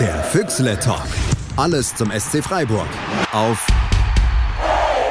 Der 0.00 0.24
Füchsle 0.24 0.76
Talk. 0.80 1.06
Alles 1.56 1.94
zum 1.94 2.10
SC 2.10 2.42
Freiburg. 2.42 2.88
Auf 3.32 3.64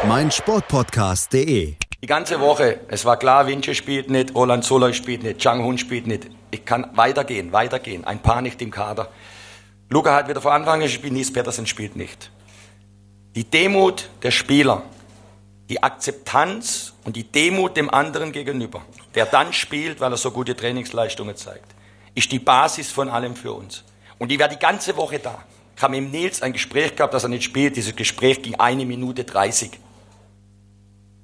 meinsportpodcast.de. 0.06 1.75
Die 2.02 2.06
ganze 2.06 2.42
Woche, 2.42 2.82
es 2.90 3.06
war 3.06 3.16
klar, 3.16 3.48
Winche 3.48 3.75
spielt 3.75 4.09
nicht, 4.09 4.35
Roland 4.35 4.66
Soloy 4.66 4.93
spielt 4.93 5.24
nicht, 5.24 5.40
Chang 5.40 5.64
Hun 5.64 5.77
spielt 5.77 6.06
nicht. 6.06 6.27
Ich 6.51 6.66
kann 6.66 6.85
weitergehen, 6.96 7.54
weitergehen. 7.54 8.04
Ein 8.04 8.20
paar 8.20 8.41
nicht 8.41 8.61
im 8.61 8.71
Kader. 8.71 9.07
Luca 9.89 10.14
hat 10.14 10.27
wieder 10.27 10.41
vor 10.41 10.51
Anfang 10.51 10.82
gespielt, 10.82 11.13
Nies 11.13 11.31
Petersen 11.31 11.65
spielt 11.65 11.95
nicht. 11.95 12.29
Die 13.36 13.45
Demut 13.45 14.09
der 14.21 14.31
Spieler, 14.31 14.81
die 15.70 15.81
Akzeptanz 15.81 16.91
und 17.05 17.15
die 17.15 17.23
Demut 17.23 17.77
dem 17.77 17.89
anderen 17.89 18.34
gegenüber, 18.34 18.81
der 19.15 19.27
dann 19.27 19.54
spielt, 19.54 20.02
weil 20.02 20.11
er 20.11 20.18
so 20.18 20.31
gute 20.31 20.57
Trainingsleistungen 20.57 21.38
zeigt, 21.38 21.73
ist 22.15 22.34
die 22.34 22.39
Basis 22.39 22.91
von 22.91 23.07
allem 23.07 23.38
für 23.38 23.54
uns. 23.54 23.86
Und 24.23 24.29
die 24.29 24.39
war 24.39 24.47
die 24.47 24.57
ganze 24.57 24.95
Woche 24.95 25.19
da. 25.19 25.43
Ich 25.75 25.83
habe 25.83 26.00
mit 26.00 26.13
Nils 26.13 26.41
ein 26.41 26.54
Gespräch 26.54 26.95
gehabt, 26.95 27.14
dass 27.14 27.23
er 27.23 27.29
nicht 27.29 27.43
spielt. 27.43 27.75
Dieses 27.75 27.93
Gespräch 27.93 28.41
ging 28.41 28.55
eine 28.55 28.86
Minute 28.86 29.25
30. 29.25 29.71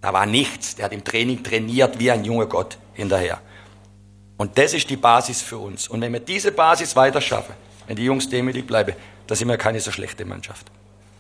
Da 0.01 0.11
war 0.11 0.25
nichts. 0.25 0.75
Der 0.75 0.83
hat 0.83 0.91
im 0.91 1.01
Training 1.01 1.41
trainiert 1.41 1.97
wie 1.97 2.11
ein 2.11 2.25
junger 2.25 2.47
Gott 2.47 2.77
hinterher. 2.91 3.39
Und 4.35 4.57
das 4.57 4.73
ist 4.73 4.89
die 4.89 4.97
Basis 4.97 5.41
für 5.41 5.59
uns. 5.59 5.87
Und 5.87 6.01
wenn 6.01 6.11
wir 6.11 6.19
diese 6.19 6.51
Basis 6.51 6.93
weiter 6.97 7.21
schaffen, 7.21 7.55
wenn 7.87 7.95
die 7.95 8.03
Jungs 8.03 8.27
demütig 8.27 8.67
bleiben, 8.67 8.93
dann 9.27 9.37
sind 9.37 9.47
wir 9.47 9.55
keine 9.55 9.79
so 9.79 9.91
schlechte 9.91 10.25
Mannschaft. 10.25 10.69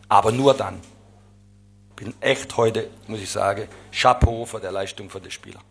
Aber 0.09 0.33
nur 0.33 0.53
dann. 0.55 0.81
Ich 1.91 1.95
bin 1.95 2.13
echt 2.19 2.57
heute, 2.57 2.89
muss 3.07 3.21
ich 3.21 3.29
sagen, 3.29 3.69
Chapeau 3.93 4.43
für 4.43 4.59
der 4.59 4.73
Leistung 4.73 5.09
der 5.09 5.29
Spieler. 5.29 5.61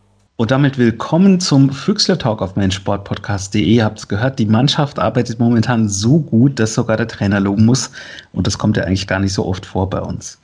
Und 0.40 0.52
damit 0.52 0.78
willkommen 0.78 1.40
zum 1.40 1.72
Füchsle 1.72 2.16
Talk 2.16 2.42
auf 2.42 2.54
meinsportpodcast.de. 2.54 3.60
Ihr 3.60 3.84
habt 3.84 3.98
es 3.98 4.06
gehört, 4.06 4.38
die 4.38 4.46
Mannschaft 4.46 5.00
arbeitet 5.00 5.40
momentan 5.40 5.88
so 5.88 6.20
gut, 6.20 6.60
dass 6.60 6.74
sogar 6.74 6.96
der 6.96 7.08
Trainer 7.08 7.40
loben 7.40 7.64
muss. 7.64 7.90
Und 8.32 8.46
das 8.46 8.56
kommt 8.56 8.76
ja 8.76 8.84
eigentlich 8.84 9.08
gar 9.08 9.18
nicht 9.18 9.32
so 9.32 9.44
oft 9.44 9.66
vor 9.66 9.90
bei 9.90 10.00
uns. 10.00 10.38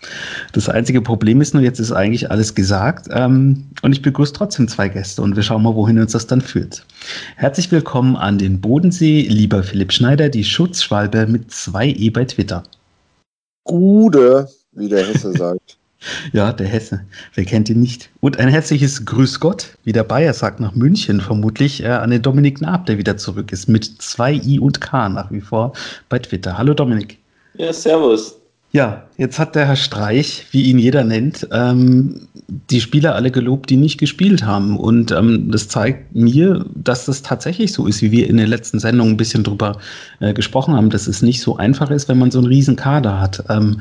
Das 0.53 0.69
einzige 0.69 1.01
Problem 1.01 1.41
ist 1.41 1.55
nur, 1.55 1.63
jetzt 1.63 1.79
ist 1.79 1.93
eigentlich 1.93 2.29
alles 2.29 2.57
gesagt. 2.57 3.07
Ähm, 3.13 3.67
und 3.83 3.93
ich 3.93 4.03
begrüße 4.03 4.33
trotzdem 4.33 4.67
zwei 4.67 4.89
Gäste 4.89 5.23
und 5.23 5.37
wir 5.37 5.45
schauen 5.45 5.63
mal, 5.63 5.77
wohin 5.77 6.01
uns 6.01 6.11
das 6.11 6.27
dann 6.27 6.41
führt. 6.41 6.85
Herzlich 7.37 7.71
willkommen 7.71 8.17
an 8.17 8.39
den 8.39 8.61
Bodensee, 8.61 9.21
lieber 9.21 9.63
Philipp 9.63 9.93
Schneider, 9.93 10.29
die 10.29 10.43
Schutzschwalbe 10.43 11.29
mit 11.29 11.53
zwei 11.53 11.87
E 11.87 12.11
bei 12.11 12.25
Twitter. 12.25 12.65
Gude, 13.63 14.49
wie 14.73 14.89
der 14.89 15.07
Hesse 15.07 15.33
sagt. 15.39 15.79
Ja, 16.33 16.53
der 16.53 16.67
Hesse. 16.67 17.01
Wer 17.35 17.45
kennt 17.45 17.69
ihn 17.71 17.81
nicht? 17.81 18.11
Und 18.21 18.39
ein 18.39 18.49
herzliches 18.49 19.05
Grüß 19.05 19.41
Gott, 19.41 19.77
wie 19.85 19.93
der 19.93 20.05
Bayer 20.05 20.33
sagt, 20.33 20.61
nach 20.61 20.75
München 20.75 21.21
vermutlich, 21.21 21.83
äh, 21.83 21.89
an 21.89 22.11
den 22.11 22.23
Dominik 22.23 22.61
Naab, 22.61 22.87
der 22.87 22.99
wieder 22.99 23.17
zurück 23.17 23.53
ist, 23.53 23.69
mit 23.69 23.85
zwei 24.03 24.35
I 24.35 24.59
und 24.59 24.81
K 24.81 25.09
nach 25.09 25.31
wie 25.31 25.41
vor 25.41 25.73
bei 26.09 26.19
Twitter. 26.19 26.59
Hallo 26.59 26.75
Dominik. 26.75 27.19
Ja, 27.57 27.73
servus. 27.73 28.37
Ja, 28.75 29.05
jetzt 29.19 29.39
hat 29.39 29.55
der 29.55 29.67
Herr 29.67 29.77
Streich, 29.77 30.47
wie 30.51 30.63
ihn 30.63 30.81
jeder 30.81 31.05
nennt, 31.05 31.47
ähm, 31.53 32.27
die 32.49 32.81
Spieler 32.81 33.15
alle 33.15 33.31
gelobt, 33.31 33.71
die 33.71 33.77
nicht 33.77 33.99
gespielt 33.99 34.45
haben. 34.45 34.77
Und 34.77 35.13
ähm, 35.13 35.49
das 35.53 35.69
zeigt 35.69 36.13
mir, 36.17 36.67
dass 36.75 37.07
das 37.07 37.23
tatsächlich 37.23 37.73
so 37.73 37.87
ist, 37.87 38.03
wie 38.03 38.11
wir 38.11 38.29
in 38.29 38.37
den 38.37 38.49
letzten 38.49 38.81
Sendungen 38.81 39.15
ein 39.15 39.17
bisschen 39.17 39.45
drüber 39.45 39.79
äh, 40.19 40.35
gesprochen 40.35 40.75
haben, 40.75 40.91
dass 40.91 41.07
es 41.07 41.23
nicht 41.23 41.41
so 41.41 41.57
einfach 41.57 41.89
ist, 41.93 42.09
wenn 42.09 42.19
man 42.19 42.33
so 42.33 42.39
einen 42.39 42.49
riesen 42.49 42.75
Kader 42.75 43.21
hat. 43.21 43.45
Ähm, 43.49 43.81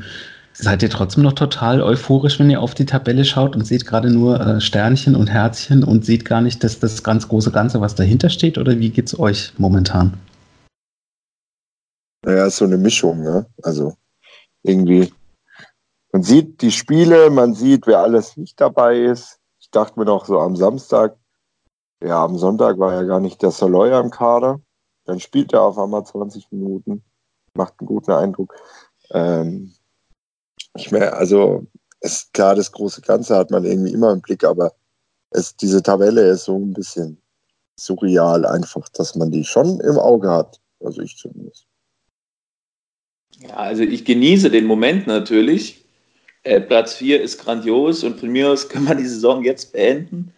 Seid 0.56 0.84
ihr 0.84 0.90
trotzdem 0.90 1.24
noch 1.24 1.32
total 1.32 1.82
euphorisch, 1.82 2.38
wenn 2.38 2.48
ihr 2.48 2.62
auf 2.62 2.74
die 2.74 2.86
Tabelle 2.86 3.24
schaut 3.24 3.56
und 3.56 3.66
seht 3.66 3.86
gerade 3.86 4.08
nur 4.08 4.40
äh, 4.40 4.60
Sternchen 4.60 5.16
und 5.16 5.26
Herzchen 5.26 5.82
und 5.82 6.04
seht 6.04 6.24
gar 6.24 6.40
nicht 6.40 6.62
dass 6.62 6.78
das 6.78 7.02
ganz 7.02 7.28
große 7.28 7.50
Ganze, 7.50 7.80
was 7.80 7.96
dahinter 7.96 8.30
steht? 8.30 8.56
Oder 8.56 8.78
wie 8.78 8.90
geht 8.90 9.08
es 9.08 9.18
euch 9.18 9.52
momentan? 9.58 10.16
Naja, 12.24 12.46
ist 12.46 12.58
so 12.58 12.66
eine 12.66 12.78
Mischung, 12.78 13.22
ne? 13.22 13.46
Also 13.64 13.96
irgendwie, 14.62 15.12
man 16.12 16.22
sieht 16.22 16.62
die 16.62 16.70
Spiele, 16.70 17.30
man 17.30 17.54
sieht, 17.54 17.88
wer 17.88 17.98
alles 17.98 18.36
nicht 18.36 18.60
dabei 18.60 19.00
ist. 19.00 19.40
Ich 19.58 19.70
dachte 19.72 19.98
mir 19.98 20.06
noch 20.06 20.24
so 20.24 20.38
am 20.38 20.54
Samstag, 20.54 21.16
ja, 22.00 22.24
am 22.24 22.38
Sonntag 22.38 22.78
war 22.78 22.92
ja 22.92 23.02
gar 23.02 23.18
nicht 23.18 23.42
der 23.42 23.50
Soloy 23.50 23.92
am 23.92 24.10
Kader. 24.10 24.60
Dann 25.04 25.18
spielt 25.18 25.52
er 25.52 25.62
auf 25.62 25.78
einmal 25.78 26.06
20 26.06 26.52
Minuten, 26.52 27.02
macht 27.54 27.74
einen 27.80 27.88
guten 27.88 28.12
Eindruck. 28.12 28.54
Ähm, 29.10 29.74
ich 30.76 30.90
meine, 30.90 31.12
also 31.12 31.66
ist 32.00 32.32
klar, 32.32 32.54
das 32.54 32.70
große 32.72 33.00
Ganze 33.00 33.36
hat 33.36 33.50
man 33.50 33.64
irgendwie 33.64 33.92
immer 33.92 34.12
im 34.12 34.20
Blick, 34.20 34.44
aber 34.44 34.74
es, 35.30 35.56
diese 35.56 35.82
Tabelle 35.82 36.28
ist 36.28 36.44
so 36.44 36.56
ein 36.56 36.72
bisschen 36.72 37.20
surreal 37.76 38.44
einfach, 38.46 38.88
dass 38.90 39.14
man 39.14 39.30
die 39.30 39.44
schon 39.44 39.80
im 39.80 39.98
Auge 39.98 40.30
hat. 40.30 40.60
Also 40.80 41.02
ich 41.02 41.16
zumindest. 41.16 41.66
Ja, 43.40 43.56
also 43.56 43.82
ich 43.82 44.04
genieße 44.04 44.50
den 44.50 44.66
Moment 44.66 45.06
natürlich. 45.06 45.84
Äh, 46.42 46.60
Platz 46.60 46.94
4 46.94 47.22
ist 47.22 47.42
grandios 47.42 48.04
und 48.04 48.20
von 48.20 48.28
mir 48.28 48.50
aus 48.50 48.68
kann 48.68 48.84
man 48.84 48.98
die 48.98 49.06
Saison 49.06 49.42
jetzt 49.42 49.72
beenden. 49.72 50.32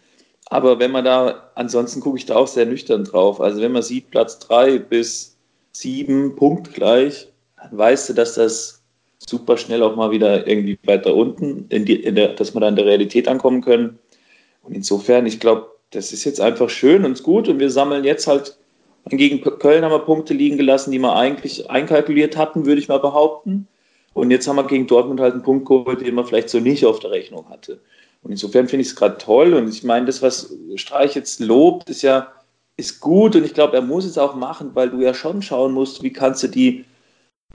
Aber 0.49 0.79
wenn 0.79 0.91
man 0.91 1.03
da, 1.03 1.51
ansonsten 1.55 1.99
gucke 1.99 2.17
ich 2.17 2.25
da 2.25 2.37
auch 2.37 2.47
sehr 2.47 2.65
nüchtern 2.65 3.03
drauf. 3.03 3.41
Also 3.41 3.61
wenn 3.61 3.73
man 3.73 3.83
sieht, 3.83 4.09
Platz 4.09 4.39
3 4.39 4.79
bis 4.79 5.35
7 5.73 6.35
punktgleich, 6.35 7.31
dann 7.57 7.77
weißt 7.77 8.09
du, 8.09 8.13
dass 8.13 8.35
das 8.35 8.76
super 9.19 9.57
schnell 9.57 9.83
auch 9.83 9.95
mal 9.95 10.11
wieder 10.11 10.47
irgendwie 10.47 10.77
weiter 10.85 11.15
unten, 11.15 11.65
in 11.69 11.85
die, 11.85 11.95
in 11.95 12.15
der, 12.15 12.33
dass 12.33 12.53
wir 12.53 12.61
dann 12.61 12.73
in 12.73 12.75
der 12.77 12.85
Realität 12.85 13.27
ankommen 13.27 13.61
können. 13.61 13.99
Und 14.63 14.73
insofern, 14.73 15.25
ich 15.25 15.39
glaube, 15.39 15.67
das 15.91 16.11
ist 16.11 16.25
jetzt 16.25 16.41
einfach 16.41 16.69
schön 16.69 17.05
und 17.05 17.23
gut 17.23 17.47
und 17.47 17.59
wir 17.59 17.69
sammeln 17.69 18.03
jetzt 18.03 18.27
halt, 18.27 18.57
gegen 19.09 19.41
Köln 19.41 19.85
haben 19.85 19.91
wir 19.91 19.99
Punkte 19.99 20.33
liegen 20.33 20.57
gelassen, 20.57 20.91
die 20.91 20.99
wir 20.99 21.15
eigentlich 21.15 21.69
einkalkuliert 21.69 22.35
hatten, 22.35 22.65
würde 22.65 22.81
ich 22.81 22.89
mal 22.89 22.99
behaupten. 22.99 23.67
Und 24.13 24.31
jetzt 24.31 24.47
haben 24.47 24.57
wir 24.57 24.65
gegen 24.65 24.87
Dortmund 24.87 25.19
halt 25.19 25.33
einen 25.33 25.43
Punkt 25.43 25.65
geholt, 25.65 26.01
den 26.01 26.15
man 26.15 26.25
vielleicht 26.25 26.49
so 26.49 26.59
nicht 26.59 26.85
auf 26.85 26.99
der 26.99 27.11
Rechnung 27.11 27.47
hatte. 27.49 27.79
Und 28.23 28.31
insofern 28.31 28.67
finde 28.67 28.81
ich 28.81 28.89
es 28.89 28.95
gerade 28.95 29.17
toll. 29.17 29.53
Und 29.53 29.69
ich 29.69 29.83
meine, 29.83 30.07
das, 30.07 30.21
was 30.21 30.53
Streich 30.75 31.15
jetzt 31.15 31.39
lobt, 31.39 31.89
ist 31.89 32.01
ja 32.01 32.33
ist 32.75 32.99
gut. 32.99 33.35
Und 33.35 33.45
ich 33.45 33.53
glaube, 33.53 33.75
er 33.75 33.81
muss 33.81 34.05
es 34.05 34.17
auch 34.17 34.35
machen, 34.35 34.71
weil 34.73 34.89
du 34.89 34.99
ja 35.01 35.13
schon 35.13 35.41
schauen 35.41 35.71
musst, 35.73 36.03
wie 36.03 36.11
kannst 36.11 36.43
du 36.43 36.47
die 36.47 36.83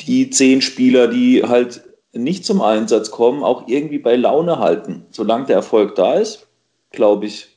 die 0.01 0.31
zehn 0.31 0.63
Spieler, 0.63 1.09
die 1.09 1.43
halt 1.43 1.83
nicht 2.13 2.45
zum 2.45 2.61
Einsatz 2.61 3.11
kommen, 3.11 3.43
auch 3.43 3.69
irgendwie 3.69 3.99
bei 3.99 4.17
Laune 4.17 4.59
halten. 4.59 5.07
Solange 5.11 5.47
der 5.47 5.57
Erfolg 5.57 5.95
da 5.95 6.15
ist, 6.15 6.47
glaube 6.91 7.27
ich, 7.27 7.49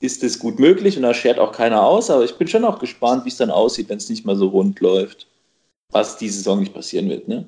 ist 0.00 0.24
es 0.24 0.38
gut 0.38 0.58
möglich 0.58 0.96
und 0.96 1.04
da 1.04 1.14
schert 1.14 1.38
auch 1.38 1.52
keiner 1.52 1.82
aus. 1.82 2.10
Aber 2.10 2.24
ich 2.24 2.36
bin 2.36 2.48
schon 2.48 2.64
auch 2.64 2.78
gespannt, 2.78 3.24
wie 3.24 3.28
es 3.28 3.36
dann 3.36 3.50
aussieht, 3.50 3.88
wenn 3.88 3.98
es 3.98 4.08
nicht 4.08 4.26
mal 4.26 4.36
so 4.36 4.48
rund 4.48 4.80
läuft. 4.80 5.28
Was 5.90 6.16
diese 6.16 6.38
Saison 6.38 6.60
nicht 6.60 6.74
passieren 6.74 7.08
wird, 7.08 7.28
ne? 7.28 7.46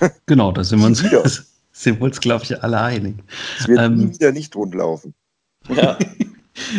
Genau, 0.26 0.52
da 0.52 0.62
sind 0.62 0.80
wir 0.80 0.86
uns, 0.86 0.98
sind 1.72 1.98
wir 1.98 2.04
uns 2.04 2.20
glaube 2.20 2.44
ich, 2.44 2.62
alle 2.62 2.80
einig. 2.80 3.16
Es 3.58 3.66
wird 3.66 3.80
ähm, 3.80 4.12
wieder 4.14 4.32
nicht 4.32 4.54
rund 4.54 4.74
laufen. 4.74 5.14
Ja. 5.68 5.98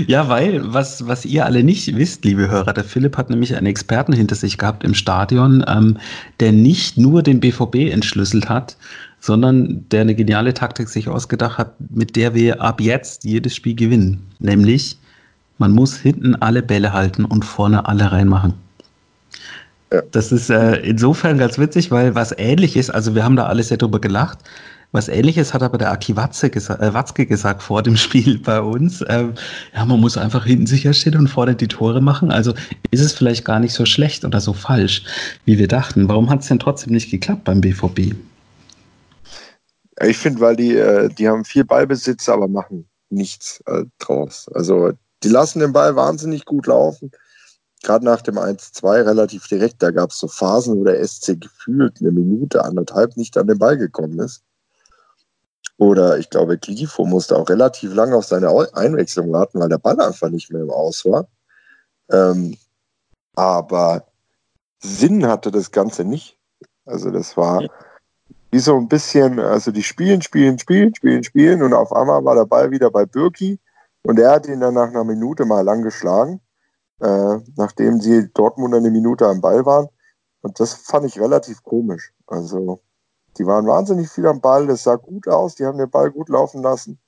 Ja, 0.07 0.29
weil, 0.29 0.61
was, 0.73 1.05
was 1.05 1.25
ihr 1.25 1.45
alle 1.45 1.63
nicht 1.63 1.95
wisst, 1.95 2.23
liebe 2.23 2.49
Hörer, 2.49 2.71
der 2.71 2.85
Philipp 2.85 3.17
hat 3.17 3.29
nämlich 3.29 3.55
einen 3.55 3.67
Experten 3.67 4.13
hinter 4.13 4.35
sich 4.35 4.57
gehabt 4.57 4.85
im 4.85 4.93
Stadion, 4.93 5.65
ähm, 5.67 5.97
der 6.39 6.53
nicht 6.53 6.97
nur 6.97 7.21
den 7.21 7.41
BVB 7.41 7.91
entschlüsselt 7.91 8.47
hat, 8.47 8.77
sondern 9.19 9.83
der 9.89 10.01
eine 10.01 10.15
geniale 10.15 10.53
Taktik 10.53 10.87
sich 10.87 11.09
ausgedacht 11.09 11.57
hat, 11.57 11.73
mit 11.89 12.15
der 12.15 12.33
wir 12.33 12.61
ab 12.61 12.79
jetzt 12.79 13.25
jedes 13.25 13.53
Spiel 13.53 13.75
gewinnen. 13.75 14.25
Nämlich, 14.39 14.97
man 15.57 15.71
muss 15.71 15.97
hinten 15.97 16.35
alle 16.35 16.63
Bälle 16.63 16.93
halten 16.93 17.25
und 17.25 17.43
vorne 17.43 17.85
alle 17.85 18.11
reinmachen. 18.11 18.53
Ja. 19.91 20.01
Das 20.11 20.31
ist 20.31 20.49
äh, 20.49 20.75
insofern 20.77 21.37
ganz 21.37 21.57
witzig, 21.57 21.91
weil 21.91 22.15
was 22.15 22.33
ähnlich 22.37 22.77
ist, 22.77 22.89
also 22.89 23.13
wir 23.13 23.23
haben 23.23 23.35
da 23.35 23.45
alles 23.45 23.67
sehr 23.69 23.77
drüber 23.77 23.99
gelacht, 23.99 24.39
was 24.95 25.09
ähnliches 25.09 25.53
hat 25.53 25.61
aber 25.61 25.77
der 25.77 25.91
Aki 25.91 26.15
Watzke, 26.15 26.49
gesa 26.49 26.75
äh, 26.75 26.93
Watzke 26.93 27.25
gesagt 27.25 27.61
vor 27.61 27.83
dem 27.83 27.97
Spiel 28.05 28.39
bei 28.39 28.59
uns. 28.59 29.03
Ähm, 29.07 29.33
ja, 29.75 29.85
man 29.85 29.99
muss 29.99 30.17
einfach 30.17 30.45
hinten 30.45 30.65
sicher 30.65 30.93
stehen 30.93 31.17
und 31.17 31.27
vorne 31.27 31.55
die 31.55 31.67
Tore 31.67 32.01
machen. 32.01 32.31
Also 32.31 32.53
ist 32.89 33.01
es 33.01 33.13
vielleicht 33.13 33.45
gar 33.45 33.59
nicht 33.59 33.73
so 33.73 33.85
schlecht 33.85 34.25
oder 34.25 34.41
so 34.41 34.53
falsch, 34.53 35.03
wie 35.45 35.57
wir 35.59 35.67
dachten. 35.67 36.09
Warum 36.09 36.29
hat 36.29 36.41
es 36.41 36.47
denn 36.47 36.59
trotzdem 36.59 36.93
nicht 36.93 37.11
geklappt 37.11 37.43
beim 37.43 37.61
BVB? 37.61 38.15
Ich 40.01 40.17
finde, 40.17 40.41
weil 40.41 40.55
die, 40.55 40.75
äh, 40.75 41.09
die 41.09 41.29
haben 41.29 41.45
viel 41.45 41.63
Ballbesitz, 41.63 42.27
aber 42.27 42.47
machen 42.47 42.89
nichts 43.09 43.61
äh, 43.67 43.83
draus. 43.99 44.47
Also 44.53 44.91
die 45.23 45.29
lassen 45.29 45.59
den 45.59 45.73
Ball 45.73 45.95
wahnsinnig 45.95 46.45
gut 46.45 46.67
laufen. 46.67 47.11
Gerade 47.83 48.05
nach 48.05 48.21
dem 48.21 48.37
1-2 48.37 49.05
relativ 49.05 49.47
direkt, 49.47 49.83
da 49.83 49.91
gab 49.91 50.09
es 50.09 50.19
so 50.19 50.27
Phasen, 50.27 50.77
wo 50.77 50.83
der 50.83 51.05
SC 51.05 51.39
gefühlt 51.39 52.01
eine 52.01 52.11
Minute, 52.11 52.63
anderthalb 52.63 53.15
nicht 53.15 53.37
an 53.37 53.47
den 53.47 53.59
Ball 53.59 53.77
gekommen 53.77 54.19
ist. 54.19 54.41
Oder 55.77 56.17
ich 56.17 56.29
glaube, 56.29 56.57
Glifo 56.57 57.05
musste 57.05 57.37
auch 57.37 57.49
relativ 57.49 57.93
lange 57.93 58.15
auf 58.15 58.25
seine 58.25 58.49
Einwechslung 58.73 59.31
warten, 59.31 59.59
weil 59.59 59.69
der 59.69 59.77
Ball 59.77 59.99
einfach 59.99 60.29
nicht 60.29 60.51
mehr 60.51 60.61
im 60.61 60.71
Aus 60.71 61.05
war. 61.05 61.27
Ähm, 62.09 62.57
aber 63.35 64.05
Sinn 64.79 65.27
hatte 65.27 65.51
das 65.51 65.71
Ganze 65.71 66.05
nicht. 66.05 66.37
Also 66.85 67.11
das 67.11 67.35
war 67.35 67.63
wie 68.51 68.59
so 68.59 68.77
ein 68.77 68.87
bisschen, 68.87 69.39
also 69.39 69.71
die 69.71 69.83
spielen, 69.83 70.21
spielen, 70.21 70.57
spielen, 70.57 70.95
spielen, 70.95 71.23
spielen 71.23 71.61
und 71.61 71.73
auf 71.73 71.91
einmal 71.91 72.23
war 72.23 72.35
der 72.35 72.45
Ball 72.45 72.71
wieder 72.71 72.89
bei 72.89 73.05
Birki 73.05 73.59
und 74.03 74.19
er 74.19 74.31
hat 74.31 74.47
ihn 74.47 74.61
dann 74.61 74.75
nach 74.75 74.89
einer 74.89 75.03
Minute 75.03 75.45
mal 75.45 75.61
lang 75.61 75.81
geschlagen, 75.81 76.39
äh, 77.01 77.37
nachdem 77.57 77.99
sie 77.99 78.29
Dortmund 78.33 78.73
eine 78.75 78.91
Minute 78.91 79.27
am 79.27 79.41
Ball 79.41 79.65
waren. 79.65 79.89
Und 80.41 80.59
das 80.59 80.73
fand 80.73 81.05
ich 81.05 81.19
relativ 81.19 81.63
komisch. 81.63 82.13
Also, 82.27 82.81
die 83.37 83.45
waren 83.45 83.67
wahnsinnig 83.67 84.09
viel 84.09 84.27
am 84.27 84.41
Ball, 84.41 84.67
das 84.67 84.83
sah 84.83 84.95
gut 84.95 85.27
aus, 85.27 85.55
die 85.55 85.65
haben 85.65 85.77
den 85.77 85.89
Ball 85.89 86.11
gut 86.11 86.29
laufen 86.29 86.61
lassen. 86.61 86.99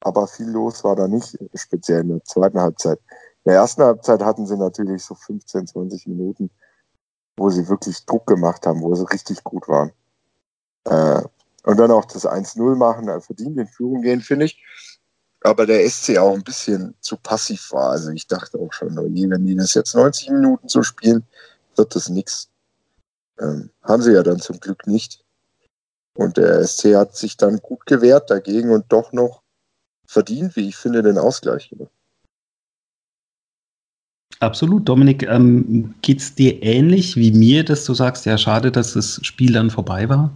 Aber 0.00 0.26
viel 0.26 0.48
los 0.48 0.82
war 0.84 0.96
da 0.96 1.06
nicht, 1.06 1.36
speziell 1.54 2.00
in 2.00 2.08
der 2.08 2.24
zweiten 2.24 2.60
Halbzeit. 2.60 2.98
In 3.44 3.52
der 3.52 3.56
ersten 3.56 3.82
Halbzeit 3.82 4.22
hatten 4.22 4.46
sie 4.46 4.56
natürlich 4.56 5.04
so 5.04 5.14
15, 5.14 5.66
20 5.66 6.06
Minuten, 6.06 6.50
wo 7.36 7.50
sie 7.50 7.68
wirklich 7.68 8.04
Druck 8.06 8.26
gemacht 8.26 8.66
haben, 8.66 8.80
wo 8.80 8.94
sie 8.94 9.06
richtig 9.10 9.44
gut 9.44 9.68
waren. 9.68 9.92
Äh, 10.84 11.22
und 11.64 11.76
dann 11.76 11.90
auch 11.90 12.06
das 12.06 12.26
1-0 12.26 12.74
machen, 12.76 13.08
also 13.10 13.26
verdient 13.26 13.58
in 13.58 13.66
Führung 13.66 14.00
gehen, 14.02 14.20
finde 14.22 14.46
ich. 14.46 14.62
Aber 15.42 15.66
der 15.66 15.88
SC 15.88 16.18
auch 16.18 16.34
ein 16.34 16.42
bisschen 16.42 16.94
zu 17.00 17.16
passiv 17.16 17.72
war. 17.72 17.90
Also 17.90 18.10
ich 18.10 18.26
dachte 18.26 18.58
auch 18.58 18.72
schon, 18.72 18.98
oh 18.98 19.04
wenn 19.04 19.46
die 19.46 19.56
das 19.56 19.74
jetzt 19.74 19.94
90 19.94 20.30
Minuten 20.30 20.68
so 20.68 20.82
spielen, 20.82 21.24
wird 21.76 21.94
das 21.94 22.08
nichts. 22.08 22.50
Ähm, 23.38 23.70
haben 23.82 24.02
sie 24.02 24.12
ja 24.12 24.22
dann 24.22 24.38
zum 24.38 24.60
Glück 24.60 24.86
nicht. 24.86 25.24
Und 26.20 26.36
der 26.36 26.62
SC 26.66 26.96
hat 26.96 27.16
sich 27.16 27.38
dann 27.38 27.60
gut 27.62 27.86
gewehrt 27.86 28.30
dagegen 28.30 28.72
und 28.72 28.84
doch 28.90 29.10
noch 29.14 29.40
verdient, 30.06 30.54
wie 30.54 30.68
ich 30.68 30.76
finde, 30.76 31.02
den 31.02 31.16
Ausgleich. 31.16 31.74
Absolut. 34.38 34.86
Dominik, 34.86 35.22
ähm, 35.22 35.94
geht 36.02 36.18
es 36.18 36.34
dir 36.34 36.62
ähnlich 36.62 37.16
wie 37.16 37.32
mir, 37.32 37.64
dass 37.64 37.86
du 37.86 37.94
sagst, 37.94 38.26
ja, 38.26 38.36
schade, 38.36 38.70
dass 38.70 38.92
das 38.92 39.18
Spiel 39.22 39.54
dann 39.54 39.70
vorbei 39.70 40.10
war? 40.10 40.30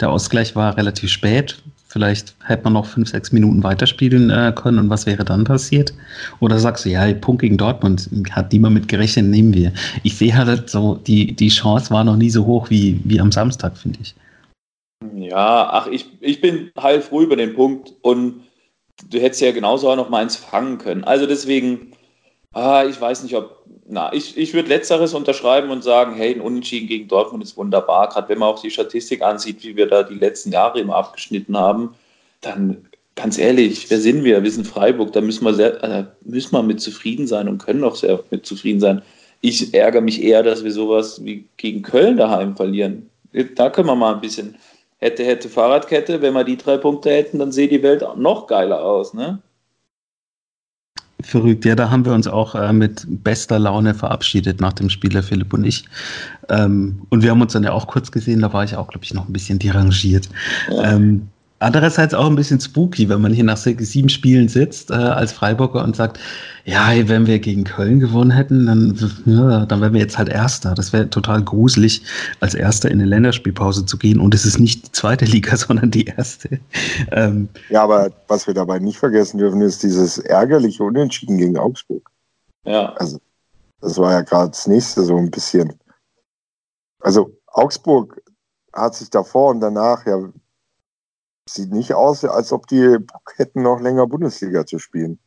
Der 0.00 0.10
Ausgleich 0.10 0.56
war 0.56 0.76
relativ 0.76 1.08
spät. 1.08 1.62
Vielleicht 1.86 2.34
hätte 2.44 2.64
man 2.64 2.72
noch 2.72 2.86
fünf, 2.86 3.08
sechs 3.08 3.30
Minuten 3.30 3.62
weiterspielen 3.62 4.30
äh, 4.30 4.52
können 4.56 4.80
und 4.80 4.90
was 4.90 5.06
wäre 5.06 5.24
dann 5.24 5.44
passiert? 5.44 5.94
Oder 6.40 6.58
sagst 6.58 6.84
du, 6.84 6.88
ja, 6.88 7.14
Punkt 7.14 7.42
gegen 7.42 7.58
Dortmund, 7.58 8.10
hat 8.32 8.52
niemand 8.52 8.74
mit 8.74 8.88
gerechnet, 8.88 9.26
nehmen 9.26 9.54
wir. 9.54 9.72
Ich 10.02 10.18
sehe 10.18 10.36
halt 10.36 10.68
so, 10.68 10.96
die, 10.96 11.36
die 11.36 11.48
Chance 11.48 11.92
war 11.92 12.02
noch 12.02 12.16
nie 12.16 12.30
so 12.30 12.44
hoch 12.44 12.70
wie, 12.70 13.00
wie 13.04 13.20
am 13.20 13.30
Samstag, 13.30 13.78
finde 13.78 14.00
ich. 14.02 14.16
Ja, 15.28 15.68
ach, 15.70 15.86
ich, 15.88 16.06
ich 16.20 16.40
bin 16.40 16.72
heilfroh 16.80 17.20
über 17.20 17.36
den 17.36 17.54
Punkt 17.54 17.92
und 18.00 18.44
du 19.10 19.20
hättest 19.20 19.42
ja 19.42 19.52
genauso 19.52 19.90
auch 19.90 19.96
noch 19.96 20.08
mal 20.08 20.22
eins 20.22 20.36
fangen 20.36 20.78
können. 20.78 21.04
Also 21.04 21.26
deswegen, 21.26 21.92
ah, 22.54 22.84
ich 22.88 22.98
weiß 22.98 23.22
nicht, 23.24 23.36
ob, 23.36 23.62
na, 23.86 24.10
ich, 24.12 24.38
ich 24.38 24.54
würde 24.54 24.70
Letzteres 24.70 25.12
unterschreiben 25.12 25.70
und 25.70 25.84
sagen, 25.84 26.14
hey, 26.14 26.34
ein 26.34 26.40
Unentschieden 26.40 26.88
gegen 26.88 27.08
Dortmund 27.08 27.44
ist 27.44 27.58
wunderbar. 27.58 28.08
Gerade 28.08 28.28
wenn 28.30 28.38
man 28.38 28.48
auch 28.48 28.62
die 28.62 28.70
Statistik 28.70 29.20
ansieht, 29.22 29.62
wie 29.64 29.76
wir 29.76 29.86
da 29.86 30.02
die 30.02 30.14
letzten 30.14 30.50
Jahre 30.50 30.80
immer 30.80 30.96
abgeschnitten 30.96 31.56
haben, 31.58 31.94
dann 32.40 32.88
ganz 33.14 33.36
ehrlich, 33.36 33.90
wer 33.90 34.00
sind 34.00 34.24
wir? 34.24 34.42
Wir 34.42 34.50
sind 34.50 34.66
Freiburg, 34.66 35.12
da 35.12 35.20
müssen 35.20 35.44
wir, 35.44 35.52
sehr, 35.52 35.82
äh, 35.84 36.04
müssen 36.22 36.52
wir 36.52 36.62
mit 36.62 36.80
zufrieden 36.80 37.26
sein 37.26 37.48
und 37.48 37.58
können 37.58 37.84
auch 37.84 37.96
sehr 37.96 38.22
mit 38.30 38.46
zufrieden 38.46 38.80
sein. 38.80 39.02
Ich 39.42 39.74
ärgere 39.74 40.00
mich 40.00 40.22
eher, 40.22 40.42
dass 40.42 40.64
wir 40.64 40.72
sowas 40.72 41.22
wie 41.22 41.44
gegen 41.58 41.82
Köln 41.82 42.16
daheim 42.16 42.56
verlieren. 42.56 43.10
Da 43.56 43.68
können 43.68 43.88
wir 43.88 43.94
mal 43.94 44.14
ein 44.14 44.20
bisschen 44.20 44.56
hätte, 44.98 45.24
hätte 45.24 45.48
Fahrradkette, 45.48 46.20
wenn 46.22 46.34
wir 46.34 46.44
die 46.44 46.56
drei 46.56 46.76
Punkte 46.76 47.10
hätten, 47.10 47.38
dann 47.38 47.52
sähe 47.52 47.68
die 47.68 47.82
Welt 47.82 48.04
noch 48.16 48.46
geiler 48.46 48.84
aus, 48.84 49.14
ne? 49.14 49.40
Verrückt, 51.20 51.64
ja, 51.64 51.74
da 51.74 51.90
haben 51.90 52.04
wir 52.04 52.12
uns 52.12 52.28
auch 52.28 52.54
äh, 52.54 52.72
mit 52.72 53.04
bester 53.08 53.58
Laune 53.58 53.92
verabschiedet 53.92 54.60
nach 54.60 54.72
dem 54.74 54.88
Spiel, 54.88 55.10
der 55.10 55.24
Philipp 55.24 55.52
und 55.52 55.64
ich. 55.64 55.84
Ähm, 56.48 57.02
und 57.10 57.24
wir 57.24 57.30
haben 57.30 57.42
uns 57.42 57.54
dann 57.54 57.64
ja 57.64 57.72
auch 57.72 57.88
kurz 57.88 58.12
gesehen, 58.12 58.40
da 58.40 58.52
war 58.52 58.62
ich 58.62 58.76
auch, 58.76 58.86
glaube 58.86 59.04
ich, 59.04 59.12
noch 59.12 59.26
ein 59.26 59.32
bisschen 59.32 59.58
derangiert. 59.58 60.28
Ja. 60.70 60.92
Ähm, 60.92 61.28
Andererseits 61.60 62.14
auch 62.14 62.26
ein 62.26 62.36
bisschen 62.36 62.60
spooky, 62.60 63.08
wenn 63.08 63.20
man 63.20 63.32
hier 63.32 63.42
nach 63.42 63.56
sieben 63.56 64.08
Spielen 64.08 64.48
sitzt 64.48 64.90
äh, 64.90 64.94
als 64.94 65.32
Freiburger 65.32 65.82
und 65.82 65.96
sagt, 65.96 66.20
ja, 66.64 66.90
wenn 67.08 67.26
wir 67.26 67.40
gegen 67.40 67.64
Köln 67.64 67.98
gewonnen 67.98 68.30
hätten, 68.30 68.66
dann, 68.66 69.22
ja, 69.24 69.66
dann 69.66 69.80
wären 69.80 69.92
wir 69.92 70.00
jetzt 70.00 70.18
halt 70.18 70.28
Erster. 70.28 70.74
Das 70.74 70.92
wäre 70.92 71.10
total 71.10 71.42
gruselig, 71.42 72.02
als 72.38 72.54
Erster 72.54 72.90
in 72.90 73.00
eine 73.00 73.08
Länderspielpause 73.08 73.86
zu 73.86 73.98
gehen. 73.98 74.20
Und 74.20 74.34
es 74.34 74.44
ist 74.44 74.60
nicht 74.60 74.86
die 74.86 74.92
zweite 74.92 75.24
Liga, 75.24 75.56
sondern 75.56 75.90
die 75.90 76.04
erste. 76.04 76.60
Ähm, 77.10 77.48
ja, 77.70 77.82
aber 77.82 78.10
was 78.28 78.46
wir 78.46 78.54
dabei 78.54 78.78
nicht 78.78 78.98
vergessen 78.98 79.38
dürfen, 79.38 79.60
ist 79.60 79.82
dieses 79.82 80.18
ärgerliche 80.18 80.84
Unentschieden 80.84 81.38
gegen 81.38 81.58
Augsburg. 81.58 82.08
Ja. 82.64 82.92
Also, 82.96 83.18
das 83.80 83.98
war 83.98 84.12
ja 84.12 84.20
gerade 84.20 84.50
das 84.50 84.66
nächste 84.68 85.02
so 85.02 85.16
ein 85.16 85.30
bisschen. 85.30 85.72
Also, 87.00 87.32
Augsburg 87.48 88.22
hat 88.72 88.94
sich 88.94 89.10
davor 89.10 89.50
und 89.50 89.60
danach 89.60 90.06
ja 90.06 90.18
sieht 91.54 91.72
nicht 91.72 91.94
aus, 91.94 92.24
als 92.24 92.52
ob 92.52 92.66
die 92.66 92.98
Bock 92.98 93.34
hätten, 93.36 93.62
noch 93.62 93.80
länger 93.80 94.06
Bundesliga 94.06 94.66
zu 94.66 94.78
spielen. 94.78 95.18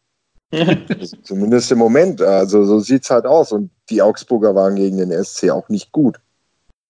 also 0.51 1.17
zumindest 1.23 1.71
im 1.71 1.77
Moment. 1.77 2.21
Also 2.21 2.63
so 2.65 2.79
sieht 2.79 3.03
es 3.03 3.09
halt 3.09 3.25
aus. 3.25 3.51
Und 3.51 3.71
die 3.89 4.01
Augsburger 4.01 4.53
waren 4.55 4.75
gegen 4.75 4.97
den 4.97 5.11
SC 5.23 5.49
auch 5.49 5.69
nicht 5.69 5.91
gut. 5.91 6.19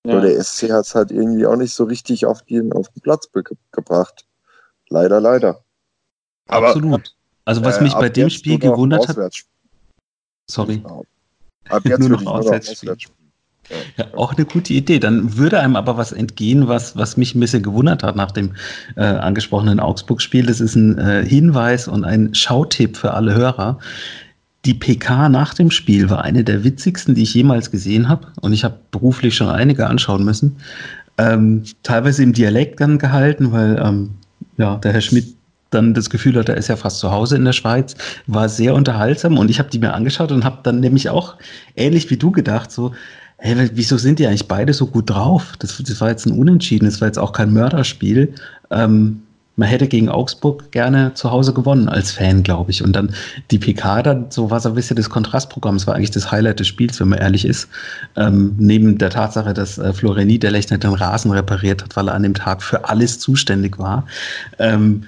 Ja. 0.05 0.13
Nur 0.13 0.21
der 0.21 0.43
SC 0.43 0.71
hat 0.71 0.85
es 0.85 0.95
halt 0.95 1.11
irgendwie 1.11 1.45
auch 1.45 1.55
nicht 1.55 1.73
so 1.73 1.83
richtig 1.83 2.25
auf 2.25 2.41
den, 2.43 2.73
auf 2.73 2.89
den 2.89 3.01
Platz 3.01 3.29
gebracht. 3.71 4.25
Leider, 4.89 5.21
leider. 5.21 5.63
Aber, 6.47 6.69
Absolut. 6.69 7.15
Also 7.45 7.63
was 7.63 7.81
mich 7.81 7.93
äh, 7.93 7.99
bei 7.99 8.09
dem 8.09 8.29
Spiel 8.29 8.59
gewundert 8.59 9.07
hat. 9.07 9.33
Sorry. 10.49 10.83
Ab 11.69 11.85
jetzt 11.85 11.99
nur 11.99 12.09
noch, 12.09 12.21
nur 12.21 12.33
noch 12.33 12.39
Auswärtsspiel. 12.39 12.97
Ja, 13.97 14.05
auch 14.15 14.35
eine 14.35 14.45
gute 14.45 14.73
Idee. 14.73 14.99
Dann 14.99 15.37
würde 15.37 15.59
einem 15.59 15.75
aber 15.75 15.97
was 15.97 16.11
entgehen, 16.11 16.67
was, 16.67 16.95
was 16.95 17.17
mich 17.17 17.35
ein 17.35 17.39
bisschen 17.39 17.63
gewundert 17.63 18.03
hat 18.03 18.15
nach 18.15 18.31
dem 18.31 18.51
äh, 18.95 19.03
angesprochenen 19.03 19.79
Augsburg-Spiel. 19.79 20.45
Das 20.45 20.59
ist 20.61 20.75
ein 20.75 20.97
äh, 20.97 21.25
Hinweis 21.25 21.87
und 21.87 22.03
ein 22.03 22.33
Schautipp 22.33 22.97
für 22.97 23.13
alle 23.13 23.35
Hörer. 23.35 23.79
Die 24.65 24.73
PK 24.73 25.29
nach 25.29 25.53
dem 25.53 25.71
Spiel 25.71 26.09
war 26.09 26.23
eine 26.23 26.43
der 26.43 26.63
witzigsten, 26.63 27.15
die 27.15 27.23
ich 27.23 27.33
jemals 27.33 27.71
gesehen 27.71 28.07
habe. 28.09 28.27
Und 28.41 28.53
ich 28.53 28.63
habe 28.63 28.77
beruflich 28.91 29.35
schon 29.35 29.49
einige 29.49 29.87
anschauen 29.87 30.23
müssen. 30.23 30.57
Ähm, 31.17 31.63
teilweise 31.83 32.23
im 32.23 32.33
Dialekt 32.33 32.79
dann 32.79 32.97
gehalten, 32.97 33.51
weil 33.51 33.81
ähm, 33.83 34.11
ja, 34.57 34.75
der 34.77 34.93
Herr 34.93 35.01
Schmidt 35.01 35.35
dann 35.71 35.93
das 35.93 36.09
Gefühl 36.09 36.35
hat, 36.35 36.49
er 36.49 36.57
ist 36.57 36.67
ja 36.67 36.75
fast 36.75 36.99
zu 36.99 37.11
Hause 37.11 37.37
in 37.37 37.45
der 37.45 37.53
Schweiz, 37.53 37.95
war 38.27 38.49
sehr 38.49 38.75
unterhaltsam 38.75 39.37
und 39.37 39.49
ich 39.49 39.57
habe 39.57 39.69
die 39.69 39.79
mir 39.79 39.93
angeschaut 39.93 40.31
und 40.31 40.43
habe 40.43 40.59
dann 40.63 40.79
nämlich 40.79 41.09
auch 41.09 41.37
ähnlich 41.75 42.09
wie 42.09 42.17
du 42.17 42.31
gedacht, 42.31 42.71
so, 42.71 42.91
hey, 43.41 43.69
wieso 43.73 43.97
sind 43.97 44.19
die 44.19 44.27
eigentlich 44.27 44.47
beide 44.47 44.73
so 44.73 44.85
gut 44.85 45.09
drauf? 45.09 45.53
Das, 45.59 45.77
das 45.77 45.99
war 45.99 46.09
jetzt 46.09 46.25
ein 46.27 46.37
Unentschieden, 46.37 46.85
das 46.85 47.01
war 47.01 47.07
jetzt 47.07 47.17
auch 47.17 47.33
kein 47.33 47.51
Mörderspiel. 47.51 48.33
Ähm, 48.69 49.23
man 49.57 49.67
hätte 49.67 49.87
gegen 49.87 50.09
Augsburg 50.09 50.71
gerne 50.71 51.13
zu 51.15 51.29
Hause 51.31 51.53
gewonnen 51.53 51.89
als 51.89 52.11
Fan, 52.11 52.43
glaube 52.43 52.71
ich. 52.71 52.83
Und 52.83 52.93
dann 52.93 53.13
die 53.49 53.59
PK, 53.59 54.01
dann 54.03 54.31
so 54.31 54.49
war 54.49 54.59
so 54.59 54.69
ein 54.69 54.75
bisschen 54.75 54.95
das 54.95 55.09
Kontrastprogramm. 55.09 55.75
Das 55.75 55.87
war 55.87 55.95
eigentlich 55.95 56.11
das 56.11 56.31
Highlight 56.31 56.59
des 56.59 56.67
Spiels, 56.67 56.99
wenn 56.99 57.09
man 57.09 57.19
ehrlich 57.19 57.45
ist. 57.45 57.67
Ähm, 58.15 58.55
neben 58.57 58.97
der 58.97 59.09
Tatsache, 59.09 59.53
dass 59.53 59.77
äh, 59.77 59.91
Florian 59.91 60.27
Niederlechner 60.27 60.77
den 60.77 60.93
Rasen 60.93 61.31
repariert 61.31 61.83
hat, 61.83 61.95
weil 61.95 62.07
er 62.07 62.13
an 62.13 62.23
dem 62.23 62.35
Tag 62.35 62.63
für 62.63 62.87
alles 62.87 63.19
zuständig 63.19 63.77
war, 63.77 64.05
ähm, 64.59 65.03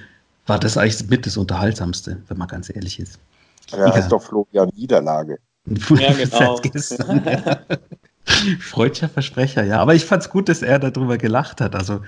war 0.45 0.59
das 0.59 0.75
eigentlich 0.77 1.09
mit 1.09 1.25
das 1.25 1.37
Unterhaltsamste, 1.37 2.17
wenn 2.27 2.37
man 2.37 2.47
ganz 2.47 2.69
ehrlich 2.73 2.99
ist. 2.99 3.19
Ja, 3.71 3.87
ja. 3.87 3.95
ist 3.95 4.09
doch 4.09 4.23
Florian 4.23 4.69
Niederlage. 4.75 5.37
Ja, 5.97 6.11
genau. 6.11 6.59
gestern, 6.61 7.23
ja. 7.25 7.59
Freudscher 8.59 9.09
Versprecher, 9.09 9.63
ja. 9.63 9.79
Aber 9.79 9.95
ich 9.95 10.05
fand 10.05 10.23
es 10.23 10.29
gut, 10.29 10.49
dass 10.49 10.61
er 10.61 10.79
darüber 10.79 11.17
gelacht 11.17 11.61
hat. 11.61 11.75
Also 11.75 12.01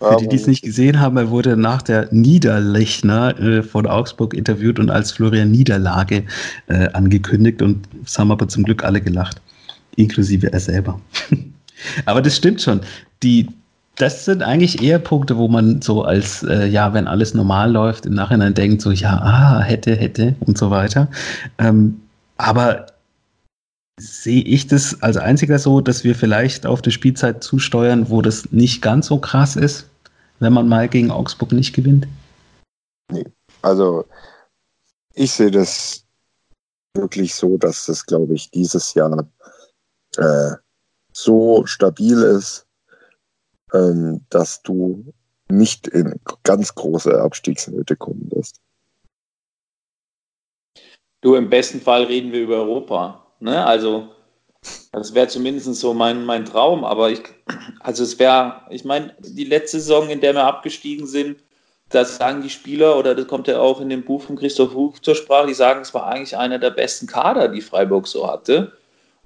für 0.00 0.16
die, 0.16 0.28
die 0.28 0.36
es 0.36 0.46
nicht 0.46 0.62
gesehen 0.62 0.98
haben, 0.98 1.18
er 1.18 1.28
wurde 1.28 1.56
nach 1.56 1.82
der 1.82 2.08
Niederlechner 2.10 3.38
äh, 3.38 3.62
von 3.62 3.86
Augsburg 3.86 4.32
interviewt 4.32 4.78
und 4.78 4.90
als 4.90 5.12
Florian 5.12 5.50
Niederlage 5.50 6.24
äh, 6.68 6.88
angekündigt. 6.92 7.60
Und 7.60 7.86
es 8.04 8.18
haben 8.18 8.32
aber 8.32 8.48
zum 8.48 8.64
Glück 8.64 8.82
alle 8.82 9.00
gelacht, 9.00 9.40
inklusive 9.96 10.52
er 10.52 10.60
selber. 10.60 10.98
aber 12.06 12.22
das 12.22 12.36
stimmt 12.36 12.62
schon. 12.62 12.80
Die, 13.22 13.46
das 13.96 14.24
sind 14.24 14.42
eigentlich 14.42 14.82
eher 14.82 14.98
Punkte, 14.98 15.36
wo 15.36 15.48
man 15.48 15.82
so 15.82 16.02
als, 16.02 16.42
äh, 16.44 16.66
ja, 16.66 16.94
wenn 16.94 17.06
alles 17.06 17.34
normal 17.34 17.70
läuft, 17.70 18.06
im 18.06 18.14
Nachhinein 18.14 18.54
denkt, 18.54 18.80
so, 18.80 18.90
ja, 18.92 19.18
ah, 19.18 19.60
hätte, 19.60 19.94
hätte 19.94 20.34
und 20.40 20.56
so 20.56 20.70
weiter. 20.70 21.08
Ähm, 21.58 22.00
aber 22.38 22.86
sehe 24.00 24.42
ich 24.42 24.66
das 24.66 25.02
als 25.02 25.16
einziger 25.16 25.58
so, 25.58 25.80
dass 25.80 26.04
wir 26.04 26.14
vielleicht 26.14 26.66
auf 26.66 26.82
die 26.82 26.90
Spielzeit 26.90 27.44
zusteuern, 27.44 28.08
wo 28.10 28.22
das 28.22 28.50
nicht 28.50 28.82
ganz 28.82 29.06
so 29.06 29.18
krass 29.18 29.56
ist, 29.56 29.88
wenn 30.38 30.52
man 30.52 30.68
mal 30.68 30.88
gegen 30.88 31.10
Augsburg 31.10 31.52
nicht 31.52 31.74
gewinnt? 31.74 32.08
Nee, 33.12 33.26
also 33.62 34.06
ich 35.14 35.32
sehe 35.32 35.50
das 35.50 36.04
wirklich 36.94 37.34
so, 37.34 37.58
dass 37.58 37.86
das, 37.86 38.06
glaube 38.06 38.34
ich, 38.34 38.50
dieses 38.50 38.94
Jahr 38.94 39.28
äh, 40.16 40.52
so 41.12 41.66
stabil 41.66 42.16
ist, 42.16 42.66
ähm, 43.72 44.24
dass 44.30 44.62
du 44.62 45.12
nicht 45.48 45.88
in 45.88 46.18
ganz 46.44 46.74
große 46.74 47.20
Abstiegsnöte 47.20 47.96
kommen 47.96 48.30
wirst. 48.32 48.60
Du, 51.22 51.34
im 51.34 51.50
besten 51.50 51.80
Fall 51.80 52.04
reden 52.04 52.32
wir 52.32 52.42
über 52.42 52.56
Europa. 52.56 53.19
Ne? 53.40 53.64
Also, 53.64 54.08
das 54.92 55.14
wäre 55.14 55.28
zumindest 55.28 55.74
so 55.74 55.94
mein, 55.94 56.24
mein 56.24 56.44
Traum. 56.44 56.84
Aber 56.84 57.10
ich, 57.10 57.22
also 57.80 58.02
es 58.02 58.18
wäre, 58.18 58.62
ich 58.70 58.84
meine, 58.84 59.14
die 59.20 59.44
letzte 59.44 59.80
Saison, 59.80 60.08
in 60.08 60.20
der 60.20 60.34
wir 60.34 60.44
abgestiegen 60.44 61.06
sind, 61.06 61.38
das 61.90 62.16
sagen 62.16 62.42
die 62.42 62.50
Spieler, 62.50 62.96
oder 62.96 63.14
das 63.14 63.26
kommt 63.26 63.48
ja 63.48 63.58
auch 63.58 63.80
in 63.80 63.88
dem 63.88 64.04
Buch 64.04 64.22
von 64.22 64.36
Christoph 64.36 64.74
Huch 64.74 65.00
zur 65.00 65.16
Sprache, 65.16 65.48
die 65.48 65.54
sagen, 65.54 65.80
es 65.80 65.92
war 65.92 66.06
eigentlich 66.06 66.36
einer 66.36 66.58
der 66.58 66.70
besten 66.70 67.06
Kader, 67.06 67.48
die 67.48 67.60
Freiburg 67.60 68.06
so 68.06 68.30
hatte. 68.30 68.72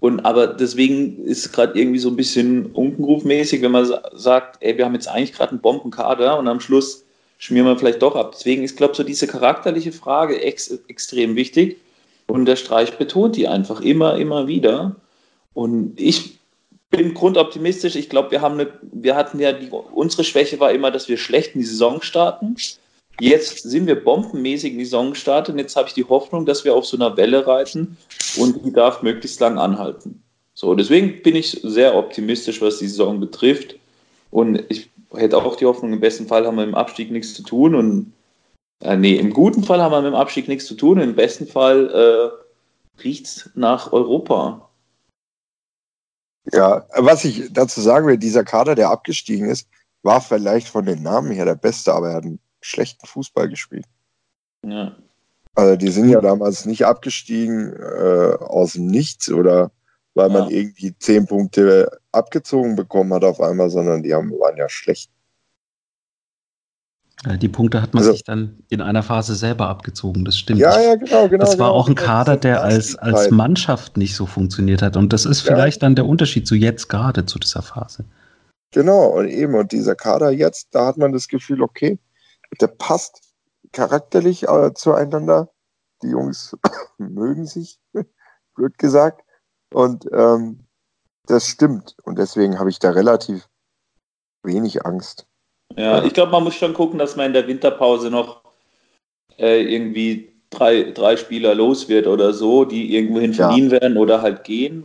Und 0.00 0.24
aber 0.24 0.48
deswegen 0.48 1.24
ist 1.24 1.46
es 1.46 1.52
gerade 1.52 1.78
irgendwie 1.78 1.98
so 1.98 2.08
ein 2.08 2.16
bisschen 2.16 2.66
unkenrufmäßig, 2.72 3.62
wenn 3.62 3.72
man 3.72 3.90
sagt, 4.12 4.56
ey, 4.60 4.76
wir 4.76 4.84
haben 4.84 4.94
jetzt 4.94 5.08
eigentlich 5.08 5.32
gerade 5.32 5.52
einen 5.52 5.60
Bombenkader 5.60 6.38
und 6.38 6.48
am 6.48 6.60
Schluss 6.60 7.04
schmieren 7.38 7.66
wir 7.66 7.78
vielleicht 7.78 8.02
doch 8.02 8.16
ab. 8.16 8.32
Deswegen 8.34 8.62
ist, 8.62 8.76
glaube 8.76 8.92
ich, 8.92 8.96
so 8.96 9.02
diese 9.02 9.26
charakterliche 9.26 9.92
Frage 9.92 10.40
ex 10.42 10.70
extrem 10.88 11.36
wichtig. 11.36 11.78
Und 12.26 12.46
der 12.46 12.56
Streich 12.56 12.96
betont 12.96 13.36
die 13.36 13.48
einfach 13.48 13.80
immer, 13.80 14.16
immer 14.16 14.46
wieder. 14.46 14.96
Und 15.52 16.00
ich 16.00 16.38
bin 16.90 17.14
grundoptimistisch. 17.14 17.96
Ich 17.96 18.08
glaube, 18.08 18.30
wir 18.30 18.40
haben 18.40 18.54
eine, 18.54 18.72
wir 18.82 19.16
hatten 19.16 19.40
ja 19.40 19.52
die, 19.52 19.70
unsere 19.70 20.24
Schwäche 20.24 20.60
war 20.60 20.72
immer, 20.72 20.90
dass 20.90 21.08
wir 21.08 21.16
schlecht 21.16 21.54
in 21.54 21.60
die 21.60 21.66
Saison 21.66 22.02
starten. 22.02 22.56
Jetzt 23.20 23.62
sind 23.62 23.86
wir 23.86 24.02
bombenmäßig 24.02 24.72
in 24.72 24.78
die 24.78 24.84
Saison 24.84 25.10
gestartet 25.10 25.52
und 25.52 25.58
jetzt 25.58 25.76
habe 25.76 25.88
ich 25.88 25.94
die 25.94 26.04
Hoffnung, 26.04 26.46
dass 26.46 26.64
wir 26.64 26.74
auf 26.74 26.84
so 26.84 26.96
einer 26.96 27.16
Welle 27.16 27.46
reiten 27.46 27.96
und 28.38 28.64
die 28.64 28.72
darf 28.72 29.02
möglichst 29.02 29.38
lang 29.40 29.58
anhalten. 29.58 30.22
So, 30.54 30.74
deswegen 30.74 31.22
bin 31.22 31.36
ich 31.36 31.60
sehr 31.62 31.96
optimistisch, 31.96 32.60
was 32.60 32.78
die 32.78 32.88
Saison 32.88 33.20
betrifft. 33.20 33.76
Und 34.30 34.64
ich 34.68 34.90
hätte 35.14 35.36
auch 35.36 35.56
die 35.56 35.66
Hoffnung, 35.66 35.92
im 35.92 36.00
besten 36.00 36.26
Fall 36.26 36.46
haben 36.46 36.56
wir 36.56 36.64
im 36.64 36.74
Abstieg 36.74 37.10
nichts 37.10 37.34
zu 37.34 37.42
tun 37.42 37.74
und 37.74 38.12
äh, 38.84 38.96
nee, 38.96 39.16
im 39.16 39.32
guten 39.32 39.64
Fall 39.64 39.80
haben 39.80 39.92
wir 39.92 40.02
mit 40.02 40.12
dem 40.12 40.14
Abstieg 40.14 40.46
nichts 40.46 40.66
zu 40.66 40.74
tun, 40.74 41.00
im 41.00 41.16
besten 41.16 41.46
Fall 41.46 41.90
äh, 41.90 43.02
riecht 43.02 43.26
es 43.26 43.50
nach 43.54 43.92
Europa. 43.92 44.68
Ja, 46.52 46.86
was 46.94 47.24
ich 47.24 47.50
dazu 47.52 47.80
sagen 47.80 48.06
will, 48.06 48.18
dieser 48.18 48.44
Kader, 48.44 48.74
der 48.74 48.90
abgestiegen 48.90 49.48
ist, 49.48 49.66
war 50.02 50.20
vielleicht 50.20 50.68
von 50.68 50.84
den 50.84 51.02
Namen 51.02 51.30
her 51.30 51.46
der 51.46 51.54
beste, 51.54 51.94
aber 51.94 52.10
er 52.10 52.16
hat 52.16 52.24
einen 52.24 52.40
schlechten 52.60 53.06
Fußball 53.06 53.48
gespielt. 53.48 53.86
Ja. 54.64 54.94
Also 55.54 55.76
die 55.76 55.90
sind 55.90 56.10
ja 56.10 56.20
damals 56.20 56.66
nicht 56.66 56.84
abgestiegen 56.84 57.72
äh, 57.72 58.34
aus 58.40 58.74
dem 58.74 58.86
Nichts 58.86 59.30
oder 59.30 59.70
weil 60.14 60.30
ja. 60.30 60.40
man 60.40 60.50
irgendwie 60.50 60.96
zehn 60.98 61.26
Punkte 61.26 61.90
abgezogen 62.12 62.76
bekommen 62.76 63.12
hat 63.14 63.24
auf 63.24 63.40
einmal, 63.40 63.70
sondern 63.70 64.02
die 64.02 64.14
haben, 64.14 64.30
waren 64.32 64.56
ja 64.56 64.68
schlecht. 64.68 65.10
Die 67.26 67.48
Punkte 67.48 67.80
hat 67.80 67.94
man 67.94 68.02
also, 68.02 68.12
sich 68.12 68.24
dann 68.24 68.58
in 68.68 68.82
einer 68.82 69.02
Phase 69.02 69.34
selber 69.34 69.68
abgezogen, 69.68 70.24
das 70.24 70.36
stimmt. 70.36 70.60
Ja, 70.60 70.78
ja, 70.78 70.94
genau, 70.94 71.28
genau. 71.28 71.44
Das 71.44 71.58
war 71.58 71.68
genau, 71.68 71.78
auch 71.78 71.88
ein 71.88 71.94
Kader, 71.94 72.36
der 72.36 72.62
als, 72.62 72.96
als 72.96 73.30
Mannschaft 73.30 73.96
nicht 73.96 74.14
so 74.14 74.26
funktioniert 74.26 74.82
hat. 74.82 74.96
Und 74.96 75.12
das 75.12 75.24
ist 75.24 75.40
vielleicht 75.40 75.80
ja. 75.80 75.86
dann 75.86 75.94
der 75.94 76.06
Unterschied 76.06 76.46
zu 76.46 76.54
jetzt 76.54 76.88
gerade, 76.88 77.24
zu 77.24 77.38
dieser 77.38 77.62
Phase. 77.62 78.04
Genau, 78.72 79.06
und 79.06 79.28
eben, 79.28 79.54
und 79.54 79.72
dieser 79.72 79.94
Kader 79.94 80.30
jetzt, 80.30 80.68
da 80.72 80.86
hat 80.86 80.98
man 80.98 81.12
das 81.12 81.28
Gefühl, 81.28 81.62
okay, 81.62 81.98
der 82.60 82.66
passt 82.66 83.20
charakterlich 83.72 84.48
äh, 84.48 84.74
zueinander. 84.74 85.50
Die 86.02 86.08
Jungs 86.08 86.56
mögen 86.98 87.46
sich, 87.46 87.78
blöd 88.54 88.76
gesagt. 88.76 89.22
Und 89.72 90.06
ähm, 90.12 90.66
das 91.26 91.46
stimmt. 91.46 91.96
Und 92.02 92.18
deswegen 92.18 92.58
habe 92.58 92.68
ich 92.68 92.78
da 92.78 92.90
relativ 92.90 93.48
wenig 94.42 94.84
Angst. 94.84 95.26
Ja, 95.76 96.04
ich 96.04 96.12
glaube, 96.12 96.32
man 96.32 96.44
muss 96.44 96.54
schon 96.54 96.74
gucken, 96.74 96.98
dass 96.98 97.16
man 97.16 97.26
in 97.26 97.32
der 97.32 97.48
Winterpause 97.48 98.10
noch 98.10 98.42
äh, 99.38 99.62
irgendwie 99.62 100.32
drei, 100.50 100.92
drei 100.92 101.16
Spieler 101.16 101.54
los 101.54 101.88
wird 101.88 102.06
oder 102.06 102.32
so, 102.32 102.64
die 102.64 102.94
irgendwohin 102.94 103.34
verliehen 103.34 103.70
ja. 103.70 103.80
werden 103.80 103.96
oder 103.96 104.22
halt 104.22 104.44
gehen. 104.44 104.84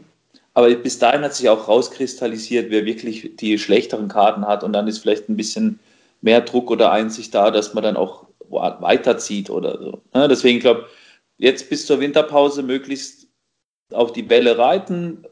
Aber 0.53 0.69
bis 0.72 1.00
dahin 1.00 1.22
hat 1.22 1.36
sich 1.36 1.48
auch 1.48 1.67
rauskristallisiert, 1.67 2.72
wer 2.72 2.86
wirklich 2.86 3.36
die 3.36 3.58
schlechteren 3.60 4.08
Karten 4.08 4.48
hat 4.48 4.63
und 4.63 4.74
dann 4.74 4.88
ist 4.88 5.00
vielleicht 5.00 5.29
ein 5.29 5.38
bisschen 5.38 5.79
mehr 6.22 6.41
Druck 6.41 6.72
oder 6.72 6.91
Einsicht 6.91 7.34
da, 7.34 7.51
dass 7.51 7.74
man 7.74 7.84
dann 7.84 7.96
auch 7.96 8.25
weiterzieht 8.50 9.50
oder 9.50 9.77
so. 9.77 10.01
Ja, 10.13 10.27
deswegen 10.27 10.60
glaube 10.60 10.88
jetzt 11.38 11.69
bis 11.69 11.86
zur 11.86 12.00
Winterpause 12.00 12.63
möglichst 12.63 13.27
auf 13.93 14.12
die 14.12 14.24
Bälle 14.24 14.58
reiten, 14.58 15.25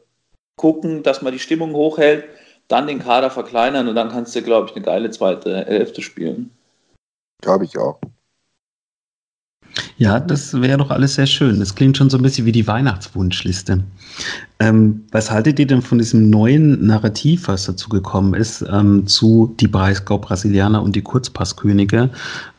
gucken, 0.56 1.02
dass 1.02 1.20
man 1.20 1.32
die 1.32 1.38
Stimmung 1.38 1.74
hochhält 1.74 2.24
dann 2.68 2.86
den 2.86 2.98
Kader 2.98 3.30
verkleinern 3.30 3.88
und 3.88 3.94
dann 3.94 4.10
kannst 4.10 4.34
du, 4.36 4.42
glaube 4.42 4.68
ich, 4.68 4.76
eine 4.76 4.84
geile 4.84 5.10
zweite 5.10 5.64
Hälfte 5.64 6.02
spielen. 6.02 6.50
Glaube 7.42 7.64
ich 7.64 7.78
auch. 7.78 7.98
Ja, 9.96 10.20
das 10.20 10.60
wäre 10.60 10.78
doch 10.78 10.90
alles 10.90 11.14
sehr 11.14 11.26
schön. 11.26 11.58
Das 11.58 11.74
klingt 11.74 11.96
schon 11.96 12.08
so 12.08 12.18
ein 12.18 12.22
bisschen 12.22 12.46
wie 12.46 12.52
die 12.52 12.66
Weihnachtswunschliste. 12.66 13.82
Ähm, 14.60 15.04
was 15.10 15.30
haltet 15.30 15.58
ihr 15.58 15.66
denn 15.66 15.82
von 15.82 15.98
diesem 15.98 16.30
neuen 16.30 16.86
Narrativ, 16.86 17.48
was 17.48 17.66
dazu 17.66 17.88
gekommen 17.88 18.34
ist, 18.34 18.64
ähm, 18.70 19.06
zu 19.06 19.54
die 19.58 19.68
Breisgau-Brasilianer 19.68 20.82
und 20.82 20.94
die 20.94 21.02
Kurzpasskönige? 21.02 22.10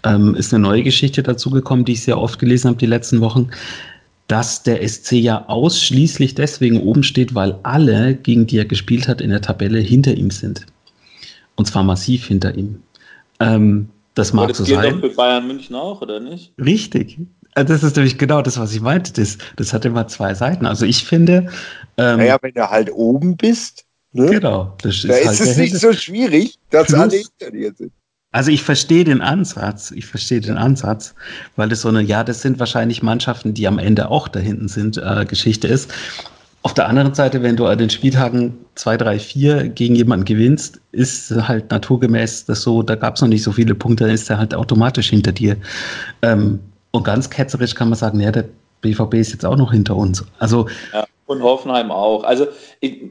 Ähm, 0.03 0.35
ist 0.35 0.53
eine 0.53 0.63
neue 0.63 0.83
Geschichte 0.83 1.23
dazu 1.23 1.49
gekommen, 1.49 1.85
die 1.85 1.93
ich 1.93 2.03
sehr 2.03 2.19
oft 2.19 2.39
gelesen 2.39 2.69
habe 2.69 2.77
die 2.77 2.85
letzten 2.85 3.21
Wochen 3.21 3.49
dass 4.29 4.61
der 4.61 4.87
SC 4.87 5.13
ja 5.13 5.45
ausschließlich 5.47 6.35
deswegen 6.35 6.81
oben 6.81 7.01
steht, 7.01 7.33
weil 7.33 7.59
alle, 7.63 8.13
gegen 8.13 8.45
die 8.45 8.59
er 8.59 8.65
gespielt 8.65 9.07
hat 9.07 9.21
in 9.21 9.31
der 9.31 9.41
Tabelle, 9.41 9.79
hinter 9.79 10.13
ihm 10.13 10.29
sind. 10.29 10.67
Und 11.55 11.65
zwar 11.65 11.83
massiv 11.83 12.27
hinter 12.27 12.55
ihm. 12.55 12.83
Ähm, 13.39 13.89
das 14.13 14.31
mag 14.31 14.49
das 14.49 14.59
so 14.59 14.65
sein. 14.65 14.75
Das 14.75 14.85
geht 14.85 14.93
doch 14.93 15.09
für 15.09 15.15
Bayern 15.15 15.47
München 15.47 15.75
auch, 15.75 16.03
oder 16.03 16.19
nicht? 16.19 16.53
Richtig. 16.63 17.17
Äh, 17.55 17.65
das 17.65 17.81
ist 17.81 17.95
nämlich 17.95 18.19
genau 18.19 18.43
das, 18.43 18.59
was 18.59 18.71
ich 18.71 18.81
meinte. 18.81 19.13
Das, 19.13 19.39
das 19.55 19.73
hat 19.73 19.83
immer 19.83 20.07
zwei 20.07 20.35
Seiten. 20.35 20.67
Also 20.67 20.85
ich 20.85 21.05
finde. 21.05 21.51
Ähm, 21.97 22.19
naja, 22.19 22.37
wenn 22.39 22.53
du 22.53 22.69
halt 22.69 22.91
oben 22.91 23.35
bist. 23.35 23.85
Ne? 24.11 24.27
Genau. 24.27 24.75
Das 24.83 24.95
ist 24.95 25.09
da 25.09 25.13
halt 25.13 25.25
ist 25.25 25.41
es 25.41 25.57
nicht 25.57 25.75
so 25.75 25.91
schwierig, 25.91 26.59
dass 26.69 26.87
Plus, 26.87 26.99
alle 26.99 27.17
hinter 27.17 27.51
dir 27.51 27.73
sind. 27.73 27.91
Also 28.31 28.51
ich 28.51 28.61
verstehe 28.61 29.03
den 29.03 29.21
Ansatz, 29.21 29.89
ich 29.91 30.05
verstehe 30.05 30.39
den 30.39 30.57
Ansatz, 30.57 31.15
weil 31.55 31.67
das 31.67 31.81
so 31.81 31.89
eine, 31.89 32.01
ja, 32.01 32.23
das 32.23 32.41
sind 32.41 32.59
wahrscheinlich 32.59 33.01
Mannschaften, 33.01 33.55
die 33.55 33.67
am 33.67 33.79
Ende 33.79 34.11
auch 34.11 34.27
da 34.27 34.39
hinten 34.39 34.67
sind, 34.67 34.97
äh, 34.97 35.25
Geschichte 35.25 35.67
ist. 35.67 35.91
Auf 36.61 36.73
der 36.73 36.87
anderen 36.87 37.15
Seite, 37.15 37.41
wenn 37.41 37.55
du 37.55 37.65
an 37.65 37.77
den 37.79 37.89
Spieltagen 37.89 38.53
2, 38.75 38.97
3, 38.97 39.19
4 39.19 39.69
gegen 39.69 39.95
jemanden 39.95 40.25
gewinnst, 40.25 40.79
ist 40.91 41.31
halt 41.31 41.71
naturgemäß 41.71 42.45
das 42.45 42.61
so, 42.61 42.83
da 42.83 42.95
gab 42.95 43.15
es 43.15 43.21
noch 43.21 43.29
nicht 43.29 43.43
so 43.43 43.51
viele 43.51 43.73
Punkte, 43.73 44.03
dann 44.03 44.13
ist 44.13 44.29
er 44.29 44.37
halt 44.37 44.53
automatisch 44.53 45.09
hinter 45.09 45.31
dir. 45.31 45.55
Ähm, 46.21 46.59
und 46.91 47.03
ganz 47.03 47.29
ketzerisch 47.29 47.73
kann 47.73 47.89
man 47.89 47.97
sagen, 47.97 48.19
ja, 48.19 48.31
der 48.31 48.45
BVB 48.81 49.15
ist 49.15 49.31
jetzt 49.31 49.45
auch 49.45 49.55
noch 49.55 49.71
hinter 49.71 49.95
uns. 49.95 50.23
Also 50.37 50.67
ja, 50.93 51.05
und 51.25 51.41
Hoffenheim 51.41 51.91
auch. 51.91 52.23
Also 52.23 52.47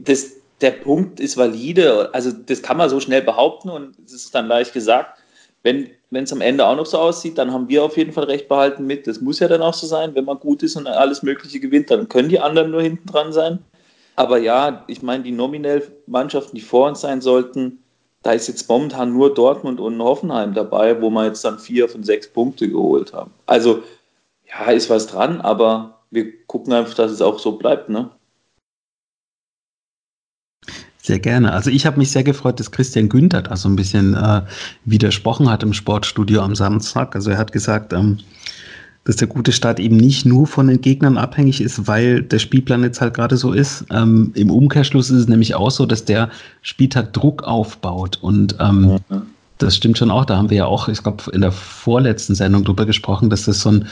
das, 0.05 0.27
der 0.61 0.73
Punkt 0.73 1.21
ist 1.21 1.37
valide. 1.37 2.12
Also 2.12 2.33
das 2.33 2.62
kann 2.62 2.77
man 2.77 2.91
so 2.91 3.00
schnell 3.00 3.23
behaupten 3.23 3.71
und 3.71 3.97
es 4.05 4.12
ist 4.12 4.35
dann 4.35 4.47
leicht 4.47 4.73
gesagt. 4.73 5.19
Wenn 5.62 5.91
es 6.11 6.33
am 6.33 6.41
Ende 6.41 6.67
auch 6.67 6.77
noch 6.77 6.87
so 6.87 6.99
aussieht, 6.99 7.37
dann 7.37 7.53
haben 7.53 7.69
wir 7.69 7.85
auf 7.85 7.97
jeden 7.97 8.12
Fall 8.12 8.25
recht 8.25 8.49
behalten 8.49 8.87
mit. 8.87 9.07
Das 9.07 9.21
muss 9.21 9.41
ja 9.41 9.49
dann 9.49 9.61
auch 9.61 9.75
so 9.75 9.87
sein. 9.87 10.15
Wenn 10.15 10.25
man 10.25 10.38
gut 10.38 10.62
ist 10.62 10.77
und 10.77 10.87
alles 10.87 11.23
Mögliche 11.23 11.61
gewinnt, 11.61 11.91
dann 11.91 12.09
können 12.09 12.29
die 12.29 12.41
anderen 12.41 12.71
nur 12.71 12.81
hinten 12.81 13.07
dran 13.07 13.33
sein. 13.33 13.59
Aber 14.17 14.38
ja, 14.38 14.85
ich 14.88 15.03
meine, 15.03 15.25
die 15.25 15.33
nominell 15.33 15.87
Mannschaften, 16.07 16.57
die 16.57 16.62
vor 16.62 16.88
uns 16.88 17.03
sein 17.03 17.21
sollten, 17.21 17.83
da 18.23 18.33
ist 18.33 18.49
jetzt 18.49 18.69
momentan 18.69 19.12
nur 19.12 19.33
Dortmund 19.33 19.79
und 19.79 20.03
Hoffenheim 20.03 20.55
dabei, 20.55 21.00
wo 21.00 21.11
wir 21.11 21.27
jetzt 21.27 21.45
dann 21.45 21.59
vier 21.59 21.88
von 21.88 22.03
sechs 22.03 22.27
Punkte 22.27 22.69
geholt 22.69 23.12
haben. 23.12 23.31
Also 23.47 23.83
ja, 24.49 24.73
ist 24.73 24.91
was 24.91 25.07
dran, 25.07 25.41
aber 25.41 26.00
wir 26.11 26.45
gucken 26.47 26.73
einfach, 26.73 26.95
dass 26.95 27.12
es 27.12 27.23
auch 27.23 27.38
so 27.38 27.53
bleibt, 27.53 27.91
ne? 27.91 28.11
Sehr 31.09 31.21
gerne. 31.21 31.55
Also 31.55 31.71
ich 31.71 31.87
habe 31.87 31.97
mich 31.97 32.11
sehr 32.11 32.23
gefreut, 32.23 32.61
dass 32.61 32.71
Christian 32.71 33.09
Günther 33.09 33.41
da 33.41 33.57
so 33.57 33.67
ein 33.67 33.77
bisschen 33.77 34.12
äh, 34.12 34.43
widersprochen 34.85 35.49
hat 35.49 35.62
im 35.62 35.73
Sportstudio 35.73 36.43
am 36.43 36.55
Samstag. 36.55 37.15
Also 37.15 37.31
er 37.31 37.38
hat 37.38 37.50
gesagt, 37.50 37.95
ähm, 37.95 38.19
dass 39.05 39.17
der 39.17 39.27
gute 39.27 39.53
Start 39.53 39.81
eben 39.81 39.97
nicht 39.97 40.27
nur 40.27 40.47
von 40.47 40.67
den 40.67 40.83
Gegnern 40.83 41.17
abhängig 41.17 41.62
ist, 41.62 41.87
weil 41.87 42.21
der 42.21 42.38
Spielplan 42.38 42.83
jetzt 42.83 43.00
halt 43.00 43.15
gerade 43.15 43.38
so 43.38 43.55
ist. 43.55 43.87
Ähm, 43.91 44.33
Im 44.35 44.50
Umkehrschluss 44.50 45.09
ist 45.09 45.21
es 45.21 45.29
nämlich 45.29 45.55
auch 45.55 45.71
so, 45.71 45.87
dass 45.87 46.05
der 46.05 46.29
Spieltag 46.61 47.15
Druck 47.15 47.43
aufbaut. 47.43 48.19
Und 48.21 48.57
ähm, 48.61 48.99
ja. 49.09 49.23
das 49.57 49.77
stimmt 49.77 49.97
schon 49.97 50.11
auch. 50.11 50.27
Da 50.27 50.37
haben 50.37 50.50
wir 50.50 50.59
ja 50.59 50.67
auch, 50.67 50.88
ich 50.88 51.03
glaube, 51.03 51.25
in 51.33 51.41
der 51.41 51.53
vorletzten 51.53 52.35
Sendung 52.35 52.65
drüber 52.65 52.85
gesprochen, 52.85 53.31
dass 53.31 53.47
das 53.47 53.62
so 53.62 53.71
ein 53.71 53.87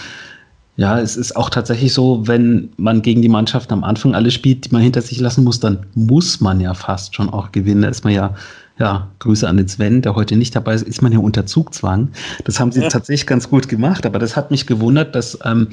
ja, 0.77 1.01
es 1.01 1.17
ist 1.17 1.35
auch 1.37 1.49
tatsächlich 1.49 1.95
so, 1.95 2.29
wenn 2.29 2.69
man 2.77 3.01
gegen 3.01 3.23
die 3.23 3.31
Mannschaft 3.31 3.73
am 3.73 3.83
Anfang 3.83 4.15
alle 4.15 4.31
spielt, 4.31 4.67
die 4.67 4.73
man 4.73 4.83
hinter 4.83 5.01
sich 5.01 5.19
lassen 5.19 5.43
muss, 5.43 5.59
dann 5.59 5.87
muss 5.95 6.41
man 6.41 6.61
ja 6.61 6.75
fast 6.75 7.15
schon 7.15 7.31
auch 7.31 7.51
gewinnen. 7.51 7.83
Da 7.83 7.89
ist 7.89 8.05
man 8.05 8.13
ja, 8.13 8.35
ja, 8.79 9.09
Grüße 9.21 9.49
an 9.49 9.57
den 9.57 9.69
Sven, 9.69 10.03
der 10.03 10.15
heute 10.15 10.37
nicht 10.37 10.55
dabei 10.55 10.75
ist, 10.75 10.83
ist 10.83 11.01
man 11.01 11.13
ja 11.13 11.19
unter 11.19 11.47
Zugzwang. 11.47 12.11
Das 12.45 12.61
haben 12.61 12.73
sie 12.73 12.83
ja. 12.83 12.89
tatsächlich 12.89 13.27
ganz 13.27 13.49
gut 13.49 13.69
gemacht, 13.69 14.05
aber 14.05 14.19
das 14.19 14.37
hat 14.37 14.51
mich 14.51 14.67
gewundert, 14.67 15.15
dass 15.15 15.39
ähm, 15.45 15.69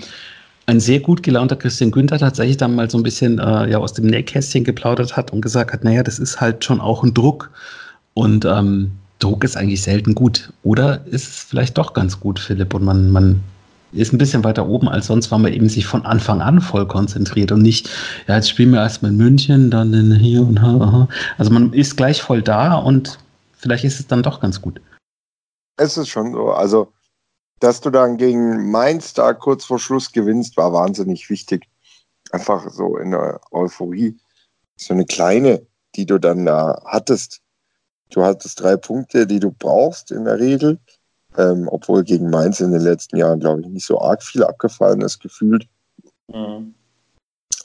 ein 0.68 0.80
sehr 0.80 1.02
gut 1.02 1.22
gelaunter 1.22 1.58
Christian 1.58 1.92
Günther 1.92 2.18
tatsächlich 2.18 2.56
dann 2.56 2.74
mal 2.74 2.90
so 2.90 2.98
ein 2.98 3.04
bisschen 3.04 3.40
äh, 3.40 3.70
ja, 3.70 3.80
aus 3.80 3.92
dem 3.92 4.06
Nähkästchen 4.06 4.64
geplaudert 4.64 5.18
hat 5.18 5.34
und 5.34 5.42
gesagt 5.42 5.74
hat, 5.74 5.84
naja, 5.84 6.04
das 6.04 6.18
ist 6.18 6.40
halt 6.40 6.64
schon 6.64 6.80
auch 6.80 7.04
ein 7.04 7.14
Druck. 7.14 7.52
Und 8.14 8.46
ähm, 8.46 8.92
Druck 9.20 9.44
ist 9.44 9.58
eigentlich 9.58 9.82
selten 9.82 10.16
gut. 10.16 10.54
Oder 10.64 11.06
ist 11.08 11.28
es 11.28 11.40
vielleicht 11.44 11.78
doch 11.78 11.94
ganz 11.94 12.22
gut, 12.22 12.40
Philipp, 12.40 12.74
und 12.74 12.86
man, 12.86 13.10
man 13.10 13.42
ist 13.94 14.14
ein 14.14 14.18
bisschen 14.18 14.44
weiter 14.44 14.68
oben 14.68 14.90
als 14.90 15.08
sonst, 15.08 15.32
weil 15.32 15.40
man 15.40 15.54
eben 15.54 15.70
sich 15.70 15.86
von 15.86 16.06
Anfang 16.06 16.42
an 16.42 16.62
voll 16.62 16.88
konzentriert 16.88 17.52
und 17.52 17.62
nicht, 17.62 17.90
ja, 18.28 18.36
jetzt 18.36 18.50
spielen 18.50 18.72
wir 18.72 18.82
erstmal 18.82 19.12
in 19.12 19.18
München, 19.18 19.72
dann 19.72 19.94
in 19.94 20.14
hier 20.16 20.42
und 20.42 20.62
ha. 20.62 21.08
Also 21.38 21.52
man 21.52 21.74
ist 21.74 21.96
gleich 21.96 22.22
voll 22.22 22.42
da 22.42 22.76
und 22.76 23.20
vielleicht 23.56 23.84
ist 23.84 24.00
es 24.00 24.08
dann 24.08 24.24
doch 24.24 24.40
ganz 24.40 24.62
gut. 24.62 24.82
Es 25.78 25.98
ist 25.98 26.10
schon 26.10 26.34
so. 26.34 26.52
Also, 26.52 26.92
dass 27.60 27.82
du 27.82 27.90
dann 27.90 28.18
gegen 28.18 28.72
Mainz 28.72 29.14
da 29.14 29.34
kurz 29.34 29.66
vor 29.66 29.80
Schluss 29.80 30.12
gewinnst, 30.12 30.58
war 30.58 30.74
wahnsinnig 30.74 31.30
wichtig. 31.30 31.68
Einfach 32.32 32.70
so 32.70 32.98
in 32.98 33.12
der 33.12 33.40
Euphorie. 33.52 34.18
so 34.76 34.94
eine 34.94 35.06
kleine, 35.06 35.66
die 35.96 36.06
du 36.06 36.20
dann 36.20 36.46
da 36.46 36.82
hattest. 36.86 37.42
Du 38.10 38.24
hattest 38.24 38.60
drei 38.60 38.76
Punkte, 38.76 39.26
die 39.26 39.40
du 39.40 39.52
brauchst 39.52 40.12
in 40.12 40.26
der 40.26 40.40
Regel. 40.40 40.80
Ähm, 41.38 41.68
obwohl 41.72 42.04
gegen 42.04 42.30
Mainz 42.30 42.60
in 42.60 42.72
den 42.72 42.82
letzten 42.82 43.18
Jahren, 43.18 43.40
glaube 43.40 43.62
ich, 43.62 43.68
nicht 43.68 43.86
so 43.86 44.00
arg 44.00 44.22
viel 44.24 44.44
abgefallen 44.44 45.02
ist, 45.02 45.20
gefühlt. 45.20 45.68
Mhm. 46.28 46.76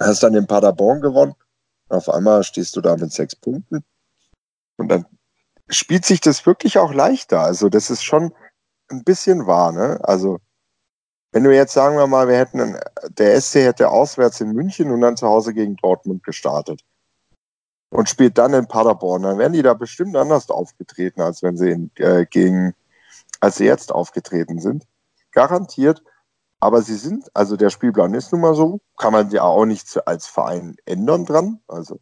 Hast 0.01 0.23
dann 0.23 0.33
den 0.33 0.47
Paderborn 0.47 1.01
gewonnen. 1.01 1.35
Auf 1.89 2.09
einmal 2.09 2.43
stehst 2.45 2.77
du 2.77 2.81
da 2.81 2.97
mit 2.97 3.13
sechs 3.13 3.35
Punkten. 3.35 3.85
Und 4.77 4.89
dann 4.89 5.07
spielt 5.69 6.05
sich 6.05 6.21
das 6.21 6.47
wirklich 6.47 6.79
auch 6.79 6.93
leichter. 6.93 7.41
Also, 7.41 7.69
das 7.69 7.91
ist 7.91 8.05
schon 8.05 8.33
ein 8.89 9.05
bisschen 9.05 9.47
wahr, 9.47 9.73
ne? 9.73 9.99
Also, 10.03 10.39
wenn 11.33 11.45
du 11.45 11.55
jetzt 11.55 11.75
sagen 11.75 11.97
wir 11.97 12.07
mal, 12.07 12.29
wir 12.29 12.37
hätten, 12.39 12.61
einen, 12.61 12.77
der 13.11 13.41
SC 13.41 13.57
hätte 13.57 13.91
auswärts 13.91 14.41
in 14.41 14.53
München 14.53 14.91
und 14.91 15.01
dann 15.03 15.17
zu 15.17 15.29
Hause 15.29 15.53
gegen 15.53 15.77
Dortmund 15.77 16.23
gestartet 16.25 16.83
und 17.91 18.09
spielt 18.09 18.39
dann 18.39 18.55
in 18.55 18.67
Paderborn, 18.67 19.23
dann 19.23 19.39
wären 19.39 19.53
die 19.53 19.63
da 19.63 19.75
bestimmt 19.75 20.17
anders 20.17 20.49
aufgetreten, 20.49 21.21
als 21.21 21.43
wenn 21.43 21.57
sie 21.57 21.71
in, 21.71 21.91
äh, 21.97 22.27
gegen, 22.27 22.75
als 23.41 23.57
sie 23.57 23.65
jetzt 23.65 23.93
aufgetreten 23.93 24.61
sind. 24.61 24.85
Garantiert. 25.33 26.03
Aber 26.61 26.83
sie 26.83 26.97
sind, 26.97 27.29
also 27.35 27.57
der 27.57 27.71
Spielplan 27.71 28.15
ist 28.15 28.33
nun 28.33 28.41
mal 28.41 28.55
so, 28.55 28.81
kann 28.97 29.13
man 29.13 29.31
ja 29.31 29.43
auch 29.43 29.65
nicht 29.65 30.07
als 30.09 30.27
Verein 30.27 30.77
ändern 30.87 31.25
dran. 31.25 31.61
Also, 31.69 32.01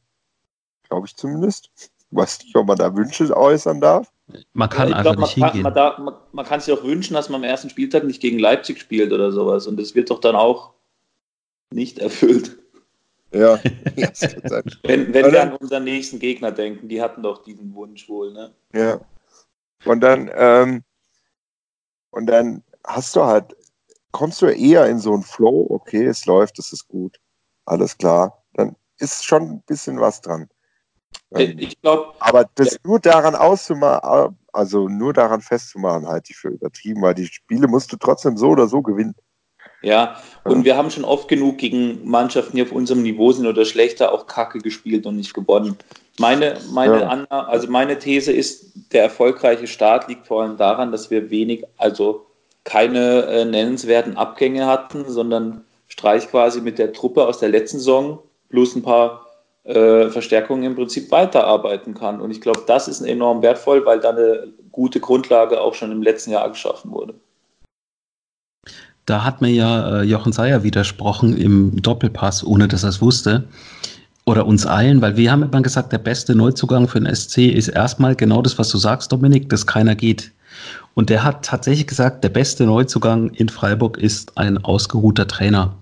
glaube 0.89 1.07
ich 1.07 1.17
zumindest. 1.17 1.71
Ich 1.77 1.91
weiß 2.11 2.45
nicht, 2.45 2.57
ob 2.57 2.67
man 2.67 2.79
da 2.79 2.95
Wünsche 2.97 3.37
äußern 3.37 3.81
darf. 3.81 4.11
Man 4.55 4.71
kann 4.71 4.89
ja, 4.89 4.97
einfach 4.97 5.15
glaub, 5.15 5.27
nicht 5.27 5.37
man 5.37 5.53
hingehen. 5.53 5.65
Kann, 5.65 5.75
man, 5.75 5.97
da, 5.97 6.03
man, 6.03 6.15
man 6.33 6.47
kann 6.47 6.61
sich 6.61 6.73
auch 6.73 6.83
wünschen, 6.85 7.15
dass 7.15 7.29
man 7.29 7.43
am 7.43 7.49
ersten 7.49 7.69
Spieltag 7.69 8.05
nicht 8.05 8.23
gegen 8.23 8.39
Leipzig 8.39 8.81
spielt 8.81 9.13
oder 9.13 9.31
sowas. 9.31 9.67
Und 9.67 9.79
das 9.79 9.95
wird 9.95 10.11
doch 10.11 10.21
dann 10.21 10.37
auch 10.37 10.73
nicht 11.71 11.99
erfüllt. 11.99 12.57
Ja. 13.33 13.59
wenn 14.83 15.13
wenn 15.13 15.33
wir 15.33 15.43
an 15.43 15.53
unseren 15.55 15.85
nächsten 15.85 16.19
Gegner 16.19 16.53
denken, 16.53 16.89
die 16.89 17.03
hatten 17.03 17.23
doch 17.23 17.43
diesen 17.43 17.75
Wunsch 17.75 18.09
wohl, 18.09 18.33
ne? 18.33 18.53
Ja. 18.73 19.01
Und 19.85 20.01
dann, 20.01 20.31
ähm, 20.35 20.85
und 22.17 22.27
dann 22.27 22.63
hast 22.85 23.15
du 23.15 23.25
halt, 23.25 23.55
kommst 24.11 24.41
du 24.41 24.47
eher 24.47 24.87
in 24.87 24.99
so 24.99 25.13
einen 25.13 25.23
Flow, 25.23 25.67
okay, 25.69 26.07
es 26.07 26.25
läuft, 26.25 26.59
es 26.59 26.73
ist 26.73 26.89
gut, 26.89 27.21
alles 27.67 27.99
klar. 27.99 28.43
Dann 28.55 28.75
ist 28.99 29.27
schon 29.27 29.43
ein 29.43 29.63
bisschen 29.67 30.01
was 30.01 30.23
dran. 30.23 30.49
Ähm, 31.35 31.59
ich 31.59 31.79
glaube. 31.83 32.15
Aber 32.21 32.49
das 32.55 32.73
ja. 32.73 32.79
nur 32.85 33.01
daran 33.01 33.35
auszumachen, 33.35 34.39
also 34.51 34.89
nur 34.89 35.13
daran 35.13 35.43
festzumachen, 35.43 36.09
halte 36.09 36.33
ich 36.33 36.39
für 36.39 36.49
übertrieben, 36.49 37.03
weil 37.03 37.15
die 37.15 37.27
Spiele 37.27 37.69
musst 37.69 37.93
du 37.93 37.97
trotzdem 37.97 38.39
so 38.39 38.49
oder 38.49 38.67
so 38.67 38.81
gewinnen. 38.81 39.15
Ja, 39.83 40.17
und 40.45 40.65
wir 40.65 40.75
haben 40.77 40.91
schon 40.91 41.05
oft 41.05 41.29
genug 41.29 41.59
gegen 41.59 42.09
Mannschaften, 42.09 42.57
die 42.57 42.63
auf 42.63 42.73
unserem 42.73 43.03
Niveau 43.03 43.31
sind 43.33 43.47
oder 43.47 43.67
schlechter, 43.67 44.11
auch 44.11 44.27
Kacke 44.27 44.59
gespielt 44.61 45.05
und 45.05 45.17
nicht 45.17 45.35
gewonnen. 45.35 45.77
Meine, 46.19 46.57
meine, 46.73 47.01
ja. 47.01 47.09
Anna, 47.09 47.47
also 47.47 47.69
meine 47.69 47.99
These 47.99 48.33
ist, 48.33 48.73
der 48.93 49.03
erfolgreiche 49.03 49.67
Start 49.67 50.09
liegt 50.09 50.27
vor 50.27 50.43
allem 50.43 50.57
daran, 50.57 50.93
dass 50.93 51.11
wir 51.11 51.31
wenig, 51.31 51.65
also 51.77 52.27
keine 52.65 53.27
äh, 53.27 53.45
nennenswerten 53.45 54.17
Abgänge 54.17 54.67
hatten, 54.67 55.05
sondern 55.09 55.65
Streich 55.89 56.29
quasi 56.31 56.61
mit 56.61 56.79
der 56.79 56.93
Truppe 56.93 57.27
aus 57.27 57.39
der 57.39 57.51
letzten 57.51 57.79
Saison 57.79 58.19
plus 58.49 58.75
ein 58.75 58.83
paar 58.83 59.27
äh, 59.65 60.09
Verstärkungen 60.09 60.65
im 60.65 60.75
Prinzip 60.75 61.11
weiterarbeiten 61.11 61.95
kann. 61.95 62.21
Und 62.21 62.31
ich 62.31 62.41
glaube, 62.41 62.63
das 62.67 62.89
ist 62.89 63.03
enorm 63.03 63.43
wertvoll, 63.43 63.85
weil 63.85 64.01
da 64.01 64.11
eine 64.11 64.49
gute 64.73 65.01
Grundlage 65.01 65.61
auch 65.61 65.75
schon 65.75 65.93
im 65.93 66.03
letzten 66.03 66.31
Jahr 66.31 66.49
geschaffen 66.49 66.91
wurde. 66.93 67.15
Da 69.07 69.25
hat 69.25 69.41
mir 69.41 69.51
ja 69.51 70.01
äh, 70.01 70.03
Jochen 70.03 70.33
Seyer 70.33 70.65
widersprochen 70.65 71.37
im 71.37 71.81
Doppelpass, 71.81 72.45
ohne 72.45 72.67
dass 72.67 72.83
er 72.83 72.89
es 72.89 73.01
wusste. 73.01 73.45
Oder 74.29 74.45
uns 74.45 74.67
allen, 74.67 75.01
weil 75.03 75.17
wir 75.17 75.31
haben 75.31 75.45
immer 75.45 75.63
gesagt, 75.63 75.93
der 75.93 75.99
beste 75.99 76.35
Neuzugang 76.35 76.89
für 76.89 77.01
den 77.01 77.15
SC 77.15 77.47
ist 77.47 77.69
erstmal 77.69 78.17
genau 78.17 78.43
das, 78.43 78.59
was 78.59 78.69
du 78.71 78.77
sagst, 78.77 79.13
Dominik, 79.13 79.49
dass 79.49 79.67
keiner 79.67 79.95
geht. 79.95 80.33
Und 80.95 81.11
der 81.11 81.23
hat 81.23 81.45
tatsächlich 81.45 81.87
gesagt, 81.87 82.25
der 82.25 82.31
beste 82.31 82.65
Neuzugang 82.65 83.31
in 83.31 83.49
Freiburg 83.49 83.99
ist 83.99 84.37
ein 84.37 84.59
ausgeruhter 84.59 85.29
Trainer. 85.29 85.77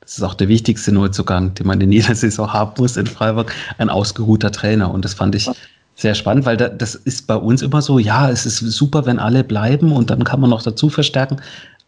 Das 0.00 0.18
ist 0.18 0.22
auch 0.22 0.34
der 0.34 0.46
wichtigste 0.46 0.92
Neuzugang, 0.92 1.54
den 1.54 1.66
man 1.66 1.80
in 1.80 1.90
jeder 1.90 2.14
Saison 2.16 2.52
haben 2.52 2.74
muss 2.78 2.96
in 2.96 3.06
Freiburg, 3.06 3.52
ein 3.78 3.90
ausgeruhter 3.90 4.52
Trainer. 4.52 4.92
Und 4.92 5.04
das 5.04 5.14
fand 5.14 5.34
ich 5.34 5.50
sehr 5.96 6.14
spannend, 6.14 6.46
weil 6.46 6.56
das 6.56 6.94
ist 6.94 7.26
bei 7.26 7.34
uns 7.34 7.60
immer 7.60 7.82
so, 7.82 7.98
ja, 7.98 8.30
es 8.30 8.46
ist 8.46 8.58
super, 8.58 9.04
wenn 9.04 9.18
alle 9.18 9.44
bleiben 9.44 9.92
und 9.92 10.10
dann 10.10 10.24
kann 10.24 10.40
man 10.40 10.50
noch 10.50 10.62
dazu 10.62 10.88
verstärken. 10.88 11.40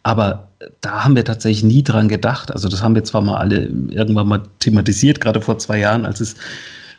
Aber 0.02 0.48
da 0.80 1.04
haben 1.04 1.16
wir 1.16 1.24
tatsächlich 1.24 1.64
nie 1.64 1.82
dran 1.82 2.08
gedacht. 2.08 2.52
Also 2.52 2.68
das 2.68 2.82
haben 2.82 2.94
wir 2.94 3.04
zwar 3.04 3.20
mal 3.20 3.36
alle 3.36 3.66
irgendwann 3.90 4.28
mal 4.28 4.42
thematisiert, 4.58 5.20
gerade 5.20 5.40
vor 5.40 5.58
zwei 5.58 5.78
Jahren, 5.78 6.06
als 6.06 6.20
es 6.20 6.36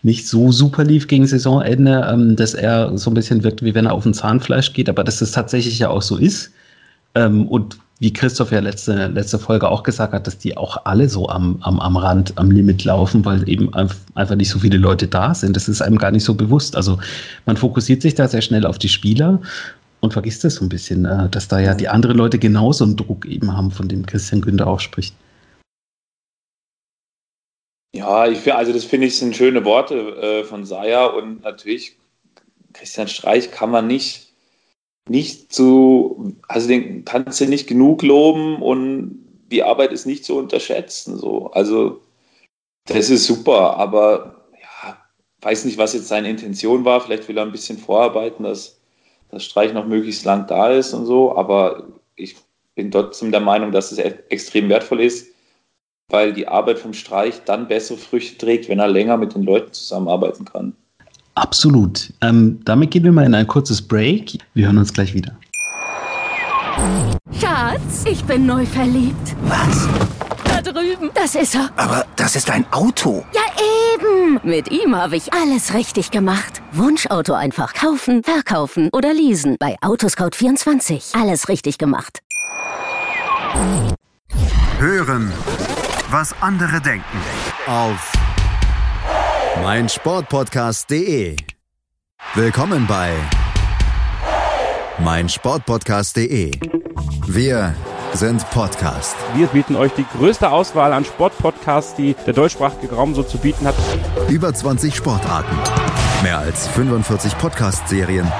nicht 0.03 0.27
so 0.27 0.51
super 0.51 0.83
lief 0.83 1.07
gegen 1.07 1.25
Saisonende, 1.25 2.07
ähm, 2.11 2.35
dass 2.35 2.53
er 2.53 2.97
so 2.97 3.09
ein 3.09 3.13
bisschen 3.13 3.43
wirkt, 3.43 3.63
wie 3.63 3.73
wenn 3.73 3.85
er 3.85 3.93
auf 3.93 4.05
ein 4.05 4.13
Zahnfleisch 4.13 4.73
geht, 4.73 4.89
aber 4.89 5.03
dass 5.03 5.19
das 5.19 5.31
tatsächlich 5.31 5.79
ja 5.79 5.89
auch 5.89 6.01
so 6.01 6.17
ist. 6.17 6.51
Ähm, 7.15 7.47
und 7.47 7.77
wie 7.99 8.11
Christoph 8.11 8.51
ja 8.51 8.59
letzte, 8.59 9.07
letzte 9.07 9.39
Folge 9.39 9.69
auch 9.69 9.83
gesagt 9.83 10.13
hat, 10.13 10.27
dass 10.27 10.37
die 10.37 10.57
auch 10.57 10.85
alle 10.85 11.07
so 11.07 11.29
am, 11.29 11.57
am, 11.61 11.79
am 11.79 11.95
Rand, 11.95 12.37
am 12.37 12.51
Limit 12.51 12.83
laufen, 12.83 13.23
weil 13.23 13.47
eben 13.47 13.73
einfach 13.73 14.35
nicht 14.35 14.49
so 14.49 14.59
viele 14.59 14.77
Leute 14.77 15.07
da 15.07 15.33
sind. 15.33 15.55
Das 15.55 15.69
ist 15.69 15.81
einem 15.81 15.97
gar 15.97 16.11
nicht 16.11 16.25
so 16.25 16.33
bewusst. 16.33 16.75
Also 16.75 16.99
man 17.45 17.55
fokussiert 17.55 18.01
sich 18.01 18.13
da 18.13 18.27
sehr 18.27 18.41
schnell 18.41 18.65
auf 18.65 18.77
die 18.77 18.89
Spieler 18.89 19.39
und 20.03 20.11
vergisst 20.11 20.43
es 20.43 20.55
so 20.55 20.65
ein 20.65 20.69
bisschen, 20.69 21.05
äh, 21.05 21.29
dass 21.29 21.47
da 21.47 21.59
ja 21.59 21.73
die 21.73 21.87
anderen 21.87 22.17
Leute 22.17 22.37
genauso 22.37 22.83
einen 22.83 22.97
Druck 22.97 23.25
eben 23.25 23.55
haben, 23.55 23.71
von 23.71 23.87
dem 23.87 24.05
Christian 24.05 24.41
Günther 24.41 24.67
auch 24.67 24.81
spricht. 24.81 25.15
Ja, 27.95 28.27
ich 28.27 28.39
finde, 28.39 28.57
also 28.57 28.73
das 28.73 28.83
finde 28.83 29.07
ich 29.07 29.17
sind 29.17 29.35
schöne 29.35 29.63
Worte 29.63 29.95
äh, 29.95 30.43
von 30.43 30.65
Saya 30.65 31.05
und 31.05 31.43
natürlich 31.43 31.95
Christian 32.73 33.07
Streich 33.07 33.51
kann 33.51 33.71
man 33.71 33.87
nicht, 33.87 34.33
nicht 35.07 35.53
zu, 35.53 36.35
also 36.49 36.67
den 36.67 37.05
kannst 37.05 37.39
du 37.39 37.45
nicht 37.45 37.67
genug 37.67 38.03
loben 38.03 38.61
und 38.61 39.23
die 39.51 39.63
Arbeit 39.63 39.93
ist 39.93 40.05
nicht 40.05 40.25
zu 40.25 40.35
unterschätzen. 40.35 41.17
So. 41.17 41.51
Also 41.51 42.01
das 42.87 43.09
ist 43.09 43.25
super, 43.25 43.77
aber 43.77 44.47
ja, 44.59 44.97
weiß 45.41 45.63
nicht, 45.63 45.77
was 45.77 45.93
jetzt 45.93 46.09
seine 46.09 46.29
Intention 46.29 46.83
war. 46.83 46.99
Vielleicht 46.99 47.29
will 47.29 47.37
er 47.37 47.45
ein 47.45 47.51
bisschen 47.53 47.77
vorarbeiten, 47.77 48.43
dass 48.43 48.82
dass 49.33 49.43
Streich 49.43 49.73
noch 49.73 49.85
möglichst 49.85 50.25
lang 50.25 50.45
da 50.47 50.69
ist 50.69 50.93
und 50.93 51.05
so, 51.05 51.35
aber 51.35 51.87
ich 52.15 52.35
bin 52.75 52.91
trotzdem 52.91 53.31
der 53.31 53.41
Meinung, 53.41 53.71
dass 53.71 53.91
es 53.91 53.97
extrem 53.97 54.69
wertvoll 54.69 55.01
ist, 55.01 55.27
weil 56.09 56.33
die 56.33 56.47
Arbeit 56.47 56.79
vom 56.79 56.93
Streich 56.93 57.41
dann 57.45 57.67
bessere 57.67 57.97
Früchte 57.97 58.37
trägt, 58.37 58.69
wenn 58.69 58.79
er 58.79 58.87
länger 58.87 59.17
mit 59.17 59.33
den 59.33 59.43
Leuten 59.43 59.73
zusammenarbeiten 59.73 60.45
kann. 60.45 60.75
Absolut. 61.35 62.13
Ähm, 62.21 62.59
damit 62.63 62.91
gehen 62.91 63.03
wir 63.03 63.11
mal 63.11 63.25
in 63.25 63.33
ein 63.33 63.47
kurzes 63.47 63.81
Break. 63.81 64.37
Wir 64.53 64.67
hören 64.67 64.77
uns 64.77 64.93
gleich 64.93 65.15
wieder. 65.15 65.35
Schatz, 67.39 68.05
ich 68.05 68.23
bin 68.25 68.45
neu 68.45 68.65
verliebt. 68.65 69.35
Was? 69.45 69.87
Drüben. 70.63 71.11
Das 71.13 71.35
ist 71.35 71.55
er. 71.55 71.69
Aber 71.75 72.05
das 72.15 72.35
ist 72.35 72.49
ein 72.49 72.65
Auto. 72.71 73.25
Ja, 73.33 73.41
eben. 73.93 74.39
Mit 74.43 74.71
ihm 74.71 74.95
habe 74.95 75.15
ich 75.15 75.33
alles 75.33 75.73
richtig 75.73 76.11
gemacht. 76.11 76.61
Wunschauto 76.71 77.33
einfach 77.33 77.73
kaufen, 77.73 78.23
verkaufen 78.23 78.89
oder 78.93 79.13
leasen. 79.13 79.57
Bei 79.59 79.75
Autoscout24. 79.81 81.19
Alles 81.19 81.49
richtig 81.49 81.77
gemacht. 81.77 82.19
Hören, 84.79 85.31
was 86.09 86.33
andere 86.41 86.81
denken. 86.81 87.17
Auf 87.67 88.11
meinsportpodcast.de. 89.61 91.35
Willkommen 92.33 92.87
bei 92.87 93.13
meinsportpodcast.de. 94.99 96.51
Wir 97.27 97.75
sind 98.13 98.47
Podcast. 98.51 99.15
Wir 99.35 99.47
bieten 99.47 99.75
euch 99.75 99.91
die 99.93 100.05
größte 100.17 100.51
Auswahl 100.51 100.93
an 100.93 101.03
Sportpodcasts, 101.03 101.95
die 101.95 102.15
der 102.25 102.33
deutschsprachige 102.33 102.93
Raum 102.93 103.15
so 103.15 103.23
zu 103.23 103.37
bieten 103.37 103.65
hat. 103.65 103.75
Über 104.29 104.53
20 104.53 104.95
Sportarten, 104.95 105.55
mehr 106.21 106.37
als 106.37 106.67
45 106.67 107.37
Podcast-Serien, 107.37 108.31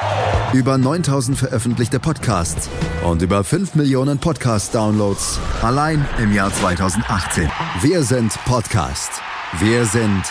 über 0.53 0.77
9000 0.77 1.37
veröffentlichte 1.37 1.99
Podcasts 1.99 2.69
und 3.03 3.21
über 3.23 3.43
5 3.43 3.75
Millionen 3.75 4.19
Podcast-Downloads 4.19 5.39
allein 5.63 6.05
im 6.19 6.31
Jahr 6.31 6.53
2018. 6.53 7.49
Wir 7.81 8.03
sind 8.03 8.33
Podcast. 8.45 9.11
Wir 9.59 9.85
sind 9.85 10.23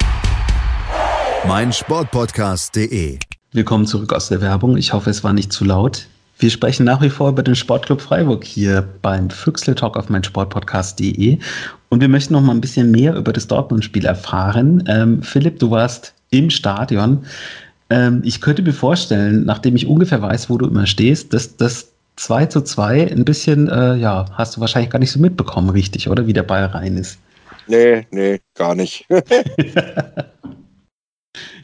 meinsportpodcast.de. 1.48 3.18
Willkommen 3.50 3.86
zurück 3.86 4.12
aus 4.12 4.28
der 4.28 4.40
Werbung. 4.40 4.76
Ich 4.76 4.92
hoffe, 4.92 5.10
es 5.10 5.24
war 5.24 5.32
nicht 5.32 5.52
zu 5.52 5.64
laut. 5.64 6.06
Wir 6.42 6.50
sprechen 6.50 6.84
nach 6.84 7.00
wie 7.00 7.08
vor 7.08 7.28
über 7.28 7.44
den 7.44 7.54
Sportclub 7.54 8.00
Freiburg 8.00 8.42
hier 8.42 8.82
beim 9.00 9.30
Füchsle 9.30 9.76
Talk 9.76 9.96
auf 9.96 10.08
meinsportpodcast.de 10.08 11.38
und 11.88 12.00
wir 12.00 12.08
möchten 12.08 12.32
noch 12.32 12.40
mal 12.40 12.50
ein 12.50 12.60
bisschen 12.60 12.90
mehr 12.90 13.14
über 13.14 13.32
das 13.32 13.46
Dortmund-Spiel 13.46 14.04
erfahren. 14.04 14.82
Ähm, 14.88 15.22
Philipp, 15.22 15.60
du 15.60 15.70
warst 15.70 16.14
im 16.30 16.50
Stadion. 16.50 17.24
Ähm, 17.90 18.22
ich 18.24 18.40
könnte 18.40 18.62
mir 18.62 18.72
vorstellen, 18.72 19.44
nachdem 19.44 19.76
ich 19.76 19.86
ungefähr 19.86 20.20
weiß, 20.20 20.50
wo 20.50 20.58
du 20.58 20.66
immer 20.66 20.86
stehst, 20.86 21.32
dass 21.32 21.56
das 21.56 21.92
2 22.16 22.46
zu 22.46 22.62
2 22.62 23.12
ein 23.12 23.24
bisschen, 23.24 23.68
äh, 23.68 23.94
ja, 23.94 24.24
hast 24.32 24.56
du 24.56 24.60
wahrscheinlich 24.60 24.90
gar 24.90 24.98
nicht 24.98 25.12
so 25.12 25.20
mitbekommen, 25.20 25.70
richtig, 25.70 26.08
oder? 26.08 26.26
Wie 26.26 26.32
der 26.32 26.42
Ball 26.42 26.64
rein 26.64 26.96
ist. 26.96 27.20
Nee, 27.68 28.04
nee, 28.10 28.40
gar 28.56 28.74
nicht. 28.74 29.06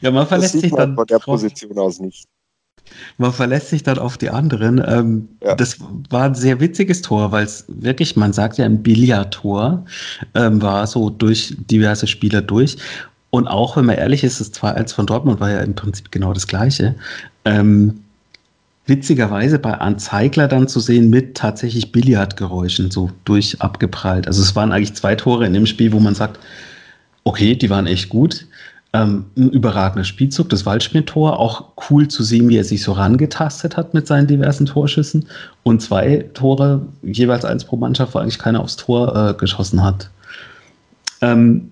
Ja, 0.01 0.11
man 0.11 0.25
verlässt 0.25 0.59
sich 0.59 0.71
dann 0.71 0.95
von 0.95 1.05
der 1.05 1.19
Position 1.19 1.77
aus 1.77 1.99
nicht. 1.99 2.25
Man 3.17 3.33
verlässt 3.33 3.69
sich 3.69 3.83
dann 3.83 3.99
auf 3.99 4.17
die 4.17 4.29
anderen. 4.29 4.83
Ähm, 4.85 5.27
ja. 5.43 5.55
Das 5.55 5.77
war 6.09 6.23
ein 6.23 6.35
sehr 6.35 6.59
witziges 6.59 7.01
Tor, 7.01 7.31
weil 7.31 7.45
es 7.45 7.65
wirklich, 7.67 8.15
man 8.15 8.33
sagt 8.33 8.57
ja 8.57 8.65
ein 8.65 8.81
Billardtor, 8.81 9.85
ähm, 10.35 10.61
war 10.61 10.87
so 10.87 11.09
durch 11.09 11.55
diverse 11.69 12.07
Spieler 12.07 12.41
durch. 12.41 12.77
Und 13.31 13.47
auch, 13.47 13.77
wenn 13.77 13.85
man 13.85 13.97
ehrlich 13.97 14.23
ist, 14.23 14.39
das 14.39 14.53
2-1 14.53 14.95
von 14.95 15.05
Dortmund 15.05 15.39
war 15.39 15.51
ja 15.51 15.59
im 15.59 15.75
Prinzip 15.75 16.11
genau 16.11 16.33
das 16.33 16.47
Gleiche. 16.47 16.95
Ähm, 17.45 17.99
witzigerweise 18.89 19.59
bei 19.59 19.75
Anzeigler 19.75 20.47
dann 20.47 20.67
zu 20.67 20.79
sehen 20.79 21.09
mit 21.09 21.35
tatsächlich 21.35 21.91
Billardgeräuschen 21.91 22.89
so 22.89 23.11
durch 23.23 23.61
abgeprallt. 23.61 24.27
Also 24.27 24.41
es 24.41 24.55
waren 24.55 24.71
eigentlich 24.71 24.95
zwei 24.95 25.15
Tore 25.15 25.45
in 25.45 25.53
dem 25.53 25.67
Spiel, 25.67 25.91
wo 25.91 25.99
man 25.99 26.15
sagt, 26.15 26.39
okay, 27.23 27.55
die 27.55 27.69
waren 27.69 27.85
echt 27.85 28.09
gut. 28.09 28.47
Ähm, 28.91 29.25
ein 29.37 29.51
überragender 29.51 30.03
Spielzug, 30.03 30.49
das 30.49 30.65
Waldschmidt-Tor, 30.65 31.39
auch 31.39 31.65
cool 31.89 32.07
zu 32.07 32.23
sehen, 32.23 32.49
wie 32.49 32.57
er 32.57 32.63
sich 32.63 32.81
so 32.81 32.93
rangetastet 32.93 33.77
hat 33.77 33.93
mit 33.93 34.07
seinen 34.07 34.25
diversen 34.25 34.65
Torschüssen. 34.65 35.27
Und 35.61 35.81
zwei 35.81 36.27
Tore, 36.33 36.81
jeweils 37.03 37.45
eins 37.45 37.63
pro 37.63 37.77
Mannschaft, 37.77 38.15
wo 38.15 38.19
eigentlich 38.19 38.39
keiner 38.39 38.61
aufs 38.61 38.77
Tor 38.77 39.15
äh, 39.15 39.33
geschossen 39.35 39.83
hat. 39.83 40.09
Ähm, 41.21 41.69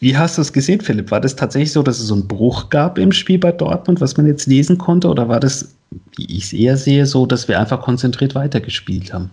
wie 0.00 0.16
hast 0.16 0.38
du 0.38 0.42
es 0.42 0.52
gesehen, 0.52 0.80
Philipp? 0.80 1.10
War 1.10 1.20
das 1.20 1.36
tatsächlich 1.36 1.72
so, 1.72 1.82
dass 1.82 1.98
es 1.98 2.06
so 2.06 2.14
einen 2.14 2.28
Bruch 2.28 2.70
gab 2.70 2.98
im 2.98 3.12
Spiel 3.12 3.38
bei 3.38 3.52
Dortmund, 3.52 4.00
was 4.00 4.16
man 4.16 4.26
jetzt 4.26 4.46
lesen 4.46 4.78
konnte? 4.78 5.08
Oder 5.08 5.28
war 5.28 5.40
das, 5.40 5.74
wie 6.16 6.36
ich 6.36 6.44
es 6.44 6.52
eher 6.52 6.76
sehe, 6.76 7.06
so, 7.06 7.26
dass 7.26 7.48
wir 7.48 7.58
einfach 7.58 7.80
konzentriert 7.80 8.34
weitergespielt 8.34 9.12
haben? 9.12 9.30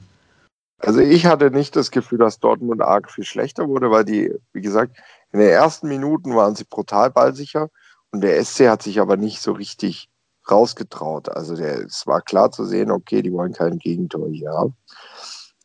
Also 0.80 1.00
ich 1.00 1.26
hatte 1.26 1.52
nicht 1.52 1.76
das 1.76 1.92
Gefühl, 1.92 2.20
dass 2.20 2.40
Dortmund 2.40 2.82
arg 2.82 3.12
viel 3.12 3.24
schlechter 3.24 3.68
wurde, 3.68 3.92
weil 3.92 4.06
die, 4.06 4.32
wie 4.54 4.62
gesagt, 4.62 4.98
in 5.36 5.42
den 5.42 5.50
ersten 5.50 5.90
Minuten 5.90 6.34
waren 6.34 6.56
sie 6.56 6.64
brutal 6.64 7.12
ballsicher 7.12 7.70
und 8.10 8.22
der 8.22 8.42
SC 8.42 8.70
hat 8.70 8.82
sich 8.82 9.02
aber 9.02 9.18
nicht 9.18 9.42
so 9.42 9.52
richtig 9.52 10.10
rausgetraut. 10.50 11.28
Also 11.28 11.58
der, 11.58 11.80
es 11.80 12.08
war 12.08 12.22
klar 12.22 12.52
zu 12.52 12.64
sehen, 12.64 12.90
okay, 12.90 13.22
die 13.22 13.34
wollen 13.34 13.52
kein 13.52 13.78
Gegentor 13.78 14.30
hier 14.30 14.52
haben. 14.52 14.78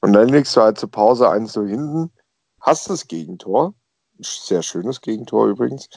Und 0.00 0.12
dann 0.14 0.28
legst 0.28 0.56
du 0.56 0.62
halt 0.62 0.76
zur 0.76 0.90
Pause 0.90 1.30
eins 1.30 1.52
so 1.52 1.64
hinten, 1.64 2.11
hast 2.61 2.90
das 2.90 3.06
Gegentor, 3.06 3.74
sehr 4.18 4.64
schönes 4.64 5.02
Gegentor 5.02 5.46
übrigens, 5.46 5.88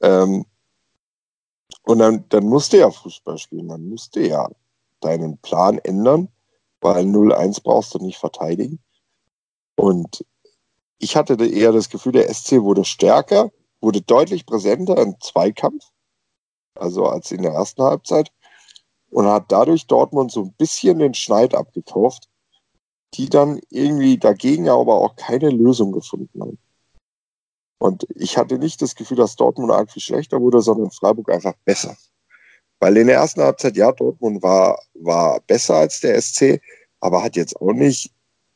ähm, 0.00 0.46
und 1.82 1.98
dann, 1.98 2.24
dann 2.30 2.44
musste 2.46 2.78
ja 2.78 2.90
Fußball 2.90 3.36
spielen, 3.36 3.66
man 3.66 3.86
musste 3.86 4.20
ja 4.20 4.48
deinen 5.00 5.36
Plan 5.36 5.76
ändern, 5.76 6.28
weil 6.80 7.04
0-1 7.04 7.62
brauchst 7.62 7.92
du 7.92 7.98
nicht 7.98 8.16
verteidigen. 8.16 8.78
Und 9.74 10.24
ich 10.98 11.16
hatte 11.16 11.34
eher 11.44 11.72
das 11.72 11.88
Gefühl, 11.88 12.12
der 12.12 12.32
SC 12.32 12.62
wurde 12.62 12.84
stärker, 12.84 13.50
wurde 13.80 14.02
deutlich 14.02 14.46
präsenter 14.46 14.96
im 14.98 15.18
Zweikampf, 15.20 15.84
also 16.74 17.06
als 17.06 17.30
in 17.30 17.42
der 17.42 17.52
ersten 17.52 17.82
Halbzeit, 17.82 18.32
und 19.10 19.26
hat 19.26 19.50
dadurch 19.50 19.86
Dortmund 19.86 20.32
so 20.32 20.42
ein 20.42 20.52
bisschen 20.54 20.98
den 20.98 21.14
Schneid 21.14 21.54
abgekauft, 21.54 22.28
die 23.14 23.28
dann 23.28 23.60
irgendwie 23.70 24.18
dagegen 24.18 24.68
aber 24.68 24.96
auch 24.96 25.16
keine 25.16 25.50
Lösung 25.50 25.92
gefunden 25.92 26.42
haben. 26.42 26.58
Und 27.78 28.06
ich 28.16 28.36
hatte 28.36 28.58
nicht 28.58 28.82
das 28.82 28.96
Gefühl, 28.96 29.16
dass 29.16 29.36
Dortmund 29.36 29.70
arg 29.70 29.90
schlechter 29.96 30.40
wurde, 30.40 30.60
sondern 30.60 30.90
Freiburg 30.90 31.30
einfach 31.30 31.54
besser. 31.64 31.96
Weil 32.80 32.96
in 32.96 33.06
der 33.06 33.16
ersten 33.16 33.40
Halbzeit, 33.40 33.76
ja, 33.76 33.92
Dortmund 33.92 34.42
war, 34.42 34.80
war 34.94 35.40
besser 35.40 35.76
als 35.76 36.00
der 36.00 36.20
SC, 36.20 36.60
aber 37.00 37.22
hat 37.22 37.36
jetzt 37.36 37.60
auch 37.60 37.72
nicht 37.72 38.12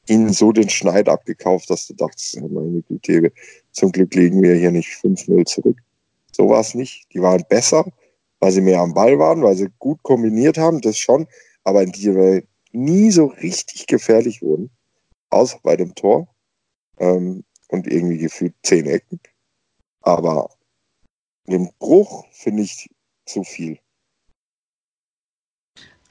ihnen 0.09 0.33
so 0.33 0.53
den 0.53 0.69
Schneid 0.69 1.09
abgekauft, 1.09 1.71
dass 1.71 1.87
du 1.87 1.95
dachtest, 1.95 2.41
meine 2.41 2.83
Güte, 2.83 3.33
zum 3.73 3.93
Glück 3.93 4.15
liegen 4.15 4.43
wir 4.43 4.55
hier 4.55 4.71
nicht 4.71 4.89
5-0 4.89 5.45
zurück. 5.47 5.79
So 6.33 6.49
war 6.49 6.61
es 6.61 6.75
nicht. 6.75 7.07
Die 7.13 7.21
waren 7.21 7.45
besser, 7.49 7.85
weil 8.41 8.53
sie 8.53 8.61
mehr 8.61 8.81
am 8.81 8.95
Ball 8.95 9.19
waren, 9.19 9.43
weil 9.43 9.57
sie 9.57 9.69
gut 9.79 10.03
kombiniert 10.03 10.59
haben, 10.59 10.81
das 10.81 10.99
schon, 10.99 11.27
aber 11.65 11.83
in 11.83 11.93
die 11.93 12.15
wir 12.15 12.43
nie 12.73 13.11
so 13.11 13.27
richtig 13.27 13.87
gefährlich 13.87 14.43
wurden, 14.43 14.71
außer 15.31 15.59
bei 15.63 15.77
dem 15.77 15.95
Tor 15.95 16.27
ähm, 16.99 17.45
und 17.69 17.87
irgendwie 17.87 18.19
gefühlt 18.19 18.55
zehn 18.63 18.87
Ecken. 18.87 19.21
Aber 20.01 20.51
den 21.47 21.71
Bruch 21.79 22.27
finde 22.33 22.63
ich 22.63 22.89
zu 23.27 23.45
viel. 23.45 23.79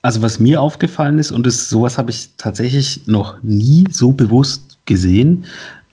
Also 0.01 0.21
was 0.21 0.39
mir 0.39 0.61
aufgefallen 0.61 1.19
ist, 1.19 1.31
und 1.31 1.45
das, 1.45 1.69
sowas 1.69 1.97
habe 1.97 2.11
ich 2.11 2.29
tatsächlich 2.37 3.01
noch 3.05 3.41
nie 3.43 3.85
so 3.91 4.11
bewusst 4.11 4.77
gesehen, 4.85 5.45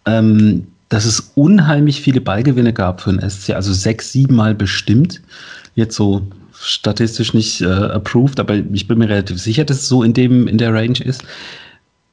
ähm, 0.07 0.67
dass 0.89 1.05
es 1.05 1.33
unheimlich 1.35 2.01
viele 2.01 2.21
Ballgewinne 2.21 2.73
gab 2.73 3.03
für 3.03 3.13
den 3.13 3.29
SC, 3.29 3.51
also 3.51 3.73
sechs, 3.73 4.13
sieben 4.13 4.35
Mal 4.35 4.55
bestimmt. 4.55 5.21
Jetzt 5.75 5.97
so 5.97 6.23
statistisch 6.61 7.35
nicht 7.35 7.61
äh, 7.61 7.67
approved, 7.67 8.41
aber 8.41 8.57
ich 8.57 8.89
bin 8.89 8.99
mir 8.99 9.09
relativ 9.09 9.39
sicher, 9.39 9.65
dass 9.65 9.83
es 9.83 9.89
so 9.89 10.03
in 10.03 10.15
dem 10.15 10.49
in 10.49 10.59
der 10.59 10.73
Range 10.73 10.99
ist, 10.99 11.23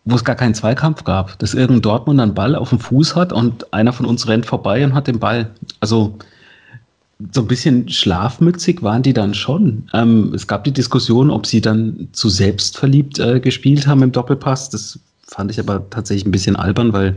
wo 0.03 0.15
es 0.15 0.23
gar 0.25 0.35
keinen 0.35 0.53
Zweikampf 0.53 1.03
gab, 1.03 1.39
dass 1.39 1.53
irgendein 1.53 1.81
Dortmund 1.81 2.19
einen 2.19 2.33
Ball 2.33 2.55
auf 2.55 2.69
dem 2.69 2.79
Fuß 2.79 3.15
hat 3.15 3.31
und 3.31 3.73
einer 3.73 3.93
von 3.93 4.05
uns 4.05 4.27
rennt 4.27 4.45
vorbei 4.45 4.83
und 4.83 4.93
hat 4.93 5.07
den 5.07 5.19
Ball. 5.19 5.49
Also 5.79 6.17
so 7.31 7.41
ein 7.41 7.47
bisschen 7.47 7.87
schlafmützig 7.87 8.83
waren 8.83 9.01
die 9.01 9.13
dann 9.13 9.33
schon. 9.33 9.87
Ähm, 9.93 10.33
es 10.33 10.47
gab 10.47 10.63
die 10.65 10.73
Diskussion, 10.73 11.29
ob 11.29 11.45
sie 11.45 11.61
dann 11.61 12.09
zu 12.11 12.29
selbstverliebt 12.29 13.19
äh, 13.19 13.39
gespielt 13.39 13.87
haben 13.87 14.03
im 14.03 14.11
Doppelpass. 14.11 14.69
Das 14.69 14.99
fand 15.25 15.51
ich 15.51 15.59
aber 15.59 15.89
tatsächlich 15.89 16.25
ein 16.25 16.31
bisschen 16.31 16.55
albern, 16.55 16.91
weil 16.91 17.15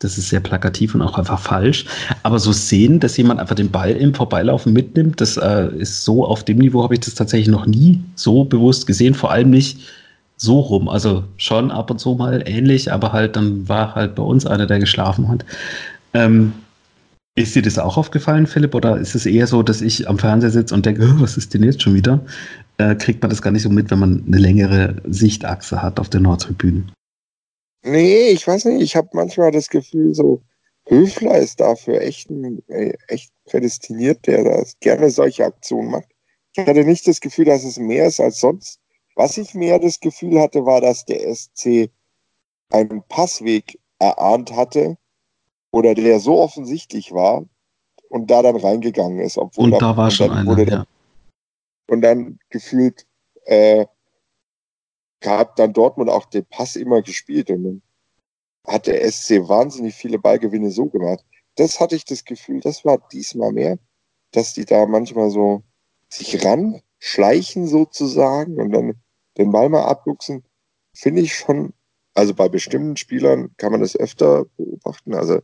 das 0.00 0.18
ist 0.18 0.30
sehr 0.30 0.40
plakativ 0.40 0.96
und 0.96 1.02
auch 1.02 1.16
einfach 1.16 1.38
falsch. 1.38 1.86
Aber 2.24 2.40
so 2.40 2.50
sehen, 2.50 2.98
dass 2.98 3.16
jemand 3.16 3.38
einfach 3.38 3.54
den 3.54 3.70
Ball 3.70 3.92
im 3.92 4.12
Vorbeilaufen 4.12 4.72
mitnimmt, 4.72 5.20
das 5.20 5.36
äh, 5.36 5.68
ist 5.76 6.04
so 6.04 6.26
auf 6.26 6.44
dem 6.44 6.58
Niveau, 6.58 6.82
habe 6.82 6.94
ich 6.94 7.00
das 7.00 7.14
tatsächlich 7.14 7.48
noch 7.48 7.66
nie 7.66 8.00
so 8.16 8.44
bewusst 8.44 8.88
gesehen. 8.88 9.14
Vor 9.14 9.30
allem 9.30 9.50
nicht 9.50 9.78
so 10.36 10.58
rum. 10.58 10.88
Also 10.88 11.22
schon 11.36 11.70
ab 11.70 11.92
und 11.92 12.00
zu 12.00 12.14
mal 12.14 12.42
ähnlich, 12.46 12.92
aber 12.92 13.12
halt 13.12 13.36
dann 13.36 13.68
war 13.68 13.94
halt 13.94 14.16
bei 14.16 14.24
uns 14.24 14.44
einer, 14.44 14.66
der 14.66 14.80
geschlafen 14.80 15.28
hat. 15.28 15.44
Ähm, 16.14 16.52
ist 17.34 17.54
dir 17.54 17.62
das 17.62 17.78
auch 17.78 17.96
aufgefallen, 17.96 18.46
Philipp, 18.46 18.74
oder 18.74 18.98
ist 18.98 19.14
es 19.14 19.24
eher 19.24 19.46
so, 19.46 19.62
dass 19.62 19.80
ich 19.80 20.08
am 20.08 20.18
Fernseher 20.18 20.50
sitze 20.50 20.74
und 20.74 20.84
denke, 20.84 21.02
was 21.20 21.36
ist 21.36 21.54
denn 21.54 21.62
jetzt 21.62 21.82
schon 21.82 21.94
wieder? 21.94 22.24
Äh, 22.78 22.94
kriegt 22.94 23.22
man 23.22 23.30
das 23.30 23.42
gar 23.42 23.50
nicht 23.50 23.62
so 23.62 23.70
mit, 23.70 23.90
wenn 23.90 23.98
man 23.98 24.24
eine 24.26 24.38
längere 24.38 24.96
Sichtachse 25.04 25.82
hat 25.82 25.98
auf 25.98 26.10
der 26.10 26.20
Nordtribüne? 26.20 26.86
Nee, 27.84 28.28
ich 28.28 28.46
weiß 28.46 28.66
nicht. 28.66 28.82
Ich 28.82 28.96
habe 28.96 29.08
manchmal 29.12 29.50
das 29.50 29.68
Gefühl, 29.68 30.14
so 30.14 30.42
Höfler 30.86 31.38
ist 31.38 31.60
dafür 31.60 32.00
echt, 32.00 32.30
äh, 32.30 32.94
echt 33.08 33.32
prädestiniert, 33.44 34.26
der 34.26 34.44
das 34.44 34.78
gerne 34.80 35.10
solche 35.10 35.44
Aktionen 35.44 35.90
macht. 35.90 36.08
Ich 36.54 36.64
hatte 36.64 36.84
nicht 36.84 37.06
das 37.08 37.20
Gefühl, 37.20 37.46
dass 37.46 37.64
es 37.64 37.78
mehr 37.78 38.06
ist 38.06 38.20
als 38.20 38.40
sonst. 38.40 38.78
Was 39.14 39.38
ich 39.38 39.54
mehr 39.54 39.78
das 39.78 40.00
Gefühl 40.00 40.40
hatte, 40.40 40.64
war, 40.64 40.80
dass 40.80 41.04
der 41.04 41.34
SC 41.34 41.90
einen 42.70 43.02
Passweg 43.08 43.78
erahnt 43.98 44.52
hatte, 44.52 44.96
oder 45.72 45.94
der 45.94 46.20
so 46.20 46.38
offensichtlich 46.38 47.12
war 47.12 47.44
und 48.08 48.30
da 48.30 48.42
dann 48.42 48.56
reingegangen 48.56 49.18
ist. 49.20 49.38
Obwohl 49.38 49.64
und 49.64 49.70
da, 49.72 49.78
da 49.78 49.96
war 49.96 50.10
schon 50.10 50.30
einer, 50.30 50.54
dann, 50.54 50.68
ja. 50.68 50.86
Und 51.88 52.02
dann 52.02 52.38
gefühlt 52.50 53.06
äh, 53.44 53.86
hat 55.24 55.58
dann 55.58 55.72
Dortmund 55.72 56.10
auch 56.10 56.26
den 56.26 56.44
Pass 56.44 56.76
immer 56.76 57.02
gespielt 57.02 57.50
und 57.50 57.64
dann 57.64 57.82
hat 58.66 58.86
der 58.86 59.10
SC 59.10 59.48
wahnsinnig 59.48 59.94
viele 59.94 60.18
Ballgewinne 60.18 60.70
so 60.70 60.86
gemacht. 60.86 61.24
Das 61.56 61.80
hatte 61.80 61.96
ich 61.96 62.04
das 62.04 62.24
Gefühl, 62.24 62.60
das 62.60 62.84
war 62.84 62.98
diesmal 63.12 63.52
mehr, 63.52 63.78
dass 64.30 64.52
die 64.52 64.64
da 64.64 64.86
manchmal 64.86 65.30
so 65.30 65.62
sich 66.08 66.44
ranschleichen 66.44 67.66
sozusagen 67.66 68.60
und 68.60 68.70
dann 68.70 68.94
den 69.38 69.50
Ball 69.50 69.68
mal 69.68 69.84
abluchsen, 69.84 70.44
finde 70.94 71.22
ich 71.22 71.34
schon, 71.34 71.72
also 72.14 72.34
bei 72.34 72.48
bestimmten 72.48 72.96
Spielern 72.96 73.54
kann 73.56 73.72
man 73.72 73.80
das 73.80 73.96
öfter 73.96 74.44
beobachten. 74.56 75.14
Also 75.14 75.40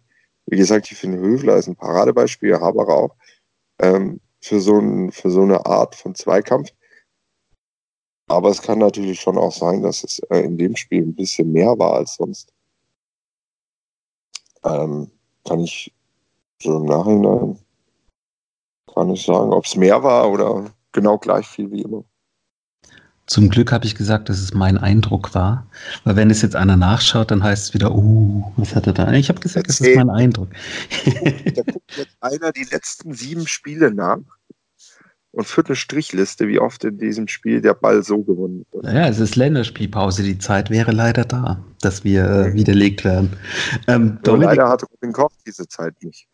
wie 0.51 0.57
gesagt, 0.57 0.91
ich 0.91 0.99
finde 0.99 1.19
Höfler 1.19 1.57
ist 1.57 1.69
ein 1.69 1.77
Paradebeispiel, 1.77 2.61
Haberer 2.61 2.95
auch, 2.95 3.17
ähm, 3.81 4.21
für, 4.41 4.61
so 4.61 4.79
ein, 4.79 5.13
für 5.13 5.31
so 5.31 5.43
eine 5.43 5.65
Art 5.67 5.95
von 5.95 6.15
Zweikampf. 6.15 6.71
Aber 8.29 8.51
es 8.51 8.61
kann 8.61 8.79
natürlich 8.79 9.21
schon 9.21 9.39
auch 9.39 9.53
sein, 9.53 9.83
dass 9.83 10.05
es 10.05 10.19
äh, 10.31 10.41
in 10.41 10.59
dem 10.59 10.77
Spiel 10.77 11.03
ein 11.03 11.15
bisschen 11.15 11.53
mehr 11.53 11.79
war 11.79 11.95
als 11.95 12.17
sonst. 12.17 12.53
Ähm, 14.65 15.11
kann 15.45 15.61
ich 15.61 15.93
so 16.61 16.77
im 16.77 16.87
Nachhinein 16.87 17.59
kann 18.99 19.11
ich 19.11 19.25
sagen, 19.25 19.53
ob 19.53 19.65
es 19.65 19.77
mehr 19.77 20.03
war 20.03 20.29
oder 20.29 20.75
genau 20.91 21.19
gleich 21.19 21.47
viel 21.47 21.71
wie 21.71 21.83
immer. 21.83 22.05
Zum 23.29 23.51
Glück 23.51 23.73
habe 23.73 23.85
ich 23.85 23.95
gesagt, 23.95 24.31
dass 24.31 24.39
es 24.41 24.55
mein 24.55 24.79
Eindruck 24.79 25.35
war. 25.35 25.67
Weil 26.05 26.17
wenn 26.17 26.31
es 26.31 26.41
jetzt 26.41 26.57
einer 26.57 26.79
nachschaut, 26.79 27.31
dann 27.31 27.43
heißt 27.43 27.69
es 27.69 27.75
wieder, 27.75 27.95
uh, 27.95 28.53
was 28.57 28.75
hat 28.75 28.87
er 28.87 28.95
da? 28.95 29.13
Ich 29.13 29.29
habe 29.29 29.39
gesagt, 29.39 29.69
es 29.69 29.81
ist 29.81 29.97
mein 29.97 30.09
Eindruck. 30.09 30.49
da 31.05 31.63
guckt 31.63 31.97
jetzt 31.97 32.17
einer 32.21 32.53
die 32.53 32.65
letzten 32.65 33.13
sieben 33.13 33.47
Spiele 33.47 33.93
nach. 33.93 34.19
Und 35.39 35.45
führt 35.45 35.69
eine 35.69 35.77
Strichliste, 35.77 36.49
wie 36.49 36.59
oft 36.59 36.83
in 36.83 36.99
diesem 36.99 37.29
Spiel 37.29 37.61
der 37.61 37.75
Ball 37.75 38.03
so 38.03 38.25
gewonnen 38.25 38.67
wird. 38.73 38.87
Ja, 38.87 39.07
es 39.07 39.21
ist 39.21 39.37
Länderspielpause. 39.37 40.25
Die 40.25 40.37
Zeit 40.37 40.69
wäre 40.69 40.91
leider 40.91 41.25
da, 41.25 41.63
dass 41.81 42.03
wir 42.03 42.25
äh, 42.25 42.55
widerlegt 42.55 43.05
werden. 43.05 43.37
Ähm, 43.87 44.19
Dominik, 44.25 44.49
leider 44.49 44.69
hat 44.69 44.83
Robin 44.83 45.13
Koch 45.13 45.31
diese 45.47 45.69
Zeit 45.69 45.95
nicht. 46.03 46.27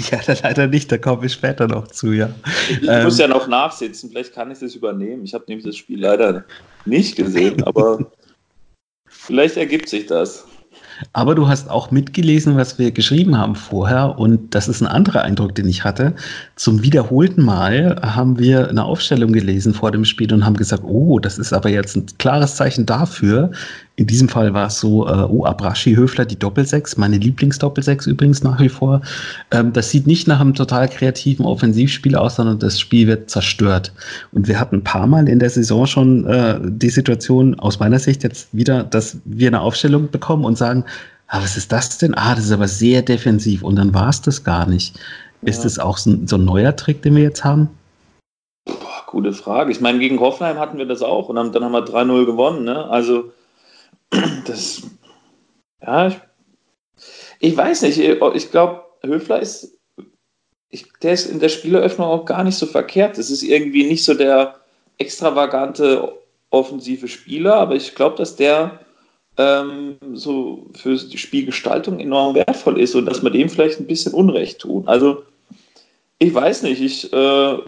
die 0.00 0.16
hat 0.16 0.28
er 0.28 0.38
leider 0.42 0.66
nicht, 0.66 0.90
da 0.90 0.98
kommen 0.98 1.22
wir 1.22 1.28
später 1.28 1.68
noch 1.68 1.86
zu, 1.86 2.10
ja. 2.10 2.30
Ich, 2.68 2.82
ich 2.82 2.88
ähm, 2.88 3.04
muss 3.04 3.18
ja 3.18 3.28
noch 3.28 3.46
nachsitzen, 3.46 4.10
vielleicht 4.10 4.34
kann 4.34 4.50
ich 4.50 4.58
das 4.58 4.74
übernehmen. 4.74 5.22
Ich 5.22 5.34
habe 5.34 5.44
nämlich 5.46 5.64
das 5.64 5.76
Spiel 5.76 6.00
leider 6.00 6.44
nicht 6.84 7.14
gesehen, 7.14 7.62
aber 7.62 8.10
vielleicht 9.06 9.56
ergibt 9.56 9.88
sich 9.88 10.06
das. 10.06 10.48
Aber 11.12 11.34
du 11.34 11.48
hast 11.48 11.70
auch 11.70 11.90
mitgelesen, 11.90 12.56
was 12.56 12.78
wir 12.78 12.90
geschrieben 12.90 13.38
haben 13.38 13.54
vorher. 13.54 14.18
Und 14.18 14.54
das 14.54 14.68
ist 14.68 14.80
ein 14.80 14.86
anderer 14.86 15.22
Eindruck, 15.22 15.54
den 15.54 15.68
ich 15.68 15.84
hatte. 15.84 16.14
Zum 16.56 16.82
wiederholten 16.82 17.44
Mal 17.44 18.00
haben 18.02 18.38
wir 18.38 18.68
eine 18.68 18.84
Aufstellung 18.84 19.32
gelesen 19.32 19.74
vor 19.74 19.90
dem 19.90 20.04
Spiel 20.04 20.32
und 20.32 20.44
haben 20.44 20.56
gesagt, 20.56 20.82
oh, 20.84 21.18
das 21.18 21.38
ist 21.38 21.52
aber 21.52 21.68
jetzt 21.70 21.96
ein 21.96 22.06
klares 22.18 22.56
Zeichen 22.56 22.86
dafür. 22.86 23.50
In 23.98 24.06
diesem 24.06 24.28
Fall 24.28 24.54
war 24.54 24.68
es 24.68 24.78
so, 24.78 25.08
äh, 25.08 25.26
oh, 25.28 25.44
Abrashi 25.44 25.96
Höfler, 25.96 26.24
die 26.24 26.38
Doppelsechs, 26.38 26.96
meine 26.96 27.18
Lieblingsdoppelsechs 27.18 28.06
übrigens 28.06 28.44
nach 28.44 28.60
wie 28.60 28.68
vor. 28.68 29.02
Ähm, 29.50 29.72
das 29.72 29.90
sieht 29.90 30.06
nicht 30.06 30.28
nach 30.28 30.38
einem 30.38 30.54
total 30.54 30.88
kreativen 30.88 31.44
Offensivspiel 31.44 32.14
aus, 32.14 32.36
sondern 32.36 32.60
das 32.60 32.78
Spiel 32.78 33.08
wird 33.08 33.28
zerstört. 33.28 33.92
Und 34.30 34.46
wir 34.46 34.60
hatten 34.60 34.76
ein 34.76 34.84
paar 34.84 35.08
Mal 35.08 35.28
in 35.28 35.40
der 35.40 35.50
Saison 35.50 35.84
schon 35.84 36.24
äh, 36.26 36.60
die 36.62 36.90
Situation, 36.90 37.58
aus 37.58 37.80
meiner 37.80 37.98
Sicht 37.98 38.22
jetzt 38.22 38.46
wieder, 38.52 38.84
dass 38.84 39.18
wir 39.24 39.48
eine 39.48 39.62
Aufstellung 39.62 40.08
bekommen 40.12 40.44
und 40.44 40.56
sagen, 40.56 40.84
ah, 41.26 41.42
was 41.42 41.56
ist 41.56 41.72
das 41.72 41.98
denn? 41.98 42.14
Ah, 42.14 42.36
das 42.36 42.44
ist 42.44 42.52
aber 42.52 42.68
sehr 42.68 43.02
defensiv. 43.02 43.64
Und 43.64 43.74
dann 43.74 43.92
war 43.94 44.10
es 44.10 44.22
das 44.22 44.44
gar 44.44 44.68
nicht. 44.68 44.96
Ja. 45.42 45.48
Ist 45.48 45.64
das 45.64 45.80
auch 45.80 45.98
so, 45.98 46.16
so 46.24 46.36
ein 46.36 46.44
neuer 46.44 46.76
Trick, 46.76 47.02
den 47.02 47.16
wir 47.16 47.24
jetzt 47.24 47.42
haben? 47.42 47.68
Boah, 48.64 49.02
gute 49.08 49.32
Frage. 49.32 49.72
Ich 49.72 49.80
meine, 49.80 49.98
gegen 49.98 50.20
Hoffenheim 50.20 50.60
hatten 50.60 50.78
wir 50.78 50.86
das 50.86 51.02
auch 51.02 51.28
und 51.28 51.34
dann, 51.34 51.50
dann 51.50 51.64
haben 51.64 51.72
wir 51.72 51.84
3-0 51.84 52.26
gewonnen. 52.26 52.62
Ne? 52.62 52.84
Also, 52.88 53.32
das, 54.46 54.82
ja, 55.82 56.08
ich, 56.08 56.20
ich 57.40 57.56
weiß 57.56 57.82
nicht. 57.82 57.98
Ich 57.98 58.50
glaube, 58.50 58.84
Höfler 59.02 59.40
ist, 59.40 59.78
ich, 60.70 60.86
der 61.02 61.12
ist 61.12 61.26
in 61.26 61.40
der 61.40 61.48
Spieleröffnung 61.48 62.06
auch 62.06 62.24
gar 62.24 62.44
nicht 62.44 62.56
so 62.56 62.66
verkehrt. 62.66 63.18
Es 63.18 63.30
ist 63.30 63.42
irgendwie 63.42 63.86
nicht 63.86 64.04
so 64.04 64.14
der 64.14 64.56
extravagante 64.98 66.12
offensive 66.50 67.08
Spieler, 67.08 67.54
aber 67.56 67.76
ich 67.76 67.94
glaube, 67.94 68.16
dass 68.16 68.36
der 68.36 68.80
ähm, 69.36 69.96
so 70.14 70.66
für 70.74 70.96
die 70.96 71.18
Spielgestaltung 71.18 72.00
enorm 72.00 72.34
wertvoll 72.34 72.80
ist 72.80 72.94
und 72.94 73.06
dass 73.06 73.22
man 73.22 73.32
dem 73.32 73.48
vielleicht 73.48 73.80
ein 73.80 73.86
bisschen 73.86 74.12
Unrecht 74.12 74.60
tun. 74.60 74.88
Also 74.88 75.24
ich 76.18 76.34
weiß 76.34 76.64
nicht, 76.64 76.80
ich 76.80 77.12
äh, 77.12 77.58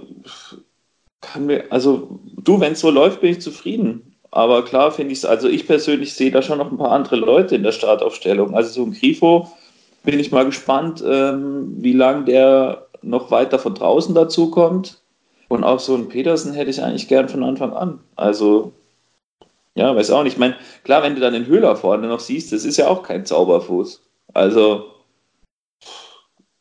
kann 1.21 1.47
mir, 1.47 1.71
also 1.71 2.21
du, 2.37 2.59
wenn 2.61 2.73
es 2.73 2.81
so 2.81 2.91
läuft, 2.91 3.21
bin 3.21 3.31
ich 3.31 3.41
zufrieden. 3.41 4.10
Aber 4.31 4.65
klar 4.65 4.93
finde 4.93 5.13
ich 5.13 5.19
es, 5.19 5.25
also 5.25 5.49
ich 5.49 5.67
persönlich 5.67 6.15
sehe 6.15 6.31
da 6.31 6.43
schon 6.43 6.59
noch 6.59 6.71
ein 6.71 6.79
paar 6.79 6.93
andere 6.93 7.17
Leute 7.17 7.57
in 7.57 7.63
der 7.63 7.73
Startaufstellung. 7.73 8.55
Also 8.55 8.71
so 8.71 8.83
ein 8.85 8.93
Grifo 8.93 9.51
bin 10.05 10.21
ich 10.21 10.31
mal 10.31 10.45
gespannt, 10.45 11.03
ähm, 11.07 11.75
wie 11.79 11.93
lange 11.93 12.25
der 12.25 12.87
noch 13.03 13.31
weiter 13.31 13.59
von 13.59 13.75
draußen 13.75 14.15
dazu 14.15 14.51
kommt. 14.51 14.99
Und 15.49 15.65
auch 15.65 15.81
so 15.81 15.97
ein 15.97 16.09
Petersen 16.09 16.53
hätte 16.53 16.71
ich 16.71 16.83
eigentlich 16.83 17.09
gern 17.09 17.29
von 17.29 17.43
Anfang 17.43 17.73
an. 17.73 17.99
Also 18.15 18.73
ja, 19.75 19.95
weiß 19.95 20.11
auch 20.11 20.23
nicht. 20.23 20.35
Ich 20.35 20.39
meine, 20.39 20.57
klar, 20.85 21.03
wenn 21.03 21.15
du 21.15 21.21
dann 21.21 21.33
den 21.33 21.47
Höhler 21.47 21.77
vorne 21.77 22.09
noch 22.09 22.21
siehst, 22.21 22.53
das 22.53 22.65
ist 22.65 22.77
ja 22.77 22.89
auch 22.89 23.03
kein 23.03 23.25
Zauberfuß. 23.25 24.03
Also, 24.35 24.87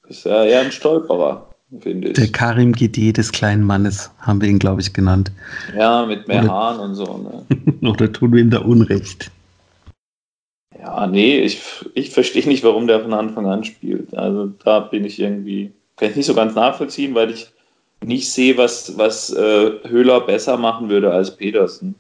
ist 0.08 0.26
ja 0.26 0.44
eher 0.44 0.62
ein 0.62 0.72
Stolperer, 0.72 1.49
finde 1.80 2.10
ich. 2.10 2.14
Der 2.16 2.28
Karim 2.28 2.74
GD 2.74 3.14
des 3.14 3.32
kleinen 3.32 3.64
Mannes 3.64 4.12
haben 4.20 4.42
wir 4.42 4.50
ihn, 4.50 4.60
glaube 4.60 4.82
ich, 4.82 4.94
genannt. 4.94 5.32
Ja, 5.76 6.06
mit 6.06 6.28
mehr 6.28 6.44
Oder, 6.44 6.54
Haaren 6.54 6.80
und 6.80 6.96
so. 6.96 7.18
Ne? 7.18 7.46
Oder 7.90 8.12
tun 8.12 8.34
wir 8.34 8.42
ihm 8.42 8.50
da 8.50 8.60
Unrecht? 8.60 9.32
Ja, 10.78 11.08
nee, 11.08 11.40
ich, 11.40 11.62
ich 11.94 12.12
verstehe 12.12 12.48
nicht, 12.48 12.64
warum 12.64 12.88
der 12.88 13.02
von 13.02 13.14
Anfang 13.14 13.46
an 13.48 13.64
spielt. 13.64 14.16
Also 14.16 14.48
da 14.64 14.80
bin 14.80 15.04
ich 15.04 15.20
irgendwie, 15.20 15.72
kann 15.98 16.10
ich 16.10 16.16
nicht 16.16 16.26
so 16.26 16.34
ganz 16.34 16.56
nachvollziehen, 16.56 17.16
weil 17.16 17.32
ich 17.32 17.52
nicht 18.04 18.32
sehe, 18.32 18.58
was, 18.58 18.98
was 18.98 19.34
äh, 19.34 19.72
Höhler 19.88 20.22
besser 20.22 20.58
machen 20.58 20.90
würde 20.90 21.12
als 21.12 21.36
Petersen. 21.36 21.96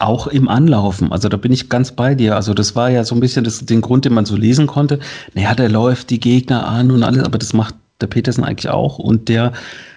Auch 0.00 0.28
im 0.28 0.48
Anlaufen, 0.48 1.10
also 1.10 1.28
da 1.28 1.36
bin 1.36 1.50
ich 1.50 1.68
ganz 1.68 1.92
bei 1.92 2.14
dir. 2.14 2.36
Also 2.36 2.54
das 2.54 2.76
war 2.76 2.88
ja 2.88 3.02
so 3.02 3.16
ein 3.16 3.20
bisschen 3.20 3.44
das, 3.44 3.64
den 3.64 3.80
Grund, 3.80 4.04
den 4.04 4.14
man 4.14 4.26
so 4.26 4.36
lesen 4.36 4.68
konnte. 4.68 5.00
Naja, 5.34 5.54
der 5.54 5.68
läuft 5.68 6.10
die 6.10 6.20
Gegner 6.20 6.68
an 6.68 6.90
und 6.90 7.02
alles, 7.02 7.24
aber 7.24 7.38
das 7.38 7.52
macht 7.52 7.74
der 8.00 8.06
Petersen 8.06 8.44
eigentlich 8.44 8.70
auch. 8.70 8.98
Und 8.98 9.28
der 9.28 9.52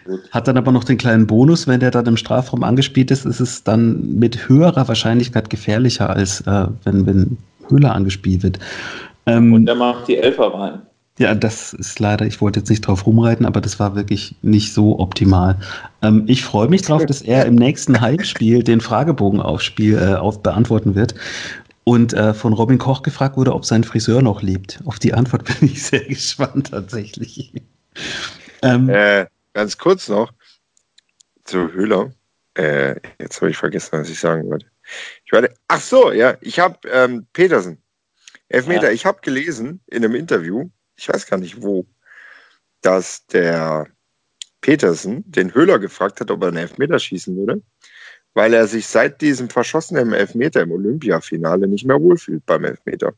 Gut. 0.06 0.22
hat 0.32 0.48
dann 0.48 0.58
aber 0.58 0.72
noch 0.72 0.84
den 0.84 0.98
kleinen 0.98 1.28
Bonus, 1.28 1.68
wenn 1.68 1.80
der 1.80 1.92
dann 1.92 2.08
im 2.08 2.18
Strafraum 2.18 2.64
angespielt 2.64 3.12
ist, 3.12 3.26
ist 3.26 3.40
es 3.40 3.64
dann 3.64 4.16
mit 4.18 4.50
höherer 4.50 4.88
Wahrscheinlichkeit 4.88 5.50
gefährlicher, 5.50 6.10
als 6.10 6.42
äh, 6.42 6.68
wenn, 6.84 7.06
wenn 7.06 7.38
Höhler 7.70 7.94
angespielt 7.94 8.44
wird. 8.44 8.60
Ähm, 9.28 9.54
und 9.54 9.66
der 9.68 9.76
macht 9.76 10.08
die 10.08 10.18
Elfer 10.18 10.54
rein. 10.54 10.82
Ja, 11.22 11.36
das 11.36 11.74
ist 11.74 12.00
leider, 12.00 12.26
ich 12.26 12.42
wollte 12.42 12.62
jetzt 12.62 12.70
nicht 12.70 12.82
drauf 12.82 13.06
rumreiten, 13.06 13.46
aber 13.46 13.62
das 13.62 13.80
war 13.80 13.96
wirklich 13.96 14.36
nicht 14.42 14.74
so 14.74 14.98
optimal. 14.98 15.60
Ähm, 16.02 16.24
ich 16.26 16.44
freue 16.44 16.68
mich 16.68 16.82
drauf, 16.82 17.06
dass 17.06 17.22
er 17.22 17.46
im 17.46 17.54
nächsten 17.54 18.02
Heimspiel 18.02 18.64
den 18.64 18.82
Fragebogen 18.82 19.40
aufspiel, 19.40 20.00
äh, 20.00 20.16
auf 20.16 20.42
beantworten 20.42 20.96
wird. 20.96 21.14
Und 21.84 22.14
äh, 22.14 22.34
von 22.34 22.54
Robin 22.54 22.80
Koch 22.80 23.04
gefragt 23.04 23.38
wurde, 23.38 23.54
ob 23.54 23.66
sein 23.66 23.84
Friseur 23.84 24.24
noch 24.24 24.42
lebt. 24.42 24.80
Auf 24.86 24.98
die 24.98 25.14
Antwort 25.14 25.46
bin 25.60 25.70
ich 25.70 25.84
sehr 25.84 26.04
gespannt 26.06 26.72
tatsächlich. 26.72 27.54
Ähm, 28.64 28.90
äh, 28.90 29.28
ganz 29.54 29.78
kurz 29.78 30.10
noch 30.10 30.34
zu 31.44 31.72
Höhler. 31.72 32.12
Äh, 32.56 32.96
jetzt 33.20 33.40
habe 33.42 33.52
ich 33.52 33.58
vergessen, 33.58 33.90
was 33.92 34.10
ich 34.10 34.20
sagen 34.20 34.50
wollte. 34.50 34.66
Ich 35.24 35.32
warte, 35.32 35.54
ach 35.68 35.82
so, 35.82 36.12
ja, 36.12 36.36
ich 36.42 36.60
habe 36.60 36.80
ähm, 36.92 37.28
Petersen. 37.32 37.78
Elfmeter, 38.50 38.88
ja. 38.88 38.92
ich 38.92 39.06
habe 39.06 39.22
gelesen 39.22 39.82
in 39.86 40.04
einem 40.04 40.16
Interview, 40.16 40.68
ich 41.02 41.10
weiß 41.10 41.26
gar 41.26 41.38
nicht 41.38 41.64
wo, 41.64 41.86
dass 42.82 43.26
der 43.26 43.88
Petersen 44.62 45.24
den 45.26 45.54
Höhler 45.54 45.80
gefragt 45.80 46.22
hat, 46.22 46.30
ob 46.30 46.44
er 46.44 46.50
einen 46.50 46.58
Elfmeter 46.58 47.00
schießen 47.00 47.36
würde, 47.36 47.64
weil 48.36 48.54
er 48.54 48.68
sich 48.68 48.86
seit 48.86 49.20
diesem 49.22 49.50
verschossenen 49.50 50.14
Elfmeter 50.14 50.62
im 50.62 50.72
Olympiafinale 50.72 51.68
nicht 51.68 51.86
mehr 51.86 52.00
wohlfühlt 52.00 52.46
beim 52.46 52.66
Elfmeter. 52.66 53.14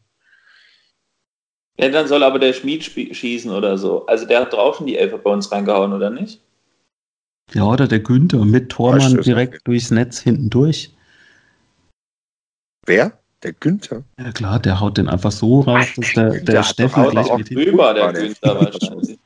Ja, 1.77 1.89
dann 1.89 2.07
soll 2.07 2.23
aber 2.23 2.39
der 2.39 2.53
Schmied 2.53 2.83
schießen 2.83 3.51
oder 3.51 3.77
so. 3.77 4.05
Also 4.05 4.25
der 4.25 4.41
hat 4.41 4.53
draußen 4.53 4.85
die 4.85 4.97
Elfer 4.97 5.17
bei 5.17 5.31
uns 5.31 5.51
reingehauen, 5.51 5.91
oder 5.91 6.09
nicht? 6.09 6.41
Ja, 7.51 7.65
oder 7.65 7.87
der 7.87 7.99
Günther 7.99 8.45
mit 8.45 8.69
Tormann 8.69 9.21
direkt 9.21 9.67
durchs 9.67 9.91
Netz 9.91 10.19
hinten 10.19 10.49
durch. 10.49 10.95
Wer? 12.85 13.22
Der 13.43 13.53
Günther? 13.53 14.03
Ja 14.17 14.31
klar, 14.31 14.59
der 14.59 14.79
haut 14.79 14.97
den 14.97 15.09
einfach 15.09 15.31
so 15.31 15.61
raus, 15.61 15.85
dass 15.97 16.13
der, 16.13 16.29
der, 16.29 16.41
der 16.41 16.63
Steffen 16.63 17.09
gleich 17.09 17.35
mit 17.35 17.49
drüber, 17.49 17.93
der 17.93 18.13
Günther 18.13 18.55
wahrscheinlich. 18.61 19.17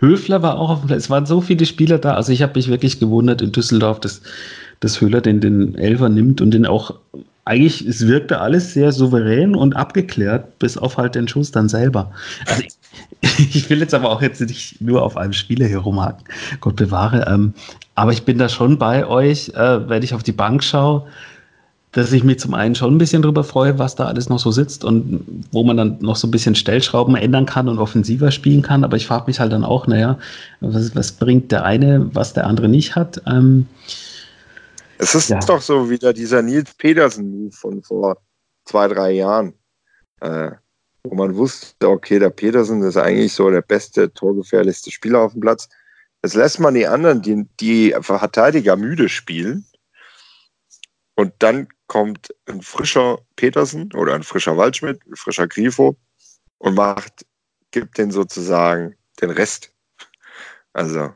Höfler 0.00 0.42
war 0.42 0.58
auch 0.58 0.70
auf 0.70 0.80
dem 0.80 0.88
Platz. 0.88 1.04
Es 1.04 1.10
waren 1.10 1.26
so 1.26 1.40
viele 1.40 1.64
Spieler 1.64 1.98
da. 1.98 2.14
Also 2.14 2.32
ich 2.32 2.42
habe 2.42 2.54
mich 2.56 2.68
wirklich 2.68 3.00
gewundert 3.00 3.40
in 3.40 3.52
Düsseldorf, 3.52 4.00
dass, 4.00 4.20
dass 4.80 5.00
Höhler 5.00 5.20
den, 5.20 5.40
den 5.40 5.74
Elfer 5.76 6.08
nimmt 6.08 6.40
und 6.40 6.50
den 6.50 6.66
auch 6.66 6.94
eigentlich, 7.44 7.86
es 7.86 8.06
wirkte 8.06 8.40
alles 8.40 8.72
sehr 8.72 8.92
souverän 8.92 9.54
und 9.54 9.74
abgeklärt, 9.74 10.58
bis 10.58 10.76
auf 10.76 10.96
halt 10.96 11.14
den 11.14 11.26
Schuss 11.26 11.50
dann 11.50 11.68
selber. 11.68 12.12
Also 12.46 12.62
ich, 13.20 13.54
ich 13.56 13.70
will 13.70 13.80
jetzt 13.80 13.94
aber 13.94 14.10
auch 14.10 14.22
jetzt 14.22 14.40
nicht 14.40 14.80
nur 14.80 15.02
auf 15.02 15.16
einem 15.16 15.32
Spieler 15.32 15.66
hier 15.66 15.78
rumhaken. 15.78 16.24
Gott 16.60 16.76
bewahre. 16.76 17.26
Ähm, 17.28 17.54
aber 17.94 18.12
ich 18.12 18.24
bin 18.24 18.38
da 18.38 18.48
schon 18.48 18.78
bei 18.78 19.06
euch, 19.06 19.50
äh, 19.50 19.88
wenn 19.88 20.02
ich 20.02 20.14
auf 20.14 20.22
die 20.22 20.32
Bank 20.32 20.62
schaue 20.62 21.06
dass 21.92 22.10
ich 22.12 22.24
mich 22.24 22.38
zum 22.38 22.54
einen 22.54 22.74
schon 22.74 22.94
ein 22.94 22.98
bisschen 22.98 23.20
drüber 23.20 23.44
freue, 23.44 23.78
was 23.78 23.94
da 23.94 24.06
alles 24.06 24.30
noch 24.30 24.38
so 24.38 24.50
sitzt 24.50 24.82
und 24.82 25.44
wo 25.52 25.62
man 25.62 25.76
dann 25.76 25.98
noch 26.00 26.16
so 26.16 26.26
ein 26.26 26.30
bisschen 26.30 26.54
Stellschrauben 26.54 27.14
ändern 27.16 27.44
kann 27.44 27.68
und 27.68 27.78
offensiver 27.78 28.30
spielen 28.30 28.62
kann. 28.62 28.82
Aber 28.82 28.96
ich 28.96 29.06
frage 29.06 29.26
mich 29.26 29.40
halt 29.40 29.52
dann 29.52 29.64
auch, 29.64 29.86
naja, 29.86 30.18
was, 30.60 30.96
was 30.96 31.12
bringt 31.12 31.52
der 31.52 31.64
eine, 31.64 32.08
was 32.14 32.32
der 32.32 32.46
andere 32.46 32.68
nicht 32.68 32.96
hat? 32.96 33.20
Ähm, 33.26 33.66
es 34.96 35.14
ist 35.14 35.28
ja. 35.28 35.38
doch 35.40 35.60
so 35.60 35.90
wieder 35.90 36.14
dieser 36.14 36.40
Nils 36.40 36.72
Petersen-Move 36.74 37.52
von 37.52 37.82
vor 37.82 38.16
zwei, 38.64 38.88
drei 38.88 39.10
Jahren, 39.12 39.52
äh, 40.20 40.52
wo 41.04 41.14
man 41.14 41.36
wusste, 41.36 41.88
okay, 41.88 42.18
der 42.18 42.30
Petersen 42.30 42.82
ist 42.82 42.96
eigentlich 42.96 43.34
so 43.34 43.50
der 43.50 43.62
beste, 43.62 44.10
torgefährlichste 44.14 44.90
Spieler 44.90 45.20
auf 45.20 45.32
dem 45.32 45.42
Platz. 45.42 45.68
Jetzt 46.24 46.36
lässt 46.36 46.58
man 46.58 46.74
die 46.74 46.86
anderen, 46.86 47.20
die, 47.20 47.46
die 47.60 47.94
Verteidiger 48.00 48.76
müde 48.76 49.10
spielen. 49.10 49.66
Und 51.16 51.34
dann 51.40 51.68
kommt 51.92 52.34
ein 52.48 52.62
frischer 52.62 53.18
Petersen 53.36 53.92
oder 53.92 54.14
ein 54.14 54.22
frischer 54.22 54.56
Waldschmidt, 54.56 55.06
ein 55.06 55.14
frischer 55.14 55.46
Grifo 55.46 55.94
und 56.56 56.74
macht, 56.74 57.26
gibt 57.70 57.98
den 57.98 58.10
sozusagen 58.10 58.96
den 59.20 59.28
Rest. 59.28 59.74
Also, 60.72 61.12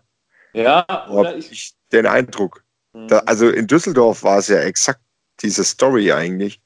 ja, 0.53 0.85
habe 0.87 1.39
ich 1.39 1.75
den 1.93 2.05
Eindruck. 2.05 2.63
Mhm. 2.93 3.09
Da, 3.09 3.21
also 3.21 3.49
in 3.49 3.67
Düsseldorf 3.67 4.23
war 4.23 4.37
es 4.37 4.49
ja 4.49 4.59
exakt 4.59 5.01
diese 5.41 5.65
Story 5.65 6.13
eigentlich, 6.13 6.61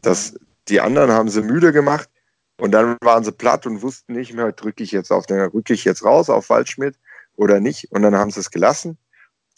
dass 0.00 0.38
die 0.68 0.80
anderen 0.80 1.10
haben 1.10 1.28
sie 1.28 1.42
müde 1.42 1.72
gemacht 1.72 2.08
und 2.56 2.70
dann 2.70 2.98
waren 3.00 3.24
sie 3.24 3.32
platt 3.32 3.66
und 3.66 3.82
wussten 3.82 4.12
nicht 4.12 4.32
mehr, 4.32 4.52
drücke 4.52 4.84
ich 4.84 4.92
jetzt 4.92 5.10
auf 5.10 5.26
den, 5.26 5.40
rücke 5.40 5.74
ich 5.74 5.84
jetzt 5.84 6.04
raus 6.04 6.30
auf 6.30 6.50
Waldschmidt 6.50 6.94
oder 7.34 7.58
nicht. 7.58 7.90
Und 7.90 8.02
dann 8.02 8.14
haben 8.14 8.30
sie 8.30 8.38
es 8.38 8.52
gelassen 8.52 8.96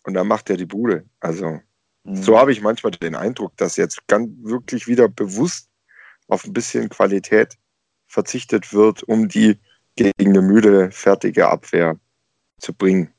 und 0.05 0.15
dann 0.15 0.29
macht 0.29 0.49
er 0.49 0.57
die 0.57 0.65
Bude. 0.65 1.05
Also 1.21 1.51
mhm. 1.51 1.61
So 2.05 2.39
habe 2.39 2.53
ich 2.53 2.61
manchmal 2.61 2.93
den 2.93 3.15
Eindruck, 3.15 3.57
dass 3.57 3.77
jetzt 3.77 4.07
ganz 4.09 4.29
wirklich 4.43 4.87
wieder 4.87 5.09
bewusst 5.09 5.69
auf 6.29 6.45
ein 6.45 6.53
bisschen 6.53 6.89
Qualität 6.89 7.57
verzichtet 8.07 8.73
wird, 8.73 9.03
um 9.05 9.29
die 9.29 9.59
gegen 9.97 10.13
eine 10.19 10.43
müde, 10.43 10.91
fertige 10.91 11.49
Abwehr 11.49 11.99
zu 12.59 12.73
bringen. 12.73 13.13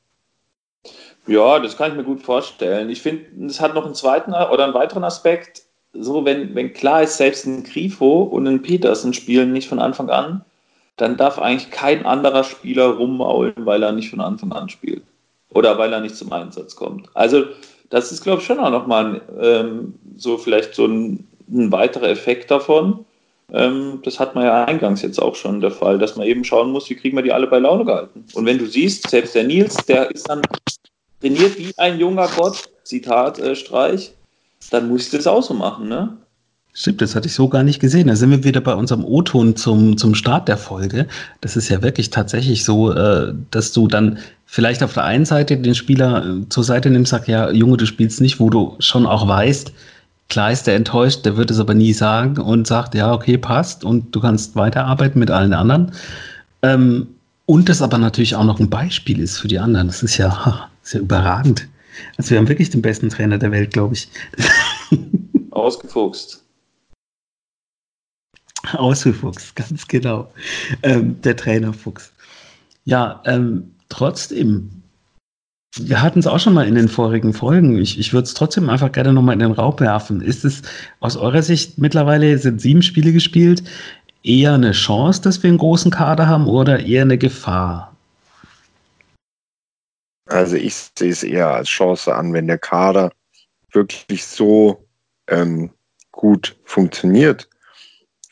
Ja, 1.26 1.58
das 1.58 1.76
kann 1.76 1.92
ich 1.92 1.96
mir 1.96 2.04
gut 2.04 2.22
vorstellen. 2.22 2.90
Ich 2.90 3.00
finde, 3.00 3.46
es 3.46 3.60
hat 3.60 3.74
noch 3.74 3.86
einen 3.86 3.94
zweiten 3.94 4.32
oder 4.32 4.64
einen 4.64 4.74
weiteren 4.74 5.04
Aspekt. 5.04 5.62
So, 5.94 6.24
wenn, 6.24 6.54
wenn 6.54 6.74
klar 6.74 7.02
ist, 7.02 7.16
selbst 7.16 7.46
ein 7.46 7.64
Grifo 7.64 8.22
und 8.24 8.46
ein 8.46 8.62
Petersen 8.62 9.14
spielen 9.14 9.52
nicht 9.52 9.68
von 9.68 9.78
Anfang 9.78 10.10
an, 10.10 10.44
dann 10.96 11.16
darf 11.16 11.38
eigentlich 11.38 11.70
kein 11.70 12.04
anderer 12.04 12.44
Spieler 12.44 12.88
rummaulen, 12.88 13.54
weil 13.58 13.82
er 13.82 13.92
nicht 13.92 14.10
von 14.10 14.20
Anfang 14.20 14.52
an 14.52 14.68
spielt. 14.68 15.02
Oder 15.50 15.78
weil 15.78 15.92
er 15.92 16.00
nicht 16.00 16.16
zum 16.16 16.32
Einsatz 16.32 16.76
kommt. 16.76 17.08
Also, 17.14 17.46
das 17.94 18.10
ist, 18.10 18.24
glaube 18.24 18.40
ich, 18.40 18.46
schon 18.46 18.58
auch 18.58 18.70
nochmal 18.70 19.20
ähm, 19.40 19.94
so 20.16 20.36
vielleicht 20.36 20.74
so 20.74 20.84
ein, 20.84 21.28
ein 21.48 21.70
weiterer 21.70 22.08
Effekt 22.08 22.50
davon. 22.50 23.04
Ähm, 23.52 24.00
das 24.02 24.18
hat 24.18 24.34
man 24.34 24.44
ja 24.44 24.64
eingangs 24.64 25.00
jetzt 25.02 25.22
auch 25.22 25.36
schon 25.36 25.60
der 25.60 25.70
Fall, 25.70 25.96
dass 25.98 26.16
man 26.16 26.26
eben 26.26 26.42
schauen 26.42 26.72
muss, 26.72 26.90
wie 26.90 26.96
kriegen 26.96 27.16
wir 27.16 27.22
die 27.22 27.32
alle 27.32 27.46
bei 27.46 27.60
Laune 27.60 27.84
gehalten. 27.84 28.24
Und 28.34 28.46
wenn 28.46 28.58
du 28.58 28.66
siehst, 28.66 29.08
selbst 29.08 29.36
der 29.36 29.44
Nils, 29.44 29.76
der 29.86 30.10
ist 30.10 30.28
dann 30.28 30.42
trainiert 31.20 31.56
wie 31.56 31.72
ein 31.76 32.00
junger 32.00 32.28
Gott, 32.36 32.64
Zitat 32.82 33.38
äh, 33.38 33.54
Streich, 33.54 34.12
dann 34.72 34.88
muss 34.88 35.04
ich 35.04 35.10
das 35.10 35.28
auch 35.28 35.44
so 35.44 35.54
machen, 35.54 35.88
ne? 35.88 36.16
Stimmt, 36.76 37.00
das 37.00 37.14
hatte 37.14 37.28
ich 37.28 37.34
so 37.34 37.48
gar 37.48 37.62
nicht 37.62 37.78
gesehen. 37.78 38.08
Da 38.08 38.16
sind 38.16 38.30
wir 38.30 38.42
wieder 38.42 38.60
bei 38.60 38.74
unserem 38.74 39.04
O-Ton 39.04 39.54
zum, 39.54 39.96
zum 39.96 40.16
Start 40.16 40.48
der 40.48 40.56
Folge. 40.56 41.06
Das 41.40 41.56
ist 41.56 41.68
ja 41.68 41.82
wirklich 41.82 42.10
tatsächlich 42.10 42.64
so, 42.64 42.92
äh, 42.92 43.32
dass 43.52 43.70
du 43.72 43.86
dann 43.86 44.18
vielleicht 44.44 44.82
auf 44.82 44.92
der 44.92 45.04
einen 45.04 45.24
Seite 45.24 45.56
den 45.56 45.76
Spieler 45.76 46.26
äh, 46.26 46.48
zur 46.48 46.64
Seite 46.64 46.90
nimmst, 46.90 47.10
sag 47.10 47.28
ja, 47.28 47.48
Junge, 47.52 47.76
du 47.76 47.86
spielst 47.86 48.20
nicht, 48.20 48.40
wo 48.40 48.50
du 48.50 48.74
schon 48.80 49.06
auch 49.06 49.28
weißt, 49.28 49.72
klar 50.28 50.50
ist 50.50 50.66
der 50.66 50.74
enttäuscht, 50.74 51.24
der 51.24 51.36
wird 51.36 51.52
es 51.52 51.60
aber 51.60 51.74
nie 51.74 51.92
sagen 51.92 52.38
und 52.38 52.66
sagt, 52.66 52.96
ja, 52.96 53.12
okay, 53.12 53.38
passt 53.38 53.84
und 53.84 54.12
du 54.14 54.20
kannst 54.20 54.56
weiterarbeiten 54.56 55.20
mit 55.20 55.30
allen 55.30 55.52
anderen. 55.52 55.92
Ähm, 56.62 57.06
und 57.46 57.68
das 57.68 57.82
aber 57.82 57.98
natürlich 57.98 58.34
auch 58.34 58.44
noch 58.44 58.58
ein 58.58 58.68
Beispiel 58.70 59.20
ist 59.20 59.38
für 59.38 59.48
die 59.48 59.60
anderen. 59.60 59.86
Das 59.86 60.02
ist 60.02 60.16
ja, 60.16 60.28
das 60.80 60.88
ist 60.88 60.94
ja 60.94 61.00
überragend. 61.00 61.68
Also 62.16 62.30
wir 62.30 62.38
haben 62.38 62.48
wirklich 62.48 62.70
den 62.70 62.82
besten 62.82 63.10
Trainer 63.10 63.38
der 63.38 63.52
Welt, 63.52 63.72
glaube 63.72 63.94
ich. 63.94 64.08
Ausgefuchst. 65.52 66.43
Ausgefuchst, 68.72 69.54
ganz 69.56 69.86
genau. 69.86 70.32
Ähm, 70.82 71.20
der 71.22 71.36
Trainerfuchs. 71.36 72.12
Ja, 72.84 73.22
ähm, 73.26 73.74
trotzdem, 73.88 74.82
wir 75.76 76.02
hatten 76.02 76.18
es 76.18 76.26
auch 76.26 76.38
schon 76.38 76.54
mal 76.54 76.66
in 76.66 76.74
den 76.74 76.88
vorigen 76.88 77.32
Folgen. 77.32 77.78
Ich, 77.78 77.98
ich 77.98 78.12
würde 78.12 78.24
es 78.24 78.34
trotzdem 78.34 78.68
einfach 78.70 78.92
gerne 78.92 79.12
nochmal 79.12 79.34
in 79.34 79.40
den 79.40 79.52
Raum 79.52 79.78
werfen. 79.80 80.20
Ist 80.20 80.44
es 80.44 80.62
aus 81.00 81.16
eurer 81.16 81.42
Sicht 81.42 81.78
mittlerweile 81.78 82.38
sind 82.38 82.60
sieben 82.60 82.82
Spiele 82.82 83.12
gespielt, 83.12 83.62
eher 84.22 84.54
eine 84.54 84.72
Chance, 84.72 85.22
dass 85.22 85.42
wir 85.42 85.48
einen 85.48 85.58
großen 85.58 85.90
Kader 85.90 86.26
haben 86.26 86.46
oder 86.46 86.80
eher 86.80 87.02
eine 87.02 87.18
Gefahr? 87.18 87.94
Also 90.26 90.56
ich 90.56 90.74
sehe 90.98 91.10
es 91.10 91.22
eher 91.22 91.48
als 91.48 91.68
Chance 91.68 92.14
an, 92.14 92.32
wenn 92.32 92.46
der 92.46 92.58
Kader 92.58 93.12
wirklich 93.72 94.24
so 94.24 94.86
ähm, 95.28 95.70
gut 96.12 96.56
funktioniert, 96.64 97.48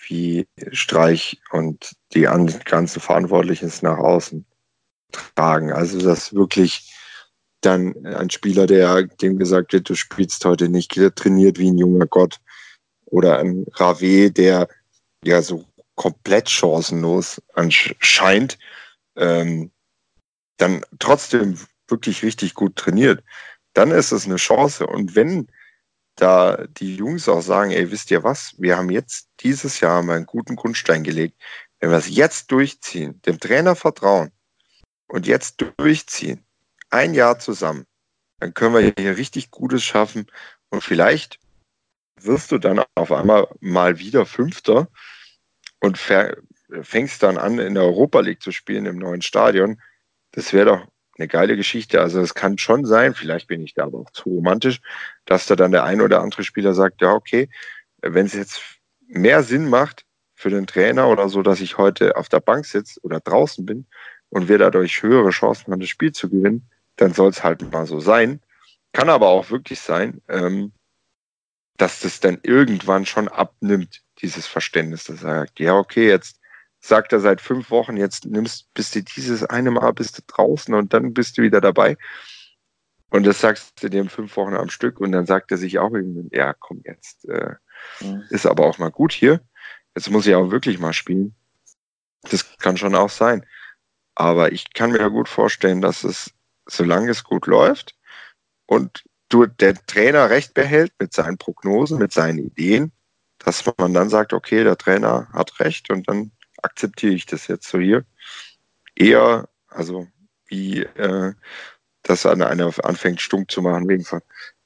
wie 0.08 0.46
Streich 0.72 1.40
und 1.50 1.94
die 2.14 2.22
ganzen 2.22 3.00
Verantwortlichen 3.00 3.66
es 3.66 3.82
nach 3.82 3.98
außen 3.98 4.44
tragen. 5.12 5.72
Also 5.72 6.00
dass 6.00 6.34
wirklich 6.34 6.92
dann 7.60 8.06
ein 8.06 8.30
Spieler, 8.30 8.66
der 8.66 9.04
dem 9.04 9.38
gesagt 9.38 9.72
wird, 9.72 9.88
du 9.88 9.94
spielst 9.94 10.44
heute 10.44 10.68
nicht, 10.68 10.98
trainiert 11.14 11.58
wie 11.58 11.70
ein 11.70 11.78
junger 11.78 12.06
Gott. 12.06 12.40
Oder 13.06 13.38
ein 13.38 13.66
Rave, 13.74 14.30
der 14.30 14.68
ja 15.24 15.42
so 15.42 15.64
komplett 15.94 16.48
chancenlos 16.48 17.40
anscheint, 17.54 18.58
ähm, 19.16 19.70
dann 20.56 20.82
trotzdem 20.98 21.58
wirklich 21.88 22.22
richtig 22.22 22.54
gut 22.54 22.76
trainiert, 22.76 23.22
dann 23.74 23.90
ist 23.90 24.12
es 24.12 24.24
eine 24.24 24.36
Chance. 24.36 24.86
Und 24.86 25.14
wenn 25.14 25.48
da 26.16 26.66
die 26.66 26.96
Jungs 26.96 27.28
auch 27.28 27.40
sagen, 27.40 27.70
ey, 27.70 27.90
wisst 27.90 28.10
ihr 28.10 28.22
was, 28.22 28.54
wir 28.58 28.76
haben 28.76 28.90
jetzt 28.90 29.28
dieses 29.40 29.80
Jahr 29.80 30.02
mal 30.02 30.16
einen 30.16 30.26
guten 30.26 30.56
Grundstein 30.56 31.02
gelegt. 31.02 31.40
Wenn 31.80 31.90
wir 31.90 31.96
es 31.96 32.08
jetzt 32.08 32.50
durchziehen, 32.52 33.20
dem 33.22 33.40
Trainer 33.40 33.74
vertrauen 33.74 34.30
und 35.08 35.26
jetzt 35.26 35.62
durchziehen, 35.78 36.44
ein 36.90 37.14
Jahr 37.14 37.38
zusammen, 37.38 37.86
dann 38.40 38.54
können 38.54 38.74
wir 38.74 38.92
hier 38.96 39.16
richtig 39.16 39.50
Gutes 39.50 39.82
schaffen 39.82 40.26
und 40.70 40.82
vielleicht 40.82 41.38
wirst 42.20 42.52
du 42.52 42.58
dann 42.58 42.82
auf 42.94 43.10
einmal 43.10 43.48
mal 43.60 43.98
wieder 43.98 44.26
Fünfter 44.26 44.88
und 45.80 45.98
fängst 45.98 47.22
dann 47.22 47.38
an, 47.38 47.58
in 47.58 47.74
der 47.74 47.84
Europa 47.84 48.20
League 48.20 48.42
zu 48.42 48.52
spielen 48.52 48.86
im 48.86 48.98
neuen 48.98 49.22
Stadion. 49.22 49.80
Das 50.32 50.52
wäre 50.52 50.66
doch 50.66 50.86
eine 51.22 51.28
geile 51.28 51.56
Geschichte. 51.56 52.00
Also 52.00 52.20
es 52.20 52.34
kann 52.34 52.58
schon 52.58 52.84
sein, 52.84 53.14
vielleicht 53.14 53.46
bin 53.46 53.62
ich 53.62 53.74
da 53.74 53.84
aber 53.84 54.00
auch 54.00 54.10
zu 54.10 54.28
romantisch, 54.28 54.80
dass 55.24 55.46
da 55.46 55.56
dann 55.56 55.72
der 55.72 55.84
ein 55.84 56.00
oder 56.00 56.20
andere 56.20 56.42
Spieler 56.42 56.74
sagt, 56.74 57.00
ja, 57.00 57.12
okay, 57.12 57.48
wenn 58.00 58.26
es 58.26 58.34
jetzt 58.34 58.60
mehr 59.06 59.42
Sinn 59.42 59.68
macht 59.68 60.04
für 60.34 60.50
den 60.50 60.66
Trainer 60.66 61.08
oder 61.08 61.28
so, 61.28 61.42
dass 61.42 61.60
ich 61.60 61.78
heute 61.78 62.16
auf 62.16 62.28
der 62.28 62.40
Bank 62.40 62.66
sitze 62.66 63.00
oder 63.02 63.20
draußen 63.20 63.64
bin 63.64 63.86
und 64.30 64.48
wir 64.48 64.58
dadurch 64.58 65.02
höhere 65.02 65.30
Chancen 65.30 65.72
haben, 65.72 65.80
das 65.80 65.88
Spiel 65.88 66.12
zu 66.12 66.28
gewinnen, 66.28 66.68
dann 66.96 67.14
soll 67.14 67.30
es 67.30 67.44
halt 67.44 67.70
mal 67.72 67.86
so 67.86 68.00
sein. 68.00 68.40
Kann 68.92 69.08
aber 69.08 69.28
auch 69.28 69.50
wirklich 69.50 69.80
sein, 69.80 70.20
ähm, 70.28 70.72
dass 71.76 72.00
das 72.00 72.20
dann 72.20 72.38
irgendwann 72.42 73.06
schon 73.06 73.28
abnimmt, 73.28 74.02
dieses 74.18 74.46
Verständnis, 74.46 75.04
dass 75.04 75.22
er 75.22 75.36
sagt, 75.36 75.60
ja, 75.60 75.74
okay, 75.74 76.08
jetzt 76.08 76.40
sagt 76.82 77.12
er 77.12 77.20
seit 77.20 77.40
fünf 77.40 77.70
Wochen, 77.70 77.96
jetzt 77.96 78.26
nimmst, 78.26 78.74
bist 78.74 78.94
du 78.94 79.02
dieses 79.02 79.44
eine 79.44 79.70
Mal 79.70 79.92
bist 79.92 80.18
du 80.18 80.22
draußen 80.26 80.74
und 80.74 80.92
dann 80.92 81.14
bist 81.14 81.38
du 81.38 81.42
wieder 81.42 81.60
dabei. 81.60 81.96
Und 83.10 83.24
das 83.24 83.40
sagst 83.40 83.82
du 83.82 83.88
dem 83.88 84.08
fünf 84.08 84.36
Wochen 84.36 84.54
am 84.54 84.68
Stück 84.68 84.98
und 84.98 85.12
dann 85.12 85.26
sagt 85.26 85.52
er 85.52 85.58
sich 85.58 85.78
auch 85.78 85.92
ja, 86.32 86.54
komm 86.54 86.82
jetzt, 86.84 87.28
äh, 87.28 87.54
mhm. 88.00 88.24
ist 88.30 88.46
aber 88.46 88.66
auch 88.66 88.78
mal 88.78 88.90
gut 88.90 89.12
hier. 89.12 89.40
Jetzt 89.94 90.10
muss 90.10 90.26
ich 90.26 90.34
auch 90.34 90.50
wirklich 90.50 90.78
mal 90.80 90.92
spielen. 90.92 91.34
Das 92.22 92.58
kann 92.58 92.76
schon 92.76 92.94
auch 92.94 93.10
sein. 93.10 93.46
Aber 94.14 94.52
ich 94.52 94.72
kann 94.72 94.90
mir 94.90 94.98
ja 94.98 95.08
gut 95.08 95.28
vorstellen, 95.28 95.82
dass 95.82 96.02
es, 96.04 96.32
solange 96.66 97.10
es 97.10 97.22
gut 97.22 97.46
läuft 97.46 97.96
und 98.66 99.04
du 99.28 99.46
der 99.46 99.74
Trainer 99.86 100.30
recht 100.30 100.52
behält 100.54 100.92
mit 100.98 101.12
seinen 101.12 101.38
Prognosen, 101.38 101.98
mit 101.98 102.12
seinen 102.12 102.38
Ideen, 102.38 102.92
dass 103.38 103.64
man 103.78 103.94
dann 103.94 104.08
sagt, 104.08 104.32
okay, 104.32 104.64
der 104.64 104.76
Trainer 104.76 105.28
hat 105.32 105.60
recht 105.60 105.90
und 105.90 106.08
dann 106.08 106.32
akzeptiere 106.62 107.14
ich 107.14 107.26
das 107.26 107.46
jetzt 107.48 107.68
so 107.68 107.78
hier. 107.78 108.04
Eher, 108.94 109.48
also 109.68 110.06
wie 110.46 110.80
äh, 110.80 111.32
dass 112.02 112.26
einer 112.26 112.48
anfängt, 112.84 113.20
stumm 113.20 113.48
zu 113.48 113.62
machen, 113.62 113.88
wegen 113.88 114.04
von, 114.04 114.20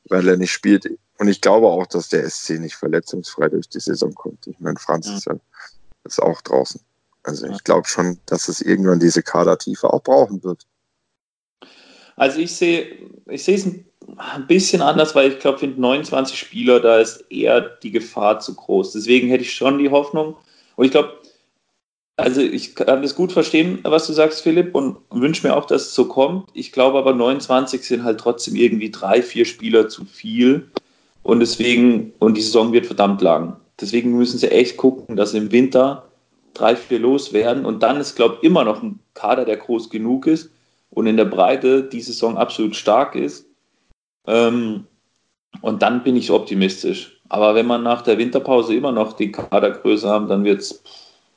weil 0.09 0.27
er 0.29 0.37
nicht 0.37 0.53
spielt. 0.53 0.89
Und 1.19 1.29
ich 1.29 1.41
glaube 1.41 1.67
auch, 1.67 1.87
dass 1.87 2.09
der 2.09 2.29
SC 2.29 2.59
nicht 2.59 2.75
verletzungsfrei 2.75 3.49
durch 3.49 3.69
die 3.69 3.81
Saison 3.81 4.15
kommt. 4.15 4.47
Ich 4.47 4.59
meine, 4.59 4.79
Franz 4.79 5.07
ja. 5.07 5.17
ist, 5.17 5.27
ja, 5.27 5.35
ist 6.05 6.23
auch 6.23 6.41
draußen. 6.43 6.81
Also 7.23 7.47
ich 7.49 7.65
glaube 7.65 7.89
schon, 7.89 8.19
dass 8.27 8.49
es 8.49 8.61
irgendwann 8.61 9.01
diese 9.01 9.23
Kadertiefe 9.23 9.93
auch 9.93 10.03
brauchen 10.03 10.43
wird. 10.45 10.67
Also 12.15 12.39
ich 12.39 12.55
sehe, 12.55 13.11
ich 13.27 13.45
sehe 13.45 13.57
es 13.57 13.67
ein 13.67 14.47
bisschen 14.47 14.81
anders, 14.81 15.15
weil 15.15 15.33
ich 15.33 15.39
glaube, 15.41 15.67
mit 15.67 15.79
29 15.79 16.39
Spieler, 16.39 16.81
da 16.81 17.01
ist 17.01 17.25
eher 17.31 17.61
die 17.61 17.91
Gefahr 17.91 18.41
zu 18.41 18.55
groß. 18.55 18.93
Deswegen 18.93 19.29
hätte 19.29 19.43
ich 19.43 19.53
schon 19.53 19.79
die 19.79 19.91
Hoffnung. 19.91 20.37
Und 20.77 20.85
ich 20.85 20.93
glaube, 20.93 21.21
also 22.17 22.41
ich 22.41 22.75
kann 22.75 23.03
das 23.03 23.15
gut 23.15 23.33
verstehen, 23.33 23.79
was 23.83 24.07
du 24.07 24.13
sagst, 24.13 24.43
Philipp, 24.43 24.75
und 24.75 24.97
wünsche 25.11 25.47
mir 25.47 25.55
auch, 25.55 25.67
dass 25.67 25.83
es 25.83 25.95
so 25.95 26.07
kommt. 26.07 26.49
Ich 26.55 26.73
glaube 26.73 26.99
aber 26.99 27.15
29 27.15 27.83
sind 27.83 28.05
halt 28.05 28.19
trotzdem 28.19 28.57
irgendwie 28.57 28.91
drei, 28.91 29.23
vier 29.23 29.45
Spieler 29.45 29.89
zu 29.89 30.05
viel. 30.05 30.71
Und 31.23 31.41
deswegen, 31.41 32.13
und 32.19 32.37
die 32.37 32.43
Saison 32.43 32.73
wird 32.73 32.87
verdammt 32.87 33.21
lang. 33.21 33.57
Deswegen 33.81 34.17
müssen 34.17 34.39
sie 34.39 34.51
echt 34.51 34.77
gucken, 34.77 35.17
dass 35.17 35.35
im 35.35 35.53
Winter 35.53 36.07
drei, 36.55 36.75
vier 36.75 37.01
loswerden. 37.01 37.67
Und 37.67 37.83
dann 37.83 38.01
ist, 38.01 38.17
glaube 38.17 38.37
ich, 38.37 38.45
immer 38.45 38.65
noch 38.65 38.83
ein 38.83 39.01
Kader, 39.13 39.45
der 39.45 39.59
groß 39.59 39.91
genug 39.91 40.27
ist 40.27 40.51
und 40.91 41.07
in 41.07 41.19
der 41.19 41.27
Breite 41.27 41.83
die 41.83 42.01
Saison 42.01 42.39
absolut 42.39 42.77
stark 42.77 43.15
ist. 43.15 43.47
Ähm, 44.27 44.87
und 45.61 45.83
dann 45.83 46.03
bin 46.03 46.17
ich 46.17 46.31
optimistisch. 46.31 47.21
Aber 47.29 47.55
wenn 47.55 47.67
man 47.67 47.83
nach 47.83 48.03
der 48.03 48.19
Winterpause 48.19 48.75
immer 48.75 48.93
noch 48.93 49.15
die 49.15 49.33
Kadergröße 49.33 50.09
haben, 50.09 50.29
dann 50.29 50.45
wird 50.45 50.61
es 50.61 50.83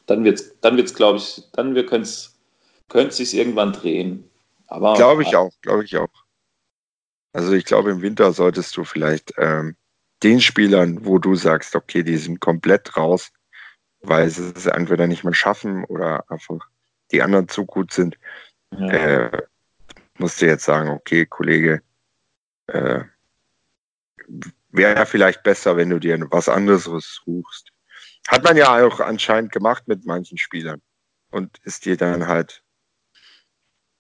dann 0.10 0.24
wird 0.24 0.40
es, 0.40 0.60
dann 0.62 0.78
wird's, 0.78 0.94
glaube 0.94 1.18
ich, 1.18 1.44
dann 1.54 1.74
könnte 1.76 2.02
es 2.02 3.18
sich 3.18 3.36
irgendwann 3.36 3.74
drehen. 3.74 4.30
Aber 4.68 4.96
glaube 4.96 5.24
ich 5.24 5.36
auch, 5.36 5.52
glaube 5.62 5.84
ich 5.84 5.98
auch. 5.98 6.10
Also 7.34 7.54
ich 7.54 7.66
glaube, 7.66 7.92
im 7.92 8.02
Winter 8.02 8.34
solltest 8.34 8.76
du 8.76 8.84
vielleicht 8.84 9.34
ähm, 9.38 9.76
den 10.24 10.42
Spielern, 10.42 11.06
wo 11.06 11.20
du 11.20 11.36
sagst, 11.36 11.76
okay, 11.76 12.04
die 12.04 12.18
sind 12.18 12.40
komplett 12.40 12.98
raus, 12.98 13.32
weil 14.02 14.30
sie 14.30 14.52
es 14.56 14.66
entweder 14.66 15.08
nicht 15.08 15.24
mehr 15.24 15.34
schaffen 15.34 15.86
oder 15.86 16.30
einfach 16.30 16.60
die 17.12 17.22
anderen 17.22 17.48
zu 17.48 17.66
gut 17.66 17.92
sind, 17.92 18.18
ja. 18.72 18.88
äh, 18.88 19.42
musst 20.18 20.42
du 20.42 20.48
jetzt 20.48 20.66
sagen, 20.66 20.90
okay, 20.90 21.26
Kollege, 21.26 21.82
äh, 22.68 23.02
wäre 24.72 25.06
vielleicht 25.06 25.44
besser, 25.44 25.78
wenn 25.78 25.90
du 25.90 26.00
dir 26.00 26.20
was 26.32 26.50
anderes 26.50 26.84
suchst. 26.84 27.69
Hat 28.30 28.44
man 28.44 28.58
ja 28.58 28.86
auch 28.86 29.00
anscheinend 29.00 29.52
gemacht 29.52 29.88
mit 29.88 30.06
manchen 30.06 30.38
Spielern. 30.38 30.82
Und 31.32 31.58
ist 31.64 31.86
dir 31.86 31.98
dann 31.98 32.28
halt 32.28 32.64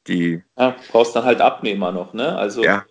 die. 0.07 0.43
Ja, 0.57 0.75
brauchst 0.91 1.15
dann 1.15 1.25
halt 1.25 1.41
Abnehmer 1.41 1.91
noch, 1.91 2.13
ne? 2.13 2.35
Also, 2.35 2.63
ja, 2.63 2.85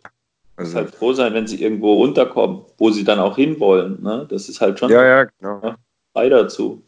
also 0.58 0.74
halt 0.74 0.94
froh 0.94 1.12
sein, 1.12 1.34
wenn 1.34 1.46
sie 1.46 1.62
irgendwo 1.62 1.94
runterkommen, 1.94 2.64
wo 2.78 2.90
sie 2.90 3.04
dann 3.04 3.20
auch 3.20 3.36
hinwollen. 3.36 4.02
Ne? 4.02 4.26
Das 4.28 4.48
ist 4.48 4.60
halt 4.60 4.78
schon 4.78 4.90
ja, 4.90 5.04
ja, 5.04 5.24
genau. 5.24 5.76
frei 6.12 6.28
dazu. 6.28 6.82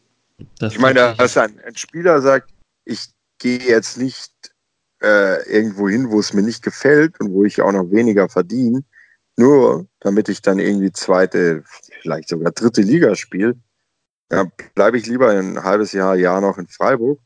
Das 0.59 0.73
ich 0.73 0.79
meine, 0.79 1.15
dass 1.17 1.37
ein, 1.37 1.57
ein, 1.65 1.75
Spieler 1.75 2.21
sagt, 2.21 2.49
ich 2.83 3.07
gehe 3.39 3.59
jetzt 3.59 3.97
nicht 3.97 4.33
äh, 5.01 5.41
irgendwo 5.49 5.87
hin, 5.87 6.11
wo 6.11 6.19
es 6.19 6.33
mir 6.33 6.41
nicht 6.41 6.63
gefällt 6.63 7.17
und 7.21 7.31
wo 7.31 7.45
ich 7.45 7.61
auch 7.61 7.71
noch 7.71 7.89
weniger 7.91 8.27
verdiene, 8.27 8.83
nur 9.37 9.87
damit 10.01 10.27
ich 10.27 10.41
dann 10.41 10.59
irgendwie 10.59 10.91
zweite, 10.91 11.63
vielleicht 12.01 12.27
sogar 12.27 12.51
dritte 12.51 12.81
Liga 12.81 13.15
spiele. 13.15 13.55
Ja, 14.31 14.45
bleibe 14.75 14.97
ich 14.97 15.07
lieber 15.07 15.29
ein 15.29 15.61
halbes 15.61 15.91
Jahr, 15.91 16.15
Jahr 16.15 16.39
noch 16.39 16.57
in 16.57 16.67
Freiburg, 16.67 17.19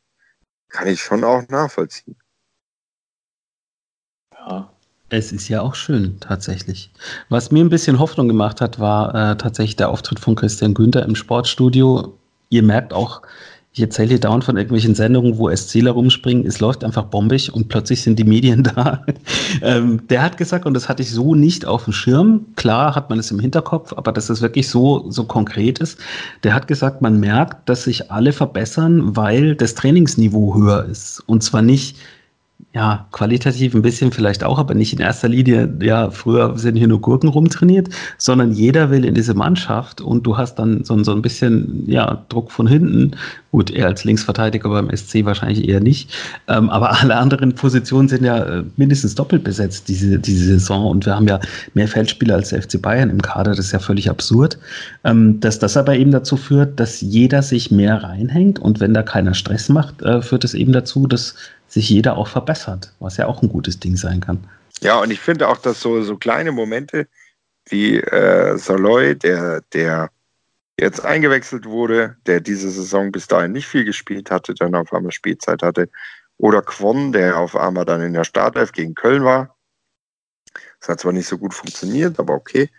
kann 0.69 0.87
ich 0.87 1.01
schon 1.01 1.23
auch 1.23 1.47
nachvollziehen. 1.49 2.17
Ja. 4.33 4.71
Es 5.09 5.31
ist 5.31 5.47
ja 5.49 5.61
auch 5.61 5.75
schön, 5.75 6.19
tatsächlich. 6.19 6.91
Was 7.29 7.51
mir 7.51 7.63
ein 7.63 7.69
bisschen 7.69 7.99
Hoffnung 7.99 8.27
gemacht 8.27 8.59
hat, 8.59 8.79
war 8.79 9.13
äh, 9.13 9.37
tatsächlich 9.37 9.75
der 9.75 9.89
Auftritt 9.89 10.19
von 10.19 10.35
Christian 10.35 10.73
Günther 10.73 11.03
im 11.03 11.15
Sportstudio. 11.15 12.17
Ihr 12.49 12.63
merkt 12.63 12.91
auch, 12.91 13.21
ich 13.75 13.81
erzähle 13.81 14.07
hier 14.07 14.21
dauernd 14.21 14.45
von 14.45 14.55
irgendwelchen 14.55 14.95
Sendungen, 14.95 15.37
wo 15.37 15.53
SCler 15.53 15.91
rumspringen. 15.91 16.45
Es 16.45 16.61
läuft 16.61 16.85
einfach 16.85 17.03
bombig 17.03 17.53
und 17.53 17.67
plötzlich 17.67 18.01
sind 18.03 18.17
die 18.17 18.23
Medien 18.23 18.63
da. 18.75 19.03
ähm, 19.61 20.07
der 20.07 20.23
hat 20.23 20.37
gesagt, 20.37 20.65
und 20.65 20.73
das 20.73 20.87
hatte 20.87 21.01
ich 21.01 21.11
so 21.11 21.35
nicht 21.35 21.65
auf 21.65 21.83
dem 21.83 21.91
Schirm. 21.91 22.45
Klar 22.55 22.95
hat 22.95 23.09
man 23.09 23.19
es 23.19 23.31
im 23.31 23.39
Hinterkopf, 23.39 23.91
aber 23.91 24.13
dass 24.13 24.29
es 24.29 24.41
wirklich 24.41 24.69
so, 24.69 25.11
so 25.11 25.25
konkret 25.25 25.79
ist. 25.79 25.99
Der 26.43 26.53
hat 26.53 26.69
gesagt, 26.69 27.01
man 27.01 27.19
merkt, 27.19 27.67
dass 27.67 27.83
sich 27.83 28.11
alle 28.11 28.31
verbessern, 28.31 29.17
weil 29.17 29.55
das 29.55 29.75
Trainingsniveau 29.75 30.55
höher 30.55 30.85
ist. 30.85 31.21
Und 31.25 31.43
zwar 31.43 31.61
nicht 31.61 31.97
ja, 32.75 33.07
qualitativ 33.13 33.73
ein 33.73 33.81
bisschen 33.81 34.11
vielleicht 34.11 34.43
auch, 34.43 34.59
aber 34.59 34.73
nicht 34.73 34.91
in 34.91 34.99
erster 34.99 35.29
Linie, 35.29 35.73
ja, 35.81 36.11
früher 36.11 36.57
sind 36.57 36.75
hier 36.75 36.89
nur 36.89 36.99
Gurken 36.99 37.29
rumtrainiert, 37.29 37.87
sondern 38.17 38.51
jeder 38.51 38.89
will 38.89 39.05
in 39.05 39.15
diese 39.15 39.33
Mannschaft 39.33 40.01
und 40.01 40.27
du 40.27 40.37
hast 40.37 40.55
dann 40.55 40.83
so, 40.83 41.01
so 41.01 41.13
ein 41.13 41.21
bisschen, 41.21 41.85
ja, 41.87 42.25
Druck 42.27 42.51
von 42.51 42.67
hinten. 42.67 43.11
Gut, 43.53 43.71
er 43.71 43.87
als 43.87 44.03
Linksverteidiger 44.03 44.67
beim 44.67 44.93
SC 44.93 45.23
wahrscheinlich 45.23 45.69
eher 45.69 45.79
nicht, 45.79 46.13
ähm, 46.49 46.69
aber 46.69 46.99
alle 47.01 47.15
anderen 47.15 47.55
Positionen 47.55 48.09
sind 48.09 48.25
ja 48.25 48.39
äh, 48.39 48.63
mindestens 48.75 49.15
doppelt 49.15 49.45
besetzt 49.45 49.87
diese, 49.87 50.19
diese 50.19 50.43
Saison. 50.43 50.87
Und 50.87 51.05
wir 51.05 51.15
haben 51.15 51.29
ja 51.29 51.39
mehr 51.75 51.87
Feldspieler 51.87 52.35
als 52.35 52.49
der 52.49 52.61
FC 52.61 52.81
Bayern 52.81 53.09
im 53.09 53.21
Kader, 53.21 53.51
das 53.51 53.67
ist 53.67 53.71
ja 53.71 53.79
völlig 53.79 54.09
absurd. 54.09 54.57
Ähm, 55.05 55.39
dass 55.39 55.59
das 55.59 55.77
aber 55.77 55.95
eben 55.95 56.11
dazu 56.11 56.35
führt, 56.35 56.77
dass 56.77 56.99
jeder 56.99 57.41
sich 57.41 57.71
mehr 57.71 58.03
reinhängt. 58.03 58.59
Und 58.59 58.81
wenn 58.81 58.93
da 58.93 59.01
keiner 59.01 59.33
Stress 59.33 59.69
macht, 59.69 60.01
äh, 60.01 60.21
führt 60.21 60.43
es 60.43 60.53
eben 60.53 60.73
dazu, 60.73 61.07
dass 61.07 61.35
sich 61.75 61.89
jeder 61.89 62.15
auch 62.17 62.29
verbessert, 62.29 62.93
was 62.99 63.17
ja 63.17 63.27
auch 63.27 63.41
ein 63.43 63.49
gutes 63.49 63.81
Ding 63.81 63.97
sein 63.97 64.21
kann. 64.21 64.49
Ja, 64.81 64.99
und 65.01 65.11
ich 65.11 65.19
finde 65.19 65.49
auch, 65.49 65.57
dass 65.57 65.81
so, 65.81 66.01
so 66.03 66.15
kleine 66.15 66.53
Momente 66.53 67.07
wie 67.67 67.97
äh, 67.97 68.57
Saloy, 68.57 69.15
der, 69.15 69.61
der 69.73 70.09
jetzt 70.79 71.03
eingewechselt 71.03 71.65
wurde, 71.65 72.15
der 72.27 72.39
diese 72.39 72.71
Saison 72.71 73.11
bis 73.11 73.27
dahin 73.27 73.51
nicht 73.51 73.67
viel 73.67 73.83
gespielt 73.83 74.31
hatte, 74.31 74.53
dann 74.53 74.73
auf 74.73 74.93
einmal 74.93 75.11
Spielzeit 75.11 75.63
hatte, 75.63 75.89
oder 76.37 76.61
Kwon, 76.61 77.11
der 77.11 77.37
auf 77.37 77.57
einmal 77.57 77.85
dann 77.85 78.01
in 78.01 78.13
der 78.13 78.23
Startelf 78.23 78.71
gegen 78.71 78.95
Köln 78.95 79.25
war. 79.25 79.57
Das 80.79 80.87
hat 80.89 81.01
zwar 81.01 81.11
nicht 81.11 81.27
so 81.27 81.37
gut 81.37 81.53
funktioniert, 81.53 82.19
aber 82.19 82.33
okay. 82.33 82.69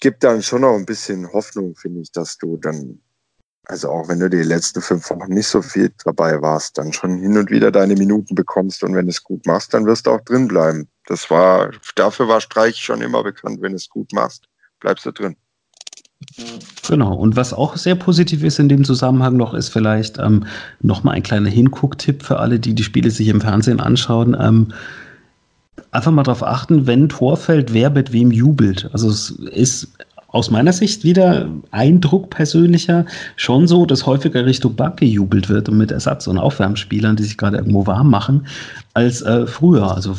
Gibt 0.00 0.24
dann 0.24 0.42
schon 0.42 0.62
noch 0.62 0.74
ein 0.74 0.86
bisschen 0.86 1.30
Hoffnung, 1.32 1.74
finde 1.74 2.00
ich, 2.00 2.12
dass 2.12 2.38
du 2.38 2.56
dann 2.56 3.00
also 3.68 3.90
auch 3.90 4.08
wenn 4.08 4.18
du 4.18 4.30
die 4.30 4.42
letzten 4.42 4.80
fünf 4.80 5.10
Wochen 5.10 5.32
nicht 5.32 5.46
so 5.46 5.60
viel 5.60 5.92
dabei 6.04 6.40
warst, 6.40 6.78
dann 6.78 6.92
schon 6.92 7.18
hin 7.18 7.36
und 7.36 7.50
wieder 7.50 7.70
deine 7.70 7.94
Minuten 7.94 8.34
bekommst 8.34 8.82
und 8.82 8.94
wenn 8.94 9.06
du 9.06 9.10
es 9.10 9.22
gut 9.22 9.46
machst, 9.46 9.74
dann 9.74 9.84
wirst 9.84 10.06
du 10.06 10.12
auch 10.12 10.22
drin 10.22 10.48
bleiben. 10.48 10.88
Das 11.06 11.30
war, 11.30 11.70
dafür 11.94 12.28
war 12.28 12.40
Streich 12.40 12.76
schon 12.76 13.02
immer 13.02 13.22
bekannt. 13.22 13.60
Wenn 13.60 13.72
du 13.72 13.76
es 13.76 13.88
gut 13.88 14.12
machst, 14.12 14.48
bleibst 14.80 15.04
du 15.04 15.12
drin. 15.12 15.36
Genau, 16.88 17.14
und 17.14 17.36
was 17.36 17.52
auch 17.52 17.76
sehr 17.76 17.94
positiv 17.94 18.42
ist 18.42 18.58
in 18.58 18.70
dem 18.70 18.84
Zusammenhang 18.84 19.36
noch, 19.36 19.52
ist 19.52 19.68
vielleicht 19.68 20.18
ähm, 20.18 20.46
nochmal 20.80 21.14
ein 21.14 21.22
kleiner 21.22 21.50
Hingucktipp 21.50 22.22
für 22.22 22.38
alle, 22.38 22.58
die 22.58 22.74
die 22.74 22.82
Spiele 22.82 23.10
sich 23.10 23.28
im 23.28 23.42
Fernsehen 23.42 23.80
anschauen. 23.80 24.36
Ähm, 24.40 24.72
einfach 25.90 26.10
mal 26.10 26.22
darauf 26.22 26.42
achten, 26.42 26.86
wenn 26.86 27.08
Tor 27.08 27.36
fällt, 27.36 27.72
wer 27.74 27.90
mit 27.90 28.12
wem 28.12 28.30
jubelt. 28.30 28.88
Also 28.92 29.10
es 29.10 29.30
ist 29.30 29.88
aus 30.28 30.50
meiner 30.50 30.72
Sicht 30.72 31.04
wieder 31.04 31.48
Eindruck 31.70 32.30
persönlicher 32.30 33.06
schon 33.36 33.66
so, 33.66 33.86
dass 33.86 34.06
häufiger 34.06 34.44
Richtung 34.44 34.76
Bank 34.76 34.98
gejubelt 34.98 35.48
wird 35.48 35.68
und 35.68 35.78
mit 35.78 35.90
Ersatz- 35.90 36.26
und 36.26 36.38
Aufwärmspielern, 36.38 37.16
die 37.16 37.24
sich 37.24 37.38
gerade 37.38 37.56
irgendwo 37.56 37.86
warm 37.86 38.10
machen, 38.10 38.46
als 38.94 39.22
äh, 39.22 39.46
früher. 39.46 39.94
Also 39.94 40.14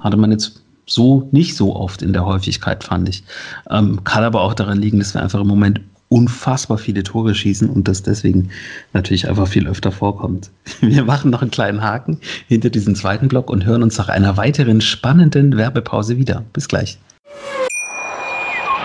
hatte 0.00 0.16
man 0.16 0.32
jetzt 0.32 0.62
so 0.86 1.28
nicht 1.30 1.56
so 1.56 1.76
oft 1.76 2.02
in 2.02 2.12
der 2.12 2.26
Häufigkeit, 2.26 2.82
fand 2.82 3.08
ich. 3.08 3.22
Ähm, 3.70 4.02
kann 4.02 4.24
aber 4.24 4.40
auch 4.40 4.54
daran 4.54 4.80
liegen, 4.80 4.98
dass 4.98 5.14
wir 5.14 5.22
einfach 5.22 5.40
im 5.40 5.46
Moment 5.46 5.80
unfassbar 6.08 6.76
viele 6.76 7.04
Tore 7.04 7.34
schießen 7.34 7.70
und 7.70 7.88
das 7.88 8.02
deswegen 8.02 8.50
natürlich 8.92 9.28
einfach 9.28 9.48
viel 9.48 9.66
öfter 9.66 9.92
vorkommt. 9.92 10.50
Wir 10.82 11.04
machen 11.04 11.30
noch 11.30 11.40
einen 11.40 11.50
kleinen 11.50 11.82
Haken 11.82 12.18
hinter 12.48 12.68
diesen 12.68 12.94
zweiten 12.94 13.28
Block 13.28 13.48
und 13.48 13.64
hören 13.64 13.82
uns 13.82 13.96
nach 13.96 14.10
einer 14.10 14.36
weiteren 14.36 14.82
spannenden 14.82 15.56
Werbepause 15.56 16.18
wieder. 16.18 16.44
Bis 16.52 16.68
gleich. 16.68 16.98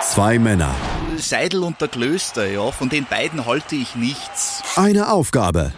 Zwei 0.00 0.38
Männer 0.38 0.74
Seidel 1.16 1.64
und 1.64 1.80
der 1.80 1.88
Klöster, 1.88 2.48
ja, 2.48 2.70
von 2.70 2.88
den 2.88 3.04
beiden 3.04 3.46
halte 3.46 3.74
ich 3.74 3.96
nichts. 3.96 4.62
Eine 4.76 5.10
Aufgabe. 5.10 5.72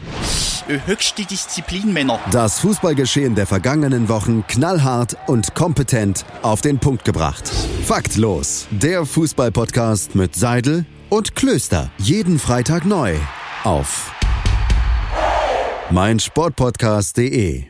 Höchste 0.86 1.24
Disziplin, 1.24 1.92
Männer. 1.92 2.20
Das 2.30 2.60
Fußballgeschehen 2.60 3.34
der 3.34 3.46
vergangenen 3.46 4.08
Wochen 4.08 4.46
knallhart 4.46 5.16
und 5.26 5.54
kompetent 5.54 6.24
auf 6.42 6.60
den 6.60 6.78
Punkt 6.78 7.04
gebracht. 7.04 7.48
Faktlos. 7.84 8.68
Der 8.70 9.06
Fußballpodcast 9.06 10.14
mit 10.14 10.36
Seidel 10.36 10.84
und 11.08 11.34
Klöster. 11.34 11.90
Jeden 11.98 12.38
Freitag 12.38 12.84
neu. 12.84 13.16
Auf 13.64 14.12
meinsportpodcast.de. 15.90 17.64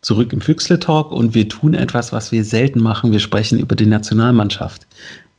Zurück 0.00 0.32
im 0.32 0.40
Füchsle 0.40 0.78
Talk 0.80 1.12
und 1.12 1.34
wir 1.34 1.48
tun 1.48 1.72
etwas, 1.72 2.12
was 2.12 2.30
wir 2.30 2.44
selten 2.44 2.82
machen. 2.82 3.12
Wir 3.12 3.20
sprechen 3.20 3.58
über 3.58 3.74
die 3.74 3.86
Nationalmannschaft. 3.86 4.86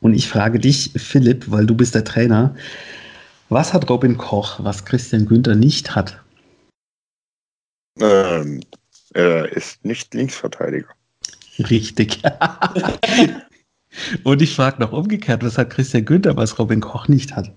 Und 0.05 0.13
ich 0.13 0.29
frage 0.29 0.59
dich, 0.59 0.91
Philipp, 0.95 1.49
weil 1.49 1.65
du 1.65 1.73
bist 1.73 1.95
der 1.95 2.03
Trainer, 2.03 2.55
was 3.49 3.73
hat 3.73 3.89
Robin 3.89 4.17
Koch, 4.17 4.63
was 4.63 4.85
Christian 4.85 5.25
Günther 5.25 5.55
nicht 5.55 5.95
hat? 5.95 6.21
Ähm, 7.99 8.61
er 9.15 9.51
ist 9.51 9.83
nicht 9.83 10.13
Linksverteidiger. 10.13 10.89
Richtig. 11.57 12.21
Und 14.23 14.43
ich 14.43 14.55
frage 14.55 14.79
noch 14.79 14.91
umgekehrt, 14.91 15.43
was 15.43 15.57
hat 15.57 15.71
Christian 15.71 16.05
Günther, 16.05 16.37
was 16.37 16.59
Robin 16.59 16.81
Koch 16.81 17.07
nicht 17.07 17.35
hat? 17.35 17.51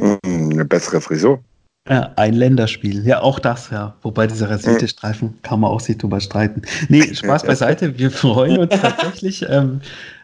Hm, 0.00 0.20
eine 0.24 0.64
bessere 0.64 1.00
Frisur. 1.00 1.42
Ja, 1.88 2.10
ein 2.16 2.34
Länderspiel. 2.34 3.06
Ja, 3.06 3.20
auch 3.20 3.38
das, 3.38 3.70
ja. 3.70 3.94
Wobei 4.02 4.26
dieser 4.26 4.50
rasierte 4.50 4.88
Streifen 4.88 5.34
kann 5.42 5.60
man 5.60 5.70
auch 5.70 5.78
sich 5.78 5.96
drüber 5.98 6.20
streiten. 6.20 6.62
Nee, 6.88 7.02
Spaß 7.14 7.44
beiseite. 7.44 7.96
Wir 7.98 8.10
freuen 8.10 8.58
uns 8.58 8.74
tatsächlich. 8.80 9.46
Ähm, 9.48 9.80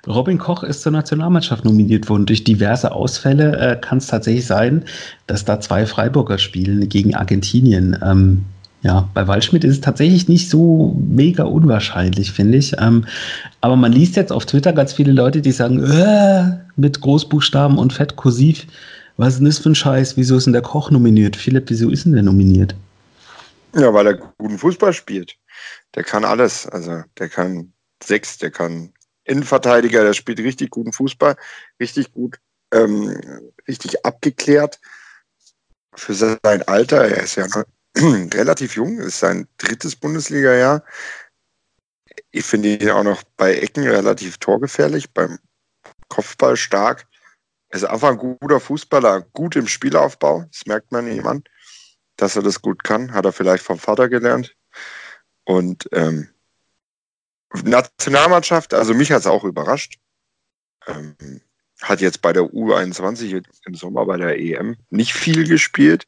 Robin 0.07 0.39
Koch 0.39 0.65
ist 0.65 0.83
zur 0.83 0.91
Nationalmannschaft 0.91 1.65
nominiert 1.65 2.09
worden. 2.09 2.27
Durch 2.27 2.43
diverse 2.43 2.91
Ausfälle 2.91 3.57
äh, 3.59 3.77
kann 3.77 3.99
es 3.99 4.09
tatsächlich 4.09 4.47
sein, 4.47 4.85
dass 5.29 5.45
da 5.45 5.61
zwei 5.61 5.87
Freiburger 5.87 6.39
spielen 6.39 6.89
gegen 6.89 7.15
Argentinien. 7.15 7.97
Ähm, 8.05 8.45
ja, 8.83 9.09
bei 9.15 9.29
Waldschmidt 9.29 9.63
ist 9.63 9.75
es 9.75 9.81
tatsächlich 9.81 10.29
nicht 10.29 10.51
so 10.51 10.97
mega 10.99 11.45
unwahrscheinlich, 11.45 12.33
finde 12.33 12.59
ich. 12.59 12.75
Ähm, 12.81 13.05
aber 13.61 13.77
man 13.77 13.93
liest 13.93 14.17
jetzt 14.17 14.33
auf 14.33 14.47
Twitter 14.47 14.73
ganz 14.73 14.93
viele 14.93 15.13
Leute, 15.13 15.41
die 15.41 15.53
sagen, 15.53 15.85
äh, 15.85 16.59
mit 16.75 17.01
Großbuchstaben 17.01 17.79
und 17.79 17.93
Fett 17.93 18.17
kursiv, 18.17 18.67
was 19.17 19.35
ist 19.35 19.39
denn 19.39 19.47
das 19.47 19.59
für 19.59 19.71
ein 19.71 19.75
Scheiß? 19.75 20.17
Wieso 20.17 20.37
ist 20.37 20.45
denn 20.45 20.53
der 20.53 20.63
Koch 20.63 20.91
nominiert? 20.91 21.37
Philipp, 21.37 21.69
wieso 21.69 21.91
ist 21.91 22.05
denn 22.05 22.13
der 22.13 22.23
nominiert? 22.23 22.75
Ja, 23.75 23.93
weil 23.93 24.07
er 24.07 24.15
guten 24.39 24.59
Fußball 24.59 24.93
spielt. 24.93 25.37
Der 25.95 26.05
kann 26.05 26.25
alles. 26.25 26.67
Also 26.67 27.03
der 27.19 27.29
kann 27.29 27.73
sechs, 28.03 28.39
der 28.39 28.51
kann 28.51 28.93
Innenverteidiger, 29.25 30.03
der 30.03 30.15
spielt 30.15 30.41
richtig 30.41 30.71
guten 30.71 30.93
Fußball, 30.93 31.37
richtig 31.81 32.13
gut, 32.13 32.39
ähm, 32.73 33.17
richtig 33.69 34.05
abgeklärt 34.05 34.81
für 35.95 36.15
sein 36.15 36.63
Alter. 36.67 37.05
Er 37.09 37.23
ist 37.23 37.37
ja 37.37 37.47
noch 37.47 37.65
relativ 38.35 38.75
jung, 38.75 38.99
ist 38.99 39.21
sein 39.21 39.47
drittes 39.59 39.97
Bundesliga-Jahr. 39.97 40.83
Ich 42.31 42.45
finde 42.45 42.77
ihn 42.77 42.91
auch 42.91 43.05
noch 43.05 43.23
bei 43.37 43.55
Ecken 43.55 43.87
relativ 43.87 44.39
torgefährlich, 44.39 45.13
beim 45.13 45.39
Kopfball 46.09 46.57
stark. 46.57 47.07
Ist 47.73 47.85
einfach 47.85 48.11
ein 48.11 48.19
guter 48.19 48.61
Fußballer, 48.61 49.23
gut 49.33 49.57
im 49.57 49.67
Spielaufbau. 49.67 50.45
Das 50.53 50.67
merkt 50.67 50.93
man 50.93 51.11
ihm 51.11 51.27
an, 51.27 51.43
dass 52.17 52.37
er 52.37 52.43
das 52.43 52.61
gut 52.61 52.85
kann. 52.85 53.13
Hat 53.13 53.25
er 53.25 53.33
vielleicht 53.33 53.65
vom 53.65 53.79
Vater 53.79 54.11
gelernt. 54.11 54.55
Und 55.45 55.89
ähm, 55.93 56.29
Nationalmannschaft, 57.65 58.75
also 58.75 58.93
mich 58.95 59.11
hat 59.11 59.21
es 59.21 59.27
auch 59.27 59.45
überrascht. 59.45 59.99
Ähm, 60.87 61.41
hat 61.81 62.01
jetzt 62.01 62.23
bei 62.23 62.33
der 62.33 62.45
U21 62.45 63.45
im 63.65 63.75
Sommer 63.75 64.05
bei 64.07 64.19
der 64.19 64.39
EM 64.39 64.77
nicht 64.91 65.15
viel 65.15 65.49
gespielt. 65.49 66.07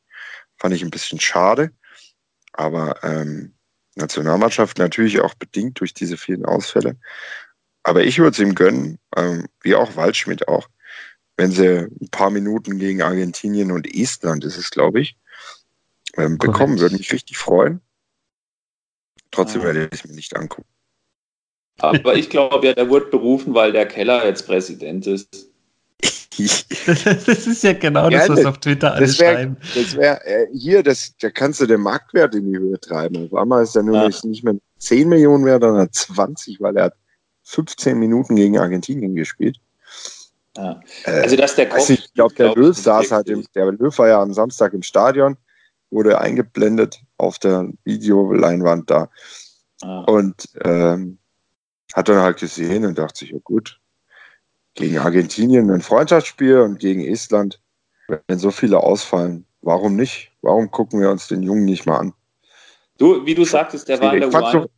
Fand 0.59 0.75
ich 0.75 0.83
ein 0.83 0.91
bisschen 0.91 1.19
schade. 1.19 1.71
Aber 2.53 3.03
ähm, 3.03 3.55
Nationalmannschaft 3.97 4.79
natürlich 4.79 5.21
auch 5.21 5.35
bedingt 5.35 5.81
durch 5.81 5.95
diese 5.95 6.17
vielen 6.17 6.45
Ausfälle. 6.45 6.97
Aber 7.83 8.05
ich 8.05 8.19
würde 8.19 8.31
es 8.31 8.39
ihm 8.39 8.55
gönnen, 8.55 8.99
ähm, 9.17 9.47
wie 9.63 9.75
auch 9.75 9.97
Waldschmidt 9.97 10.47
auch, 10.49 10.69
wenn 11.37 11.51
sie 11.51 11.89
ein 12.01 12.09
paar 12.11 12.31
Minuten 12.31 12.79
gegen 12.79 13.03
Argentinien 13.03 13.73
und 13.73 13.93
Estland, 13.93 14.45
ist 14.45 14.57
es 14.57 14.71
glaube 14.71 15.01
ich, 15.01 15.17
ähm, 16.17 16.39
bekommen, 16.39 16.79
würde 16.79 16.97
mich 16.97 17.13
richtig 17.13 17.39
freuen. 17.39 17.81
Trotzdem 19.31 19.63
ja. 19.63 19.69
werde 19.69 19.89
ich 19.93 20.01
es 20.01 20.09
mir 20.09 20.15
nicht 20.15 20.37
angucken. 20.37 20.69
Aber 21.79 22.15
ich 22.15 22.31
glaube 22.31 22.67
ja, 22.67 22.73
der 22.73 22.89
wurde 22.89 23.07
berufen, 23.07 23.55
weil 23.55 23.73
der 23.73 23.87
Keller 23.87 24.25
jetzt 24.25 24.47
Präsident 24.47 25.07
ist. 25.07 25.51
das 26.37 27.47
ist 27.47 27.63
ja 27.63 27.73
genau 27.75 28.11
das, 28.11 28.29
was 28.29 28.45
auf 28.45 28.59
Twitter 28.59 28.95
alles 28.95 29.19
wär, 29.21 29.35
schreiben. 29.35 29.57
Das 29.75 29.97
wäre 29.97 30.25
äh, 30.25 30.47
hier, 30.53 30.83
das, 30.83 31.15
da 31.21 31.31
kannst 31.31 31.61
du 31.61 31.67
den 31.67 31.81
Marktwert 31.81 32.35
in 32.35 32.53
die 32.53 32.59
Höhe 32.59 32.79
treiben. 32.81 33.27
Auf 33.27 33.35
einmal 33.35 33.63
ist 33.63 33.77
er 33.77 33.85
nur 33.85 33.97
ja. 33.97 34.09
nicht 34.25 34.45
mehr 34.45 34.55
10 34.79 35.09
Millionen 35.09 35.45
wert, 35.45 35.63
sondern 35.63 35.93
20, 35.93 36.61
weil 36.61 36.77
er 36.77 36.85
hat 36.85 36.95
15 37.45 37.99
Minuten 37.99 38.37
gegen 38.37 38.59
Argentinien 38.59 39.15
gespielt. 39.15 39.59
Ja. 40.57 40.81
Äh, 41.05 41.11
also, 41.11 41.37
dass 41.37 41.57
der 41.57 41.69
Kopf, 41.69 41.91
ich 41.91 42.13
glaube, 42.15 42.35
der 42.35 42.55
Löw 42.55 42.77
saß 42.77 43.11
halt, 43.11 43.29
im, 43.29 43.45
der 43.55 43.73
Löw 43.73 43.97
war 43.99 44.09
ja 44.09 44.23
am 44.23 44.33
Samstag 44.33 44.73
im 44.73 44.83
Stadion, 44.83 45.37
wurde 45.91 46.21
eingeblendet 46.21 47.01
auf 47.19 47.39
der 47.39 47.69
Videoleinwand 47.85 48.91
da. 48.91 49.09
Ah. 49.83 50.01
Und 50.07 50.49
ähm, 50.65 51.19
hat 51.95 52.09
dann 52.09 52.21
halt 52.21 52.39
gesehen 52.39 52.85
und 52.85 52.99
dachte 52.99 53.21
sich, 53.21 53.31
ja 53.31 53.39
gut, 53.43 53.81
gegen 54.75 54.99
Argentinien 54.99 55.71
ein 55.71 55.81
Freundschaftsspiel 55.81 56.59
und 56.59 56.79
gegen 56.79 57.05
Estland, 57.05 57.61
wenn 58.27 58.39
so 58.39 58.51
viele 58.51 58.79
ausfallen, 58.79 59.47
warum 59.63 59.97
nicht? 59.97 60.33
Warum 60.43 60.71
gucken 60.71 61.01
wir 61.01 61.11
uns 61.11 61.29
den 61.29 61.43
Jungen 61.43 61.65
nicht 61.65 61.87
mal 61.87 61.99
an? 61.99 62.13
Du, 62.99 63.25
wie 63.27 63.35
du 63.35 63.45
sagtest, 63.45 63.89
der 63.89 64.01
war 64.01 64.15
in 64.15 64.21
der 64.21 64.31
U21 64.31 64.69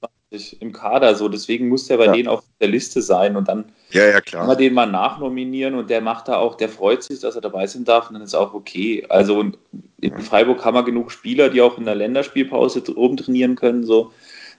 im 0.61 0.73
Kader, 0.73 1.15
so 1.15 1.29
deswegen 1.29 1.69
muss 1.69 1.87
der 1.87 1.97
bei 1.97 2.07
ja. 2.07 2.13
denen 2.13 2.29
auf 2.29 2.43
der 2.61 2.69
Liste 2.69 3.03
sein 3.03 3.37
und 3.37 3.49
dann 3.49 3.67
ja, 3.91 4.07
ja, 4.07 4.21
kann 4.21 4.47
man 4.47 4.59
den 4.59 4.75
mal 4.75 4.87
nachnominieren 4.87 5.75
und 5.75 5.91
der 5.91 6.01
macht 6.01 6.29
da 6.29 6.37
auch, 6.37 6.57
der 6.57 6.69
freut 6.69 7.03
sich, 7.03 7.21
dass 7.21 7.37
er 7.37 7.41
dabei 7.41 7.67
sein 7.67 7.85
darf 7.85 8.09
und 8.09 8.15
dann 8.15 8.23
ist 8.23 8.35
auch 8.35 8.55
okay. 8.55 9.05
Also 9.09 9.45
in 10.01 10.21
Freiburg 10.21 10.65
haben 10.65 10.75
wir 10.75 10.83
genug 10.83 11.13
Spieler, 11.13 11.49
die 11.49 11.63
auch 11.63 11.79
in 11.79 11.85
der 11.85 11.95
Länderspielpause 11.95 12.83
oben 12.97 13.17
trainieren 13.17 13.57
können, 13.57 13.85
so. 13.85 14.13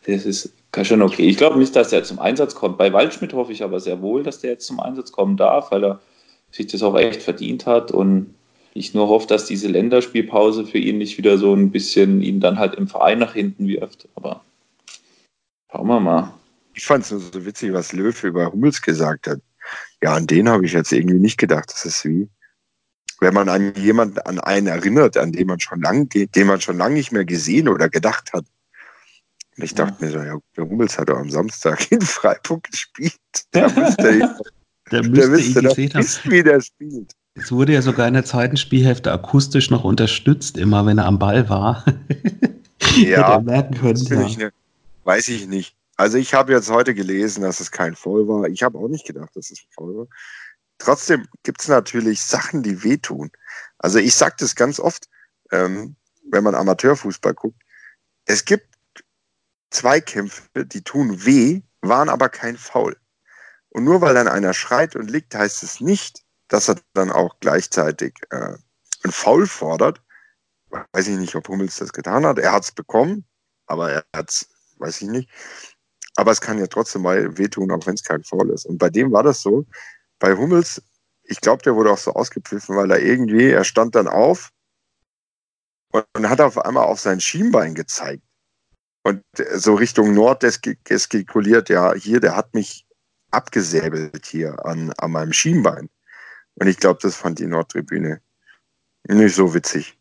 Das 0.05 0.25
ist 0.25 0.53
schon 0.84 1.01
okay. 1.01 1.28
Ich 1.28 1.38
glaube 1.38 1.57
nicht, 1.59 1.75
dass 1.75 1.89
der 1.89 2.03
zum 2.03 2.19
Einsatz 2.19 2.55
kommt. 2.55 2.78
Bei 2.78 2.93
Waldschmidt 2.93 3.34
hoffe 3.34 3.51
ich 3.51 3.63
aber 3.63 3.80
sehr 3.80 4.01
wohl, 4.01 4.23
dass 4.23 4.39
der 4.39 4.51
jetzt 4.51 4.67
zum 4.67 4.80
Einsatz 4.80 5.11
kommen 5.11 5.36
darf, 5.36 5.71
weil 5.71 5.84
er 5.84 5.99
sich 6.51 6.67
das 6.67 6.84
auch 6.84 6.97
echt 6.97 7.21
verdient 7.21 7.65
hat 7.65 7.91
und 7.91 8.34
ich 8.78 8.93
nur 8.93 9.07
hoffe, 9.07 9.28
dass 9.28 9.45
diese 9.45 9.67
Länderspielpause 9.67 10.65
für 10.65 10.78
ihn 10.78 10.99
nicht 10.99 11.17
wieder 11.17 11.38
so 11.38 11.53
ein 11.53 11.71
bisschen 11.71 12.21
ihn 12.21 12.39
dann 12.39 12.59
halt 12.59 12.75
im 12.75 12.88
Verein 12.88 13.17
nach 13.19 13.34
hinten 13.34 13.67
wirft. 13.67 14.07
Aber 14.15 14.41
schauen 15.72 15.88
wir 15.88 15.99
mal. 15.99 16.34
Ich 16.74 16.86
fand 16.86 17.03
es 17.05 17.11
nur 17.11 17.20
so 17.20 17.45
witzig, 17.45 17.74
was 17.74 17.93
Löw 17.93 18.24
über 18.24 18.51
Hummels 18.51 18.82
gesagt 18.82 19.28
hat. 19.28 19.39
Ja, 20.01 20.13
an 20.13 20.28
den 20.28 20.47
habe 20.47 20.65
ich 20.65 20.74
jetzt 20.74 20.91
irgendwie 20.91 21.20
nicht 21.20 21.38
gedacht. 21.38 21.72
Das 21.72 21.86
ist 21.86 22.05
wie, 22.05 22.30
wenn 23.20 23.34
man 23.34 23.49
an 23.49 23.74
jemanden, 23.76 24.20
an 24.20 24.39
einen 24.39 24.68
erinnert, 24.68 25.18
an 25.18 25.32
den 25.32 25.47
man 25.47 25.59
schon 25.59 25.82
lange, 25.82 26.05
den 26.05 26.47
man 26.47 26.61
schon 26.61 26.78
lange 26.78 26.95
nicht 26.95 27.11
mehr 27.11 27.26
gesehen 27.26 27.68
oder 27.68 27.89
gedacht 27.89 28.32
hat. 28.34 28.45
Und 29.57 29.63
ich 29.63 29.74
dachte 29.74 29.95
ja. 29.99 30.05
mir 30.05 30.11
so, 30.11 30.20
ja, 30.20 30.38
der 30.55 30.70
Hummels 30.70 30.99
hat 30.99 31.09
doch 31.09 31.18
am 31.18 31.32
Samstag 31.32 31.91
in 31.91 32.01
Freiburg 32.01 32.63
gespielt. 32.63 33.13
Der 33.53 33.70
müsste, 33.72 34.36
der 34.91 35.03
müsste, 35.03 35.61
müsste 35.61 35.82
ihn 35.82 35.89
gesehen 35.89 35.93
haben. 35.93 36.32
wie 36.32 36.43
der 36.43 36.61
spielt. 36.61 37.11
Es 37.36 37.51
wurde 37.51 37.74
ja 37.74 37.82
sogar 37.82 38.07
in 38.07 38.13
der 38.13 38.24
zweiten 38.24 38.55
Spielhälfte 38.55 39.11
akustisch 39.11 39.70
noch 39.70 39.84
unterstützt, 39.84 40.57
immer 40.57 40.86
wenn 40.86 40.97
er 40.97 41.05
am 41.05 41.20
Ball 41.20 41.49
war. 41.49 41.84
ja, 42.95 43.39
merken 43.39 43.76
können, 43.76 44.05
ja. 44.05 44.22
Ich 44.26 44.38
ne, 44.38 44.51
weiß 45.08 45.30
ich 45.30 45.47
nicht. 45.47 45.78
Also 45.95 46.18
ich 46.18 46.34
habe 46.34 46.51
jetzt 46.51 46.70
heute 46.70 46.93
gelesen, 46.93 47.41
dass 47.41 47.62
es 47.62 47.72
kein 47.72 47.95
Voll 47.95 48.28
war. 48.28 48.45
Ich 48.49 48.62
habe 48.62 48.78
auch 48.78 48.89
nicht 48.89 49.08
gedacht, 49.08 49.36
dass 49.36 49.49
es 49.49 49.62
ein 49.62 49.72
Voll 49.74 49.97
war. 49.97 50.08
Trotzdem 50.80 51.28
gibt 51.43 51.62
es 51.62 51.70
natürlich 51.70 52.22
Sachen, 52.22 52.62
die 52.62 52.84
wehtun. 52.84 53.32
Also 53.80 53.97
ich 53.97 54.14
sage 54.14 54.36
das 54.38 54.55
ganz 54.55 54.80
oft, 54.80 55.10
ähm, 55.51 55.95
wenn 56.30 56.43
man 56.43 56.55
Amateurfußball 56.55 57.34
guckt. 57.34 57.60
Es 58.26 58.43
gibt 58.45 58.68
Zweikämpfe, 59.72 60.66
die 60.66 60.84
tun 60.84 61.26
weh, 61.26 61.62
waren 61.82 62.10
aber 62.10 62.30
kein 62.30 62.58
Foul. 62.58 62.97
Und 63.70 63.86
nur 63.86 64.01
weil 64.01 64.14
dann 64.14 64.28
einer 64.28 64.53
schreit 64.53 64.95
und 64.95 65.10
liegt, 65.10 65.34
heißt 65.34 65.64
es 65.64 65.80
nicht, 65.80 66.26
dass 66.49 66.68
er 66.68 66.76
dann 66.93 67.12
auch 67.12 67.39
gleichzeitig 67.39 68.14
äh, 68.30 68.58
ein 69.03 69.12
Foul 69.12 69.47
fordert. 69.47 70.01
Weiß 70.91 71.08
ich 71.08 71.18
nicht, 71.18 71.36
ob 71.36 71.47
Hummels 71.47 71.78
das 71.78 71.93
getan 71.93 72.26
hat. 72.26 72.39
Er 72.39 72.51
hat 72.51 72.66
es 72.66 72.72
bekommen, 72.74 73.26
aber 73.68 73.91
er 73.91 74.05
hat 74.14 74.30
es, 74.30 74.49
weiß 74.80 75.01
ich 75.01 75.07
nicht. 75.07 75.30
Aber 76.15 76.32
es 76.32 76.41
kann 76.41 76.59
ja 76.59 76.67
trotzdem 76.67 77.03
mal 77.03 77.38
wehtun, 77.38 77.71
auch 77.71 77.86
wenn 77.86 77.93
es 77.93 78.03
kein 78.03 78.23
Foul 78.23 78.49
ist. 78.51 78.65
Und 78.65 78.78
bei 78.78 78.89
dem 78.89 79.11
war 79.11 79.23
das 79.23 79.41
so. 79.41 79.65
Bei 80.19 80.36
Hummels, 80.36 80.82
ich 81.23 81.41
glaube, 81.41 81.61
der 81.63 81.75
wurde 81.75 81.91
auch 81.91 81.97
so 81.97 82.13
ausgepfiffen, 82.13 82.75
weil 82.75 82.89
er 82.91 82.99
irgendwie, 82.99 83.49
er 83.51 83.63
stand 83.63 83.95
dann 83.95 84.07
auf 84.07 84.49
und 85.91 86.30
hat 86.30 86.41
auf 86.41 86.57
einmal 86.57 86.86
auf 86.86 86.99
sein 86.99 87.19
Schienbein 87.19 87.75
gezeigt. 87.75 88.23
Und 89.03 89.23
so 89.53 89.75
Richtung 89.75 90.13
Nord 90.13 90.43
gestikuliert, 90.84 91.69
ja, 91.69 91.93
hier, 91.93 92.19
der 92.19 92.36
hat 92.36 92.53
mich 92.53 92.86
abgesäbelt 93.32 94.25
hier 94.25 94.65
an, 94.65 94.91
an 94.97 95.11
meinem 95.11 95.34
Schienbein. 95.34 95.89
Und 96.55 96.67
ich 96.67 96.78
glaube, 96.78 96.99
das 97.01 97.15
fand 97.15 97.39
die 97.39 97.47
Nordtribüne 97.47 98.21
nicht 99.07 99.36
so 99.36 99.53
witzig. 99.53 99.97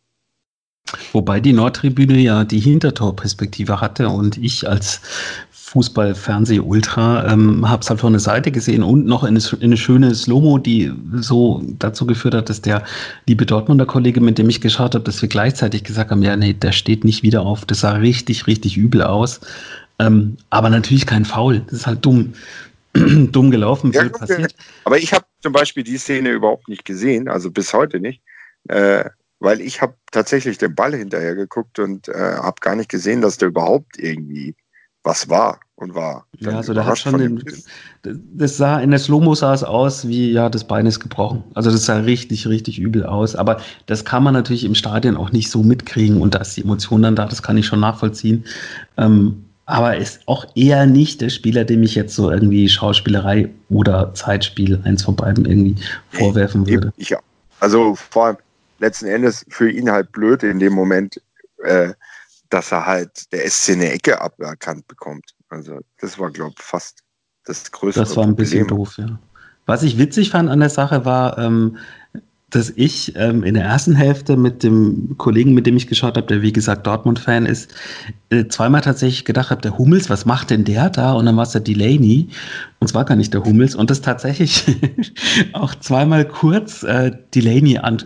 Wobei 1.12 1.40
die 1.40 1.52
Nordtribüne 1.52 2.18
ja 2.18 2.44
die 2.44 2.60
Hintertorperspektive 2.60 3.80
hatte 3.80 4.08
und 4.08 4.38
ich 4.38 4.68
als 4.68 5.00
Fußball-Fernseh-Ultra, 5.50 7.32
ähm, 7.32 7.68
habe 7.68 7.82
es 7.82 7.90
halt 7.90 8.00
von 8.00 8.12
der 8.12 8.20
Seite 8.20 8.52
gesehen 8.52 8.84
und 8.84 9.04
noch 9.04 9.24
in 9.24 9.30
eine, 9.36 9.40
in 9.54 9.64
eine 9.64 9.76
schöne 9.76 10.14
Slow-Mo, 10.14 10.58
die 10.58 10.92
so 11.16 11.60
dazu 11.80 12.06
geführt 12.06 12.34
hat, 12.34 12.48
dass 12.48 12.62
der 12.62 12.84
liebe 13.26 13.44
Dortmunder 13.44 13.84
Kollege, 13.84 14.20
mit 14.20 14.38
dem 14.38 14.48
ich 14.48 14.60
geschaut 14.60 14.94
habe, 14.94 15.04
dass 15.04 15.20
wir 15.20 15.28
gleichzeitig 15.28 15.82
gesagt 15.82 16.12
haben, 16.12 16.22
ja, 16.22 16.36
nee, 16.36 16.52
der 16.52 16.70
steht 16.70 17.04
nicht 17.04 17.24
wieder 17.24 17.42
auf. 17.42 17.64
Das 17.64 17.80
sah 17.80 17.92
richtig, 17.92 18.46
richtig 18.46 18.76
übel 18.76 19.02
aus. 19.02 19.40
Ähm, 19.98 20.36
aber 20.50 20.70
natürlich 20.70 21.04
kein 21.04 21.24
Foul. 21.24 21.60
Das 21.66 21.80
ist 21.80 21.86
halt 21.86 22.04
dumm. 22.04 22.34
dumm 23.32 23.50
gelaufen, 23.50 23.90
ja, 23.92 24.08
passiert. 24.08 24.54
Aber 24.84 24.98
ich 24.98 25.12
habe 25.12 25.24
zum 25.42 25.52
Beispiel 25.52 25.82
die 25.82 25.98
Szene 25.98 26.30
überhaupt 26.30 26.68
nicht 26.68 26.84
gesehen, 26.84 27.28
also 27.28 27.50
bis 27.50 27.74
heute 27.74 27.98
nicht. 28.00 28.22
Äh, 28.68 29.04
weil 29.38 29.60
ich 29.60 29.82
habe 29.82 29.94
tatsächlich 30.12 30.58
den 30.58 30.74
Ball 30.74 30.94
hinterher 30.94 31.34
geguckt 31.34 31.78
und 31.78 32.08
äh, 32.08 32.12
habe 32.14 32.60
gar 32.60 32.76
nicht 32.76 32.88
gesehen, 32.88 33.20
dass 33.20 33.38
der 33.38 33.48
überhaupt 33.48 33.98
irgendwie 33.98 34.54
was 35.06 35.28
war 35.28 35.60
und 35.76 35.94
war. 35.94 36.26
Ja, 36.38 36.56
also 36.56 36.74
da 36.74 36.84
hat 36.84 36.98
schon 36.98 37.18
den, 37.18 37.44
das 38.02 38.56
sah 38.56 38.80
in 38.80 38.90
der 38.90 38.98
Slow-Mo 38.98 39.34
sah 39.34 39.54
es 39.54 39.62
aus 39.62 40.08
wie, 40.08 40.32
ja, 40.32 40.48
das 40.48 40.64
Bein 40.64 40.84
ist 40.86 40.98
gebrochen. 40.98 41.44
Also 41.54 41.70
das 41.70 41.84
sah 41.84 41.98
richtig, 41.98 42.48
richtig 42.48 42.78
übel 42.78 43.06
aus. 43.06 43.36
Aber 43.36 43.60
das 43.86 44.04
kann 44.04 44.24
man 44.24 44.34
natürlich 44.34 44.64
im 44.64 44.74
Stadion 44.74 45.16
auch 45.16 45.30
nicht 45.30 45.50
so 45.50 45.62
mitkriegen 45.62 46.20
und 46.20 46.34
da 46.34 46.38
ist 46.40 46.56
die 46.56 46.62
Emotion 46.62 47.02
dann 47.02 47.14
da, 47.14 47.26
das 47.26 47.42
kann 47.42 47.56
ich 47.56 47.66
schon 47.66 47.80
nachvollziehen. 47.80 48.44
Ähm, 48.96 49.44
aber 49.66 49.96
ist 49.96 50.20
auch 50.26 50.46
eher 50.54 50.86
nicht 50.86 51.20
der 51.20 51.30
Spieler, 51.30 51.64
dem 51.64 51.82
ich 51.82 51.94
jetzt 51.94 52.14
so 52.14 52.30
irgendwie 52.30 52.68
Schauspielerei 52.68 53.50
oder 53.68 54.14
Zeitspiel, 54.14 54.80
eins 54.84 55.04
von 55.04 55.16
beiden 55.16 55.44
irgendwie 55.44 55.76
vorwerfen 56.10 56.68
würde. 56.68 56.92
Ich, 56.96 57.14
also 57.60 57.94
vor 57.96 58.26
allem 58.26 58.36
letzten 58.78 59.06
Endes 59.06 59.44
für 59.48 59.70
ihn 59.70 59.90
halt 59.90 60.12
blöd 60.12 60.42
in 60.42 60.58
dem 60.58 60.72
Moment, 60.72 61.20
äh, 61.62 61.92
dass 62.50 62.72
er 62.72 62.86
halt 62.86 63.32
der 63.32 63.48
SC 63.48 63.70
eine 63.70 63.90
Ecke 63.90 64.20
aberkannt 64.20 64.86
bekommt. 64.86 65.34
Also 65.48 65.80
das 66.00 66.18
war, 66.18 66.30
glaube 66.30 66.54
ich, 66.58 66.62
fast 66.62 67.00
das 67.44 67.70
größte 67.70 68.00
Das 68.00 68.16
war 68.16 68.24
ein 68.24 68.36
bisschen 68.36 68.66
Problem. 68.66 68.84
doof, 68.84 68.94
ja. 68.98 69.18
Was 69.66 69.82
ich 69.82 69.98
witzig 69.98 70.30
fand 70.30 70.48
an 70.48 70.60
der 70.60 70.70
Sache 70.70 71.04
war, 71.04 71.38
ähm, 71.38 71.78
dass 72.50 72.72
ich 72.76 73.14
ähm, 73.16 73.42
in 73.42 73.54
der 73.54 73.64
ersten 73.64 73.96
Hälfte 73.96 74.36
mit 74.36 74.62
dem 74.62 75.16
Kollegen, 75.18 75.52
mit 75.52 75.66
dem 75.66 75.76
ich 75.76 75.88
geschaut 75.88 76.16
habe, 76.16 76.28
der 76.28 76.42
wie 76.42 76.52
gesagt 76.52 76.86
Dortmund-Fan 76.86 77.44
ist, 77.44 77.74
äh, 78.30 78.46
zweimal 78.46 78.82
tatsächlich 78.82 79.24
gedacht 79.24 79.50
habe, 79.50 79.62
der 79.62 79.76
Hummels, 79.78 80.08
was 80.10 80.26
macht 80.26 80.50
denn 80.50 80.64
der 80.64 80.88
da? 80.88 81.12
Und 81.14 81.26
dann 81.26 81.36
war 81.36 81.42
es 81.42 81.50
der 81.50 81.60
Delaney. 81.60 82.28
Und 82.78 82.86
es 82.86 82.94
war 82.94 83.04
gar 83.04 83.16
nicht 83.16 83.34
der 83.34 83.44
Hummels. 83.44 83.74
Und 83.74 83.90
das 83.90 84.00
tatsächlich 84.00 84.64
auch 85.54 85.74
zweimal 85.74 86.24
kurz 86.24 86.84
äh, 86.84 87.10
Delaney 87.34 87.78
an, 87.78 87.98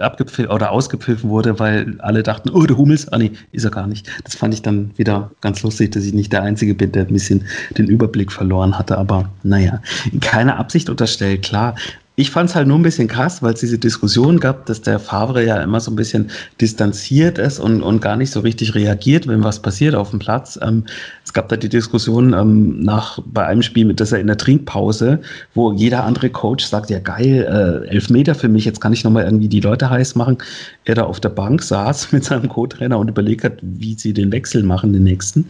oder 0.49 0.71
ausgepfiffen 0.71 1.29
wurde, 1.29 1.59
weil 1.59 2.01
alle 2.01 2.23
dachten, 2.23 2.49
oh, 2.49 2.65
der 2.65 2.79
Hummels, 2.79 3.09
ah 3.09 3.19
nee, 3.19 3.33
ist 3.53 3.65
er 3.65 3.71
gar 3.71 3.87
nicht. 3.87 4.09
Das 4.25 4.37
fand 4.37 4.55
ich 4.55 4.63
dann 4.63 4.93
wieder 4.97 5.31
ganz 5.43 5.63
lustig, 5.63 5.93
dass 5.93 6.05
ich 6.05 6.15
nicht 6.15 6.33
der 6.33 6.43
Einzige 6.43 6.75
bin, 6.75 6.93
der 6.93 7.07
ein 7.07 7.13
bisschen 7.13 7.45
den 7.77 7.89
Überblick 7.89 8.33
verloren 8.33 8.79
hatte. 8.79 8.97
Aber 8.97 9.29
naja, 9.43 9.83
keine 10.23 10.57
Absicht 10.57 10.89
unterstellt, 10.89 11.43
klar. 11.43 11.75
Ich 12.21 12.31
fand 12.31 12.51
es 12.51 12.55
halt 12.55 12.69
nur 12.69 12.79
ein 12.79 12.83
bisschen 12.83 13.09
krass, 13.09 13.43
weil 13.43 13.55
es 13.55 13.61
diese 13.61 13.79
Diskussion 13.79 14.41
gab, 14.41 14.67
dass 14.67 14.83
der 14.83 14.99
Favre 14.99 15.43
ja 15.43 15.57
immer 15.63 15.81
so 15.81 15.91
ein 15.91 15.97
bisschen 15.97 16.31
distanziert 16.61 17.39
ist 17.39 17.59
und, 17.59 17.83
und 17.83 18.03
gar 18.03 18.17
nicht 18.17 18.31
so 18.31 18.41
richtig 18.41 18.75
reagiert, 18.75 19.27
wenn 19.27 19.43
was 19.43 19.63
passiert 19.63 19.95
auf 19.95 20.11
dem 20.11 20.19
Platz. 20.19 20.59
Ähm, 20.61 20.85
es 21.25 21.33
gab 21.33 21.49
da 21.49 21.57
die 21.57 21.71
Diskussion 21.71 22.35
ähm, 22.35 22.81
nach 22.83 23.21
bei 23.25 23.47
einem 23.47 23.63
Spiel, 23.63 23.87
mit 23.87 24.01
dass 24.01 24.13
er 24.13 24.21
in 24.21 24.27
der 24.27 24.37
Trinkpause, 24.37 25.21
wo 25.55 25.73
jeder 25.73 26.05
andere 26.05 26.29
Coach 26.29 26.67
sagt, 26.67 26.91
ja 26.91 26.99
geil, 26.99 27.87
äh, 27.89 27.89
elf 27.89 28.11
Meter 28.11 28.35
für 28.35 28.49
mich, 28.49 28.67
jetzt 28.67 28.83
kann 28.83 28.93
ich 28.93 29.03
nochmal 29.03 29.25
irgendwie 29.25 29.49
die 29.49 29.61
Leute 29.61 29.89
heiß 29.89 30.15
machen. 30.15 30.37
Er 30.85 30.97
da 30.97 31.05
auf 31.05 31.21
der 31.21 31.31
Bank 31.31 31.63
saß 31.63 32.13
mit 32.13 32.25
seinem 32.25 32.51
Co-Trainer 32.51 32.99
und 32.99 33.09
überlegt 33.09 33.45
hat, 33.45 33.55
wie 33.63 33.95
sie 33.95 34.13
den 34.13 34.31
Wechsel 34.31 34.63
machen, 34.63 34.93
den 34.93 35.05
nächsten, 35.05 35.47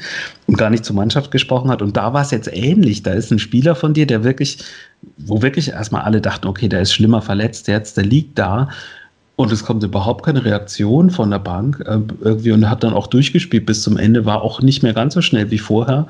und 0.47 0.57
gar 0.57 0.71
nicht 0.71 0.85
zur 0.85 0.95
Mannschaft 0.95 1.33
gesprochen 1.33 1.69
hat. 1.69 1.83
Und 1.83 1.97
da 1.97 2.13
war 2.13 2.23
es 2.23 2.31
jetzt 2.31 2.49
ähnlich. 2.53 3.03
Da 3.03 3.11
ist 3.11 3.33
ein 3.33 3.41
Spieler 3.41 3.75
von 3.75 3.93
dir, 3.93 4.07
der 4.07 4.23
wirklich 4.23 4.59
wo 5.17 5.43
wirklich 5.43 5.71
erstmal 5.71 6.03
alle 6.03 6.21
dachten, 6.21 6.47
okay, 6.47 6.69
der 6.69 6.83
ist 6.83 6.93
schlimmer 6.93 7.23
verletzt 7.23 7.69
jetzt, 7.69 7.97
der 7.97 8.05
liegt 8.05 8.39
da. 8.39 8.69
Und 9.37 9.51
es 9.53 9.65
kommt 9.65 9.83
überhaupt 9.83 10.25
keine 10.25 10.45
Reaktion 10.45 11.11
von 11.11 11.31
der 11.31 11.39
Bank 11.39 11.83
äh, 11.87 11.99
irgendwie 12.21 12.53
und 12.53 12.69
hat 12.69 12.85
dann 12.85 12.93
auch 12.93 13.07
durchgespielt 13.07 13.65
bis 13.65 13.83
zum 13.83 13.97
Ende, 13.97 14.27
war 14.27 14.43
auch 14.43 14.61
nicht 14.61 14.83
mehr 14.83 14.93
ganz 14.93 15.15
so 15.15 15.23
schnell 15.23 15.51
wie 15.51 15.59
vorher. 15.59 16.07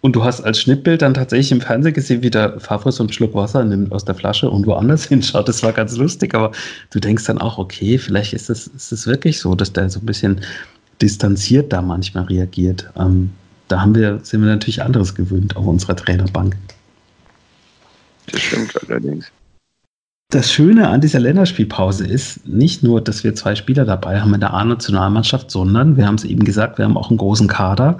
Und 0.00 0.16
du 0.16 0.24
hast 0.24 0.40
als 0.40 0.60
Schnittbild 0.60 1.02
dann 1.02 1.14
tatsächlich 1.14 1.52
im 1.52 1.60
Fernsehen 1.60 1.94
gesehen, 1.94 2.22
wie 2.22 2.30
der 2.30 2.58
Favre 2.58 2.90
so 2.90 3.04
einen 3.04 3.12
Schluck 3.12 3.34
Wasser 3.34 3.62
nimmt 3.62 3.92
aus 3.92 4.04
der 4.04 4.14
Flasche 4.14 4.50
und 4.50 4.66
woanders 4.66 5.04
hinschaut. 5.08 5.48
Das 5.48 5.62
war 5.62 5.72
ganz 5.72 5.96
lustig, 5.96 6.34
aber 6.34 6.50
du 6.90 6.98
denkst 6.98 7.24
dann 7.26 7.38
auch, 7.38 7.58
okay, 7.58 7.98
vielleicht 7.98 8.32
ist 8.32 8.50
es 8.50 8.66
ist 8.66 8.90
es 8.90 9.06
wirklich 9.06 9.38
so, 9.38 9.54
dass 9.54 9.72
der 9.72 9.90
so 9.90 10.00
ein 10.00 10.06
bisschen 10.06 10.40
distanziert 11.00 11.72
da 11.72 11.82
manchmal 11.82 12.24
reagiert. 12.24 12.90
Ähm, 12.96 13.30
da 13.68 13.80
haben 13.80 13.94
wir, 13.94 14.20
sind 14.22 14.40
wir 14.42 14.48
natürlich 14.48 14.82
anderes 14.82 15.14
gewöhnt 15.14 15.56
auf 15.56 15.66
unserer 15.66 15.96
Trainerbank. 15.96 16.56
Das 18.32 18.40
stimmt 18.40 18.72
allerdings. 18.88 19.30
Das 20.32 20.50
Schöne 20.50 20.88
an 20.88 21.02
dieser 21.02 21.20
Länderspielpause 21.20 22.06
ist 22.06 22.48
nicht 22.48 22.82
nur, 22.82 23.02
dass 23.02 23.22
wir 23.22 23.34
zwei 23.34 23.54
Spieler 23.54 23.84
dabei 23.84 24.22
haben 24.22 24.32
in 24.32 24.40
der 24.40 24.54
A-Nationalmannschaft, 24.54 25.50
sondern 25.50 25.98
wir 25.98 26.06
haben 26.06 26.14
es 26.14 26.24
eben 26.24 26.42
gesagt, 26.42 26.78
wir 26.78 26.86
haben 26.86 26.96
auch 26.96 27.10
einen 27.10 27.18
großen 27.18 27.48
Kader. 27.48 27.98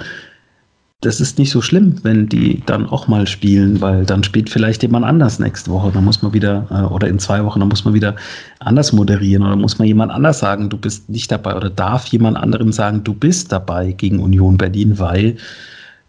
Das 1.03 1.21
ist 1.21 1.39
nicht 1.39 1.51
so 1.51 1.61
schlimm, 1.61 1.97
wenn 2.05 2.31
die 2.31 2.63
dann 2.65 2.89
auch 2.89 3.07
mal 3.07 3.27
spielen, 3.27 3.83
weil 3.83 4.07
dann 4.07 4.25
spielt 4.25 4.49
vielleicht 4.49 4.83
jemand 4.83 5.05
anders 5.05 5.41
nächste 5.41 5.71
Woche. 5.71 5.91
Dann 5.93 6.05
muss 6.05 6.23
man 6.23 6.33
wieder, 6.33 6.67
äh, 6.71 6.91
oder 6.91 7.09
in 7.09 7.19
zwei 7.19 7.45
Wochen, 7.45 7.61
dann 7.61 7.69
muss 7.69 7.85
man 7.85 7.93
wieder 7.93 8.17
anders 8.61 8.95
moderieren 8.95 9.43
oder 9.43 9.57
muss 9.57 9.79
man 9.79 9.87
jemand 9.89 10.11
anders 10.11 10.39
sagen, 10.39 10.71
du 10.71 10.79
bist 10.79 11.11
nicht 11.11 11.31
dabei 11.31 11.55
oder 11.55 11.69
darf 11.69 12.07
jemand 12.07 12.39
anderem 12.39 12.73
sagen, 12.73 13.05
du 13.05 13.13
bist 13.13 13.53
dabei 13.53 13.93
gegen 13.93 14.21
Union 14.21 14.57
Berlin, 14.57 14.99
weil 14.99 15.37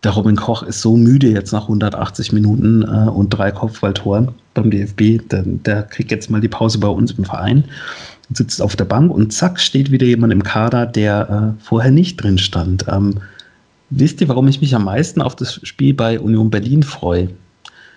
der 0.03 0.11
Robin 0.11 0.35
Koch 0.35 0.63
ist 0.63 0.81
so 0.81 0.97
müde 0.97 1.29
jetzt 1.29 1.53
nach 1.53 1.63
180 1.63 2.33
Minuten 2.33 2.83
äh, 2.83 3.09
und 3.09 3.29
drei 3.29 3.51
Kopfballtoren 3.51 4.29
beim 4.53 4.69
DFB. 4.69 5.27
Der, 5.29 5.43
der, 5.45 5.83
kriegt 5.83 6.11
jetzt 6.11 6.29
mal 6.29 6.41
die 6.41 6.49
Pause 6.49 6.79
bei 6.79 6.87
uns 6.87 7.11
im 7.11 7.23
Verein, 7.23 7.63
sitzt 8.33 8.61
auf 8.61 8.75
der 8.75 8.85
Bank 8.85 9.11
und 9.11 9.31
zack, 9.31 9.59
steht 9.59 9.91
wieder 9.91 10.05
jemand 10.05 10.33
im 10.33 10.43
Kader, 10.43 10.85
der 10.85 11.55
äh, 11.57 11.63
vorher 11.63 11.91
nicht 11.91 12.17
drin 12.17 12.37
stand. 12.37 12.85
Ähm, 12.89 13.15
wisst 13.89 14.19
ihr, 14.19 14.27
warum 14.27 14.47
ich 14.47 14.59
mich 14.59 14.75
am 14.75 14.85
meisten 14.85 15.21
auf 15.21 15.35
das 15.35 15.59
Spiel 15.63 15.93
bei 15.93 16.19
Union 16.19 16.49
Berlin 16.49 16.83
freue? 16.83 17.29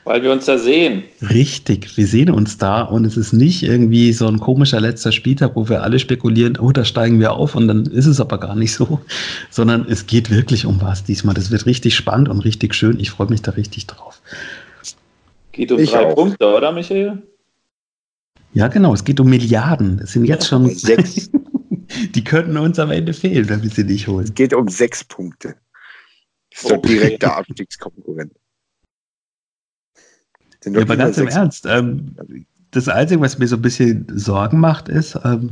Weil 0.07 0.22
wir 0.22 0.30
uns 0.30 0.44
da 0.44 0.57
sehen. 0.57 1.02
Richtig, 1.20 1.96
wir 1.96 2.07
sehen 2.07 2.30
uns 2.30 2.59
da 2.59 2.82
und 2.82 3.04
es 3.04 3.16
ist 3.16 3.32
nicht 3.32 3.64
irgendwie 3.64 4.12
so 4.12 4.28
ein 4.28 4.38
komischer 4.38 4.80
letzter 4.80 5.11
Spieltag, 5.11 5.57
wo 5.57 5.68
wir 5.68 5.82
alle 5.82 5.98
spekulieren, 5.98 6.57
oh, 6.59 6.70
da 6.70 6.84
steigen 6.84 7.18
wir 7.18 7.32
auf 7.32 7.57
und 7.57 7.66
dann 7.66 7.86
ist 7.86 8.07
es 8.07 8.20
aber 8.20 8.38
gar 8.38 8.54
nicht 8.54 8.72
so, 8.72 9.00
sondern 9.50 9.84
es 9.88 10.07
geht 10.07 10.30
wirklich 10.30 10.64
um 10.64 10.80
was 10.80 11.02
diesmal. 11.02 11.34
Das 11.34 11.50
wird 11.50 11.66
richtig 11.66 11.96
spannend 11.96 12.28
und 12.28 12.38
richtig 12.38 12.72
schön. 12.76 13.00
Ich 13.00 13.11
freue 13.11 13.26
mich 13.28 13.42
da 13.42 13.50
richtig 13.50 13.88
drauf. 13.88 14.22
Geht 15.50 15.72
um 15.72 15.80
ich 15.80 15.90
drei 15.90 16.07
auch. 16.07 16.14
Punkte, 16.14 16.54
oder 16.54 16.70
Michael? 16.70 17.20
Ja, 18.54 18.68
genau, 18.68 18.94
es 18.94 19.02
geht 19.02 19.18
um 19.18 19.28
Milliarden. 19.28 19.98
Es 19.98 20.12
sind 20.12 20.26
jetzt 20.26 20.46
schon 20.46 20.70
sechs. 20.72 21.32
Die 22.14 22.22
könnten 22.22 22.57
uns 22.59 22.78
am 22.78 22.92
Ende 22.92 23.12
fehlen, 23.12 23.48
wenn 23.48 23.64
wir 23.64 23.70
sie 23.70 23.82
nicht 23.82 24.07
holen. 24.07 24.26
Es 24.26 24.34
geht 24.34 24.54
um 24.54 24.68
sechs 24.68 25.02
Punkte. 25.02 25.57
Das 26.52 26.62
ist 26.62 26.66
oh. 26.66 26.76
der 26.76 26.78
direkte 26.78 27.34
Abstiegskonkurrent. 27.34 28.30
Ja, 30.66 30.82
aber 30.82 30.96
ganz 30.96 31.18
im 31.18 31.28
Ernst, 31.28 31.66
ähm, 31.66 32.16
das 32.70 32.88
Einzige, 32.88 33.20
was 33.20 33.38
mir 33.38 33.48
so 33.48 33.56
ein 33.56 33.62
bisschen 33.62 34.06
Sorgen 34.14 34.60
macht, 34.60 34.88
ist, 34.88 35.18
ähm, 35.24 35.50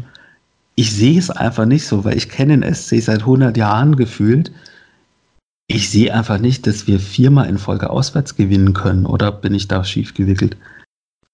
ich 0.77 0.93
sehe 0.93 1.19
es 1.19 1.31
einfach 1.31 1.67
nicht 1.67 1.87
so, 1.87 2.05
weil 2.05 2.17
ich 2.17 2.29
kenne 2.29 2.59
den 2.59 2.75
SC 2.75 3.01
seit 3.01 3.21
100 3.21 3.57
Jahren 3.57 3.97
gefühlt. 3.97 4.51
Ich 5.69 5.89
sehe 5.91 6.13
einfach 6.13 6.39
nicht, 6.39 6.67
dass 6.67 6.87
wir 6.87 6.99
viermal 6.99 7.49
in 7.49 7.59
Folge 7.59 7.91
auswärts 7.91 8.37
gewinnen 8.37 8.75
können. 8.75 9.07
Oder 9.07 9.33
bin 9.33 9.55
ich 9.55 9.69
da 9.69 9.85
schief 9.85 10.15
gewickelt? 10.15 10.57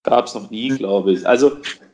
Gab 0.02 0.26
es 0.26 0.34
noch 0.34 0.50
nie, 0.50 0.68
glaube 0.68 1.12
ich. 1.12 1.26
Also 1.26 1.52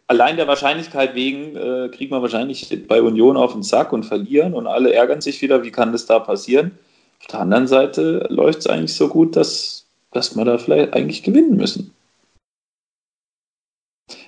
allein 0.09 0.37
der 0.37 0.47
Wahrscheinlichkeit 0.49 1.15
wegen 1.15 1.57
äh, 1.57 1.89
kriegt 1.89 2.11
man 2.11 2.23
wahrscheinlich 2.23 2.87
bei 2.87 3.01
Union 3.01 3.37
auf 3.37 3.53
den 3.53 3.63
Sack 3.63 3.93
und 3.93 4.05
verlieren 4.05 4.55
und 4.55 4.67
alle 4.67 4.93
ärgern 4.93 5.21
sich 5.21 5.41
wieder, 5.41 5.63
wie 5.65 5.71
kann 5.71 5.93
das 5.93 6.07
da 6.07 6.19
passieren? 6.19 6.73
Auf 7.21 7.27
der 7.29 7.41
anderen 7.41 7.67
Seite 7.67 8.27
läuft 8.29 8.61
es 8.61 8.67
eigentlich 8.67 8.95
so 8.95 9.09
gut, 9.09 9.37
dass 9.37 9.86
dass 10.11 10.37
wir 10.37 10.45
da 10.45 10.59
vielleicht 10.59 10.95
eigentlich 10.95 11.23
gewinnen 11.23 11.57
müssen. 11.57 11.95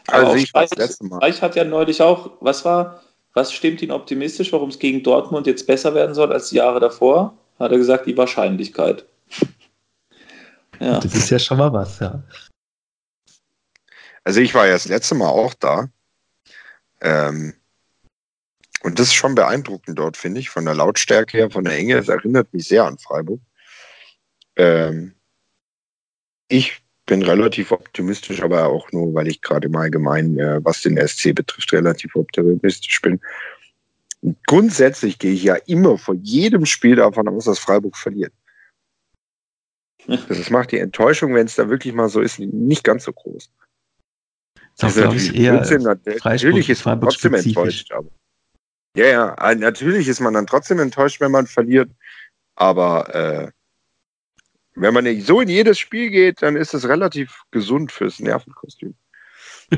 Also 0.07 0.35
ich 0.35 0.49
Streich, 0.49 0.71
Streich 0.71 1.43
hat 1.43 1.57
ja 1.57 1.65
neulich 1.65 2.01
auch, 2.01 2.33
was 2.41 2.65
war, 2.65 3.03
was 3.35 3.53
stimmt 3.53 3.83
ihn 3.83 3.91
optimistisch, 3.91 4.53
warum 4.53 4.71
es 4.71 4.79
gegen 4.79 5.03
Dortmund 5.03 5.47
jetzt 5.47 5.67
besser 5.67 5.95
werden 5.95 6.15
soll 6.15 6.33
als 6.33 6.49
die 6.49 6.57
Jahre 6.57 6.81
davor? 6.81 7.37
Hat 7.59 7.73
er 7.73 7.79
gesagt, 7.79 8.07
die 8.07 8.17
Wahrscheinlichkeit. 8.17 9.07
ja. 10.81 10.99
Das 11.01 11.15
ist 11.15 11.31
ja 11.31 11.39
schon 11.39 11.59
mal 11.59 11.73
was, 11.73 11.99
ja. 11.99 12.23
Also 14.25 14.41
ich 14.41 14.55
war 14.55 14.67
ja 14.67 14.73
das 14.73 14.87
letzte 14.87 15.15
Mal 15.15 15.29
auch 15.29 15.55
da. 15.55 15.89
Ähm, 17.01 17.55
und 18.83 18.99
das 18.99 19.09
ist 19.09 19.15
schon 19.15 19.35
beeindruckend 19.35 19.99
dort, 19.99 20.17
finde 20.17 20.41
ich, 20.41 20.51
von 20.51 20.65
der 20.65 20.75
Lautstärke 20.75 21.37
her, 21.37 21.51
von 21.51 21.65
der 21.65 21.77
Enge. 21.77 21.97
Es 21.97 22.09
erinnert 22.09 22.53
mich 22.53 22.69
sehr 22.69 22.85
an 22.85 22.99
Freiburg. 22.99 23.41
Ähm, 24.57 25.15
ich 26.49 26.83
bin 27.07 27.23
relativ 27.23 27.73
optimistisch, 27.73 28.43
aber 28.43 28.67
auch 28.67 28.93
nur, 28.93 29.15
weil 29.15 29.29
ich 29.29 29.41
gerade 29.41 29.69
mal 29.69 29.83
allgemein, 29.83 30.39
äh, 30.39 30.65
was 30.65 30.83
den 30.83 30.97
SC 30.97 31.35
betrifft, 31.35 31.73
relativ 31.73 32.15
optimistisch 32.15 33.01
bin. 33.01 33.21
grundsätzlich 34.47 35.19
gehe 35.19 35.33
ich 35.33 35.45
ja 35.45 35.55
immer 35.67 35.97
vor 35.97 36.17
jedem 36.17 36.67
Spiel 36.67 36.97
davon 36.97 37.29
aus, 37.29 37.45
dass 37.45 37.59
Freiburg 37.59 37.97
verliert. 37.97 38.33
Das 40.07 40.51
macht 40.51 40.73
die 40.73 40.79
Enttäuschung, 40.79 41.35
wenn 41.35 41.47
es 41.47 41.55
da 41.55 41.69
wirklich 41.69 41.95
mal 41.95 42.09
so 42.09 42.21
ist, 42.21 42.39
nicht 42.39 42.83
ganz 42.83 43.05
so 43.05 43.13
groß. 43.13 43.51
Das, 44.79 44.95
das 44.95 45.15
ist 45.15 45.35
eher 45.35 45.55
Blödsinn. 45.55 45.83
Natürlich 45.83 46.71
ist 46.71 46.85
man 46.85 47.01
trotzdem 47.01 47.35
enttäuscht. 47.35 47.93
Aber. 47.93 48.09
Ja, 48.97 49.07
ja, 49.07 49.51
äh, 49.51 49.55
natürlich 49.55 50.09
ist 50.09 50.21
man 50.21 50.35
dann 50.35 50.47
trotzdem 50.47 50.79
enttäuscht, 50.79 51.21
wenn 51.21 51.33
man 51.33 51.47
verliert. 51.47 51.91
Aber 52.55 53.15
äh, 53.15 53.51
wenn 54.81 54.95
man 54.95 55.21
so 55.21 55.41
in 55.41 55.49
jedes 55.49 55.79
Spiel 55.79 56.11
geht, 56.11 56.43
dann 56.43 56.57
ist 56.57 56.75
es 56.75 56.89
relativ 56.89 57.43
gesund 57.51 57.93
fürs 57.93 58.21
Nervenkostüm. 58.21 58.95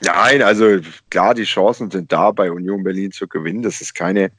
Nein, 0.00 0.42
also 0.42 0.78
klar, 1.10 1.34
die 1.34 1.44
Chancen 1.44 1.90
sind 1.90 2.12
da, 2.12 2.30
bei 2.30 2.52
Union 2.52 2.84
Berlin 2.84 3.10
zu 3.10 3.26
gewinnen. 3.26 3.62
Das 3.62 3.80
ist 3.80 3.94
keine 3.94 4.30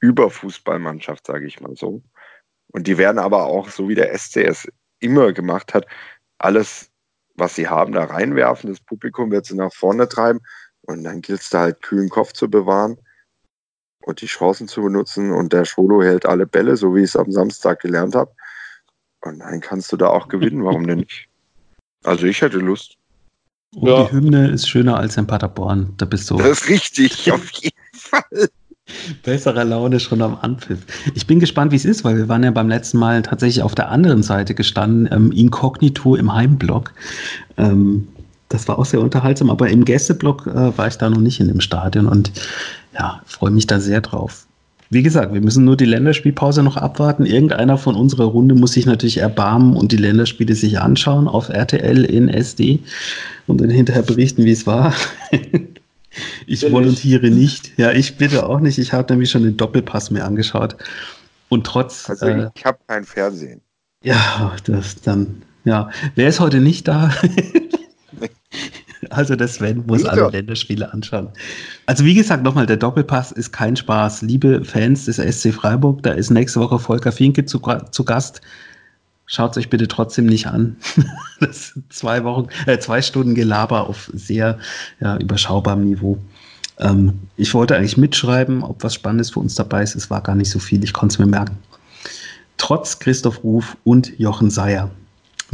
Überfußballmannschaft, 0.00 1.26
sage 1.26 1.46
ich 1.46 1.60
mal 1.60 1.76
so. 1.76 2.02
Und 2.68 2.86
die 2.86 2.96
werden 2.96 3.18
aber 3.18 3.44
auch, 3.44 3.68
so 3.68 3.88
wie 3.88 3.94
der 3.94 4.16
SCS 4.16 4.68
immer 5.00 5.32
gemacht 5.32 5.74
hat, 5.74 5.86
alles, 6.38 6.90
was 7.34 7.54
sie 7.54 7.68
haben, 7.68 7.92
da 7.92 8.04
reinwerfen. 8.04 8.70
Das 8.70 8.80
Publikum 8.80 9.30
wird 9.30 9.44
sie 9.44 9.56
nach 9.56 9.74
vorne 9.74 10.08
treiben. 10.08 10.40
Und 10.82 11.04
dann 11.04 11.20
gilt 11.20 11.40
es 11.40 11.50
da 11.50 11.60
halt 11.60 11.82
kühlen 11.82 12.08
Kopf 12.08 12.32
zu 12.32 12.48
bewahren 12.48 12.96
und 14.04 14.20
die 14.20 14.26
Chancen 14.26 14.68
zu 14.68 14.82
benutzen. 14.82 15.32
Und 15.32 15.52
der 15.52 15.64
Scholo 15.64 16.02
hält 16.02 16.26
alle 16.26 16.46
Bälle, 16.46 16.76
so 16.76 16.94
wie 16.94 17.00
ich 17.00 17.10
es 17.10 17.16
am 17.16 17.32
Samstag 17.32 17.80
gelernt 17.80 18.14
habe. 18.14 18.32
Und 19.20 19.38
dann 19.38 19.60
kannst 19.60 19.92
du 19.92 19.96
da 19.96 20.08
auch 20.08 20.28
gewinnen, 20.28 20.64
warum 20.64 20.86
denn 20.86 20.98
nicht? 20.98 21.28
Also 22.04 22.26
ich 22.26 22.40
hätte 22.40 22.58
Lust. 22.58 22.96
Und 23.74 23.88
ja. 23.88 24.04
die 24.04 24.12
Hymne 24.12 24.48
ist 24.48 24.68
schöner 24.68 24.96
als 24.98 25.16
in 25.16 25.26
Paderborn. 25.26 25.94
Da 25.96 26.04
bist 26.04 26.30
du. 26.30 26.36
Das 26.36 26.62
ist 26.62 26.68
richtig, 26.68 27.32
auf 27.32 27.48
jeden 27.50 27.76
Fall. 27.94 28.48
Besserer 29.22 29.64
Laune 29.64 30.00
schon 30.00 30.20
am 30.20 30.36
Anpfiff. 30.40 30.80
Ich 31.14 31.26
bin 31.26 31.40
gespannt, 31.40 31.72
wie 31.72 31.76
es 31.76 31.84
ist, 31.84 32.04
weil 32.04 32.16
wir 32.16 32.28
waren 32.28 32.42
ja 32.42 32.50
beim 32.50 32.68
letzten 32.68 32.98
Mal 32.98 33.22
tatsächlich 33.22 33.62
auf 33.62 33.74
der 33.74 33.90
anderen 33.90 34.22
Seite 34.22 34.54
gestanden, 34.54 35.08
ähm, 35.12 35.32
inkognito 35.32 36.16
im 36.16 36.34
Heimblock. 36.34 36.92
Ähm, 37.56 38.08
das 38.52 38.68
war 38.68 38.78
auch 38.78 38.84
sehr 38.84 39.00
unterhaltsam, 39.00 39.50
aber 39.50 39.68
im 39.68 39.84
Gästeblock 39.84 40.46
äh, 40.46 40.76
war 40.76 40.86
ich 40.88 40.96
da 40.96 41.08
noch 41.08 41.20
nicht 41.20 41.40
in 41.40 41.48
dem 41.48 41.60
Stadion 41.60 42.06
und 42.06 42.32
ja, 42.94 43.22
freue 43.26 43.50
mich 43.50 43.66
da 43.66 43.80
sehr 43.80 44.00
drauf. 44.00 44.46
Wie 44.90 45.02
gesagt, 45.02 45.32
wir 45.32 45.40
müssen 45.40 45.64
nur 45.64 45.78
die 45.78 45.86
Länderspielpause 45.86 46.62
noch 46.62 46.76
abwarten. 46.76 47.24
Irgendeiner 47.24 47.78
von 47.78 47.94
unserer 47.94 48.26
Runde 48.26 48.54
muss 48.54 48.72
sich 48.72 48.84
natürlich 48.84 49.18
erbarmen 49.18 49.74
und 49.74 49.90
die 49.90 49.96
Länderspiele 49.96 50.54
sich 50.54 50.80
anschauen 50.80 51.28
auf 51.28 51.48
RTL 51.48 52.04
in 52.04 52.28
SD 52.28 52.80
und 53.46 53.62
dann 53.62 53.70
hinterher 53.70 54.02
berichten, 54.02 54.44
wie 54.44 54.52
es 54.52 54.66
war. 54.66 54.92
ich 56.46 56.70
volontiere 56.70 57.30
nicht. 57.30 57.72
Ja, 57.78 57.92
ich 57.92 58.18
bitte 58.18 58.46
auch 58.46 58.60
nicht. 58.60 58.76
Ich 58.76 58.92
habe 58.92 59.10
nämlich 59.14 59.30
schon 59.30 59.44
den 59.44 59.56
Doppelpass 59.56 60.10
mir 60.10 60.26
angeschaut. 60.26 60.76
Und 61.48 61.64
trotz. 61.66 62.10
Also 62.10 62.26
ich, 62.26 62.36
äh, 62.36 62.50
ich 62.54 62.64
habe 62.66 62.78
kein 62.86 63.04
Fernsehen. 63.04 63.62
Ja, 64.04 64.54
das 64.64 65.00
dann. 65.00 65.40
Ja, 65.64 65.88
wer 66.16 66.28
ist 66.28 66.40
heute 66.40 66.60
nicht 66.60 66.86
da? 66.86 67.10
Also 69.10 69.34
der 69.34 69.48
Sven 69.48 69.84
muss 69.86 70.04
alle 70.04 70.30
Länderspiele 70.30 70.92
anschauen. 70.92 71.28
Also 71.86 72.04
wie 72.04 72.14
gesagt, 72.14 72.42
nochmal, 72.44 72.66
der 72.66 72.76
Doppelpass 72.76 73.32
ist 73.32 73.52
kein 73.52 73.76
Spaß. 73.76 74.22
Liebe 74.22 74.64
Fans 74.64 75.06
des 75.06 75.16
SC 75.16 75.52
Freiburg, 75.52 76.02
da 76.02 76.12
ist 76.12 76.30
nächste 76.30 76.60
Woche 76.60 76.78
Volker 76.78 77.12
Finke 77.12 77.44
zu, 77.44 77.60
zu 77.90 78.04
Gast. 78.04 78.40
Schaut 79.26 79.52
es 79.52 79.58
euch 79.58 79.70
bitte 79.70 79.88
trotzdem 79.88 80.26
nicht 80.26 80.46
an. 80.46 80.76
Das 81.40 81.70
sind 81.70 81.92
zwei 81.92 82.22
Wochen, 82.22 82.46
äh, 82.66 82.78
zwei 82.78 83.02
Stunden 83.02 83.34
Gelaber 83.34 83.88
auf 83.88 84.08
sehr 84.14 84.58
ja, 85.00 85.16
überschaubarem 85.16 85.82
Niveau. 85.82 86.18
Ähm, 86.78 87.14
ich 87.36 87.52
wollte 87.52 87.76
eigentlich 87.76 87.96
mitschreiben, 87.96 88.62
ob 88.62 88.84
was 88.84 88.94
Spannendes 88.94 89.30
für 89.30 89.40
uns 89.40 89.56
dabei 89.56 89.82
ist. 89.82 89.96
Es 89.96 90.08
war 90.08 90.22
gar 90.22 90.36
nicht 90.36 90.50
so 90.50 90.60
viel, 90.60 90.84
ich 90.84 90.92
konnte 90.92 91.14
es 91.14 91.18
mir 91.18 91.26
merken. 91.26 91.58
Trotz 92.58 93.00
Christoph 93.00 93.42
Ruf 93.42 93.76
und 93.82 94.16
Jochen 94.20 94.50
Seyer. 94.50 94.90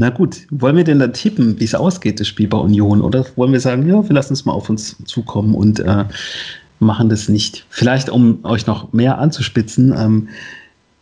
Na 0.01 0.11
gut, 0.11 0.47
wollen 0.51 0.77
wir 0.77 0.85
denn 0.85 1.01
dann 1.01 1.13
tippen, 1.13 1.59
wie 1.59 1.65
es 1.65 1.75
ausgeht, 1.75 2.21
das 2.21 2.29
Spiel 2.29 2.47
bei 2.47 2.57
Union? 2.57 3.03
Oder 3.03 3.27
wollen 3.35 3.53
wir 3.53 3.59
sagen, 3.59 3.87
ja, 3.89 4.09
wir 4.09 4.15
lassen 4.15 4.33
es 4.33 4.45
mal 4.45 4.53
auf 4.53 4.71
uns 4.71 4.97
zukommen 5.05 5.57
und 5.57 5.81
äh, 5.81 6.05
machen 6.79 7.09
das 7.09 7.29
nicht? 7.29 7.67
Vielleicht, 7.69 8.09
um 8.09 8.45
euch 8.45 8.69
noch 8.69 8.93
mehr 8.93 9.19
anzuspitzen, 9.19 9.93
ähm, 9.99 10.29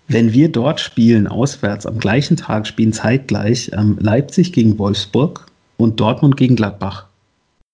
wenn 0.08 0.32
wir 0.32 0.50
dort 0.50 0.80
spielen, 0.80 1.26
auswärts, 1.26 1.84
am 1.84 1.98
gleichen 1.98 2.38
Tag 2.38 2.66
spielen 2.66 2.94
zeitgleich 2.94 3.70
ähm, 3.74 3.98
Leipzig 4.00 4.54
gegen 4.54 4.78
Wolfsburg 4.78 5.44
und 5.76 6.00
Dortmund 6.00 6.38
gegen 6.38 6.56
Gladbach. 6.56 7.04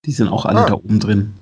Die 0.04 0.12
sind 0.12 0.26
auch 0.26 0.44
alle 0.44 0.64
ah. 0.64 0.66
da 0.66 0.74
oben 0.74 0.98
drin. 0.98 1.34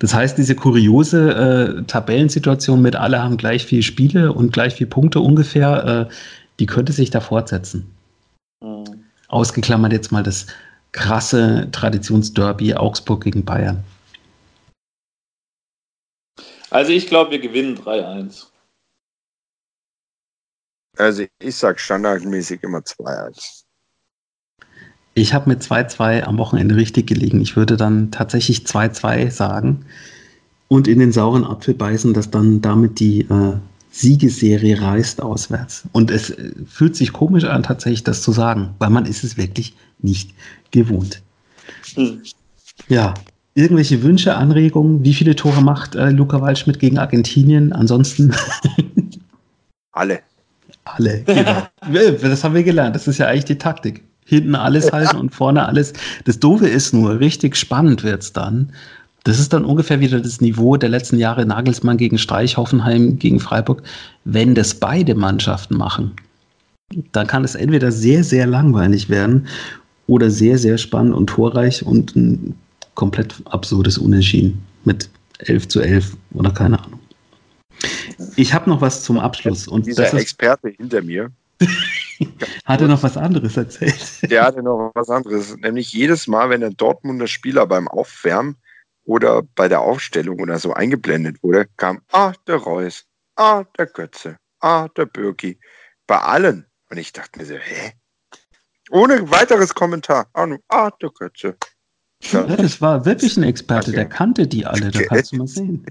Das 0.00 0.12
heißt, 0.12 0.36
diese 0.36 0.54
kuriose 0.54 1.78
äh, 1.80 1.82
Tabellensituation 1.84 2.82
mit 2.82 2.94
alle 2.94 3.22
haben 3.22 3.38
gleich 3.38 3.64
viele 3.64 3.82
Spiele 3.82 4.34
und 4.34 4.52
gleich 4.52 4.74
viele 4.74 4.90
Punkte 4.90 5.20
ungefähr, 5.20 6.08
äh, 6.10 6.14
die 6.60 6.66
könnte 6.66 6.92
sich 6.92 7.08
da 7.08 7.20
fortsetzen. 7.20 7.86
Ausgeklammert 9.34 9.92
jetzt 9.92 10.12
mal 10.12 10.22
das 10.22 10.46
krasse 10.92 11.68
Traditionsderby 11.72 12.74
Augsburg 12.74 13.24
gegen 13.24 13.44
Bayern. 13.44 13.82
Also 16.70 16.92
ich 16.92 17.08
glaube, 17.08 17.32
wir 17.32 17.40
gewinnen 17.40 17.76
3-1. 17.76 18.46
Also 20.96 21.24
ich 21.40 21.56
sage 21.56 21.78
standardmäßig 21.78 22.62
immer 22.62 22.78
2-1. 22.78 23.64
Ich 25.14 25.34
habe 25.34 25.48
mit 25.48 25.62
2-2 25.62 26.22
am 26.22 26.38
Wochenende 26.38 26.76
richtig 26.76 27.08
gelegen. 27.08 27.40
Ich 27.40 27.56
würde 27.56 27.76
dann 27.76 28.10
tatsächlich 28.12 28.60
2-2 28.60 29.30
sagen 29.30 29.84
und 30.68 30.88
in 30.88 30.98
den 30.98 31.12
sauren 31.12 31.44
Apfel 31.44 31.74
beißen, 31.74 32.14
dass 32.14 32.30
dann 32.30 32.60
damit 32.60 33.00
die 33.00 33.22
äh, 33.22 33.56
Siegesserie 33.94 34.82
reist 34.82 35.22
auswärts. 35.22 35.84
Und 35.92 36.10
es 36.10 36.30
äh, 36.30 36.50
fühlt 36.66 36.96
sich 36.96 37.12
komisch 37.12 37.44
an, 37.44 37.62
tatsächlich 37.62 38.02
das 38.02 38.22
zu 38.22 38.32
sagen, 38.32 38.74
weil 38.80 38.90
man 38.90 39.06
ist 39.06 39.22
es 39.22 39.36
wirklich 39.36 39.76
nicht 40.00 40.34
gewohnt. 40.72 41.22
Hm. 41.94 42.20
Ja, 42.88 43.14
irgendwelche 43.54 44.02
Wünsche, 44.02 44.34
Anregungen? 44.34 45.04
Wie 45.04 45.14
viele 45.14 45.36
Tore 45.36 45.62
macht 45.62 45.94
äh, 45.94 46.10
Luca 46.10 46.40
Waldschmidt 46.40 46.80
gegen 46.80 46.98
Argentinien? 46.98 47.72
Ansonsten? 47.72 48.34
Alle. 49.92 50.20
Alle, 50.84 51.22
genau. 51.22 51.68
das 52.20 52.42
haben 52.42 52.54
wir 52.54 52.64
gelernt. 52.64 52.96
Das 52.96 53.06
ist 53.06 53.18
ja 53.18 53.28
eigentlich 53.28 53.44
die 53.44 53.58
Taktik. 53.58 54.02
Hinten 54.26 54.54
alles 54.54 54.90
halten 54.92 55.16
und 55.16 55.34
vorne 55.34 55.66
alles. 55.66 55.92
Das 56.24 56.40
Doofe 56.40 56.66
ist 56.66 56.92
nur, 56.92 57.20
richtig 57.20 57.56
spannend 57.56 58.02
wird 58.02 58.22
es 58.22 58.32
dann, 58.32 58.72
das 59.24 59.40
ist 59.40 59.52
dann 59.52 59.64
ungefähr 59.64 60.00
wieder 60.00 60.20
das 60.20 60.40
Niveau 60.40 60.76
der 60.76 60.90
letzten 60.90 61.18
Jahre 61.18 61.46
Nagelsmann 61.46 61.96
gegen 61.96 62.18
Streich, 62.18 62.56
Hoffenheim 62.58 63.18
gegen 63.18 63.40
Freiburg. 63.40 63.82
Wenn 64.24 64.54
das 64.54 64.74
beide 64.74 65.14
Mannschaften 65.14 65.76
machen, 65.76 66.12
dann 67.12 67.26
kann 67.26 67.42
es 67.42 67.54
entweder 67.54 67.90
sehr, 67.90 68.22
sehr 68.22 68.46
langweilig 68.46 69.08
werden 69.08 69.46
oder 70.06 70.30
sehr, 70.30 70.58
sehr 70.58 70.76
spannend 70.76 71.14
und 71.14 71.28
torreich 71.28 71.84
und 71.84 72.14
ein 72.14 72.54
komplett 72.94 73.34
absurdes 73.46 73.96
Unentschieden 73.96 74.62
mit 74.84 75.08
11 75.38 75.68
zu 75.68 75.80
11 75.80 76.16
oder 76.34 76.50
keine 76.50 76.78
Ahnung. 76.84 77.00
Ich 78.36 78.52
habe 78.52 78.68
noch 78.68 78.82
was 78.82 79.02
zum 79.02 79.18
Abschluss. 79.18 79.66
Und 79.66 79.86
Dieser 79.86 80.12
Experte 80.14 80.68
hinter 80.68 81.02
mir 81.02 81.30
hat 82.64 82.80
er 82.82 82.88
noch 82.88 83.02
was 83.02 83.16
anderes 83.16 83.56
erzählt? 83.56 84.30
Der 84.30 84.44
hatte 84.44 84.62
noch 84.62 84.92
was 84.94 85.08
anderes. 85.08 85.56
Nämlich 85.56 85.92
jedes 85.92 86.26
Mal, 86.26 86.50
wenn 86.50 86.60
der 86.60 86.70
Dortmunder 86.70 87.26
Spieler 87.26 87.66
beim 87.66 87.88
Aufwärmen 87.88 88.56
oder 89.04 89.42
bei 89.42 89.68
der 89.68 89.80
Aufstellung 89.80 90.40
oder 90.40 90.58
so 90.58 90.72
eingeblendet 90.72 91.42
wurde, 91.42 91.66
kam, 91.76 92.00
ah, 92.12 92.32
der 92.46 92.56
Reus, 92.56 93.04
ah, 93.36 93.64
der 93.78 93.86
Götze, 93.86 94.36
ah, 94.60 94.88
der 94.96 95.06
Birki. 95.06 95.58
Bei 96.06 96.18
allen. 96.18 96.66
Und 96.90 96.98
ich 96.98 97.12
dachte 97.12 97.38
mir 97.38 97.46
so, 97.46 97.54
hä? 97.54 97.92
Ohne 98.90 99.30
weiteres 99.30 99.74
Kommentar. 99.74 100.28
Ah, 100.32 100.46
nur, 100.46 100.60
ah 100.68 100.90
der 101.00 101.10
Götze. 101.10 101.56
Ja. 102.20 102.46
ja. 102.46 102.56
das 102.56 102.80
war 102.80 103.04
wirklich 103.04 103.36
ein 103.36 103.42
Experte, 103.42 103.90
okay. 103.90 103.96
der 103.96 104.08
kannte 104.08 104.46
die 104.46 104.66
alle, 104.66 104.90
da 104.90 105.02
kannst 105.02 105.32
du 105.32 105.36
mal 105.36 105.46
sehen. 105.46 105.84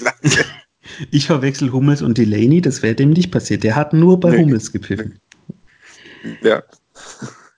Ja, 0.00 0.12
ich 1.10 1.26
verwechsel 1.26 1.72
Hummels 1.72 2.02
und 2.02 2.18
Delaney, 2.18 2.60
das 2.60 2.82
wäre 2.82 2.94
dem 2.94 3.10
nicht 3.10 3.30
passiert. 3.30 3.62
Der 3.62 3.76
hat 3.76 3.92
nur 3.92 4.20
bei 4.20 4.30
nee. 4.30 4.42
Hummels 4.42 4.72
gepfiffen. 4.72 5.18
Ja. 6.42 6.62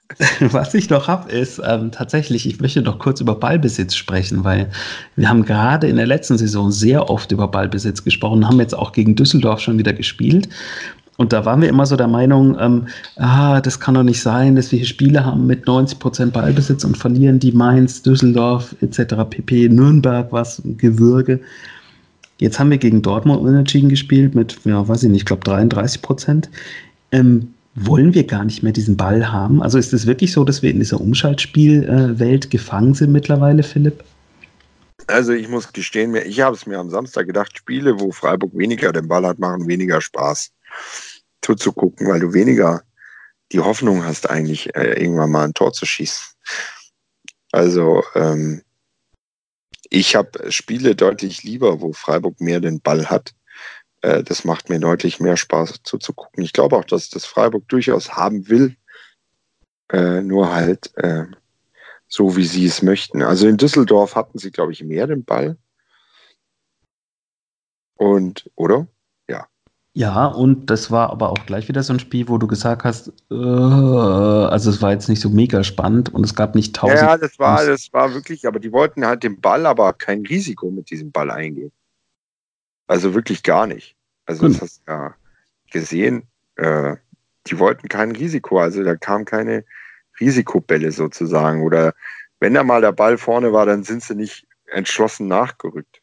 Was 0.41 0.75
ich 0.75 0.91
noch 0.91 1.09
habe, 1.09 1.31
ist 1.33 1.61
ähm, 1.65 1.91
tatsächlich, 1.91 2.47
ich 2.47 2.61
möchte 2.61 2.83
noch 2.83 2.99
kurz 2.99 3.21
über 3.21 3.35
Ballbesitz 3.35 3.95
sprechen, 3.95 4.45
weil 4.45 4.71
wir 5.17 5.29
haben 5.29 5.45
gerade 5.45 5.89
in 5.89 5.97
der 5.97 6.07
letzten 6.07 6.37
Saison 6.37 6.71
sehr 6.71 7.09
oft 7.09 7.33
über 7.33 7.49
Ballbesitz 7.49 8.05
gesprochen, 8.05 8.47
haben 8.47 8.61
jetzt 8.61 8.77
auch 8.77 8.93
gegen 8.93 9.17
Düsseldorf 9.17 9.61
schon 9.61 9.79
wieder 9.79 9.93
gespielt. 9.93 10.49
Und 11.17 11.33
da 11.33 11.45
waren 11.45 11.63
wir 11.63 11.69
immer 11.69 11.87
so 11.87 11.97
der 11.97 12.09
Meinung, 12.09 12.57
ähm, 12.59 12.87
ah, 13.17 13.61
das 13.61 13.79
kann 13.79 13.95
doch 13.95 14.03
nicht 14.03 14.21
sein, 14.21 14.57
dass 14.57 14.73
wir 14.73 14.79
hier 14.81 14.89
Spiele 14.89 15.25
haben 15.25 15.47
mit 15.47 15.67
90 15.67 15.99
Prozent 16.01 16.33
Ballbesitz 16.33 16.85
und 16.85 16.99
verlieren 16.99 17.39
die 17.39 17.53
Mainz, 17.53 18.03
Düsseldorf 18.03 18.75
etc. 18.81 19.15
pp. 19.31 19.69
Nürnberg, 19.69 20.31
was, 20.33 20.61
Gewürge. 20.77 21.41
Jetzt 22.41 22.59
haben 22.59 22.71
wir 22.71 22.79
gegen 22.79 23.01
Dortmund 23.01 23.41
unentschieden 23.41 23.89
gespielt 23.89 24.35
mit, 24.35 24.59
ja, 24.65 24.87
weiß 24.87 25.05
ich 25.05 25.09
nicht, 25.09 25.21
ich 25.21 25.27
glaube 25.27 25.45
33 25.45 26.03
Prozent. 26.03 26.51
Ähm, 27.13 27.54
wollen 27.75 28.15
wir 28.15 28.25
gar 28.25 28.45
nicht 28.45 28.63
mehr 28.63 28.73
diesen 28.73 28.97
Ball 28.97 29.31
haben? 29.31 29.63
Also 29.63 29.79
ist 29.79 29.93
es 29.93 30.07
wirklich 30.07 30.33
so, 30.33 30.45
dass 30.45 30.63
wir 30.63 30.71
in 30.71 30.79
dieser 30.79 31.01
Umschaltspielwelt 31.01 32.51
gefangen 32.51 32.95
sind 32.95 33.13
mittlerweile, 33.13 33.63
Philipp? 33.63 34.05
Also 35.07 35.33
ich 35.33 35.49
muss 35.49 35.73
gestehen, 35.73 36.15
ich 36.15 36.41
habe 36.41 36.57
es 36.57 36.67
mir 36.67 36.79
am 36.79 36.89
Samstag 36.89 37.27
gedacht, 37.27 37.59
Spiele, 37.59 38.01
wo 38.01 38.11
Freiburg 38.11 38.57
weniger 38.57 38.93
den 38.93 39.09
Ball 39.09 39.27
hat, 39.27 39.39
machen 39.39 39.67
weniger 39.67 40.01
Spaß 40.01 40.53
zuzugucken, 41.43 42.07
weil 42.07 42.21
du 42.21 42.33
weniger 42.33 42.83
die 43.53 43.61
Hoffnung 43.61 44.05
hast, 44.05 44.31
eigentlich 44.31 44.75
äh, 44.75 44.95
irgendwann 45.01 45.31
mal 45.31 45.45
ein 45.45 45.55
Tor 45.55 45.73
zu 45.73 45.85
schießen. 45.85 46.25
Also 47.53 48.03
ähm, 48.15 48.63
ich 49.91 50.17
habe 50.17 50.51
Spiele 50.51 50.95
deutlich 50.95 51.43
lieber, 51.43 51.81
wo 51.81 51.93
Freiburg 51.93 52.41
mehr 52.41 52.61
den 52.61 52.81
Ball 52.81 53.07
hat 53.07 53.35
äh, 54.05 54.23
das 54.23 54.45
macht 54.45 54.69
mir 54.69 54.79
deutlich 54.79 55.19
mehr 55.19 55.37
Spaß 55.37 55.81
zuzugucken. 55.83 56.45
Ich 56.45 56.53
glaube 56.53 56.77
auch, 56.77 56.85
dass 56.85 57.09
das 57.09 57.25
Freiburg 57.25 57.67
durchaus 57.69 58.13
haben 58.13 58.49
will, 58.49 58.77
äh, 59.91 60.21
nur 60.21 60.53
halt 60.53 60.93
äh, 60.97 61.25
so, 62.07 62.37
wie 62.37 62.45
sie 62.45 62.67
es 62.67 62.83
möchten. 62.83 63.23
Also 63.23 63.49
in 63.49 63.57
Düsseldorf 63.57 64.15
hatten 64.15 64.39
sie, 64.39 64.51
glaube 64.51 64.73
ich, 64.73 64.85
mehr 64.85 65.07
den 65.07 65.25
Ball. 65.25 65.57
Und, 67.97 68.51
oder? 68.57 68.87
Ja. 69.27 69.47
Ja, 69.95 70.27
und 70.27 70.67
das 70.67 70.91
war 70.91 71.11
aber 71.11 71.31
auch 71.31 71.47
gleich 71.47 71.69
wieder 71.69 71.83
so 71.83 71.95
ein 71.95 72.01
Spiel, 72.01 72.29
wo 72.29 72.37
du 72.37 72.47
gesagt 72.47 72.85
hast, 72.85 73.11
äh, 73.31 73.35
also 73.35 74.69
es 74.69 74.83
war 74.83 74.93
jetzt 74.93 75.09
nicht 75.09 75.21
so 75.21 75.31
mega 75.31 75.65
spannend 75.65 76.13
und 76.13 76.25
es 76.25 76.35
gab 76.35 76.55
nicht 76.55 76.77
tausend. 76.77 77.01
Ja, 77.01 77.17
das 77.17 77.39
war, 77.39 77.65
das 77.65 77.91
war 77.93 78.13
wirklich, 78.13 78.47
aber 78.47 78.61
die 78.61 78.73
wollten 78.73 79.07
halt 79.07 79.23
den 79.23 79.41
Ball, 79.41 79.65
aber 79.65 79.95
kein 79.95 80.27
Risiko 80.27 80.71
mit 80.71 80.91
diesem 80.91 81.11
Ball 81.11 81.31
eingehen. 81.31 81.73
Also 82.87 83.15
wirklich 83.15 83.43
gar 83.43 83.67
nicht. 83.67 83.97
Also 84.27 84.47
das 84.47 84.57
hm. 84.57 84.61
hast 84.61 84.83
du 84.87 84.93
ja 84.93 85.15
gesehen. 85.71 86.25
Äh, 86.57 86.97
die 87.47 87.59
wollten 87.59 87.89
kein 87.89 88.13
Risiko. 88.13 88.59
Also 88.59 88.83
da 88.83 88.97
kam 88.97 89.25
keine 89.25 89.65
Risikobälle 90.21 90.93
sozusagen. 90.93 91.63
Oder 91.63 91.95
wenn 92.41 92.55
da 92.55 92.63
mal 92.63 92.81
der 92.81 92.93
Ball 92.93 93.19
vorne 93.19 93.53
war, 93.53 93.67
dann 93.67 93.85
sind 93.85 94.03
sie 94.03 94.15
nicht 94.15 94.47
entschlossen 94.67 95.29
nachgerückt. 95.29 96.01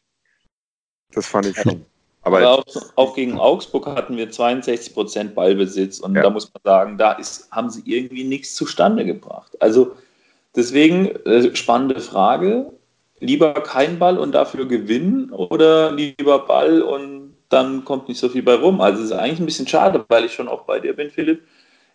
Das 1.12 1.26
fand 1.26 1.46
ich 1.46 1.56
schon. 1.56 1.84
Aber, 2.22 2.38
Aber 2.38 2.58
auch, 2.58 2.64
auch, 2.94 3.16
gegen 3.16 3.36
Augsburg 3.38 3.86
hatten 3.86 4.16
wir 4.16 4.30
62 4.30 4.94
Prozent 4.94 5.34
Ballbesitz 5.34 5.98
und 5.98 6.14
ja. 6.14 6.22
da 6.22 6.30
muss 6.30 6.52
man 6.54 6.60
sagen, 6.62 6.96
da 6.96 7.12
ist, 7.12 7.50
haben 7.50 7.68
sie 7.68 7.82
irgendwie 7.84 8.22
nichts 8.22 8.54
zustande 8.54 9.04
gebracht. 9.04 9.60
Also 9.60 9.96
Deswegen, 10.54 11.06
äh, 11.24 11.54
spannende 11.56 12.00
Frage. 12.00 12.72
Lieber 13.22 13.54
kein 13.54 14.00
Ball 14.00 14.18
und 14.18 14.32
dafür 14.32 14.66
gewinnen 14.66 15.30
oder 15.30 15.92
lieber 15.92 16.40
Ball 16.40 16.82
und 16.82 17.34
dann 17.48 17.84
kommt 17.84 18.08
nicht 18.08 18.18
so 18.18 18.28
viel 18.28 18.42
bei 18.42 18.54
rum? 18.54 18.80
Also 18.80 19.00
es 19.00 19.10
ist 19.10 19.16
eigentlich 19.16 19.38
ein 19.38 19.46
bisschen 19.46 19.68
schade, 19.68 20.04
weil 20.08 20.24
ich 20.24 20.32
schon 20.32 20.48
auch 20.48 20.62
bei 20.62 20.80
dir 20.80 20.92
bin, 20.92 21.08
Philipp. 21.08 21.42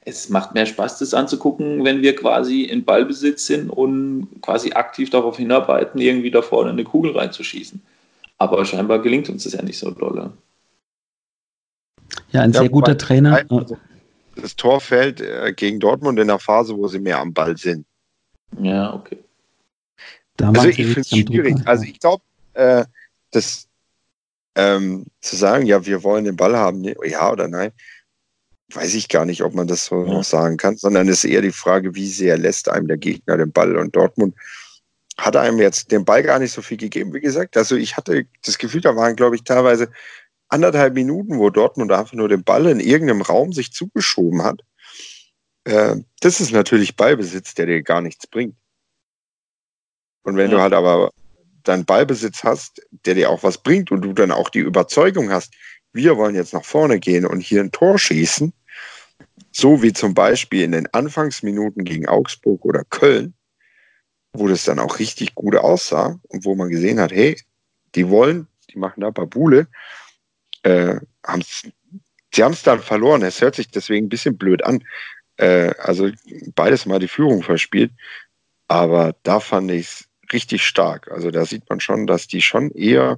Es 0.06 0.30
macht 0.30 0.54
mehr 0.54 0.66
Spaß, 0.66 1.00
das 1.00 1.14
anzugucken, 1.14 1.84
wenn 1.84 2.02
wir 2.02 2.16
quasi 2.16 2.64
in 2.64 2.86
Ballbesitz 2.86 3.46
sind 3.46 3.70
und 3.70 4.30
quasi 4.42 4.72
aktiv 4.72 5.10
darauf 5.10 5.36
hinarbeiten, 5.36 6.00
irgendwie 6.00 6.32
da 6.32 6.42
vorne 6.42 6.70
eine 6.70 6.86
Kugel 6.86 7.12
reinzuschießen. 7.12 7.82
Aber 8.38 8.64
scheinbar 8.64 9.00
gelingt 9.00 9.28
uns 9.28 9.44
das 9.44 9.52
ja 9.52 9.62
nicht 9.62 9.80
so 9.80 9.92
dolle. 9.92 10.32
Ja, 12.32 12.42
ein 12.42 12.54
ja, 12.54 12.62
sehr 12.62 12.70
guter 12.70 12.98
Trainer. 12.98 13.44
Also 13.50 13.78
das 14.42 14.56
Tor 14.56 14.80
fällt 14.80 15.20
äh, 15.20 15.52
gegen 15.54 15.82
Dortmund 15.82 16.20
in 16.20 16.28
der 16.28 16.40
Phase, 16.40 16.78
wo 16.78 16.88
sie 16.88 17.00
mehr 17.00 17.20
am 17.20 17.34
Ball 17.34 17.58
sind. 17.58 17.86
Ja, 18.62 18.94
okay. 18.94 19.18
Da 20.38 20.50
also 20.50 20.68
ich 20.68 20.76
finde 20.76 21.02
es 21.02 21.10
schwierig. 21.10 21.56
Also 21.66 21.84
ich 21.84 22.00
glaube, 22.00 22.24
äh, 22.54 22.86
das 23.32 23.68
ähm, 24.56 25.06
zu 25.22 25.36
sagen, 25.36 25.66
ja, 25.66 25.86
wir 25.86 26.04
wollen 26.04 26.26
den 26.26 26.36
Ball 26.36 26.56
haben, 26.56 26.84
ja 26.84 27.32
oder 27.32 27.48
nein, 27.48 27.72
weiß 28.74 28.96
ich 28.96 29.08
gar 29.08 29.26
nicht, 29.26 29.44
ob 29.44 29.54
man 29.54 29.68
das 29.68 29.86
so 29.86 30.04
ja. 30.04 30.14
noch 30.14 30.24
sagen 30.24 30.58
kann, 30.58 30.78
sondern 30.78 31.08
es 31.08 31.24
ist 31.24 31.30
eher 31.30 31.42
die 31.42 31.52
Frage, 31.52 31.96
wie 31.96 32.08
sehr 32.08 32.38
lässt 32.38 32.70
einem 32.70 32.88
der 32.88 32.98
Gegner 32.98 33.38
den 33.38 33.52
Ball. 33.52 33.76
Und 33.78 33.96
Dortmund 33.96 34.36
hat 35.18 35.36
einem 35.36 35.60
jetzt 35.60 35.92
den 35.92 36.06
Ball 36.06 36.24
gar 36.24 36.40
nicht 36.40 36.52
so 36.52 36.62
viel 36.62 36.78
gegeben, 36.78 37.14
wie 37.14 37.22
gesagt. 37.22 37.58
Also 37.58 37.76
ich 37.76 37.98
hatte 37.98 38.26
das 38.46 38.58
Gefühl, 38.58 38.82
da 38.82 38.96
waren, 38.96 39.16
glaube 39.16 39.36
ich, 39.36 39.44
teilweise 39.44 39.90
anderthalb 40.50 40.94
Minuten, 40.94 41.40
wo 41.40 41.50
Dortmund 41.50 41.92
einfach 41.92 42.14
nur 42.14 42.30
den 42.30 42.44
Ball 42.44 42.68
in 42.68 42.80
irgendeinem 42.80 43.22
Raum 43.22 43.54
sich 43.54 43.72
zugeschoben 43.74 44.44
hat. 44.44 44.62
Äh, 45.64 45.98
das 46.22 46.40
ist 46.40 46.52
natürlich 46.52 46.96
Ballbesitz, 46.96 47.54
der 47.56 47.66
dir 47.66 47.84
gar 47.84 48.02
nichts 48.02 48.28
bringt. 48.28 48.56
Und 50.28 50.36
wenn 50.36 50.52
ja. 50.52 50.58
du 50.58 50.62
halt 50.62 50.74
aber 50.74 51.12
dann 51.64 51.86
Ballbesitz 51.86 52.44
hast, 52.44 52.82
der 53.06 53.16
dir 53.16 53.30
auch 53.30 53.44
was 53.44 53.58
bringt 53.58 53.92
und 53.92 54.02
du 54.02 54.12
dann 54.12 54.32
auch 54.32 54.50
die 54.50 54.60
Überzeugung 54.60 55.32
hast, 55.32 55.54
wir 55.94 56.18
wollen 56.18 56.36
jetzt 56.36 56.54
nach 56.54 56.66
vorne 56.66 57.00
gehen 57.00 57.26
und 57.26 57.40
hier 57.40 57.62
ein 57.62 57.72
Tor 57.72 57.98
schießen, 57.98 58.52
so 59.52 59.82
wie 59.82 59.94
zum 59.94 60.14
Beispiel 60.14 60.64
in 60.64 60.74
den 60.74 60.88
Anfangsminuten 60.94 61.86
gegen 61.86 62.08
Augsburg 62.08 62.66
oder 62.66 62.84
Köln, 62.90 63.34
wo 64.34 64.48
das 64.48 64.66
dann 64.66 64.80
auch 64.80 65.00
richtig 65.00 65.34
gut 65.34 65.56
aussah 65.56 66.20
und 66.28 66.44
wo 66.46 66.56
man 66.56 66.70
gesehen 66.70 67.00
hat, 67.00 67.12
hey, 67.12 67.40
die 67.96 68.10
wollen, 68.10 68.48
die 68.70 68.80
machen 68.80 69.02
da 69.02 69.10
Babule 69.10 69.68
äh, 70.64 71.00
haben's, 71.26 71.64
sie 72.34 72.44
haben 72.44 72.52
es 72.52 72.64
dann 72.64 72.80
verloren. 72.80 73.22
Es 73.24 73.42
hört 73.42 73.56
sich 73.56 73.70
deswegen 73.70 74.08
ein 74.08 74.10
bisschen 74.10 74.38
blöd 74.38 74.64
an. 74.66 74.84
Äh, 75.38 75.74
also 75.80 76.10
beides 76.56 76.86
mal 76.86 77.00
die 77.00 77.08
Führung 77.08 77.44
verspielt. 77.44 77.92
Aber 78.68 79.16
da 79.24 79.40
fand 79.40 79.72
ich 79.72 79.88
es 79.88 80.07
richtig 80.34 80.64
stark. 80.64 81.10
Also 81.12 81.32
da 81.32 81.46
sieht 81.46 81.70
man 81.70 81.80
schon, 81.80 82.08
dass 82.08 82.28
die 82.28 82.42
schon 82.42 82.72
eher 82.72 83.18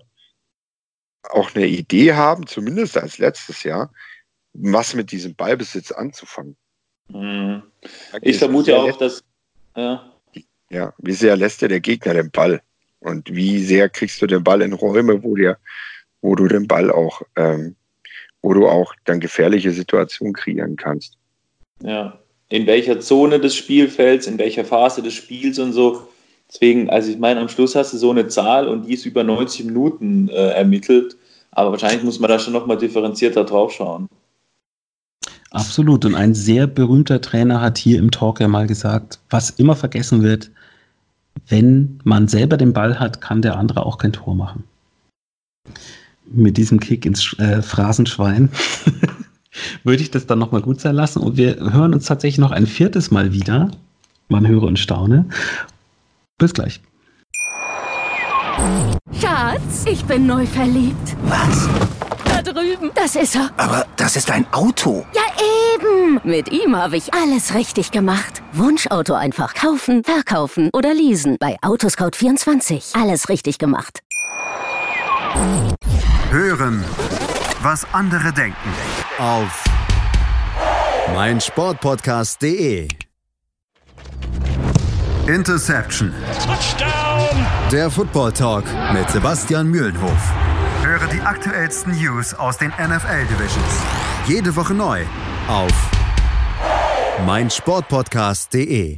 auch 1.30 1.54
eine 1.54 1.68
Idee 1.68 2.14
haben, 2.14 2.48
zumindest 2.48 2.98
als 2.98 3.18
letztes 3.18 3.64
Jahr, 3.64 3.92
was 4.54 4.94
mit 4.94 5.12
diesem 5.12 5.36
Ballbesitz 5.36 5.92
anzufangen. 5.92 6.56
Mhm. 7.10 7.64
Ich 8.22 8.38
vermute 8.38 8.78
auch, 8.78 8.98
dass. 8.98 9.24
Ja. 9.76 10.14
ja, 10.70 10.94
wie 10.98 11.14
sehr 11.14 11.38
lässt 11.38 11.62
dir 11.62 11.68
der 11.68 11.80
Gegner 11.80 12.14
den 12.14 12.32
Ball? 12.32 12.62
Und 13.00 13.34
wie 13.34 13.64
sehr 13.64 13.88
kriegst 13.90 14.22
du 14.22 14.28
den 14.28 14.44
Ball 14.44 14.62
in 14.62 14.74
Räume, 14.74 15.24
wo 15.24 15.36
dir 15.36 15.58
wo 16.22 16.36
du 16.36 16.48
den 16.48 16.68
Ball 16.68 16.92
auch, 16.92 17.22
ähm, 17.36 17.76
wo 18.42 18.54
du 18.54 18.68
auch 18.68 18.94
dann 19.06 19.20
gefährliche 19.20 19.72
Situationen 19.72 20.34
kreieren 20.34 20.76
kannst. 20.76 21.18
Ja, 21.82 22.20
in 22.50 22.66
welcher 22.66 23.00
Zone 23.00 23.40
des 23.40 23.56
Spielfelds, 23.56 24.28
in 24.28 24.38
welcher 24.38 24.66
Phase 24.66 25.02
des 25.02 25.14
Spiels 25.14 25.60
und 25.60 25.74
so. 25.74 26.08
Deswegen, 26.52 26.90
also 26.90 27.12
ich 27.12 27.20
meine, 27.20 27.40
am 27.40 27.50
Schluss 27.50 27.76
hast 27.76 27.94
du 27.94 27.98
so 27.98 28.12
eine 28.12 28.28
Zahl 28.28 28.68
und 28.68 28.88
die 28.88 28.94
ist 28.94 29.06
über 29.06 29.24
90 29.24 29.66
Minuten 29.66 30.30
äh, 30.30 30.50
ermittelt. 30.50 31.16
Aber 31.52 31.72
wahrscheinlich 31.72 32.04
muss 32.04 32.20
man 32.20 32.30
da 32.30 32.40
schon 32.40 32.54
nochmal 32.54 32.78
differenzierter 32.78 33.44
drauf 33.44 33.72
schauen. 33.72 34.08
Absolut. 35.52 36.06
Und 36.06 36.16
ein 36.16 36.34
sehr 36.34 36.68
berühmter 36.68 37.22
Trainer 37.22 37.62
hat 37.62 37.78
hier 37.78 38.00
im 38.00 38.12
Talk 38.12 38.40
ja 38.40 38.48
mal 38.48 38.68
gesagt, 38.68 39.20
was 39.30 39.52
immer 39.52 39.76
vergessen 39.76 40.22
wird, 40.22 40.52
wenn 41.48 42.00
man 42.04 42.28
selber 42.28 42.58
den 42.58 42.74
Ball 42.74 43.00
hat, 43.00 43.22
kann 43.22 43.42
der 43.42 43.58
andere 43.58 43.86
auch 43.86 43.98
kein 43.98 44.14
Tor 44.14 44.36
machen 44.36 44.64
mit 46.32 46.58
diesem 46.58 46.80
Kick 46.80 47.06
ins 47.06 47.38
äh, 47.40 47.62
Phrasenschwein 47.62 48.50
würde 49.84 50.02
ich 50.02 50.12
das 50.12 50.28
dann 50.28 50.40
nochmal 50.40 50.62
gut 50.62 50.80
sein 50.80 50.96
lassen. 50.96 51.20
Und 51.20 51.38
wir 51.38 51.58
hören 51.58 51.94
uns 51.94 52.06
tatsächlich 52.06 52.38
noch 52.38 52.52
ein 52.52 52.68
viertes 52.68 53.12
Mal 53.12 53.34
wieder. 53.34 53.72
Man 54.28 54.48
höre 54.48 54.64
und 54.64 54.78
staune. 54.78 55.26
Bis 56.40 56.54
gleich. 56.54 56.82
Schatz, 59.22 59.86
ich 59.86 60.04
bin 60.06 60.26
neu 60.26 60.46
verliebt. 60.46 61.16
Was? 61.24 61.70
Da 62.26 62.42
drüben. 62.42 62.92
Das 62.96 63.16
ist 63.16 63.36
er. 63.36 63.52
Aber 63.58 63.86
das 63.98 64.16
ist 64.16 64.32
ein 64.32 64.46
Auto. 64.54 65.06
Ja, 65.14 65.22
eben. 65.76 66.20
Mit 66.24 66.52
ihm 66.52 66.76
habe 66.76 66.98
ich 66.98 67.14
alles 67.14 67.54
richtig 67.54 67.92
gemacht. 67.92 68.42
Wunschauto 68.54 69.14
einfach 69.14 69.54
kaufen, 69.54 70.04
verkaufen 70.04 70.70
oder 70.74 70.94
leasen. 70.94 71.38
Bei 71.40 71.58
Autoscout24. 71.62 73.00
Alles 73.00 73.30
richtig 73.30 73.60
gemacht. 73.60 74.00
Hören, 76.32 76.84
was 77.62 77.86
andere 77.94 78.32
denken. 78.34 78.74
Auf 79.18 79.64
meinsportpodcast.de. 81.14 82.88
Interception. 85.30 86.12
Touchdown. 86.44 87.46
Der 87.72 87.92
Football 87.92 88.32
Talk 88.32 88.64
mit 88.94 89.08
Sebastian 89.12 89.68
Mühlenhof. 89.68 90.34
Höre 90.82 91.08
die 91.08 91.22
aktuellsten 91.22 91.94
News 91.94 92.34
aus 92.34 92.58
den 92.58 92.70
NFL 92.70 93.28
Divisions. 93.30 93.74
Jede 94.28 94.56
Woche 94.56 94.74
neu 94.74 95.04
auf 95.48 95.72
meinsportpodcast.de. 97.28 98.98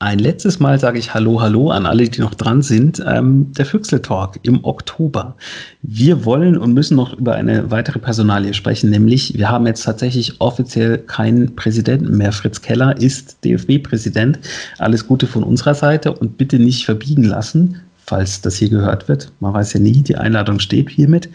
Ein 0.00 0.18
letztes 0.18 0.58
Mal 0.58 0.80
sage 0.80 0.98
ich 0.98 1.14
Hallo, 1.14 1.40
Hallo 1.40 1.70
an 1.70 1.86
alle, 1.86 2.08
die 2.08 2.20
noch 2.20 2.34
dran 2.34 2.62
sind. 2.62 3.00
Ähm, 3.06 3.52
der 3.52 3.64
Füchsel 3.64 4.02
Talk 4.02 4.40
im 4.42 4.64
Oktober. 4.64 5.36
Wir 5.82 6.24
wollen 6.24 6.58
und 6.58 6.74
müssen 6.74 6.96
noch 6.96 7.16
über 7.16 7.34
eine 7.34 7.70
weitere 7.70 8.00
Personalie 8.00 8.54
sprechen, 8.54 8.90
nämlich 8.90 9.38
wir 9.38 9.48
haben 9.48 9.68
jetzt 9.68 9.84
tatsächlich 9.84 10.40
offiziell 10.40 10.98
keinen 10.98 11.54
Präsidenten 11.54 12.16
mehr. 12.16 12.32
Fritz 12.32 12.60
Keller 12.60 13.00
ist 13.00 13.44
DFB-Präsident. 13.44 14.40
Alles 14.78 15.06
Gute 15.06 15.28
von 15.28 15.44
unserer 15.44 15.74
Seite 15.74 16.12
und 16.12 16.38
bitte 16.38 16.58
nicht 16.58 16.84
verbiegen 16.84 17.24
lassen, 17.24 17.80
falls 18.04 18.40
das 18.40 18.56
hier 18.56 18.70
gehört 18.70 19.06
wird. 19.06 19.30
Man 19.38 19.54
weiß 19.54 19.74
ja 19.74 19.80
nie, 19.80 20.02
die 20.02 20.16
Einladung 20.16 20.58
steht 20.58 20.90
hiermit. 20.90 21.28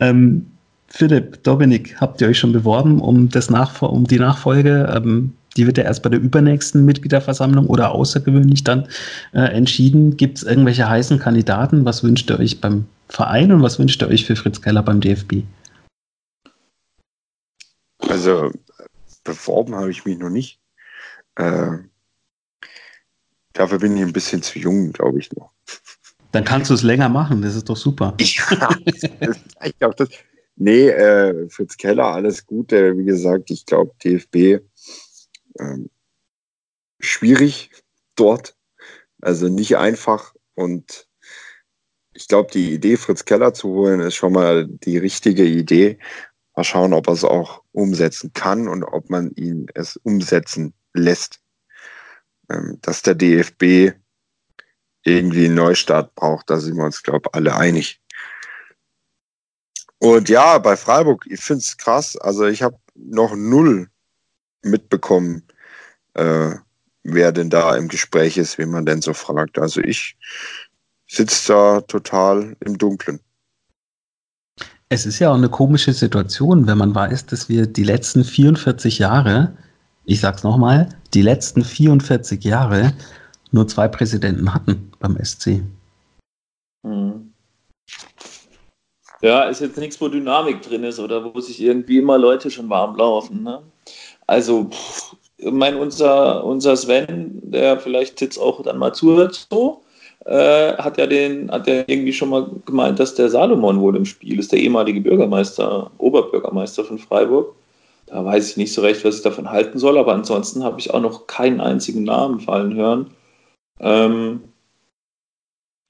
Ähm, 0.00 0.46
Philipp, 0.88 1.42
Dominik, 1.42 2.00
habt 2.00 2.22
ihr 2.22 2.28
euch 2.28 2.38
schon 2.38 2.52
beworben 2.52 3.00
um, 3.00 3.28
das 3.28 3.50
Nachf 3.50 3.82
um 3.82 4.06
die 4.06 4.18
Nachfolge? 4.18 4.90
Ähm, 4.96 5.34
die 5.58 5.66
wird 5.66 5.76
ja 5.76 5.84
erst 5.84 6.04
bei 6.04 6.08
der 6.08 6.20
übernächsten 6.20 6.84
Mitgliederversammlung 6.84 7.66
oder 7.66 7.90
außergewöhnlich 7.90 8.62
dann 8.62 8.88
äh, 9.32 9.40
entschieden. 9.40 10.16
Gibt 10.16 10.38
es 10.38 10.44
irgendwelche 10.44 10.88
heißen 10.88 11.18
Kandidaten? 11.18 11.84
Was 11.84 12.04
wünscht 12.04 12.30
ihr 12.30 12.38
euch 12.38 12.60
beim 12.60 12.86
Verein 13.08 13.50
und 13.50 13.62
was 13.62 13.78
wünscht 13.78 14.00
ihr 14.00 14.08
euch 14.08 14.24
für 14.24 14.36
Fritz 14.36 14.62
Keller 14.62 14.84
beim 14.84 15.00
DFB? 15.00 15.42
Also 18.08 18.52
beworben 19.24 19.74
habe 19.74 19.90
ich 19.90 20.04
mich 20.04 20.16
noch 20.16 20.30
nicht. 20.30 20.60
Äh, 21.34 21.78
dafür 23.52 23.80
bin 23.80 23.96
ich 23.96 24.02
ein 24.02 24.12
bisschen 24.12 24.40
zu 24.40 24.60
jung, 24.60 24.92
glaube 24.92 25.18
ich 25.18 25.32
noch. 25.32 25.50
Dann 26.30 26.44
kannst 26.44 26.70
du 26.70 26.74
es 26.74 26.82
länger 26.84 27.08
machen, 27.08 27.42
das 27.42 27.56
ist 27.56 27.68
doch 27.68 27.76
super. 27.76 28.14
Ja, 28.20 28.70
ich 29.64 29.78
glaube, 29.78 29.96
das. 29.96 30.08
Nee, 30.54 30.88
äh, 30.88 31.48
Fritz 31.50 31.76
Keller, 31.76 32.04
alles 32.04 32.46
Gute. 32.46 32.96
Wie 32.96 33.04
gesagt, 33.04 33.50
ich 33.50 33.66
glaube, 33.66 33.92
DFB 34.04 34.62
ähm, 35.58 35.90
schwierig 37.00 37.70
dort. 38.16 38.56
Also 39.20 39.48
nicht 39.48 39.76
einfach. 39.76 40.34
Und 40.54 41.08
ich 42.12 42.28
glaube, 42.28 42.50
die 42.52 42.74
Idee, 42.74 42.96
Fritz 42.96 43.24
Keller 43.24 43.54
zu 43.54 43.68
holen, 43.68 44.00
ist 44.00 44.16
schon 44.16 44.32
mal 44.32 44.66
die 44.66 44.98
richtige 44.98 45.44
Idee. 45.44 45.98
Mal 46.56 46.64
schauen, 46.64 46.92
ob 46.92 47.06
er 47.06 47.14
es 47.14 47.24
auch 47.24 47.62
umsetzen 47.72 48.32
kann 48.32 48.68
und 48.68 48.82
ob 48.82 49.10
man 49.10 49.30
ihn 49.32 49.68
es 49.74 49.96
umsetzen 49.96 50.74
lässt. 50.94 51.40
Ähm, 52.50 52.78
dass 52.82 53.02
der 53.02 53.14
DFB 53.14 53.92
irgendwie 55.04 55.46
einen 55.46 55.54
Neustart 55.54 56.14
braucht, 56.14 56.50
da 56.50 56.58
sind 56.58 56.76
wir 56.76 56.84
uns, 56.84 57.02
glaube 57.02 57.28
ich, 57.28 57.34
alle 57.34 57.54
einig. 57.54 58.00
Und 59.98 60.28
ja, 60.28 60.58
bei 60.58 60.76
Freiburg, 60.76 61.24
ich 61.28 61.40
finde 61.40 61.60
es 61.60 61.76
krass. 61.76 62.16
Also 62.16 62.46
ich 62.46 62.62
habe 62.62 62.78
noch 62.94 63.34
null 63.34 63.90
mitbekommen, 64.62 65.42
äh, 66.14 66.50
wer 67.04 67.32
denn 67.32 67.50
da 67.50 67.76
im 67.76 67.88
Gespräch 67.88 68.36
ist, 68.36 68.58
wie 68.58 68.66
man 68.66 68.86
denn 68.86 69.02
so 69.02 69.14
fragt. 69.14 69.58
Also 69.58 69.80
ich 69.80 70.16
sitze 71.06 71.52
da 71.52 71.80
total 71.82 72.56
im 72.60 72.78
Dunkeln. 72.78 73.20
Es 74.90 75.04
ist 75.04 75.18
ja 75.18 75.30
auch 75.30 75.36
eine 75.36 75.50
komische 75.50 75.92
Situation, 75.92 76.66
wenn 76.66 76.78
man 76.78 76.94
weiß, 76.94 77.26
dass 77.26 77.48
wir 77.48 77.66
die 77.66 77.84
letzten 77.84 78.24
44 78.24 78.98
Jahre, 78.98 79.56
ich 80.04 80.20
sag's 80.20 80.42
nochmal, 80.42 80.88
die 81.12 81.22
letzten 81.22 81.62
44 81.62 82.42
Jahre 82.42 82.94
nur 83.50 83.68
zwei 83.68 83.88
Präsidenten 83.88 84.52
hatten 84.54 84.90
beim 84.98 85.18
SC. 85.22 85.62
Mhm. 86.82 87.32
Ja, 89.20 89.44
ist 89.44 89.60
jetzt 89.60 89.78
nichts, 89.78 90.00
wo 90.00 90.08
Dynamik 90.08 90.62
drin 90.62 90.84
ist 90.84 91.00
oder 91.00 91.34
wo 91.34 91.40
sich 91.40 91.60
irgendwie 91.60 91.98
immer 91.98 92.18
Leute 92.18 92.50
schon 92.50 92.70
warm 92.70 92.96
laufen. 92.96 93.42
Ne? 93.42 93.62
Also, 94.28 94.64
pff, 94.70 95.16
ich 95.38 95.50
meine, 95.50 95.78
unser, 95.78 96.44
unser 96.44 96.76
Sven, 96.76 97.40
der 97.42 97.80
vielleicht 97.80 98.20
jetzt 98.20 98.38
auch 98.38 98.62
dann 98.62 98.78
mal 98.78 98.92
zuhört, 98.92 99.46
so, 99.50 99.82
äh, 100.26 100.74
hat 100.76 100.98
ja 100.98 101.06
den, 101.06 101.50
hat 101.50 101.66
ja 101.66 101.84
irgendwie 101.86 102.12
schon 102.12 102.28
mal 102.28 102.50
gemeint, 102.66 103.00
dass 103.00 103.14
der 103.14 103.30
Salomon 103.30 103.80
wohl 103.80 103.96
im 103.96 104.04
Spiel 104.04 104.38
ist, 104.38 104.52
der 104.52 104.60
ehemalige 104.60 105.00
Bürgermeister, 105.00 105.90
Oberbürgermeister 105.98 106.84
von 106.84 106.98
Freiburg. 106.98 107.54
Da 108.06 108.24
weiß 108.24 108.50
ich 108.50 108.56
nicht 108.58 108.72
so 108.72 108.82
recht, 108.82 109.04
was 109.04 109.16
ich 109.16 109.22
davon 109.22 109.50
halten 109.50 109.78
soll, 109.78 109.98
aber 109.98 110.14
ansonsten 110.14 110.64
habe 110.64 110.80
ich 110.80 110.92
auch 110.92 111.00
noch 111.00 111.26
keinen 111.26 111.60
einzigen 111.60 112.04
Namen 112.04 112.40
fallen 112.40 112.74
hören. 112.74 113.10
Ähm, 113.80 114.42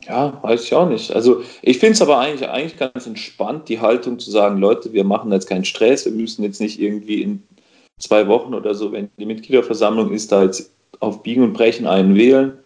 ja, 0.07 0.39
weiß 0.43 0.65
ich 0.65 0.75
auch 0.75 0.89
nicht. 0.89 1.13
Also 1.13 1.43
ich 1.63 1.79
finde 1.79 1.95
es 1.95 2.03
aber 2.03 2.19
eigentlich, 2.19 2.49
eigentlich 2.49 2.79
ganz 2.79 3.07
entspannt, 3.07 3.69
die 3.69 3.81
Haltung 3.81 4.19
zu 4.19 4.31
sagen, 4.31 4.59
Leute, 4.59 4.93
wir 4.93 5.05
machen 5.05 5.33
jetzt 5.33 5.49
keinen 5.49 5.65
Stress, 5.65 6.05
wir 6.05 6.13
müssen 6.13 6.45
jetzt 6.45 6.61
nicht 6.61 6.81
irgendwie 6.81 7.23
in 7.23 7.43
zwei 7.99 8.27
Wochen 8.29 8.55
oder 8.55 8.75
so, 8.75 8.93
wenn 8.93 9.11
die 9.19 9.27
Mitgliederversammlung 9.27 10.13
ist, 10.13 10.33
da 10.33 10.45
jetzt 10.45 10.73
auf 11.01 11.23
Biegen 11.23 11.43
und 11.43 11.53
Brechen 11.53 11.87
einen 11.87 12.15
wählen. 12.15 12.59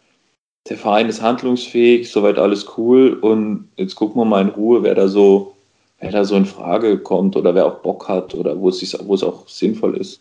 Der 0.69 0.77
Verein 0.77 1.09
ist 1.09 1.23
handlungsfähig, 1.23 2.11
soweit 2.11 2.39
alles 2.39 2.67
cool 2.77 3.15
und 3.15 3.69
jetzt 3.77 3.97
gucken 3.97 4.21
wir 4.21 4.25
mal 4.25 4.43
in 4.43 4.51
Ruhe, 4.51 4.83
wer 4.83 4.95
da 4.95 5.09
so, 5.09 5.57
wer 5.99 6.13
da 6.13 6.25
so 6.25 6.37
in 6.37 6.47
Frage 6.47 6.99
kommt 6.99 7.37
oder 7.37 7.55
wer 7.55 7.67
auch 7.67 7.81
Bock 7.81 8.09
hat 8.09 8.35
oder 8.35 8.59
wo 8.59 8.69
es, 8.69 8.79
sich, 8.79 8.97
wo 9.05 9.15
es 9.15 9.25
auch 9.25 9.49
sinnvoll 9.49 9.97
ist. 9.97 10.21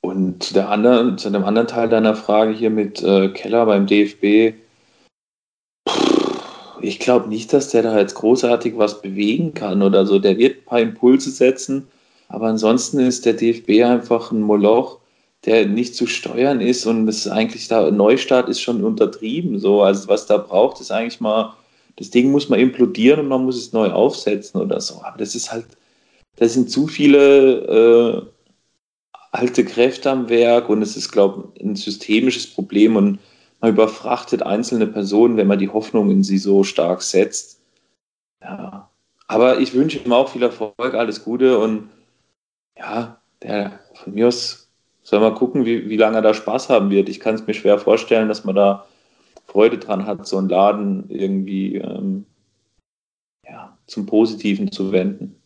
Und 0.00 0.42
zu, 0.42 0.54
der 0.54 0.70
anderen, 0.70 1.18
zu 1.18 1.30
dem 1.30 1.44
anderen 1.44 1.68
Teil 1.68 1.88
deiner 1.88 2.16
Frage 2.16 2.52
hier 2.52 2.70
mit 2.70 3.02
äh, 3.02 3.28
Keller 3.28 3.66
beim 3.66 3.86
DFB, 3.86 4.54
ich 6.82 6.98
glaube 6.98 7.28
nicht, 7.28 7.52
dass 7.52 7.68
der 7.68 7.82
da 7.82 7.98
jetzt 7.98 8.14
großartig 8.14 8.78
was 8.78 9.02
bewegen 9.02 9.54
kann 9.54 9.82
oder 9.82 10.06
so. 10.06 10.18
Der 10.18 10.38
wird 10.38 10.58
ein 10.58 10.64
paar 10.64 10.80
Impulse 10.80 11.30
setzen, 11.30 11.88
aber 12.30 12.46
ansonsten 12.46 13.00
ist 13.00 13.26
der 13.26 13.34
DFB 13.34 13.84
einfach 13.84 14.30
ein 14.30 14.40
Moloch, 14.40 15.00
der 15.44 15.66
nicht 15.66 15.96
zu 15.96 16.06
steuern 16.06 16.60
ist 16.60 16.86
und 16.86 17.08
es 17.08 17.26
ist 17.26 17.32
eigentlich 17.32 17.66
da, 17.66 17.90
Neustart 17.90 18.48
ist 18.48 18.60
schon 18.60 18.84
untertrieben. 18.84 19.58
So. 19.58 19.82
Also 19.82 20.08
was 20.08 20.26
da 20.26 20.36
braucht, 20.36 20.80
ist 20.80 20.92
eigentlich 20.92 21.20
mal, 21.20 21.54
das 21.96 22.10
Ding 22.10 22.30
muss 22.30 22.48
man 22.48 22.60
implodieren 22.60 23.20
und 23.20 23.28
man 23.28 23.44
muss 23.44 23.56
es 23.56 23.72
neu 23.72 23.90
aufsetzen 23.90 24.60
oder 24.60 24.80
so. 24.80 25.02
Aber 25.02 25.18
das 25.18 25.34
ist 25.34 25.50
halt, 25.50 25.66
da 26.36 26.46
sind 26.46 26.70
zu 26.70 26.86
viele 26.86 28.22
äh, 28.22 28.22
alte 29.32 29.64
Kräfte 29.64 30.10
am 30.10 30.28
Werk 30.28 30.68
und 30.68 30.82
es 30.82 30.96
ist, 30.96 31.10
glaube 31.10 31.48
ich, 31.54 31.64
ein 31.64 31.74
systemisches 31.74 32.46
Problem 32.46 32.94
und 32.94 33.18
man 33.60 33.72
überfrachtet 33.72 34.42
einzelne 34.42 34.86
Personen, 34.86 35.36
wenn 35.36 35.48
man 35.48 35.58
die 35.58 35.68
Hoffnung 35.68 36.10
in 36.12 36.22
sie 36.22 36.38
so 36.38 36.62
stark 36.62 37.02
setzt. 37.02 37.60
Ja. 38.40 38.88
Aber 39.26 39.58
ich 39.58 39.74
wünsche 39.74 39.98
ihm 39.98 40.12
auch 40.12 40.28
viel 40.28 40.42
Erfolg, 40.42 40.94
alles 40.94 41.24
Gute 41.24 41.58
und 41.58 41.88
ja, 42.80 43.20
der 43.42 43.78
von 43.94 44.14
mir 44.14 44.28
aus 44.28 44.68
soll 45.02 45.20
mal 45.20 45.34
gucken, 45.34 45.64
wie, 45.64 45.88
wie 45.88 45.96
lange 45.96 46.16
er 46.16 46.22
da 46.22 46.34
Spaß 46.34 46.68
haben 46.68 46.90
wird. 46.90 47.08
Ich 47.08 47.20
kann 47.20 47.34
es 47.34 47.46
mir 47.46 47.54
schwer 47.54 47.78
vorstellen, 47.78 48.28
dass 48.28 48.44
man 48.44 48.54
da 48.54 48.86
Freude 49.46 49.78
dran 49.78 50.06
hat, 50.06 50.26
so 50.26 50.38
einen 50.38 50.48
Laden 50.48 51.10
irgendwie 51.10 51.76
ähm, 51.76 52.26
ja, 53.46 53.76
zum 53.86 54.06
Positiven 54.06 54.70
zu 54.70 54.92
wenden. 54.92 55.36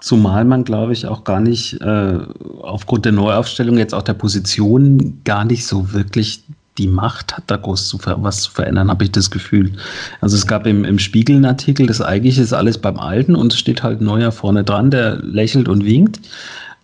Zumal 0.00 0.44
man, 0.44 0.64
glaube 0.64 0.92
ich, 0.92 1.06
auch 1.06 1.24
gar 1.24 1.40
nicht 1.40 1.80
äh, 1.80 2.18
aufgrund 2.60 3.04
der 3.04 3.12
Neuaufstellung 3.12 3.78
jetzt 3.78 3.94
auch 3.94 4.02
der 4.02 4.14
Position 4.14 5.22
gar 5.24 5.44
nicht 5.44 5.66
so 5.66 5.92
wirklich 5.92 6.44
die 6.78 6.88
Macht 6.88 7.36
hat, 7.36 7.44
da 7.46 7.56
groß 7.56 7.88
zu 7.88 7.98
was 8.04 8.42
zu 8.42 8.50
verändern, 8.50 8.90
habe 8.90 9.04
ich 9.04 9.12
das 9.12 9.30
Gefühl. 9.30 9.72
Also 10.20 10.36
es 10.36 10.46
gab 10.46 10.66
im, 10.66 10.84
im 10.84 10.98
Spiegel 10.98 11.36
einen 11.36 11.44
Artikel, 11.44 11.86
das 11.86 12.00
eigentlich 12.00 12.38
ist 12.38 12.52
alles 12.52 12.78
beim 12.78 12.98
Alten 12.98 13.36
und 13.36 13.52
es 13.52 13.58
steht 13.58 13.82
halt 13.82 14.00
neuer 14.00 14.32
vorne 14.32 14.64
dran, 14.64 14.90
der 14.90 15.16
lächelt 15.22 15.68
und 15.68 15.84
winkt. 15.84 16.20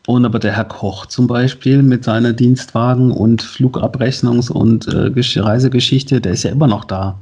Und 0.07 0.25
aber 0.25 0.39
der 0.39 0.53
Herr 0.53 0.65
Koch 0.65 1.07
zum 1.07 1.27
Beispiel 1.27 1.83
mit 1.83 2.05
seiner 2.05 2.33
Dienstwagen 2.33 3.11
und 3.13 3.43
Flugabrechnungs- 3.43 4.51
und 4.51 4.87
äh, 4.89 5.41
Reisegeschichte, 5.41 6.21
der 6.21 6.33
ist 6.33 6.45
ja 6.45 6.51
immer 6.51 6.67
noch 6.67 6.85
da. 6.85 7.19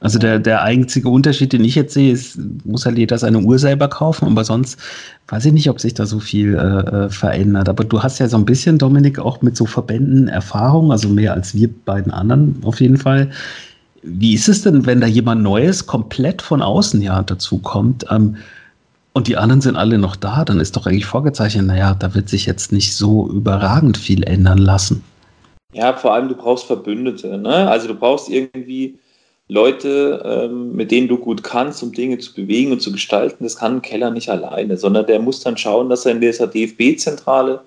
Also 0.00 0.18
der, 0.18 0.38
der 0.38 0.62
einzige 0.62 1.10
Unterschied, 1.10 1.52
den 1.52 1.62
ich 1.62 1.74
jetzt 1.74 1.92
sehe, 1.92 2.10
ist, 2.10 2.38
muss 2.64 2.86
halt 2.86 2.96
jeder 2.96 3.18
seine 3.18 3.40
Uhr 3.40 3.58
selber 3.58 3.86
kaufen, 3.86 4.26
aber 4.26 4.44
sonst 4.44 4.78
weiß 5.28 5.44
ich 5.44 5.52
nicht, 5.52 5.68
ob 5.68 5.78
sich 5.78 5.92
da 5.92 6.06
so 6.06 6.20
viel 6.20 6.54
äh, 6.54 7.04
äh, 7.04 7.10
verändert. 7.10 7.68
Aber 7.68 7.84
du 7.84 8.02
hast 8.02 8.18
ja 8.18 8.26
so 8.26 8.38
ein 8.38 8.46
bisschen, 8.46 8.78
Dominik, 8.78 9.18
auch 9.18 9.42
mit 9.42 9.58
so 9.58 9.66
Verbänden 9.66 10.28
Erfahrung, 10.28 10.90
also 10.90 11.08
mehr 11.10 11.34
als 11.34 11.54
wir 11.54 11.68
beiden 11.84 12.12
anderen 12.12 12.56
auf 12.64 12.80
jeden 12.80 12.96
Fall. 12.96 13.30
Wie 14.02 14.32
ist 14.32 14.48
es 14.48 14.62
denn, 14.62 14.86
wenn 14.86 15.02
da 15.02 15.06
jemand 15.06 15.42
Neues 15.42 15.86
komplett 15.86 16.40
von 16.40 16.62
außen 16.62 17.02
ja 17.02 17.22
dazu 17.22 17.58
kommt? 17.58 18.06
Ähm, 18.10 18.36
und 19.12 19.28
die 19.28 19.36
anderen 19.36 19.60
sind 19.60 19.76
alle 19.76 19.98
noch 19.98 20.16
da, 20.16 20.46
dann 20.46 20.60
ist 20.60 20.76
doch 20.76 20.86
eigentlich 20.86 21.04
vorgezeichnet, 21.04 21.66
naja, 21.66 21.94
da 21.98 22.14
wird 22.14 22.30
sich 22.30 22.46
jetzt 22.46 22.72
nicht 22.72 22.94
so 22.94 23.28
überragend 23.28 23.98
viel 23.98 24.22
ändern 24.22 24.58
lassen. 24.58 25.02
Ja, 25.74 25.92
vor 25.92 26.14
allem 26.14 26.28
du 26.28 26.34
brauchst 26.34 26.66
Verbündete. 26.66 27.36
Ne? 27.36 27.68
Also 27.68 27.88
du 27.88 27.94
brauchst 27.94 28.30
irgendwie 28.30 28.98
Leute, 29.50 30.22
ähm, 30.24 30.76
mit 30.76 30.92
denen 30.92 31.08
du 31.08 31.18
gut 31.18 31.42
kannst, 31.42 31.82
um 31.82 31.92
Dinge 31.92 32.18
zu 32.18 32.32
bewegen 32.32 32.70
und 32.70 32.80
zu 32.80 32.92
gestalten. 32.92 33.42
Das 33.42 33.56
kann 33.56 33.76
ein 33.76 33.82
Keller 33.82 34.12
nicht 34.12 34.28
alleine, 34.28 34.76
sondern 34.76 35.06
der 35.06 35.18
muss 35.18 35.40
dann 35.40 35.56
schauen, 35.56 35.88
dass 35.88 36.06
er 36.06 36.12
in 36.12 36.20
dieser 36.20 36.46
DFB-Zentrale 36.46 37.60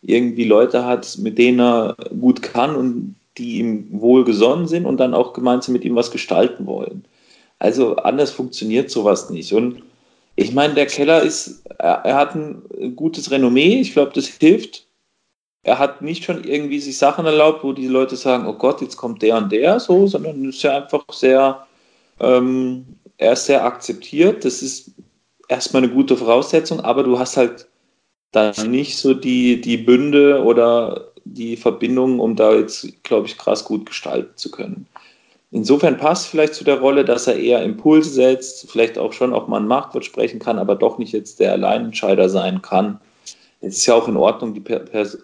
irgendwie 0.00 0.44
Leute 0.44 0.86
hat, 0.86 1.18
mit 1.18 1.36
denen 1.36 1.60
er 1.60 1.94
gut 2.18 2.42
kann 2.42 2.74
und 2.74 3.16
die 3.36 3.58
ihm 3.58 3.88
wohlgesonnen 3.90 4.66
sind 4.66 4.86
und 4.86 4.96
dann 4.96 5.12
auch 5.12 5.34
gemeinsam 5.34 5.74
mit 5.74 5.84
ihm 5.84 5.94
was 5.94 6.10
gestalten 6.10 6.64
wollen. 6.64 7.04
Also 7.58 7.96
anders 7.96 8.30
funktioniert 8.30 8.90
sowas 8.90 9.28
nicht. 9.28 9.52
Und 9.52 9.82
ich 10.36 10.54
meine, 10.54 10.72
der 10.72 10.86
Keller 10.86 11.22
ist, 11.22 11.64
er, 11.78 12.14
hat 12.14 12.34
ein 12.34 12.62
gutes 12.96 13.30
Renommee. 13.30 13.80
Ich 13.80 13.92
glaube, 13.92 14.12
das 14.14 14.26
hilft 14.26 14.85
er 15.66 15.80
hat 15.80 16.00
nicht 16.00 16.22
schon 16.22 16.44
irgendwie 16.44 16.78
sich 16.78 16.96
Sachen 16.96 17.26
erlaubt, 17.26 17.64
wo 17.64 17.72
die 17.72 17.88
Leute 17.88 18.14
sagen, 18.14 18.46
oh 18.46 18.52
Gott, 18.52 18.80
jetzt 18.82 18.96
kommt 18.96 19.20
der 19.20 19.36
und 19.36 19.50
der 19.50 19.80
so, 19.80 20.06
sondern 20.06 20.48
ist 20.48 20.62
ja 20.62 20.76
einfach 20.76 21.04
sehr, 21.10 21.66
ähm, 22.20 22.86
er 23.18 23.32
ist 23.32 23.46
sehr 23.46 23.64
akzeptiert. 23.64 24.44
Das 24.44 24.62
ist 24.62 24.92
erstmal 25.48 25.82
eine 25.82 25.92
gute 25.92 26.16
Voraussetzung, 26.16 26.78
aber 26.80 27.02
du 27.02 27.18
hast 27.18 27.36
halt 27.36 27.66
dann 28.30 28.54
nicht 28.70 28.96
so 28.96 29.12
die, 29.12 29.60
die 29.60 29.76
Bünde 29.76 30.44
oder 30.44 31.08
die 31.24 31.56
Verbindungen, 31.56 32.20
um 32.20 32.36
da 32.36 32.54
jetzt, 32.54 33.02
glaube 33.02 33.26
ich, 33.26 33.36
krass 33.36 33.64
gut 33.64 33.86
gestalten 33.86 34.36
zu 34.36 34.52
können. 34.52 34.86
Insofern 35.50 35.96
passt 35.96 36.28
vielleicht 36.28 36.54
zu 36.54 36.62
der 36.62 36.78
Rolle, 36.78 37.04
dass 37.04 37.26
er 37.26 37.40
eher 37.40 37.64
Impulse 37.64 38.10
setzt, 38.10 38.70
vielleicht 38.70 38.98
auch 38.98 39.12
schon 39.12 39.34
auch 39.34 39.48
mal 39.48 39.60
ein 39.60 39.66
Machtwort 39.66 40.04
sprechen 40.04 40.38
kann, 40.38 40.60
aber 40.60 40.76
doch 40.76 40.98
nicht 40.98 41.12
jetzt 41.12 41.40
der 41.40 41.50
Alleinentscheider 41.52 42.28
sein 42.28 42.62
kann 42.62 43.00
es 43.60 43.78
ist 43.78 43.86
ja 43.86 43.94
auch 43.94 44.08
in 44.08 44.16
Ordnung, 44.16 44.54
die, 44.54 44.62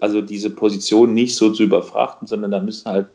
also 0.01 0.21
diese 0.21 0.51
Position 0.51 1.15
nicht 1.15 1.37
so 1.37 1.51
zu 1.51 1.63
überfrachten, 1.63 2.27
sondern 2.27 2.51
da 2.51 2.61
müssen 2.61 2.91
halt 2.91 3.07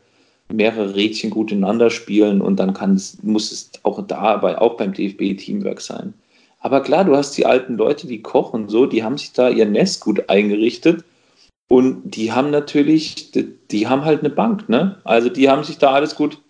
mehrere 0.50 0.94
Rädchen 0.94 1.30
gut 1.30 1.52
ineinander 1.52 1.90
spielen 1.90 2.40
und 2.40 2.56
dann 2.56 2.72
kann 2.72 2.94
es, 2.94 3.22
muss 3.22 3.52
es 3.52 3.70
auch 3.82 4.00
dabei, 4.06 4.58
auch 4.58 4.76
beim 4.76 4.94
DFB 4.94 5.38
Teamwork 5.38 5.80
sein. 5.80 6.14
Aber 6.60 6.82
klar, 6.82 7.04
du 7.04 7.14
hast 7.14 7.36
die 7.36 7.46
alten 7.46 7.76
Leute, 7.76 8.06
die 8.06 8.22
kochen 8.22 8.68
so, 8.68 8.86
die 8.86 9.04
haben 9.04 9.18
sich 9.18 9.32
da 9.32 9.48
ihr 9.48 9.66
Nest 9.66 10.00
gut 10.00 10.28
eingerichtet 10.28 11.04
und 11.68 12.16
die 12.16 12.32
haben 12.32 12.50
natürlich, 12.50 13.30
die, 13.30 13.54
die 13.70 13.86
haben 13.86 14.04
halt 14.04 14.20
eine 14.20 14.30
Bank, 14.30 14.68
ne? 14.68 15.00
Also 15.04 15.28
die 15.28 15.48
haben 15.48 15.64
sich 15.64 15.78
da 15.78 15.92
alles 15.92 16.14
gut 16.14 16.40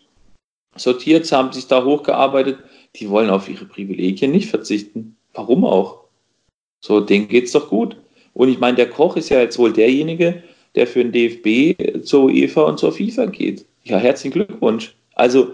sortiert, 0.77 1.31
haben 1.33 1.53
sich 1.53 1.67
da 1.67 1.85
hochgearbeitet, 1.85 2.59
die 2.97 3.11
wollen 3.11 3.31
auf 3.31 3.49
ihre 3.49 3.65
Privilegien 3.65 4.31
nicht 4.31 4.49
verzichten. 4.49 5.17
Warum 5.35 5.65
auch? 5.65 6.05
So, 6.81 7.01
denen 7.01 7.29
geht's 7.29 7.53
doch 7.53 7.69
gut. 7.69 7.97
Und 8.39 8.49
ich 8.49 8.61
meine, 8.61 8.77
der 8.77 8.89
Koch 8.89 9.17
ist 9.17 9.31
ja 9.31 9.41
jetzt 9.41 9.59
wohl 9.59 9.73
derjenige, 9.73 10.45
der 10.77 10.87
für 10.87 11.05
den 11.05 11.11
DFB 11.11 12.05
zur 12.05 12.27
UEFA 12.27 12.63
und 12.63 12.79
zur 12.79 12.93
FIFA 12.93 13.27
geht. 13.27 13.67
Ja, 13.83 13.99
herzlichen 13.99 14.33
Glückwunsch. 14.33 14.95
Also 15.17 15.49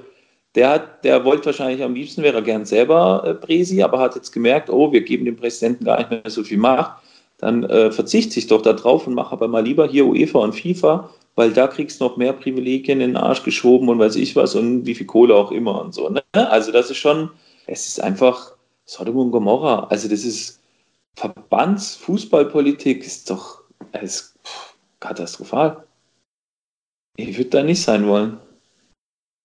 der 0.55 0.69
hat, 0.69 1.03
der 1.03 1.25
wollte 1.25 1.47
wahrscheinlich 1.47 1.83
am 1.83 1.95
liebsten, 1.95 2.23
wäre 2.23 2.37
er 2.37 2.43
gern 2.43 2.67
selber 2.67 3.25
äh, 3.25 3.33
Presi, 3.33 3.83
aber 3.83 4.01
hat 4.01 4.17
jetzt 4.17 4.33
gemerkt, 4.33 4.69
oh, 4.69 4.93
wir 4.93 5.01
geben 5.01 5.25
dem 5.25 5.35
Präsidenten 5.35 5.87
gar 5.87 5.97
nicht 5.97 6.11
mehr 6.11 6.23
so 6.27 6.45
viel 6.45 6.59
Macht. 6.59 7.01
Dann 7.39 7.65
äh, 7.65 7.91
verzichte 7.91 8.39
ich 8.39 8.49
doch 8.49 8.61
da 8.61 8.75
drauf 8.75 9.07
und 9.07 9.15
mache 9.15 9.33
aber 9.33 9.49
mal 9.49 9.65
lieber 9.65 9.89
hier 9.89 10.05
UEFA 10.05 10.41
und 10.41 10.53
FIFA, 10.53 11.09
weil 11.37 11.53
da 11.53 11.69
kriegst 11.69 12.03
du 12.03 12.05
noch 12.05 12.19
mehr 12.19 12.35
Privilegien 12.35 13.01
in 13.01 13.13
den 13.13 13.17
Arsch 13.17 13.45
geschoben 13.45 13.89
und 13.89 13.99
weiß 13.99 14.17
ich 14.17 14.37
was 14.37 14.55
und 14.55 14.85
wie 14.85 14.95
viel 14.95 15.07
Kohle 15.07 15.35
auch 15.35 15.53
immer 15.53 15.81
und 15.81 15.95
so. 15.95 16.11
Ne? 16.11 16.23
Also 16.35 16.71
das 16.71 16.91
ist 16.91 16.99
schon, 16.99 17.31
es 17.67 17.89
ist 17.89 18.03
einfach 18.03 18.53
Sodom 18.85 19.17
und 19.17 19.31
Gomorra. 19.31 19.87
Also 19.89 20.07
das 20.07 20.27
ist, 20.27 20.61
Verbandsfußballpolitik 21.17 23.05
ist 23.05 23.31
doch 23.31 23.63
ist, 24.03 24.35
katastrophal. 25.01 25.85
Ich 27.17 27.37
würde 27.37 27.51
da 27.51 27.63
nicht 27.63 27.83
sein 27.83 28.07
wollen. 28.07 28.39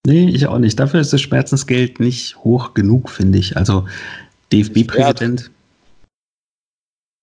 Nee, 0.05 0.29
ich 0.29 0.47
auch 0.47 0.57
nicht. 0.57 0.79
Dafür 0.79 1.01
ist 1.01 1.13
das 1.13 1.21
Schmerzensgeld 1.21 1.99
nicht 1.99 2.37
hoch 2.37 2.73
genug, 2.73 3.09
finde 3.09 3.37
ich. 3.37 3.57
Also 3.57 3.87
DFB-Präsident. 4.51 5.51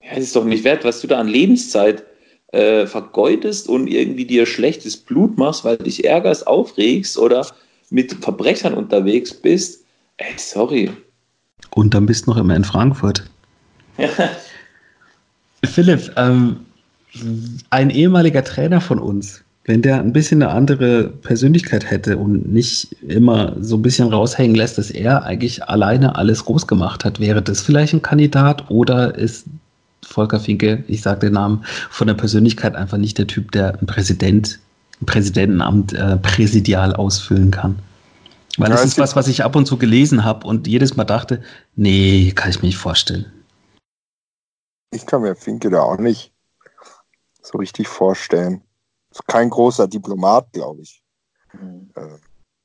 Ja, 0.05 0.11
es 0.13 0.25
ist 0.25 0.37
doch 0.37 0.45
nicht 0.45 0.63
wert, 0.63 0.85
was 0.85 1.01
du 1.01 1.09
da 1.09 1.19
an 1.19 1.29
Lebenszeit. 1.29 2.05
äh, 2.53 2.87
vergeudest 2.87 3.69
und 3.69 3.87
irgendwie 3.89 4.25
dir 4.25 4.47
schlechtes 4.47 4.97
Blut 4.97 5.37
machst, 5.37 5.65
weil 5.65 5.77
du 5.77 5.85
dich 5.85 6.05
ärgerst, 6.05 6.47
aufregst 6.47 7.19
oder 7.19 7.47
mit 7.91 8.13
Verbrechern 8.15 8.75
unterwegs 8.75 9.35
bist, 9.35 9.85
ey, 10.17 10.33
sorry. 10.37 10.91
Und 11.71 11.95
dann 11.95 12.07
bist 12.07 12.27
du 12.27 12.31
noch 12.31 12.39
immer 12.39 12.57
in 12.57 12.65
Frankfurt. 12.65 13.29
Philipp, 15.65 16.13
ähm, 16.17 16.57
ein 17.71 17.91
ehemaliger 17.91 18.45
Trainer 18.45 18.81
von 18.81 18.99
uns, 18.99 19.43
wenn 19.65 19.83
der 19.83 20.01
ein 20.01 20.13
bisschen 20.13 20.43
eine 20.43 20.53
andere 20.53 21.09
Persönlichkeit 21.09 21.91
hätte 21.91 22.17
und 22.17 22.53
nicht 22.53 22.95
immer 23.03 23.57
so 23.61 23.77
ein 23.77 23.83
bisschen 23.83 24.13
raushängen 24.13 24.55
lässt, 24.55 24.79
dass 24.79 24.91
er 24.91 25.25
eigentlich 25.25 25.65
alleine 25.65 26.17
alles 26.17 26.45
groß 26.45 26.67
gemacht 26.67 27.05
hat, 27.05 27.21
wäre 27.21 27.43
das 27.43 27.61
vielleicht 27.61 27.95
ein 27.95 28.03
Kandidat 28.03 28.71
oder 28.71 29.17
ist 29.17 29.47
Volker 30.05 30.39
Finke, 30.39 30.85
ich 30.87 31.03
sage 31.03 31.21
den 31.21 31.33
Namen, 31.33 31.65
von 31.91 32.07
der 32.07 32.15
Persönlichkeit 32.15 32.77
einfach 32.77 32.99
nicht 32.99 33.19
der 33.19 33.27
Typ, 33.27 33.51
der 33.53 33.77
ein 33.81 33.87
Präsident, 33.87 34.61
ein 35.03 35.07
Präsidentenamt 35.07 35.95
äh, 35.95 36.17
präsidial 36.19 36.95
ausfüllen 36.95 37.51
kann? 37.51 37.77
Weil 38.59 38.71
das 38.71 38.85
ist 38.85 38.99
was, 38.99 39.17
was 39.17 39.29
ich 39.29 39.45
ab 39.45 39.57
und 39.57 39.67
zu 39.67 39.77
gelesen 39.77 40.25
habe 40.25 40.47
und 40.47 40.67
jedes 40.67 40.97
Mal 40.97 41.05
dachte, 41.05 41.43
nee, 41.75 42.33
kann 42.35 42.51
ich 42.51 42.63
mir 42.63 42.69
nicht 42.69 42.79
vorstellen. 42.79 43.27
Ich 44.91 45.07
kann 45.07 45.23
mir 45.23 45.37
Finke 45.37 45.71
da 45.71 45.83
auch 45.83 45.99
nicht 45.99 46.33
so 47.43 47.59
richtig 47.59 47.89
vorstellen. 47.89 48.63
Ist 49.11 49.27
kein 49.27 49.51
großer 49.51 49.89
Diplomat, 49.89 50.53
glaube 50.53 50.83
ich. 50.83 51.03
Mhm. 51.53 51.91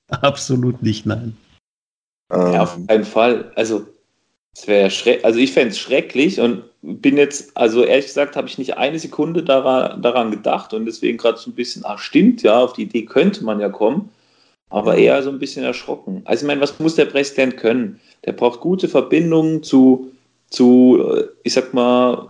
Absolut 0.09 0.81
nicht, 0.83 1.05
nein. 1.05 1.37
Ähm, 2.31 2.53
ja, 2.53 2.63
auf 2.63 2.77
keinen 2.87 3.05
Fall. 3.05 3.51
Also, 3.55 3.87
es 4.53 4.67
wäre 4.67 4.89
schrecklich. 4.89 5.25
Also, 5.25 5.39
ich 5.39 5.53
fände 5.53 5.69
es 5.69 5.79
schrecklich 5.79 6.39
und 6.39 6.63
bin 6.81 7.17
jetzt, 7.17 7.55
also 7.55 7.83
ehrlich 7.83 8.07
gesagt, 8.07 8.35
habe 8.35 8.47
ich 8.47 8.57
nicht 8.57 8.77
eine 8.77 8.99
Sekunde 8.99 9.43
daran, 9.43 10.01
daran 10.01 10.31
gedacht 10.31 10.73
und 10.73 10.85
deswegen 10.85 11.17
gerade 11.17 11.37
so 11.37 11.51
ein 11.51 11.55
bisschen, 11.55 11.83
ach, 11.85 11.99
stimmt, 11.99 12.41
ja, 12.41 12.59
auf 12.59 12.73
die 12.73 12.83
Idee 12.83 13.05
könnte 13.05 13.43
man 13.43 13.59
ja 13.59 13.69
kommen, 13.69 14.09
aber 14.69 14.97
eher 14.97 15.21
so 15.23 15.29
ein 15.29 15.39
bisschen 15.39 15.63
erschrocken. 15.63 16.21
Also, 16.25 16.43
ich 16.43 16.47
meine, 16.47 16.61
was 16.61 16.79
muss 16.79 16.95
der 16.95 17.05
Präsident 17.05 17.57
können? 17.57 17.99
Der 18.25 18.33
braucht 18.33 18.59
gute 18.59 18.87
Verbindungen 18.87 19.63
zu, 19.63 20.11
zu 20.51 20.99
äh, 21.15 21.27
ich 21.43 21.53
sag 21.53 21.73
mal, 21.73 22.29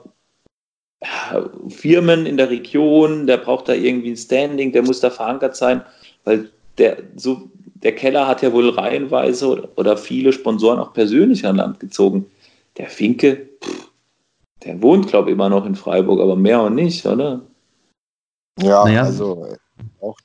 Firmen 1.70 2.26
in 2.26 2.38
der 2.38 2.50
Region, 2.50 3.26
der 3.28 3.38
braucht 3.38 3.68
da 3.68 3.74
irgendwie 3.74 4.12
ein 4.12 4.18
Standing, 4.18 4.72
der 4.72 4.84
muss 4.84 5.00
da 5.00 5.10
verankert 5.10 5.56
sein, 5.56 5.82
weil 6.24 6.50
der, 6.78 6.98
so, 7.16 7.50
der 7.76 7.96
Keller 7.96 8.28
hat 8.28 8.42
ja 8.44 8.54
wohl 8.54 8.70
reihenweise 8.70 9.48
oder, 9.48 9.70
oder 9.76 9.98
viele 9.98 10.32
Sponsoren 10.32 10.80
auch 10.80 10.94
persönlich 10.94 11.46
an 11.46 11.56
Land 11.56 11.80
gezogen. 11.80 12.30
Der 12.78 12.88
Finke, 12.88 13.50
pff, 13.64 13.92
der 14.64 14.82
wohnt, 14.82 15.08
glaube 15.08 15.30
ich, 15.30 15.34
immer 15.34 15.50
noch 15.50 15.66
in 15.66 15.76
Freiburg, 15.76 16.20
aber 16.22 16.36
mehr 16.36 16.62
und 16.62 16.76
nicht, 16.76 17.06
oder? 17.06 17.42
Ja, 18.62 18.86
naja, 18.86 19.04
also 19.04 19.48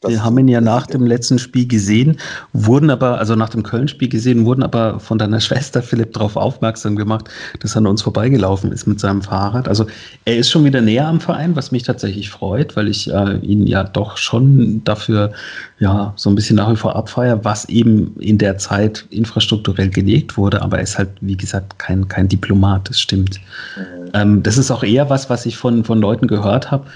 Wir 0.06 0.24
haben 0.24 0.38
ihn 0.38 0.48
ja 0.48 0.60
nach 0.60 0.86
dem 0.86 1.06
letzten 1.06 1.38
Spiel 1.38 1.66
gesehen, 1.66 2.18
wurden 2.52 2.90
aber, 2.90 3.18
also 3.18 3.34
nach 3.36 3.50
dem 3.50 3.62
Köln-Spiel 3.62 4.08
gesehen, 4.08 4.44
wurden 4.44 4.62
aber 4.62 5.00
von 5.00 5.18
deiner 5.18 5.40
Schwester 5.46 5.82
Philipp 5.82 6.12
darauf 6.14 6.36
aufmerksam 6.36 6.96
gemacht, 6.96 7.28
dass 7.60 7.74
er 7.74 7.78
an 7.78 7.86
uns 7.86 8.02
vorbeigelaufen 8.02 8.72
ist 8.72 8.86
mit 8.86 9.00
seinem 9.00 9.22
Fahrrad. 9.22 9.68
Also 9.68 9.86
er 10.24 10.36
ist 10.36 10.50
schon 10.50 10.64
wieder 10.64 10.80
näher 10.80 11.06
am 11.06 11.20
Verein, 11.20 11.56
was 11.56 11.72
mich 11.72 11.82
tatsächlich 11.82 12.30
freut, 12.30 12.76
weil 12.76 12.88
ich 12.88 13.12
äh, 13.12 13.38
ihn 13.38 13.66
ja 13.66 13.84
doch 13.84 14.16
schon 14.16 14.82
dafür 14.84 15.32
ja 15.78 16.12
so 16.16 16.30
ein 16.30 16.34
bisschen 16.34 16.56
nach 16.56 16.70
wie 16.70 16.76
vor 16.76 16.96
abfeiere, 16.96 17.44
was 17.44 17.68
eben 17.68 18.18
in 18.18 18.38
der 18.38 18.58
Zeit 18.58 19.06
infrastrukturell 19.10 19.90
gelegt 19.90 20.36
wurde. 20.36 20.62
Aber 20.62 20.78
er 20.78 20.84
ist 20.84 20.96
halt, 20.96 21.10
wie 21.20 21.36
gesagt, 21.36 21.78
kein, 21.78 22.08
kein 22.08 22.28
Diplomat, 22.28 22.88
das 22.88 23.00
stimmt. 23.00 23.40
Mhm. 23.76 24.10
Ähm, 24.14 24.42
das 24.42 24.56
ist 24.56 24.70
auch 24.70 24.82
eher 24.82 25.10
was, 25.10 25.28
was 25.28 25.44
ich 25.44 25.56
von, 25.56 25.84
von 25.84 26.00
Leuten 26.00 26.26
gehört 26.26 26.70
habe 26.70 26.86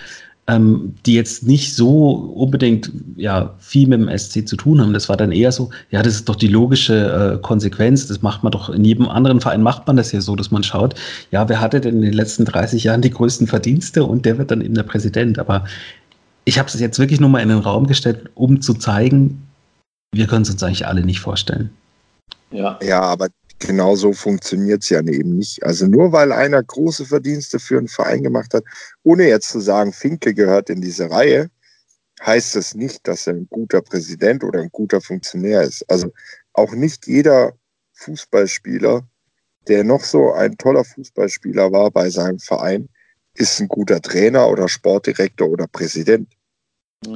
ähm, 0.51 0.97
die 1.07 1.15
jetzt 1.15 1.45
nicht 1.45 1.75
so 1.77 2.11
unbedingt 2.11 2.91
ja, 3.17 3.55
viel 3.59 3.87
mit 3.87 4.01
dem 4.01 4.19
SC 4.19 4.49
zu 4.49 4.57
tun 4.57 4.81
haben. 4.81 4.93
Das 4.93 5.09
war 5.09 5.17
dann 5.17 5.31
eher 5.31 5.53
so, 5.53 5.71
ja, 5.91 6.03
das 6.03 6.15
ist 6.15 6.29
doch 6.29 6.35
die 6.35 6.49
logische 6.49 7.37
äh, 7.37 7.43
Konsequenz. 7.43 8.09
Das 8.09 8.21
macht 8.23 8.43
man 8.43 8.51
doch, 8.51 8.69
in 8.69 8.85
jedem 8.85 9.09
anderen 9.09 9.41
Verein 9.41 9.63
macht 9.63 9.87
man 9.87 9.97
das 9.97 10.11
ja 10.11 10.21
so, 10.21 10.35
dass 10.35 10.51
man 10.51 10.65
schaut, 10.65 10.95
ja, 11.31 11.49
wer 11.49 11.61
hatte 11.61 11.81
denn 11.81 11.97
in 11.97 12.03
den 12.03 12.15
letzten 12.15 12.45
30 12.45 12.83
Jahren 12.83 13.01
die 13.01 13.11
größten 13.11 13.47
Verdienste 13.47 14.05
und 14.05 14.27
der 14.27 14.39
wird 14.39 14.51
dann 14.51 14.61
eben 14.61 14.75
der 14.75 14.83
Präsident. 14.83 15.39
Aber 15.39 15.65
ich 16.45 16.59
habe 16.59 16.69
es 16.69 16.81
jetzt 16.81 16.99
wirklich 16.99 17.21
nur 17.21 17.31
mal 17.31 17.43
in 17.43 17.49
den 17.49 17.59
Raum 17.59 17.87
gestellt, 17.87 18.29
um 18.35 18.61
zu 18.61 18.75
zeigen, 18.75 19.47
wir 20.13 20.27
können 20.27 20.43
es 20.43 20.51
uns 20.51 20.63
eigentlich 20.65 20.87
alle 20.87 21.03
nicht 21.05 21.21
vorstellen. 21.21 21.71
Ja, 22.51 22.77
ja 22.83 23.01
aber 23.01 23.29
genau 23.61 23.95
so 23.95 24.13
funktioniert 24.13 24.83
es 24.83 24.91
ja 24.91 25.01
eben 25.01 25.37
nicht. 25.37 25.63
Also 25.65 25.87
nur 25.87 26.13
weil 26.13 26.33
einer 26.33 26.63
große 26.63 27.07
Verdienste 27.07 27.61
für 27.61 27.79
einen 27.79 27.89
Verein 27.89 28.23
gemacht 28.23 28.53
hat, 28.55 28.65
ohne 29.05 29.29
jetzt 29.29 29.51
zu 29.51 29.61
sagen, 29.61 29.93
Finke 29.93 30.35
gehört 30.35 30.71
in 30.71 30.81
diese 30.81 31.11
Reihe, 31.11 31.51
heißt 32.25 32.57
das 32.57 32.75
nicht, 32.75 33.07
dass 33.07 33.27
er 33.27 33.35
ein 33.35 33.47
guter 33.49 33.81
Präsident 33.81 34.43
oder 34.43 34.61
ein 34.61 34.71
guter 34.73 35.01
Funktionär 35.01 35.63
ist. 35.63 35.89
Also 35.89 36.13
auch 36.55 36.73
nicht 36.73 37.07
jeder 37.07 37.53
Fußballspieler, 37.95 39.03
der 39.69 39.85
noch 39.85 40.03
so 40.03 40.33
ein 40.33 40.57
toller 40.57 40.85
Fußballspieler 40.85 41.71
war 41.71 41.91
bei 41.91 42.11
seinem 42.11 42.39
Verein, 42.39 42.89
ist 43.35 43.61
ein 43.61 43.69
guter 43.69 44.01
Trainer 44.01 44.49
oder 44.49 44.69
Sportdirektor 44.69 45.49
oder 45.49 45.67
Präsident. 45.67 46.29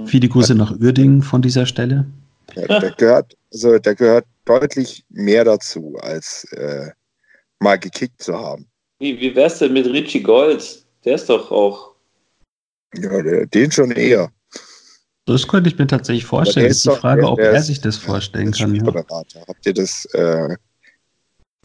Viele 0.06 0.28
Grüße 0.28 0.54
nach 0.54 0.78
Uerdingen 0.78 1.22
von 1.22 1.42
dieser 1.42 1.66
Stelle. 1.66 2.06
Ja, 2.54 2.80
der 2.80 2.90
gehört, 2.92 3.36
also 3.54 3.78
der 3.78 3.94
gehört 3.94 4.26
deutlich 4.44 5.04
mehr 5.08 5.44
dazu, 5.44 5.96
als 6.00 6.44
äh, 6.52 6.90
mal 7.60 7.78
gekickt 7.78 8.22
zu 8.22 8.36
haben. 8.36 8.68
Wie, 8.98 9.18
wie 9.20 9.34
wär's 9.34 9.58
denn 9.58 9.72
mit 9.72 9.86
Richie 9.86 10.22
Gold? 10.22 10.84
Der 11.04 11.14
ist 11.14 11.28
doch 11.28 11.50
auch. 11.50 11.94
Ja, 12.96 13.22
der, 13.22 13.46
den 13.46 13.70
schon 13.70 13.90
eher. 13.92 14.30
Das 15.26 15.48
könnte 15.48 15.70
ich 15.70 15.78
mir 15.78 15.86
tatsächlich 15.86 16.26
vorstellen. 16.26 16.66
ist 16.66 16.84
die 16.84 16.90
Frage, 16.90 17.22
der, 17.22 17.30
ob 17.30 17.38
der 17.38 17.52
er 17.52 17.62
sich 17.62 17.80
das 17.80 17.96
vorstellen 17.96 18.52
kann. 18.52 18.74
Ja. 18.74 19.04
Habt 19.48 19.66
ihr 19.66 19.74
das? 19.74 20.04
Äh, 20.12 20.56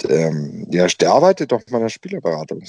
ähm, 0.08 0.66
ja, 0.72 0.88
der 0.88 1.12
arbeitet 1.12 1.52
doch 1.52 1.62
mal 1.70 1.80
in 1.80 1.84
der 1.84 1.90
Spielerberatung. 1.90 2.64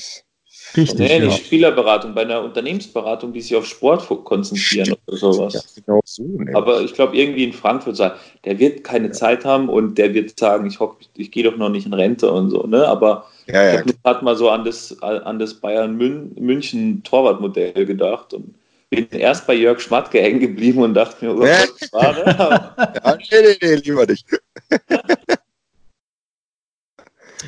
Richtig. 0.76 0.98
Nee, 0.98 1.18
ja. 1.18 1.24
nicht 1.24 1.46
Spielerberatung, 1.46 2.14
bei 2.14 2.22
einer 2.22 2.42
Unternehmensberatung, 2.42 3.32
die 3.32 3.40
sich 3.40 3.56
auf 3.56 3.66
Sport 3.66 4.06
konzentrieren 4.24 4.94
oder 5.06 5.16
sowas. 5.16 5.54
Ja, 5.54 5.60
genau 5.82 6.00
so. 6.04 6.24
Aber 6.54 6.82
ich 6.82 6.94
glaube, 6.94 7.16
irgendwie 7.16 7.44
in 7.44 7.52
Frankfurt 7.52 7.96
sagen, 7.96 8.14
der 8.44 8.58
wird 8.58 8.84
keine 8.84 9.08
ja. 9.08 9.12
Zeit 9.12 9.44
haben 9.44 9.68
und 9.68 9.98
der 9.98 10.14
wird 10.14 10.38
sagen, 10.38 10.66
ich, 10.66 10.78
ich 11.16 11.30
gehe 11.30 11.44
doch 11.44 11.56
noch 11.56 11.70
nicht 11.70 11.86
in 11.86 11.94
Rente 11.94 12.30
und 12.30 12.50
so. 12.50 12.66
Ne? 12.66 12.86
Aber 12.86 13.26
ja, 13.46 13.72
ich 13.72 13.78
habe 13.80 13.94
gerade 14.02 14.24
mal 14.24 14.36
so 14.36 14.50
an 14.50 14.64
das, 14.64 15.00
an 15.02 15.38
das 15.38 15.54
Bayern 15.54 15.96
München 15.96 17.02
Torwartmodell 17.02 17.86
gedacht 17.86 18.34
und 18.34 18.54
bin 18.90 19.06
erst 19.10 19.46
bei 19.46 19.54
Jörg 19.54 19.80
Schmatke 19.80 20.20
hängen 20.20 20.40
geblieben 20.40 20.82
und 20.82 20.94
dachte 20.94 21.24
mir, 21.24 21.32
oh 21.32 21.38
Gott, 21.38 21.92
war, 21.92 22.76
ja, 23.04 23.18
nee, 23.30 23.42
nee, 23.42 23.56
nee, 23.62 23.74
lieber 23.76 24.06
nicht. 24.06 24.26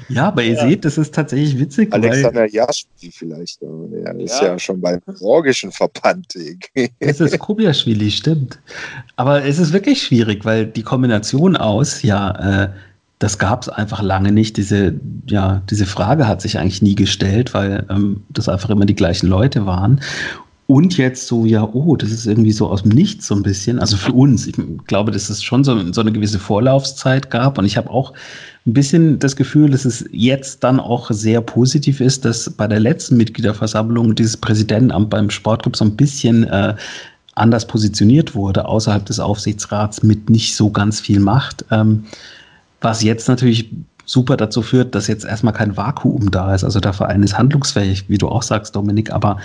Ja, 0.08 0.28
aber 0.28 0.42
ihr 0.42 0.54
ja. 0.54 0.68
seht, 0.68 0.84
das 0.84 0.98
ist 0.98 1.14
tatsächlich 1.14 1.58
witzig. 1.58 1.92
Alexander 1.92 2.48
Jaschwili 2.48 3.12
vielleicht. 3.12 3.60
Der 3.62 4.14
ist 4.18 4.40
ja 4.40 4.58
schon 4.58 4.80
beim 4.80 5.00
Georgischen 5.18 5.72
verbannt. 5.72 6.34
Es 6.98 7.20
ist 7.20 7.38
Kobiaschwili, 7.38 8.10
stimmt. 8.10 8.58
Aber 9.16 9.44
es 9.44 9.58
ist 9.58 9.72
wirklich 9.72 10.02
schwierig, 10.02 10.44
weil 10.44 10.66
die 10.66 10.82
Kombination 10.82 11.56
aus, 11.56 12.02
ja, 12.02 12.64
äh, 12.64 12.68
das 13.18 13.38
gab 13.38 13.62
es 13.62 13.68
einfach 13.68 14.02
lange 14.02 14.32
nicht. 14.32 14.56
Diese, 14.56 14.94
ja, 15.26 15.62
diese 15.70 15.86
Frage 15.86 16.26
hat 16.26 16.42
sich 16.42 16.58
eigentlich 16.58 16.82
nie 16.82 16.96
gestellt, 16.96 17.54
weil 17.54 17.86
ähm, 17.88 18.24
das 18.30 18.48
einfach 18.48 18.70
immer 18.70 18.84
die 18.84 18.96
gleichen 18.96 19.28
Leute 19.28 19.64
waren. 19.64 20.00
Und 20.72 20.96
jetzt 20.96 21.26
so, 21.26 21.44
ja, 21.44 21.68
oh, 21.70 21.96
das 21.96 22.10
ist 22.10 22.24
irgendwie 22.24 22.50
so 22.50 22.66
aus 22.66 22.82
dem 22.82 22.92
Nichts 22.92 23.26
so 23.26 23.34
ein 23.34 23.42
bisschen. 23.42 23.78
Also 23.78 23.98
für 23.98 24.14
uns, 24.14 24.46
ich 24.46 24.54
glaube, 24.86 25.12
dass 25.12 25.28
es 25.28 25.42
schon 25.42 25.64
so, 25.64 25.92
so 25.92 26.00
eine 26.00 26.12
gewisse 26.12 26.38
Vorlaufzeit 26.38 27.30
gab. 27.30 27.58
Und 27.58 27.66
ich 27.66 27.76
habe 27.76 27.90
auch 27.90 28.14
ein 28.66 28.72
bisschen 28.72 29.18
das 29.18 29.36
Gefühl, 29.36 29.68
dass 29.68 29.84
es 29.84 30.06
jetzt 30.12 30.64
dann 30.64 30.80
auch 30.80 31.10
sehr 31.10 31.42
positiv 31.42 32.00
ist, 32.00 32.24
dass 32.24 32.48
bei 32.48 32.66
der 32.66 32.80
letzten 32.80 33.18
Mitgliederversammlung 33.18 34.14
dieses 34.14 34.38
Präsidentenamt 34.38 35.10
beim 35.10 35.28
Sportclub 35.28 35.76
so 35.76 35.84
ein 35.84 35.94
bisschen 35.94 36.44
äh, 36.44 36.74
anders 37.34 37.66
positioniert 37.66 38.34
wurde, 38.34 38.64
außerhalb 38.64 39.04
des 39.04 39.20
Aufsichtsrats 39.20 40.02
mit 40.02 40.30
nicht 40.30 40.56
so 40.56 40.70
ganz 40.70 41.00
viel 41.00 41.20
Macht. 41.20 41.66
Ähm, 41.70 42.04
was 42.80 43.02
jetzt 43.02 43.28
natürlich 43.28 43.68
super 44.06 44.38
dazu 44.38 44.62
führt, 44.62 44.94
dass 44.94 45.06
jetzt 45.06 45.26
erstmal 45.26 45.52
kein 45.52 45.76
Vakuum 45.76 46.30
da 46.30 46.54
ist. 46.54 46.64
Also 46.64 46.80
der 46.80 46.94
Verein 46.94 47.22
ist 47.22 47.36
handlungsfähig, 47.36 48.08
wie 48.08 48.16
du 48.16 48.28
auch 48.28 48.42
sagst, 48.42 48.74
Dominik, 48.74 49.12
aber 49.12 49.36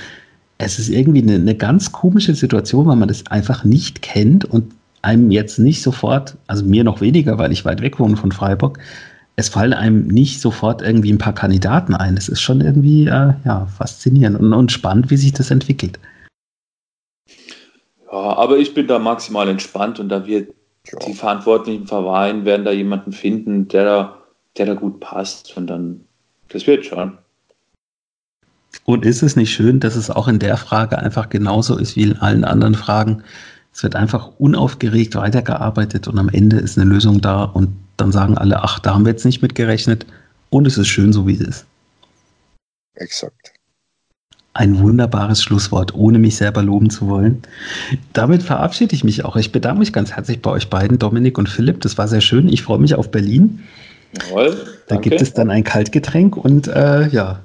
es 0.58 0.80
ist 0.80 0.90
irgendwie 0.90 1.22
eine, 1.22 1.36
eine 1.36 1.56
ganz 1.56 1.92
komische 1.92 2.34
Situation, 2.34 2.88
weil 2.88 2.96
man 2.96 3.08
das 3.08 3.28
einfach 3.28 3.64
nicht 3.64 4.02
kennt 4.02 4.46
und 4.46 4.74
einem 5.02 5.32
jetzt 5.32 5.60
nicht 5.60 5.82
sofort, 5.82 6.36
also 6.48 6.66
mir 6.66 6.84
noch 6.84 7.02
weniger, 7.02 7.38
weil 7.38 7.52
ich 7.52 7.66
weit 7.66 7.82
weg 7.82 8.00
wohne 8.00 8.18
von 8.18 8.32
Freiburg, 8.32 8.80
es 9.36 9.50
fallen 9.50 9.74
einem 9.74 10.08
nicht 10.08 10.42
sofort 10.42 10.82
irgendwie 10.82 11.14
ein 11.14 11.20
paar 11.20 11.36
Kandidaten 11.36 11.94
ein. 11.94 12.18
Es 12.18 12.28
ist 12.28 12.42
schon 12.42 12.60
irgendwie 12.60 13.06
äh, 13.06 13.34
ja, 13.46 13.68
faszinierend 13.68 14.40
und, 14.40 14.52
und 14.52 14.72
spannend, 14.72 15.12
wie 15.12 15.18
sich 15.18 15.32
das 15.32 15.52
entwickelt. 15.52 16.00
Ja, 18.12 18.18
aber 18.18 18.58
ich 18.58 18.74
bin 18.74 18.88
da 18.88 18.98
maximal 18.98 19.48
entspannt 19.48 20.00
und 20.00 20.10
da 20.10 20.26
wird 20.26 20.56
ja. 20.92 21.00
die 21.06 21.14
verantwortlichen 21.14 21.86
Vereine 21.86 22.46
werden 22.46 22.66
da 22.66 22.72
jemanden 22.72 23.12
finden, 23.12 23.68
der 23.68 23.86
da, 23.86 24.18
der 24.58 24.66
da 24.66 24.74
gut 24.74 25.00
passt 25.02 25.56
und 25.56 25.68
dann, 25.68 26.06
das 26.50 26.66
wird 26.66 26.86
schon. 26.86 27.20
Und 28.90 29.06
ist 29.06 29.22
es 29.22 29.36
nicht 29.36 29.52
schön, 29.54 29.82
dass 29.82 29.98
es 29.98 30.10
auch 30.10 30.30
in 30.30 30.40
der 30.40 30.56
Frage 30.56 30.98
einfach 30.98 31.28
genauso 31.28 31.78
ist 31.78 31.98
wie 31.98 32.04
in 32.04 32.18
allen 32.20 32.46
anderen 32.46 32.74
Fragen? 32.74 33.22
Es 33.74 33.84
wird 33.84 33.98
einfach 33.98 34.30
unaufgeregt 34.38 35.16
weitergearbeitet 35.16 36.08
und 36.08 36.18
am 36.18 36.30
Ende 36.30 36.58
ist 36.58 36.78
eine 36.78 36.90
Lösung 36.90 37.20
da 37.20 37.44
und 37.44 37.68
dann 37.98 38.14
sagen 38.14 38.38
alle, 38.38 38.64
ach, 38.64 38.80
da 38.80 38.94
haben 38.94 39.04
wir 39.04 39.12
jetzt 39.12 39.26
nicht 39.26 39.42
mit 39.42 39.56
gerechnet 39.56 40.06
und 40.50 40.66
es 40.66 40.78
ist 40.78 40.88
schön, 40.88 41.12
so 41.12 41.28
wie 41.28 41.34
es 41.34 41.42
ist. 41.42 41.66
Exakt. 42.96 43.52
Ein 44.54 44.80
wunderbares 44.80 45.44
Schlusswort, 45.44 45.94
ohne 45.94 46.18
mich 46.18 46.38
selber 46.38 46.64
loben 46.64 46.90
zu 46.90 47.10
wollen. 47.10 47.42
Damit 48.14 48.42
verabschiede 48.42 48.96
ich 48.96 49.04
mich 49.04 49.26
auch. 49.26 49.36
Ich 49.36 49.52
bedanke 49.52 49.80
mich 49.80 49.92
ganz 49.92 50.14
herzlich 50.14 50.42
bei 50.42 50.50
euch 50.50 50.70
beiden, 50.70 50.98
Dominik 50.98 51.38
und 51.38 51.50
Philipp. 51.50 51.82
Das 51.82 51.98
war 51.98 52.08
sehr 52.08 52.22
schön. 52.22 52.48
Ich 52.48 52.64
freue 52.64 52.80
mich 52.80 52.96
auf 52.96 53.12
Berlin. 53.12 53.64
Jawohl, 54.14 54.56
Da 54.88 54.96
gibt 54.96 55.22
es 55.22 55.34
dann 55.34 55.52
ein 55.52 55.66
Kaltgetränk 55.66 56.38
und 56.38 56.70
äh, 56.70 57.10
ja, 57.10 57.42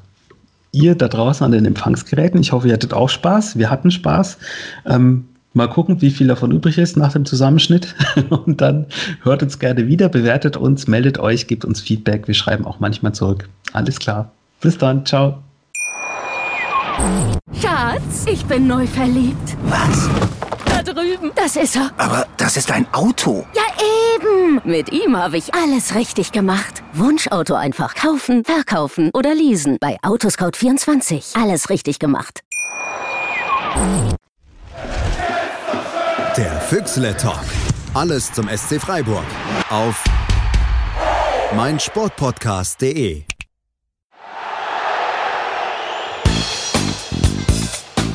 ihr 0.73 0.95
da 0.95 1.09
draußen 1.09 1.45
an 1.45 1.53
den 1.53 1.67
Empfangsgeräten. 1.67 2.41
Ich 2.41 2.53
hoffe, 2.53 2.69
ihr 2.69 2.75
hattet 2.75 2.95
auch 2.95 3.09
Spaß. 3.09 3.59
Wir 3.59 3.71
hatten 3.71 3.91
Spaß. 3.91 4.39
Ähm, 4.87 5.29
mal 5.53 5.69
gucken, 5.69 6.01
wie 6.01 6.11
viel 6.11 6.27
davon 6.27 6.51
übrig 6.51 6.79
ist 6.79 6.97
nach 6.97 7.13
dem 7.13 7.25
Zusammenschnitt. 7.25 7.95
und 8.31 8.61
dann 8.61 8.87
hört 9.23 9.43
uns 9.43 9.59
gerne 9.59 9.87
wieder, 9.87 10.09
bewertet 10.09 10.57
uns, 10.57 10.89
meldet 10.89 11.19
euch, 11.19 11.47
gebt 11.47 11.65
uns 11.65 11.81
Feedback. 11.81 12.27
Wir 12.27 12.35
schreiben 12.35 12.67
auch 12.67 12.81
manchmal 12.81 13.13
zurück. 13.13 13.49
Alles 13.73 13.99
klar. 13.99 14.33
Bis 14.61 14.79
dann. 14.79 15.05
Ciao. 15.07 15.39
Schatz, 17.61 18.27
ich 18.31 18.45
bin 18.47 18.67
neu 18.67 18.87
verliebt. 18.87 19.57
Was? 19.65 20.09
Da 20.85 20.93
drüben. 20.93 21.31
Das 21.35 21.57
ist 21.57 21.77
er. 21.77 21.91
Aber 21.97 22.27
das 22.37 22.57
ist 22.57 22.71
ein 22.71 22.87
Auto. 22.93 23.47
Ja, 23.55 23.63
eben. 24.17 24.61
Mit 24.65 24.91
ihm 24.93 25.17
habe 25.17 25.37
ich 25.37 25.55
alles 25.55 25.95
richtig 25.95 26.33
gemacht. 26.33 26.83
Wunschauto 26.93 27.55
einfach 27.55 27.95
kaufen, 27.95 28.45
verkaufen 28.45 29.11
oder 29.15 29.35
leasen. 29.35 29.77
Bei 29.81 29.99
Autoscout24. 30.03 31.41
Alles 31.41 31.71
richtig 31.71 31.99
gemacht. 31.99 32.41
Der 36.37 36.61
Füchsle 36.69 37.17
Talk. 37.17 37.45
Alles 37.95 38.33
zum 38.33 38.49
SC 38.49 38.81
Freiburg. 38.81 39.25
Auf 39.71 40.03
meinsportpodcast.de. 41.55 43.23